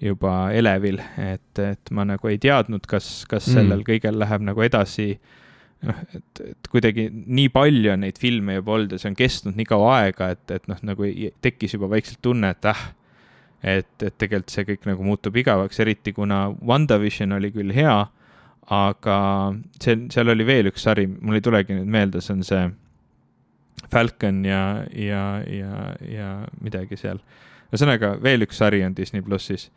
juba 0.03 0.35
elevil, 0.55 1.01
et, 1.19 1.63
et 1.63 1.91
ma 1.95 2.07
nagu 2.07 2.31
ei 2.31 2.39
teadnud, 2.39 2.87
kas, 2.87 3.25
kas 3.27 3.49
mm. 3.49 3.59
sellel 3.59 3.83
kõigel 3.87 4.23
läheb 4.23 4.47
nagu 4.47 4.63
edasi 4.63 5.13
noh, 5.85 6.03
et, 6.15 6.43
et 6.51 6.69
kuidagi 6.71 7.09
nii 7.11 7.49
palju 7.53 7.91
on 7.93 8.05
neid 8.05 8.19
filme 8.21 8.55
juba 8.55 8.77
olnud 8.77 8.95
ja 8.95 9.01
see 9.01 9.11
on 9.11 9.17
kestnud 9.19 9.57
nii 9.59 9.67
kaua 9.69 9.97
aega, 10.01 10.29
et, 10.35 10.45
et 10.51 10.67
noh, 10.71 10.79
nagu 10.87 11.09
tekkis 11.41 11.75
juba 11.75 11.89
vaikselt 11.91 12.21
tunne, 12.25 12.53
et 12.55 12.71
äh, 12.71 12.85
et, 13.65 14.03
et 14.03 14.17
tegelikult 14.21 14.53
see 14.53 14.67
kõik 14.67 14.85
nagu 14.89 15.05
muutub 15.05 15.37
igavaks, 15.41 15.79
eriti 15.81 16.13
kuna 16.15 16.45
WandaVision 16.53 17.33
oli 17.37 17.51
küll 17.53 17.73
hea, 17.75 17.95
aga 18.75 19.17
see, 19.81 20.05
seal 20.13 20.33
oli 20.33 20.45
veel 20.47 20.71
üks 20.71 20.85
sari, 20.85 21.07
mul 21.07 21.39
ei 21.39 21.45
tulegi 21.45 21.77
nüüd 21.77 21.89
meelde, 21.97 22.21
see 22.23 22.35
on 22.35 22.45
see 22.45 22.65
Falcon 23.91 24.43
ja, 24.45 24.61
ja, 24.97 25.23
ja, 25.49 25.89
ja 26.09 26.29
midagi 26.63 26.97
seal. 26.99 27.19
ühesõnaga, 27.71 28.15
veel 28.23 28.45
üks 28.45 28.61
sari 28.61 28.83
on 28.85 28.95
Disney 28.97 29.23
plussis, 29.25 29.69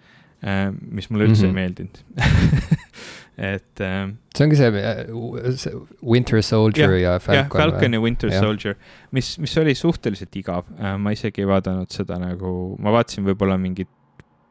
äh, 0.45 0.69
mis 0.73 1.11
mulle 1.11 1.29
üldse 1.29 1.49
mm 1.49 1.55
-hmm. 1.55 1.59
ei 1.59 1.73
mhm. 1.89 2.05
meeldinud 2.35 2.77
et 3.39 3.81
äh,. 3.81 4.09
see 4.35 4.45
ongi 4.45 4.57
see, 4.59 4.71
äh, 4.83 5.53
see 5.55 5.75
Winter 6.03 6.43
Soldier 6.43 6.97
ja, 6.99 7.13
ja 7.13 7.19
Falcon. 7.23 7.61
Falcon 7.61 7.95
ja 7.95 8.01
Winter 8.03 8.33
ja. 8.33 8.41
Soldier, 8.43 8.75
mis, 9.15 9.37
mis 9.39 9.55
oli 9.59 9.75
suhteliselt 9.79 10.35
igav 10.37 10.67
äh,, 10.79 10.97
ma 10.99 11.15
isegi 11.15 11.45
ei 11.45 11.51
vaadanud 11.51 11.95
seda 11.95 12.19
nagu, 12.19 12.51
ma 12.83 12.95
vaatasin 12.99 13.27
võib-olla 13.29 13.59
mingeid 13.61 13.91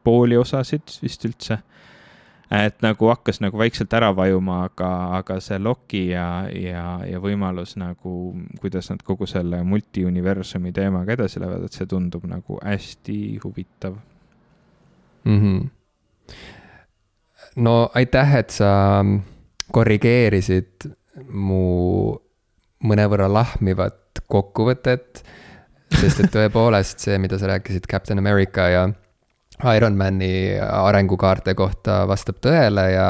pooli 0.04 0.38
osasid 0.40 0.88
vist 1.02 1.28
üldse. 1.28 1.60
et 2.48 2.78
nagu 2.80 3.10
hakkas 3.10 3.42
nagu 3.44 3.58
vaikselt 3.60 3.92
ära 3.92 4.08
vajuma, 4.16 4.62
aga, 4.70 4.88
aga 5.18 5.36
see 5.44 5.58
Loki 5.60 6.06
ja, 6.14 6.48
ja, 6.48 6.84
ja 7.04 7.20
võimalus 7.20 7.74
nagu, 7.76 8.12
kuidas 8.62 8.88
nad 8.88 9.04
kogu 9.04 9.28
selle 9.28 9.60
multiuniversumi 9.68 10.72
teemaga 10.72 11.12
edasi 11.12 11.42
lähevad, 11.42 11.66
et 11.68 11.76
see 11.76 11.90
tundub 11.90 12.24
nagu 12.24 12.56
hästi 12.64 13.18
huvitav 13.44 13.98
mm. 15.28 15.42
-hmm 15.42 15.66
no 17.64 17.74
aitäh, 17.98 18.36
et 18.40 18.54
sa 18.54 18.70
korrigeerisid 19.74 20.88
mu 21.34 22.14
mõnevõrra 22.88 23.28
lahmivat 23.32 24.22
kokkuvõtet. 24.30 25.22
sest 25.98 26.20
et 26.20 26.32
tõepoolest 26.32 27.00
see, 27.00 27.16
mida 27.18 27.38
sa 27.40 27.48
rääkisid 27.48 27.86
Captain 27.88 28.18
America 28.20 28.66
ja 28.68 28.82
Ironmani 29.76 30.58
arengukaarte 30.60 31.54
kohta 31.58 32.04
vastab 32.06 32.42
tõele 32.44 32.90
ja 32.92 33.08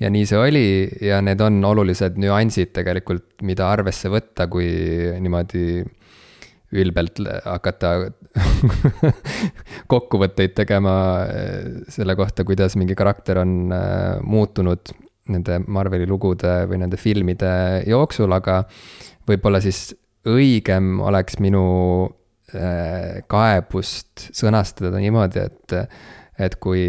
ja 0.00 0.10
nii 0.10 0.26
see 0.26 0.38
oli 0.38 0.66
ja 1.06 1.20
need 1.22 1.40
on 1.40 1.62
olulised 1.64 2.18
nüansid 2.20 2.72
tegelikult, 2.74 3.42
mida 3.42 3.70
arvesse 3.70 4.10
võtta, 4.10 4.48
kui 4.50 4.68
niimoodi 5.22 5.84
ülbelt 6.74 7.20
hakata 7.44 7.92
kokkuvõtteid 9.92 10.54
tegema 10.56 10.96
eh, 11.28 11.70
selle 11.92 12.16
kohta, 12.18 12.46
kuidas 12.46 12.76
mingi 12.80 12.96
karakter 12.98 13.42
on 13.44 13.72
eh, 13.74 14.20
muutunud 14.24 14.94
nende 15.32 15.60
Marveli 15.72 16.08
lugude 16.08 16.64
või 16.68 16.82
nende 16.82 16.98
filmide 17.00 17.84
jooksul, 17.88 18.32
aga 18.36 18.62
võib-olla 19.28 19.62
siis 19.64 19.94
õigem 20.28 20.98
oleks 21.04 21.38
minu 21.40 21.64
eh, 22.52 23.22
kaebust 23.30 24.28
sõnastada 24.36 25.00
niimoodi, 25.00 25.46
et, 25.48 25.76
et 26.44 26.58
kui 26.60 26.84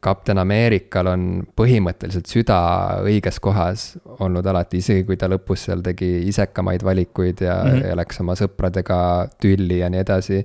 kapten 0.00 0.38
Ameerikal 0.38 1.10
on 1.10 1.24
põhimõtteliselt 1.58 2.30
süda 2.30 2.58
õiges 3.06 3.40
kohas 3.42 3.88
olnud 4.18 4.46
alati, 4.46 4.82
isegi 4.82 5.04
kui 5.08 5.18
ta 5.18 5.28
lõpus 5.30 5.66
seal 5.68 5.82
tegi 5.84 6.10
isekamaid 6.30 6.84
valikuid 6.86 7.42
ja 7.44 7.58
mm, 7.64 7.70
-hmm. 7.70 7.88
ja 7.88 7.98
läks 7.98 8.20
oma 8.24 8.36
sõpradega 8.38 9.00
tülli 9.40 9.80
ja 9.82 9.90
nii 9.90 10.00
edasi. 10.00 10.44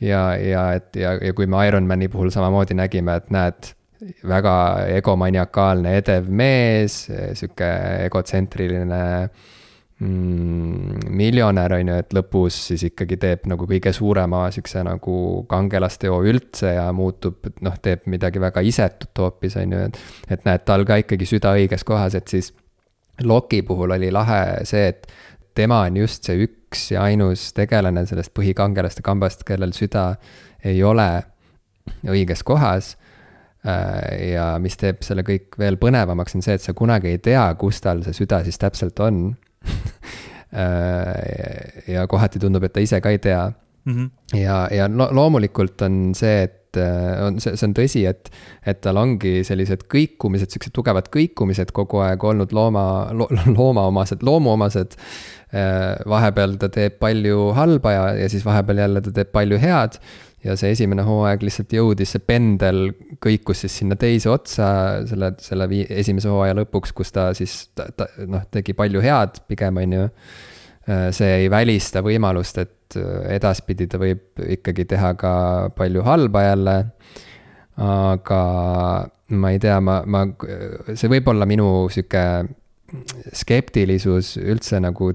ja, 0.00 0.36
ja 0.36 0.72
et 0.74 0.96
ja, 0.96 1.14
ja 1.22 1.32
kui 1.34 1.46
me 1.46 1.66
Ironmani 1.68 2.08
puhul 2.08 2.30
samamoodi 2.30 2.74
nägime, 2.74 3.16
et 3.16 3.30
näed, 3.30 3.72
väga 4.28 4.54
egomaniakaalne 4.94 5.96
edev 5.98 6.28
mees, 6.30 7.08
sihuke 7.34 7.70
egotsentriline 8.04 9.28
mm, 10.00 11.10
miljonär, 11.10 11.72
on 11.72 11.90
ju, 11.92 11.96
et 12.02 12.14
lõpus 12.16 12.58
siis 12.70 12.84
ikkagi 12.90 13.18
teeb 13.20 13.46
nagu 13.50 13.66
kõige 13.68 13.92
suurema 13.96 14.44
sihukese 14.54 14.84
nagu 14.86 15.18
kangelasteo 15.50 16.20
üldse 16.28 16.74
ja 16.76 16.88
muutub, 16.96 17.50
noh, 17.64 17.78
teeb 17.82 18.06
midagi 18.10 18.42
väga 18.42 18.62
isetut 18.66 19.24
hoopis, 19.24 19.58
on 19.60 19.74
ju, 19.74 19.86
et. 19.90 20.00
et 20.28 20.46
näed, 20.48 20.64
tal 20.68 20.86
ka 20.88 21.00
ikkagi 21.02 21.28
süda 21.28 21.54
õiges 21.58 21.86
kohas, 21.88 22.18
et 22.18 22.28
siis 22.28 22.52
Loki 23.26 23.64
puhul 23.66 23.90
oli 23.96 24.12
lahe 24.14 24.60
see, 24.68 24.92
et 24.92 25.08
tema 25.58 25.80
on 25.88 25.96
just 25.98 26.28
see 26.28 26.44
üks 26.46 26.92
ja 26.92 27.02
ainus 27.08 27.48
tegelane 27.56 28.04
sellest 28.06 28.30
põhikangelaste 28.36 29.02
kambast, 29.02 29.42
kellel 29.46 29.74
süda 29.74 30.12
ei 30.62 30.78
ole 30.86 31.08
õiges 32.06 32.44
kohas 32.46 32.92
äh, 33.66 34.30
ja 34.36 34.52
mis 34.62 34.78
teeb 34.78 35.02
selle 35.02 35.24
kõik 35.26 35.58
veel 35.58 35.80
põnevamaks, 35.80 36.36
on 36.38 36.46
see, 36.46 36.54
et 36.54 36.62
sa 36.62 36.76
kunagi 36.78 37.16
ei 37.16 37.18
tea, 37.18 37.48
kus 37.58 37.82
tal 37.82 38.04
see 38.06 38.14
süda 38.20 38.44
siis 38.46 38.60
täpselt 38.62 39.02
on 39.02 39.32
ja 41.94 42.06
kohati 42.08 42.40
tundub, 42.40 42.64
et 42.64 42.72
ta 42.72 42.80
ise 42.80 43.00
ka 43.04 43.10
ei 43.12 43.18
tea 43.18 43.52
mm. 43.84 43.94
-hmm. 43.94 44.38
ja, 44.38 44.68
ja 44.70 44.88
lo 44.88 45.08
loomulikult 45.10 45.82
on 45.82 46.14
see, 46.14 46.42
et 46.42 46.76
äh, 46.76 47.26
on, 47.26 47.40
see, 47.40 47.56
see 47.56 47.68
on 47.68 47.74
tõsi, 47.76 48.04
et, 48.08 48.30
et 48.66 48.80
tal 48.84 49.00
ongi 49.00 49.40
sellised 49.44 49.86
kõikumised, 49.94 50.52
siuksed 50.52 50.74
tugevad 50.76 51.08
kõikumised 51.14 51.72
kogu 51.72 52.02
aeg 52.04 52.24
olnud 52.24 52.52
looma 52.52 52.84
lo,, 53.12 53.28
loomaomased, 53.46 54.22
loomuomased. 54.22 54.96
Äh, 55.48 55.96
vahepeal 56.08 56.58
ta 56.60 56.68
teeb 56.68 56.98
palju 57.00 57.52
halba 57.56 57.92
ja, 57.92 58.08
ja 58.22 58.28
siis 58.28 58.44
vahepeal 58.44 58.84
jälle 58.84 59.00
ta 59.00 59.12
teeb 59.16 59.30
palju 59.32 59.60
head 59.62 59.96
ja 60.44 60.54
see 60.58 60.70
esimene 60.74 61.02
hooaeg 61.06 61.42
lihtsalt 61.42 61.72
jõudis, 61.74 62.12
see 62.14 62.22
pendel 62.24 62.92
kõikus 63.22 63.64
siis 63.64 63.78
sinna 63.80 63.98
teise 63.98 64.30
otsa 64.30 64.68
selle, 65.08 65.32
selle 65.42 65.66
vii-, 65.70 65.88
esimese 66.02 66.30
hooaja 66.30 66.56
lõpuks, 66.60 66.94
kus 66.96 67.10
ta 67.14 67.30
siis, 67.36 67.56
ta, 67.76 67.88
ta 67.96 68.06
noh, 68.30 68.44
tegi 68.54 68.76
palju 68.78 69.02
head 69.04 69.42
pigem, 69.50 69.80
on 69.82 69.96
ju. 69.96 70.06
Äh, 70.88 71.08
see 71.16 71.42
ei 71.42 71.50
välista 71.52 72.02
võimalust, 72.06 72.62
et 72.62 72.98
äh, 73.00 73.34
edaspidi 73.36 73.88
ta 73.90 74.00
võib 74.00 74.44
ikkagi 74.56 74.86
teha 74.88 75.12
ka 75.18 75.32
palju 75.76 76.06
halba 76.06 76.44
jälle. 76.46 76.78
aga 77.78 78.42
ma 79.38 79.50
ei 79.54 79.58
tea, 79.62 79.76
ma, 79.84 80.00
ma, 80.06 80.24
see 80.98 81.10
võib 81.12 81.28
olla 81.30 81.46
minu 81.46 81.86
sihuke 81.92 82.22
skeptilisus 83.36 84.36
üldse 84.40 84.80
nagu 84.80 85.12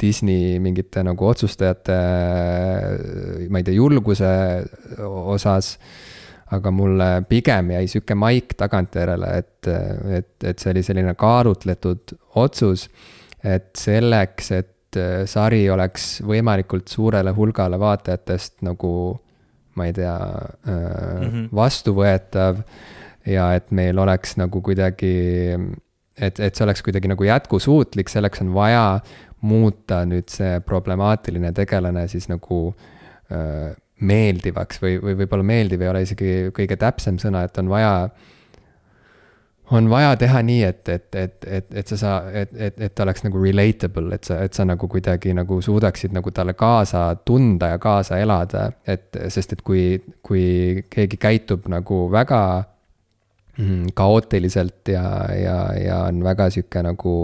Disney 0.00 0.58
mingite 0.62 1.02
nagu 1.06 1.26
otsustajate, 1.26 1.96
ma 3.50 3.60
ei 3.60 3.66
tea, 3.66 3.76
julguse 3.78 4.34
osas. 5.04 5.76
aga 6.54 6.70
mulle 6.70 7.06
pigem 7.26 7.70
jäi 7.72 7.86
sihuke 7.90 8.14
maik 8.14 8.52
tagantjärele, 8.60 9.30
et, 9.40 9.68
et, 10.18 10.44
et 10.44 10.60
see 10.60 10.70
oli 10.70 10.82
selline 10.86 11.14
kaalutletud 11.18 12.14
otsus. 12.38 12.88
et 13.42 13.72
selleks, 13.76 14.50
et 14.52 14.98
sari 15.26 15.64
oleks 15.70 16.20
võimalikult 16.22 16.88
suurele 16.88 17.32
hulgale 17.34 17.80
vaatajatest 17.80 18.62
nagu, 18.62 18.92
ma 19.74 19.86
ei 19.88 19.92
tea 19.92 20.18
-hmm. 20.66 21.48
vastuvõetav. 21.54 22.62
ja 23.26 23.54
et 23.54 23.70
meil 23.70 23.98
oleks 23.98 24.36
nagu 24.36 24.60
kuidagi 24.60 25.56
et, 26.20 26.40
et 26.40 26.54
see 26.54 26.64
oleks 26.64 26.82
kuidagi 26.82 27.10
nagu 27.10 27.24
jätkusuutlik, 27.24 28.08
selleks 28.08 28.42
on 28.44 28.54
vaja 28.54 29.00
muuta 29.44 30.02
nüüd 30.08 30.28
see 30.32 30.58
problemaatiline 30.64 31.52
tegelane 31.56 32.06
siis 32.08 32.28
nagu 32.32 32.66
äh, 33.32 33.72
meeldivaks 34.04 34.80
või, 34.82 34.98
või 35.02 35.18
võib-olla 35.22 35.46
meeldiv 35.46 35.84
ei 35.84 35.90
ole 35.90 36.04
isegi 36.04 36.30
kõige 36.54 36.78
täpsem 36.80 37.20
sõna, 37.22 37.44
et 37.46 37.58
on 37.62 37.70
vaja 37.70 37.94
on 39.72 39.88
vaja 39.90 40.16
teha 40.20 40.42
nii, 40.44 40.62
et, 40.62 40.88
et, 40.88 41.14
et, 41.14 41.46
et, 41.46 41.70
et 41.80 41.88
sa 41.88 41.96
saa-, 41.96 42.32
et, 42.42 42.50
et, 42.52 42.80
et 42.86 42.94
ta 42.94 43.06
oleks 43.06 43.24
nagu 43.24 43.40
relatable, 43.40 44.12
et 44.14 44.28
sa, 44.28 44.42
et 44.44 44.56
sa 44.56 44.66
nagu 44.68 44.88
kuidagi 44.90 45.32
nagu 45.36 45.60
suudaksid 45.64 46.12
nagu 46.12 46.32
talle 46.36 46.52
kaasa 46.58 47.06
tunda 47.24 47.72
ja 47.72 47.78
kaasa 47.80 48.18
elada. 48.20 48.70
et, 48.86 49.08
sest 49.28 49.56
et 49.56 49.62
kui, 49.64 50.02
kui 50.22 50.84
keegi 50.90 51.16
käitub 51.20 51.68
nagu 51.72 52.04
väga 52.12 52.42
mm, 53.56 53.94
kaootiliselt 53.96 54.92
ja, 54.92 55.06
ja, 55.32 55.58
ja 55.80 55.98
on 56.10 56.22
väga 56.24 56.50
sihuke 56.52 56.84
nagu 56.84 57.16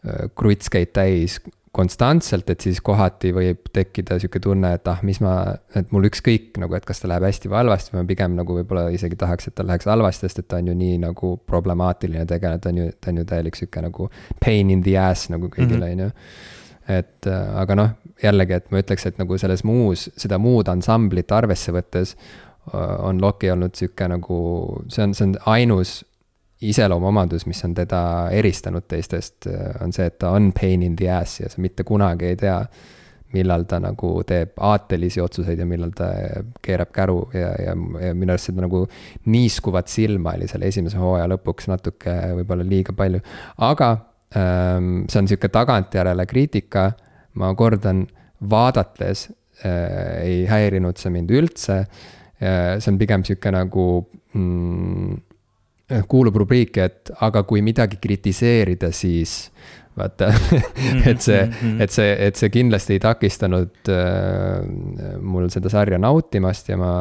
Äh, 0.00 0.30
krutskeid 0.34 0.94
täis 0.96 1.34
konstantselt, 1.76 2.48
et 2.50 2.64
siis 2.64 2.78
kohati 2.82 3.34
võib 3.36 3.66
tekkida 3.68 4.16
sihuke 4.18 4.40
tunne, 4.42 4.72
et 4.78 4.88
ah, 4.88 5.02
mis 5.06 5.20
ma, 5.20 5.34
et 5.76 5.92
mul 5.92 6.08
ükskõik 6.08 6.56
nagu, 6.58 6.72
et 6.74 6.86
kas 6.88 7.02
ta 7.02 7.10
läheb 7.10 7.26
hästi 7.28 7.50
või 7.50 7.58
halvasti, 7.60 7.92
ma 7.94 8.06
pigem 8.08 8.32
nagu 8.38 8.56
võib-olla 8.56 8.88
isegi 8.96 9.18
tahaks, 9.20 9.50
et 9.50 9.56
tal 9.58 9.68
läheks 9.68 9.86
halvasti, 9.92 10.24
sest 10.24 10.40
et 10.40 10.48
ta 10.48 10.58
on 10.58 10.72
ju 10.72 10.78
nii 10.80 10.96
nagu 11.04 11.34
problemaatiline 11.46 12.24
tegelane, 12.32 12.62
ta 12.64 12.72
on 12.72 12.80
ju, 12.80 12.88
ta 12.96 13.12
on 13.12 13.20
ju 13.20 13.26
täielik 13.28 13.60
sihuke 13.60 13.84
nagu 13.84 14.08
pain 14.40 14.72
in 14.72 14.82
the 14.86 14.96
ass 14.98 15.28
nagu 15.30 15.52
kõigile, 15.52 15.92
mhm. 15.92 15.92
on 15.92 16.04
ju. 16.06 16.10
et 16.96 17.30
äh, 17.30 17.54
aga 17.60 17.78
noh, 17.78 17.94
jällegi, 18.24 18.56
et 18.56 18.72
ma 18.72 18.80
ütleks, 18.80 19.06
et 19.06 19.20
nagu 19.20 19.38
selles 19.38 19.62
muus, 19.68 20.08
seda 20.16 20.40
muud 20.42 20.72
ansamblit 20.72 21.36
arvesse 21.36 21.76
võttes 21.76 22.16
äh, 22.16 22.96
on 23.04 23.20
Loki 23.20 23.52
olnud 23.52 23.76
sihuke 23.76 24.08
nagu, 24.10 24.40
see 24.88 25.04
on, 25.04 25.14
see 25.14 25.28
on 25.28 25.38
ainus 25.58 26.00
iseloomuomadus, 26.60 27.46
mis 27.48 27.64
on 27.64 27.74
teda 27.74 28.02
eristanud 28.36 28.84
teistest, 28.88 29.48
on 29.80 29.94
see, 29.96 30.06
et 30.10 30.18
ta 30.20 30.34
on 30.36 30.50
pain 30.56 30.82
in 30.84 30.96
the 30.96 31.08
ass 31.12 31.40
ja 31.40 31.48
sa 31.48 31.62
mitte 31.62 31.86
kunagi 31.88 32.28
ei 32.28 32.36
tea, 32.40 32.58
millal 33.34 33.64
ta 33.70 33.78
nagu 33.82 34.10
teeb 34.26 34.58
aatelisi 34.66 35.22
otsuseid 35.22 35.60
ja 35.62 35.66
millal 35.68 35.92
ta 35.96 36.10
keerab 36.62 36.90
käru 36.94 37.20
ja, 37.34 37.52
ja, 37.62 37.74
ja 38.02 38.14
minu 38.16 38.34
arust 38.34 38.50
seda 38.50 38.64
nagu 38.64 38.82
niiskuvat 39.30 39.90
silma 39.90 40.34
oli 40.34 40.48
seal 40.50 40.66
esimese 40.66 40.98
hooaja 40.98 41.28
lõpuks 41.30 41.70
natuke 41.70 42.16
võib-olla 42.40 42.66
liiga 42.66 42.94
palju. 42.96 43.22
aga 43.70 43.90
ähm, 44.36 45.04
see 45.06 45.22
on 45.22 45.30
sihuke 45.30 45.50
tagantjärele 45.54 46.26
kriitika, 46.26 46.90
ma 47.38 47.52
kordan, 47.54 48.02
vaadates 48.50 49.28
äh, 49.62 50.26
ei 50.26 50.44
häirinud 50.50 50.98
see 50.98 51.14
mind 51.14 51.30
üldse 51.30 51.84
äh,. 51.84 52.80
see 52.80 52.90
on 52.90 52.98
pigem 52.98 53.24
sihuke 53.24 53.54
nagu 53.54 53.86
mm, 54.34 55.29
kuulub 56.08 56.36
rubriiki, 56.42 56.80
et 56.80 57.12
aga 57.26 57.42
kui 57.48 57.62
midagi 57.66 57.98
kritiseerida, 58.02 58.92
siis 58.94 59.50
vaata 59.98 60.30
et 61.10 61.22
see, 61.22 61.40
mhm. 61.44 61.78
et 61.82 61.94
see, 61.94 62.10
et 62.28 62.38
see 62.38 62.50
kindlasti 62.54 62.96
ei 62.96 63.02
takistanud 63.02 63.90
äh, 63.92 64.60
mul 65.20 65.48
seda 65.52 65.72
sarja 65.72 65.98
nautimast 66.00 66.70
ja 66.70 66.78
ma 66.80 66.92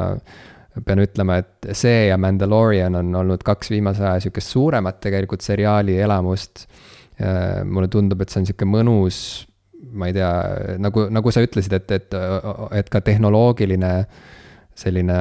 pean 0.86 1.02
ütlema, 1.04 1.40
et 1.42 1.70
see 1.76 2.08
ja 2.08 2.18
Mandalorian 2.22 2.96
on 3.00 3.12
olnud 3.22 3.44
kaks 3.46 3.72
viimase 3.74 4.06
aja 4.06 4.24
sihukest 4.24 4.54
suuremat 4.54 5.00
tegelikult 5.04 5.44
seriaali 5.44 5.98
elamust 6.00 6.66
äh,. 7.20 7.64
mulle 7.66 7.90
tundub, 7.92 8.22
et 8.22 8.32
see 8.32 8.44
on 8.44 8.50
sihuke 8.50 8.68
mõnus, 8.70 9.22
ma 9.92 10.10
ei 10.10 10.16
tea, 10.16 10.30
nagu, 10.82 11.08
nagu 11.12 11.34
sa 11.34 11.44
ütlesid, 11.44 11.76
et, 11.76 11.92
et, 11.98 12.16
et 12.80 12.92
ka 12.94 13.02
tehnoloogiline 13.04 13.94
selline 14.80 15.20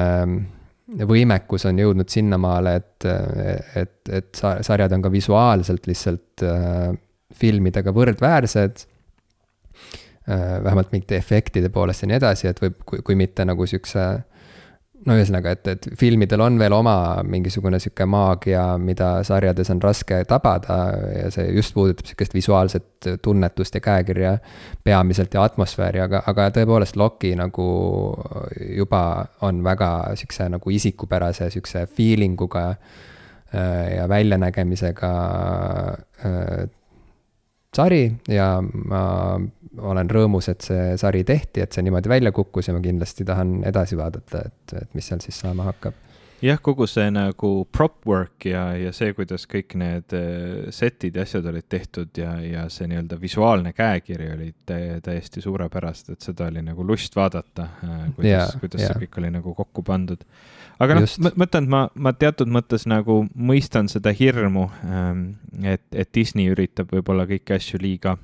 võimekus 1.09 1.65
on 1.69 1.79
jõudnud 1.79 2.09
sinnamaale, 2.09 2.75
et, 2.79 3.07
et, 3.77 4.11
et 4.19 4.41
sarjad 4.65 4.93
on 4.95 5.03
ka 5.05 5.11
visuaalselt 5.13 5.87
lihtsalt 5.89 6.43
äh, 6.45 6.93
filmidega 7.35 7.93
võrdväärsed 7.95 8.85
äh,. 10.29 10.63
vähemalt 10.63 10.91
mingite 10.93 11.17
efektide 11.17 11.69
poolest 11.73 12.03
ja 12.03 12.09
nii 12.11 12.19
edasi, 12.19 12.49
et 12.49 12.61
võib, 12.61 12.81
kui, 12.85 13.03
kui 13.05 13.17
mitte 13.19 13.45
nagu 13.45 13.67
sihukese 13.69 14.07
no 15.07 15.15
ühesõnaga, 15.15 15.53
et, 15.55 15.67
et 15.71 15.87
filmidel 15.99 16.41
on 16.43 16.57
veel 16.59 16.73
oma 16.75 16.93
mingisugune 17.27 17.79
sihuke 17.79 18.05
maagia, 18.09 18.63
mida 18.81 19.11
sarjades 19.27 19.71
on 19.73 19.81
raske 19.83 20.21
tabada 20.27 20.79
ja 21.15 21.29
see 21.33 21.47
just 21.55 21.73
puudutab 21.75 22.09
sihukest 22.09 22.35
visuaalset 22.35 23.09
tunnetust 23.23 23.77
ja 23.77 23.83
käekirja 23.83 24.33
peamiselt 24.83 25.33
ja 25.33 25.45
atmosfääri, 25.47 26.03
aga, 26.03 26.23
aga 26.27 26.49
tõepoolest 26.55 26.99
Loki 26.99 27.35
nagu 27.39 27.67
juba 28.75 29.03
on 29.47 29.63
väga 29.63 29.91
sihukese 30.19 30.49
nagu 30.55 30.75
isikupärase 30.75 31.49
sihukese 31.53 31.85
feeling 31.87 32.41
uga 32.41 32.65
äh, 32.73 33.95
ja 33.97 34.09
väljanägemisega 34.09 35.13
äh, 36.25 36.67
sari 37.75 38.03
ja 38.29 38.49
ma 38.61 39.03
olen 39.79 40.11
rõõmus, 40.11 40.49
et 40.51 40.65
see 40.65 40.93
sari 40.99 41.23
tehti, 41.27 41.63
et 41.63 41.73
see 41.75 41.85
niimoodi 41.85 42.11
välja 42.11 42.33
kukkus 42.35 42.69
ja 42.69 42.75
ma 42.75 42.81
kindlasti 42.83 43.25
tahan 43.27 43.59
edasi 43.69 43.97
vaadata, 43.99 44.45
et, 44.49 44.77
et 44.81 44.95
mis 44.97 45.09
seal 45.09 45.21
siis 45.23 45.37
saama 45.43 45.67
hakkab. 45.69 45.97
jah, 46.41 46.59
kogu 46.63 46.87
see 46.87 47.09
nagu 47.13 47.51
prop 47.71 48.07
work 48.07 48.47
ja, 48.49 48.69
ja 48.79 48.93
see, 48.95 49.13
kuidas 49.13 49.45
kõik 49.51 49.75
need 49.79 50.15
äh, 50.17 50.69
set'id 50.73 51.19
ja 51.19 51.27
asjad 51.27 51.49
olid 51.51 51.67
tehtud 51.69 52.17
ja, 52.17 52.37
ja 52.41 52.67
see 52.73 52.89
nii-öelda 52.89 53.19
visuaalne 53.21 53.73
käekiri 53.77 54.31
oli 54.33 54.53
täiesti 54.65 55.43
suurepärased, 55.45 56.15
et 56.15 56.25
seda 56.25 56.47
oli 56.49 56.63
nagu 56.65 56.85
lust 56.87 57.15
vaadata, 57.19 57.69
äh, 57.85 58.07
kuidas, 58.15 58.55
kuidas 58.63 58.85
ja. 58.85 58.93
see 58.93 59.05
kõik 59.05 59.21
oli 59.21 59.35
nagu 59.35 59.53
kokku 59.61 59.85
pandud 59.85 60.25
aga 60.79 60.99
noh, 60.99 61.05
ma 61.19 61.33
mõtlen, 61.43 61.67
et 61.67 61.73
ma, 61.73 61.83
ma 61.95 62.13
teatud 62.15 62.49
mõttes 62.51 62.87
nagu 62.89 63.21
mõistan 63.35 63.89
seda 63.91 64.13
hirmu, 64.15 64.69
ähm, 64.87 65.21
et, 65.63 65.83
et 65.91 66.09
Disney 66.15 66.51
üritab 66.53 66.93
võib-olla 66.95 67.27
kõiki 67.29 67.55
asju 67.57 67.81
liiga, 67.83 68.15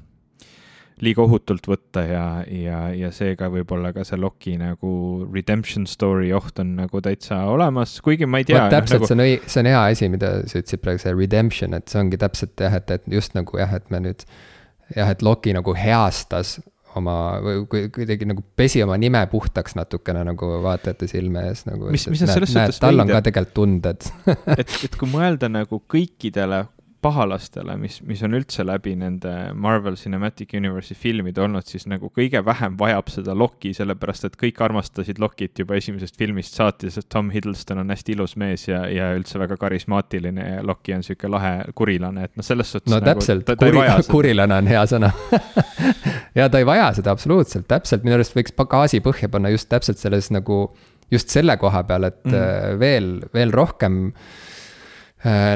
liiga 1.03 1.23
ohutult 1.26 1.68
võtta 1.68 2.06
ja, 2.07 2.26
ja, 2.48 2.80
ja 2.95 3.11
seega 3.15 3.49
võib-olla 3.52 3.91
ka 3.95 4.06
see 4.07 4.19
Loki 4.22 4.56
nagu 4.61 4.91
redemption 5.34 5.88
story 5.90 6.32
oht 6.36 6.61
on 6.64 6.77
nagu 6.80 7.02
täitsa 7.03 7.41
olemas, 7.52 7.98
kuigi 8.06 8.30
ma 8.30 8.40
ei 8.40 8.48
tea. 8.48 8.68
täpselt 8.72 9.03
nagu..., 9.03 9.11
see 9.11 9.18
on 9.18 9.26
õi-, 9.26 9.41
see 9.44 9.64
on 9.65 9.72
hea 9.73 9.82
asi, 9.91 10.11
mida 10.14 10.36
sa 10.48 10.61
ütlesid 10.61 10.86
praegu, 10.86 11.03
see 11.03 11.18
redemption, 11.18 11.76
et 11.76 11.91
see 11.91 12.03
ongi 12.03 12.22
täpselt 12.22 12.68
jah, 12.68 12.80
et, 12.80 12.95
et 12.95 13.11
just 13.19 13.36
nagu 13.36 13.60
jah, 13.60 13.76
et 13.76 13.91
me 13.91 14.03
nüüd 14.07 14.23
jah, 14.95 15.11
et 15.11 15.26
Loki 15.26 15.56
nagu 15.57 15.76
heastas 15.76 16.60
oma, 16.99 17.15
või 17.43 17.65
kuidagi 17.93 18.27
nagu 18.30 18.43
pesi 18.57 18.84
oma 18.85 18.97
nime 19.01 19.22
puhtaks 19.31 19.76
natukene 19.77 20.23
nagu 20.27 20.51
vaatajate 20.63 21.09
silme 21.11 21.47
ees 21.49 21.65
nagu. 21.67 21.89
mis, 21.93 22.07
mis 22.11 22.23
on 22.26 22.31
selles 22.31 22.53
suhtes 22.53 22.81
tal 22.84 23.03
on 23.03 23.11
ka 23.11 23.22
tegelikult 23.26 23.55
tunded 23.55 24.07
et, 24.59 24.77
et 24.88 24.97
kui 24.99 25.09
mõelda 25.11 25.49
nagu 25.51 25.81
kõikidele 25.91 26.65
pahalastele, 27.06 27.76
mis, 27.77 27.99
mis 28.07 28.22
on 28.26 28.34
üldse 28.38 28.64
läbi 28.65 28.95
nende 28.98 29.32
Marvel 29.53 29.98
Cinematic 29.99 30.56
Universe'i 30.57 30.98
filmide 30.98 31.44
olnud, 31.44 31.68
siis 31.69 31.86
nagu 31.90 32.10
kõige 32.14 32.41
vähem 32.45 32.77
vajab 32.80 33.11
seda 33.14 33.36
Loki, 33.38 33.76
sellepärast 33.77 34.26
et 34.30 34.38
kõik 34.41 34.61
armastasid 34.65 35.22
Lokit 35.22 35.61
juba 35.61 35.77
esimesest 35.77 36.18
filmist 36.18 36.57
saati, 36.57 36.90
sest 36.94 37.10
Tom 37.14 37.30
Hiddleston 37.34 37.84
on 37.84 37.94
hästi 37.94 38.15
ilus 38.15 38.34
mees 38.41 38.65
ja, 38.69 38.82
ja 38.90 39.11
üldse 39.18 39.41
väga 39.41 39.57
karismaatiline 39.61 40.48
ja 40.56 40.64
Loki 40.65 40.95
on 40.98 41.06
sihuke 41.06 41.30
lahe 41.30 41.53
kurilane, 41.77 42.26
et 42.30 42.34
noh, 42.40 42.48
selles 42.48 42.73
suhtes. 42.73 42.90
no 42.90 42.98
nagu, 42.98 43.22
täpselt, 43.22 43.53
kuri, 43.61 43.86
kurilane 44.10 44.57
on 44.64 44.72
hea 44.73 44.82
sõna 44.90 45.11
ja 46.40 46.49
ta 46.49 46.64
ei 46.64 46.68
vaja 46.68 46.90
seda 46.98 47.14
absoluutselt, 47.14 47.68
täpselt, 47.69 48.07
minu 48.07 48.18
arust 48.18 48.34
võiks 48.38 48.57
gaasi 48.76 49.03
põhja 49.06 49.30
panna 49.30 49.53
just 49.53 49.69
täpselt 49.69 50.02
selles 50.02 50.32
nagu, 50.34 50.65
just 51.14 51.30
selle 51.30 51.60
koha 51.61 51.86
peal, 51.86 52.10
et 52.10 52.23
mm. 52.26 52.82
veel, 52.82 53.14
veel 53.36 53.53
rohkem 53.53 54.07
äh, 54.10 54.27
Äh, 54.36 54.55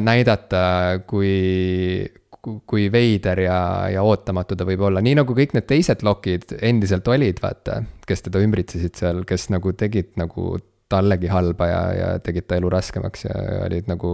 näidata, 0.02 0.61
kui, 1.07 2.07
kui 2.40 2.88
veider 2.91 3.41
ja, 3.44 3.60
ja 3.94 4.03
ootamatu 4.07 4.56
ta 4.57 4.65
võib 4.65 4.81
olla, 4.88 5.02
nii 5.03 5.19
nagu 5.19 5.36
kõik 5.36 5.53
need 5.53 5.68
teised 5.69 6.02
lokid 6.06 6.56
endiselt 6.61 7.07
olid, 7.11 7.41
vaata. 7.44 7.84
kes 8.07 8.26
teda 8.26 8.41
ümbritsesid 8.41 8.95
seal, 8.98 9.23
kes 9.27 9.49
nagu 9.53 9.73
tegid 9.77 10.15
nagu 10.18 10.56
tallegi 10.90 11.30
halba 11.30 11.68
ja, 11.69 11.81
ja 11.94 12.07
tegid 12.23 12.48
ta 12.49 12.57
elu 12.57 12.69
raskemaks 12.73 13.27
ja 13.27 13.36
olid 13.68 13.90
nagu 13.91 14.14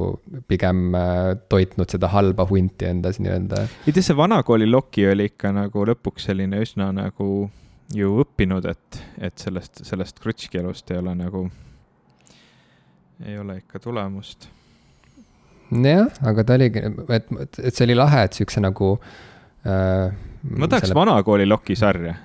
pigem 0.49 0.89
äh, 0.97 1.35
toitnud 1.49 1.91
seda 1.91 2.09
halba 2.11 2.45
hunti 2.49 2.89
endas 2.89 3.21
nii-öelda. 3.23 3.61
ei 3.87 3.95
tea, 3.95 4.03
see 4.03 4.17
vanakooli 4.17 4.67
Loki 4.67 5.07
oli 5.07 5.29
ikka 5.31 5.53
nagu 5.55 5.85
lõpuks 5.87 6.27
selline 6.29 6.59
üsna 6.65 6.89
nagu 6.95 7.29
ju 7.95 8.11
õppinud, 8.25 8.67
et, 8.67 8.99
et 9.29 9.39
sellest, 9.39 9.85
sellest 9.87 10.19
krutški 10.19 10.59
elust 10.59 10.91
ei 10.91 10.99
ole 10.99 11.15
nagu, 11.15 11.45
ei 13.23 13.39
ole 13.39 13.61
ikka 13.61 13.79
tulemust 13.79 14.49
jah, 15.83 16.07
aga 16.31 16.45
ta 16.47 16.57
oligi, 16.59 16.83
et, 17.09 17.27
et 17.59 17.73
see 17.73 17.87
oli 17.87 17.97
lahe, 17.97 18.25
et 18.29 18.39
siukse 18.39 18.63
nagu 18.63 18.95
äh,. 19.65 20.09
ma 20.55 20.69
tahaks 20.71 20.89
selle... 20.89 20.99
vanakooli 20.99 21.47
Loki 21.49 21.77
sarja 21.79 22.15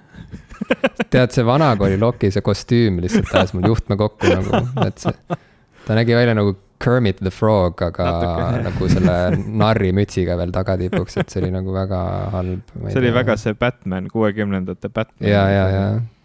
tead, 1.13 1.35
see 1.35 1.47
vanakooli 1.47 1.99
Loki, 2.01 2.33
see 2.35 2.45
kostüüm 2.45 3.01
lihtsalt 3.05 3.33
ajas 3.35 3.55
mul 3.57 3.71
juhtme 3.73 3.99
kokku 4.01 4.31
nagu, 4.31 4.65
et 4.87 5.01
see, 5.03 5.39
ta 5.87 5.97
nägi 5.99 6.17
välja 6.19 6.37
nagu 6.39 6.57
Kermit 6.81 7.19
the 7.21 7.31
Frog, 7.31 7.83
aga 7.85 8.05
Natuke. 8.07 8.61
nagu 8.65 8.87
selle 8.89 9.17
narrimütsiga 9.63 10.37
veel 10.41 10.53
tagatipuks, 10.55 11.19
et 11.21 11.33
see 11.33 11.43
oli 11.43 11.51
nagu 11.53 11.75
väga 11.75 11.99
halb. 12.33 12.73
see 12.87 13.03
oli 13.03 13.13
väga 13.13 13.37
see 13.41 13.57
Batman, 13.59 14.09
kuuekümnendate 14.09 14.89
Batman. 14.89 15.29
ja, 15.29 15.45
ja, 15.53 15.67
ja 15.75 15.85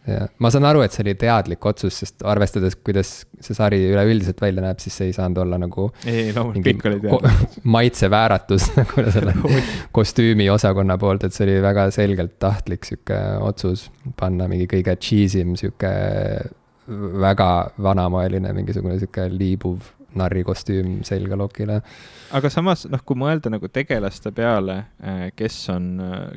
jah, 0.09 0.27
ma 0.43 0.51
saan 0.53 0.67
aru, 0.69 0.83
et 0.85 0.95
see 0.95 1.03
oli 1.05 1.15
teadlik 1.19 1.65
otsus, 1.69 1.99
sest 2.01 2.25
arvestades, 2.27 2.77
kuidas 2.85 3.13
see 3.43 3.57
sari 3.57 3.79
üleüldiselt 3.89 4.41
välja 4.41 4.63
näeb, 4.65 4.81
siis 4.83 4.97
see 4.99 5.09
ei 5.11 5.15
saanud 5.17 5.41
olla 5.45 5.59
nagu. 5.61 5.87
ei, 6.07 6.29
loomulikult 6.35 6.67
kõik 6.83 6.89
oli 6.91 6.99
teadlik. 7.05 7.55
maitsevääratus 7.77 8.69
nagu 8.77 9.07
selle 9.15 9.35
kostüümiosakonna 9.97 10.99
poolt, 11.01 11.27
et 11.27 11.37
see 11.37 11.47
oli 11.49 11.57
väga 11.65 11.89
selgelt 11.95 12.37
tahtlik 12.41 12.87
sihuke 12.87 13.19
otsus 13.45 13.89
panna 14.19 14.49
mingi 14.51 14.69
kõige 14.71 14.97
cheesy 15.01 15.43
m 15.45 15.57
sihuke 15.59 15.91
väga 17.25 17.49
vanamoeline 17.81 18.51
mingisugune 18.53 18.99
sihuke 19.01 19.25
liibuv 19.33 19.94
narrikostüüm 20.19 20.97
selga 21.07 21.37
lokile. 21.39 21.81
aga 22.35 22.49
samas 22.51 22.85
noh, 22.91 23.03
kui 23.05 23.19
mõelda 23.19 23.51
nagu 23.53 23.69
tegelaste 23.71 24.31
peale, 24.35 24.77
eh, 25.03 25.29
kes 25.35 25.59
on, 25.73 25.89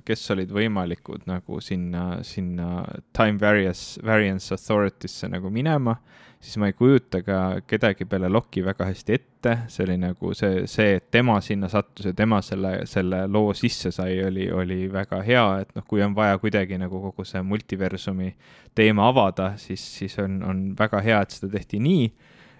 kes 0.04 0.30
olid 0.34 0.52
võimalikud 0.54 1.26
nagu 1.30 1.60
sinna, 1.64 2.22
sinna 2.22 2.84
time 3.16 3.38
variance, 3.40 4.00
variance 4.04 4.54
authority'sse 4.54 5.30
nagu 5.32 5.50
minema, 5.50 5.98
siis 6.40 6.56
ma 6.60 6.68
ei 6.70 6.72
kujuta 6.72 7.20
ka 7.26 7.38
kedagi 7.66 8.06
peale 8.06 8.28
Loki 8.30 8.62
väga 8.64 8.86
hästi 8.88 9.14
ette, 9.14 9.54
see 9.72 9.84
oli 9.86 9.96
nagu 10.00 10.32
see, 10.38 10.62
see, 10.70 10.96
et 10.98 11.08
tema 11.14 11.38
sinna 11.44 11.70
sattus 11.72 12.06
ja 12.10 12.14
tema 12.16 12.40
selle, 12.44 12.86
selle 12.86 13.24
loo 13.26 13.52
sisse 13.58 13.90
sai, 13.94 14.20
oli, 14.24 14.46
oli 14.54 14.86
väga 14.92 15.22
hea, 15.26 15.46
et 15.64 15.74
noh, 15.76 15.86
kui 15.88 16.02
on 16.04 16.14
vaja 16.16 16.38
kuidagi 16.38 16.78
nagu 16.78 17.02
kogu 17.08 17.26
see 17.26 17.42
multiversumi 17.42 18.32
teema 18.78 19.08
avada, 19.10 19.52
siis, 19.58 19.82
siis 19.98 20.18
on, 20.22 20.40
on 20.46 20.64
väga 20.78 21.02
hea, 21.06 21.20
et 21.22 21.38
seda 21.38 21.50
tehti 21.56 21.82
nii 21.82 22.08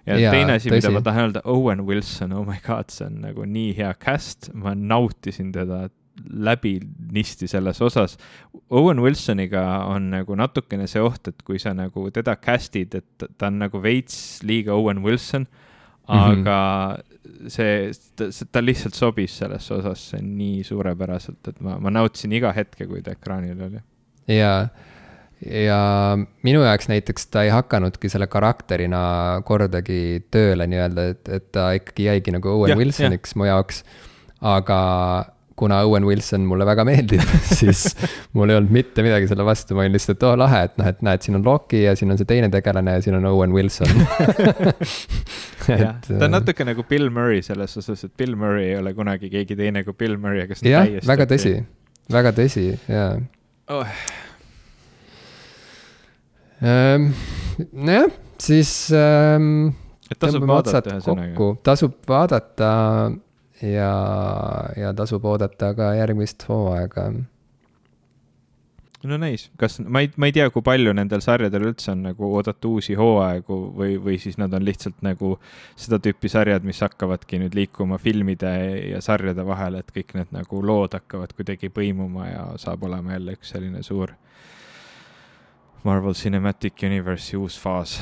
ja, 0.09 0.17
ja 0.19 0.33
teine 0.33 0.57
asi, 0.57 0.71
mida 0.73 0.91
ma 0.93 1.01
tahan 1.05 1.29
öelda, 1.29 1.43
Owen 1.49 1.85
Wilson, 1.87 2.33
oh 2.35 2.45
my 2.47 2.59
god, 2.65 2.91
see 2.93 3.07
on 3.07 3.21
nagu 3.23 3.45
nii 3.47 3.71
hea 3.77 3.93
cast, 4.01 4.51
ma 4.57 4.75
nautisin 4.75 5.53
teda 5.55 5.87
läbinisti 6.19 7.47
selles 7.47 7.79
osas. 7.81 8.17
Owen 8.75 8.99
Wilsoniga 8.99 9.63
on 9.87 10.09
nagu 10.11 10.35
natukene 10.35 10.87
see 10.91 11.01
oht, 11.03 11.31
et 11.31 11.45
kui 11.47 11.61
sa 11.61 11.73
nagu 11.77 12.09
teda 12.15 12.35
cast'id, 12.41 12.99
et 12.99 13.27
ta 13.37 13.47
on 13.47 13.61
nagu 13.63 13.81
veits 13.83 14.41
liiga 14.43 14.75
Owen 14.75 15.03
Wilson, 15.05 15.47
aga 16.09 16.59
mm 16.97 17.01
-hmm. 17.45 17.49
see, 17.49 17.91
ta, 18.15 18.29
ta 18.51 18.65
lihtsalt 18.65 18.97
sobis 18.97 19.37
sellesse 19.37 19.73
osasse 19.73 20.21
nii 20.21 20.63
suurepäraselt, 20.63 21.47
et 21.47 21.61
ma, 21.61 21.79
ma 21.79 21.89
nautisin 21.89 22.33
iga 22.33 22.51
hetke, 22.51 22.87
kui 22.87 23.01
ta 23.01 23.11
ekraanil 23.11 23.61
oli. 23.69 23.83
jaa 24.27 24.67
ja 25.45 25.79
minu 26.43 26.63
jaoks 26.65 26.89
näiteks 26.91 27.27
ta 27.31 27.43
ei 27.47 27.53
hakanudki 27.53 28.11
selle 28.11 28.27
karakterina 28.27 29.01
kordagi 29.47 30.25
tööle 30.31 30.67
nii-öelda, 30.67 31.09
et, 31.13 31.33
et 31.39 31.49
ta 31.55 31.71
ikkagi 31.77 32.09
jäigi 32.09 32.35
nagu 32.35 32.51
Owen 32.57 32.73
ja, 32.73 32.79
Wilsoniks 32.79 33.35
ja. 33.35 33.39
mu 33.39 33.47
jaoks. 33.47 33.83
aga 34.39 34.79
kuna 35.59 35.81
Owen 35.83 36.05
Wilson 36.07 36.45
mulle 36.47 36.65
väga 36.65 36.85
meeldib 36.87 37.23
siis 37.59 37.95
mul 38.33 38.51
ei 38.51 38.59
olnud 38.59 38.71
mitte 38.71 39.03
midagi 39.03 39.27
selle 39.27 39.43
vastu, 39.47 39.75
ma 39.75 39.83
olin 39.83 39.95
lihtsalt, 39.95 40.15
et 40.19 40.27
oo 40.27 40.31
oh, 40.31 40.39
lahe, 40.39 40.61
et 40.69 40.77
noh, 40.79 40.87
et 40.91 41.01
näed, 41.07 41.25
siin 41.25 41.39
on 41.39 41.43
Loki 41.47 41.83
ja 41.83 41.95
siin 41.99 42.13
on 42.13 42.19
see 42.19 42.29
teine 42.29 42.51
tegelane 42.53 42.95
ja 42.95 43.03
siin 43.03 43.17
on 43.19 43.27
Owen 43.31 43.55
Wilson 43.55 43.91
jah, 45.67 45.99
ta 46.05 46.21
on 46.29 46.31
natuke 46.35 46.67
nagu 46.67 46.87
Bill 46.87 47.11
Murray 47.15 47.43
selles 47.45 47.75
osas, 47.81 48.05
et 48.07 48.15
Bill 48.19 48.39
Murray 48.39 48.69
ei 48.71 48.79
ole 48.79 48.95
kunagi 48.95 49.31
keegi 49.33 49.59
teine 49.59 49.83
kui 49.87 49.97
Bill 49.99 50.15
Murray, 50.19 50.47
aga 50.47 50.59
see 50.59 50.71
on 50.71 50.87
täiesti. 50.87 51.11
väga 51.11 51.27
tõsi, 51.33 51.53
väga 52.19 52.35
tõsi, 52.39 52.65
jaa 52.87 53.11
oh.. 53.75 53.99
Ehm, 56.59 57.11
nojah, 57.71 58.11
siis 58.41 58.91
ähm,. 58.91 59.71
et 60.11 60.19
tasub 60.19 60.43
vaadata 60.47 60.95
ühesõnaga. 60.97 61.49
tasub 61.63 61.97
vaadata 62.07 62.71
ja, 63.63 63.91
ja 64.75 64.93
tasub 64.95 65.25
oodata 65.25 65.73
ka 65.77 65.93
järgmist 65.95 66.43
hooaega 66.49 67.09
no 69.07 69.17
nice, 69.21 69.47
kas, 69.59 69.77
ma 69.87 70.01
ei, 70.03 70.11
ma 70.19 70.27
ei 70.27 70.35
tea, 70.35 70.49
kui 70.51 70.63
palju 70.65 70.91
nendel 70.95 71.21
sarjadel 71.23 71.69
üldse 71.69 71.93
on 71.93 72.03
nagu 72.09 72.31
oodata 72.35 72.67
uusi 72.67 72.97
hooaegu 72.99 73.59
või, 73.77 73.95
või 74.03 74.17
siis 74.19 74.35
nad 74.41 74.53
on 74.55 74.65
lihtsalt 74.67 74.99
nagu 75.05 75.37
seda 75.79 76.01
tüüpi 76.03 76.31
sarjad, 76.31 76.65
mis 76.67 76.81
hakkavadki 76.83 77.39
nüüd 77.43 77.55
liikuma 77.55 77.99
filmide 78.01 78.51
ja 78.91 79.03
sarjade 79.03 79.45
vahel, 79.47 79.79
et 79.79 79.93
kõik 79.95 80.15
need 80.17 80.33
nagu 80.35 80.63
lood 80.65 80.97
hakkavad 80.97 81.35
kuidagi 81.37 81.71
põimuma 81.71 82.27
ja 82.27 82.43
saab 82.59 82.83
olema 82.89 83.15
jälle 83.15 83.37
üks 83.39 83.55
selline 83.55 83.83
suur 83.87 84.15
Marvel 85.83 86.13
Cinematic 86.13 86.83
Universe'i 86.83 87.39
uus 87.39 87.57
faas. 87.59 87.97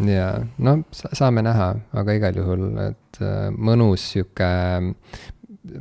jaa, 0.00 0.44
no 0.58 0.76
saame 0.92 1.44
näha, 1.44 1.70
aga 1.96 2.16
igal 2.18 2.36
juhul, 2.40 2.66
et 2.84 3.20
äh, 3.24 3.48
mõnus 3.52 4.10
sihuke 4.12 4.50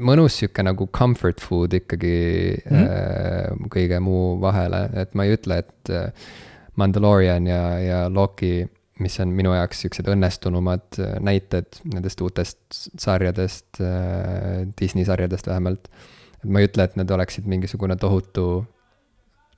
mõnus 0.01 0.39
sihuke 0.39 0.63
nagu 0.65 0.87
comfort 0.95 1.43
food 1.43 1.75
ikkagi 1.77 2.15
mm 2.57 2.77
-hmm. 2.77 3.67
kõige 3.73 3.99
muu 3.99 4.39
vahele, 4.41 4.89
et 4.93 5.13
ma 5.15 5.25
ei 5.25 5.35
ütle, 5.35 5.59
et 5.59 5.91
äh, 5.91 6.31
Mandalorian 6.75 7.47
ja, 7.47 7.61
ja 7.79 7.99
Loki, 8.09 8.67
mis 8.99 9.19
on 9.19 9.31
minu 9.35 9.53
jaoks 9.53 9.81
siuksed 9.83 10.07
õnnestunumad 10.11 10.97
näited 11.23 11.79
nendest 11.83 12.21
uutest 12.21 12.59
sarjadest 12.99 13.79
Disney 14.79 15.05
sarjadest 15.05 15.47
vähemalt. 15.47 15.87
ma 16.45 16.59
ei 16.59 16.67
ütle, 16.67 16.83
et 16.83 16.95
need 16.95 17.11
oleksid 17.11 17.47
mingisugune 17.47 17.95
tohutu 17.95 18.65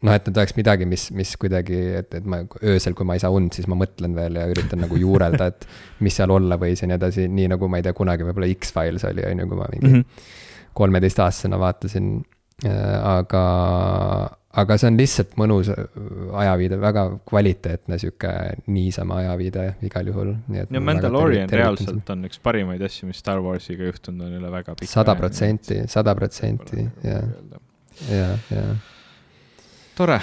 noh, 0.05 0.13
et 0.13 0.29
need 0.29 0.37
oleks 0.37 0.55
midagi, 0.57 0.87
mis, 0.89 1.07
mis 1.17 1.33
kuidagi, 1.41 1.77
et, 2.01 2.13
et 2.19 2.29
ma 2.29 2.43
öösel, 2.61 2.95
kui 2.97 3.07
ma 3.07 3.17
ei 3.17 3.23
saa 3.23 3.33
und, 3.33 3.49
siis 3.55 3.67
ma 3.69 3.77
mõtlen 3.79 4.15
veel 4.17 4.39
ja 4.39 4.45
üritan 4.51 4.83
nagu 4.85 4.99
juurelda, 4.99 5.49
et 5.53 5.67
mis 6.05 6.17
seal 6.19 6.33
olla 6.33 6.59
võis 6.61 6.83
ja 6.83 6.89
nii 6.89 6.97
edasi, 6.99 7.27
nii 7.33 7.51
nagu 7.55 7.69
ma 7.71 7.81
ei 7.81 7.85
tea, 7.87 7.95
kunagi 7.97 8.27
võib-olla 8.27 8.49
X-Files 8.53 9.07
oli, 9.09 9.25
on 9.25 9.43
ju, 9.43 9.51
kui 9.51 9.61
ma 9.61 9.69
mingi 9.73 9.93
mhm. 9.93 10.25
kolmeteistaastasena 10.77 11.55
mm 11.55 11.59
-hmm. 11.59 11.65
vaatasin. 11.65 12.17
Äh, 12.65 13.05
aga, 13.05 13.41
aga 14.57 14.77
see 14.81 14.87
on 14.89 14.95
lihtsalt 14.97 15.35
mõnus 15.37 15.67
ajaviide, 15.69 16.79
väga 16.81 17.03
kvaliteetne 17.29 17.99
sihuke 18.01 18.31
niisama 18.73 19.19
ajaviide 19.21 19.65
igal 19.85 20.09
juhul, 20.09 20.31
nii 20.47 20.63
et. 20.63 20.71
no 20.73 20.81
Mandalorian 20.81 21.49
reaalselt 21.49 22.09
on 22.09 22.25
üks 22.25 22.41
parimaid 22.41 22.81
asju, 22.81 23.11
mis 23.11 23.21
Star 23.21 23.43
Warsiga 23.45 23.85
juhtunud 23.91 24.25
on 24.25 24.39
üle 24.39 24.51
väga 24.51 24.73
pika. 24.73 24.89
sada 24.89 25.15
protsenti, 25.15 25.83
sada 25.85 26.15
protsenti, 26.17 26.89
jah, 27.05 27.29
jah, 28.09 28.49
jah 28.49 28.96
tore. 29.97 30.19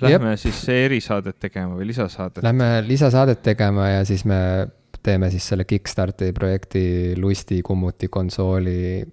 Lähme 0.00 0.32
Jep. 0.34 0.40
siis 0.40 0.60
erisaadet 0.68 1.38
tegema 1.40 1.76
või 1.76 1.88
lisasaadet? 1.88 2.42
Lähme 2.44 2.68
lisasaadet 2.84 3.40
tegema 3.44 3.88
ja 3.88 4.04
siis 4.04 4.24
me 4.28 4.38
teeme 5.02 5.30
siis 5.32 5.46
selle 5.48 5.64
Kickstarteri 5.64 6.34
projekti 6.36 7.14
Lusti 7.20 7.62
kummuti 7.64 8.08
konsooli 8.12 9.04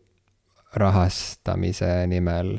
rahastamise 0.75 1.91
nimel. 2.09 2.57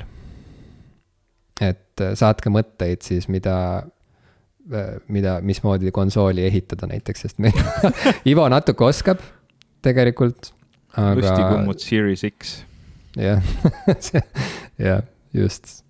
et 1.60 2.02
saatke 2.18 2.50
mõtteid 2.50 3.04
siis, 3.06 3.28
mida, 3.30 3.84
mida, 5.08 5.36
mismoodi 5.42 5.92
konsooli 5.94 6.46
ehitada 6.46 6.88
näiteks, 6.90 7.26
sest 7.26 7.38
meil 7.42 7.54
Ivo 8.30 8.48
natuke 8.50 8.84
oskab 8.84 9.22
tegelikult, 9.84 10.50
aga. 10.96 11.14
Lusti 11.20 11.46
kummut 11.52 11.84
Series 11.84 12.24
X. 12.30 12.56
jah 13.18 13.42
jah, 14.88 15.02
just 15.34 15.83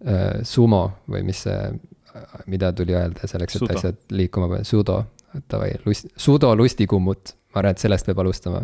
Äh, 0.00 0.40
sumo 0.48 0.84
või 1.12 1.20
mis 1.28 1.42
see, 1.44 1.72
mida 2.48 2.70
tuli 2.72 2.94
öelda 2.96 3.28
selleks, 3.28 3.58
et 3.58 3.60
sudo. 3.60 3.74
asjad 3.76 3.98
liikuma 4.16 4.62
sudo, 4.64 4.96
davai, 5.50 5.74
lust, 5.84 6.08
sudo 6.16 6.54
lustikummut, 6.56 7.34
ma 7.52 7.60
arvan, 7.60 7.76
et 7.76 7.82
sellest 7.84 8.08
peab 8.08 8.22
alustama. 8.24 8.62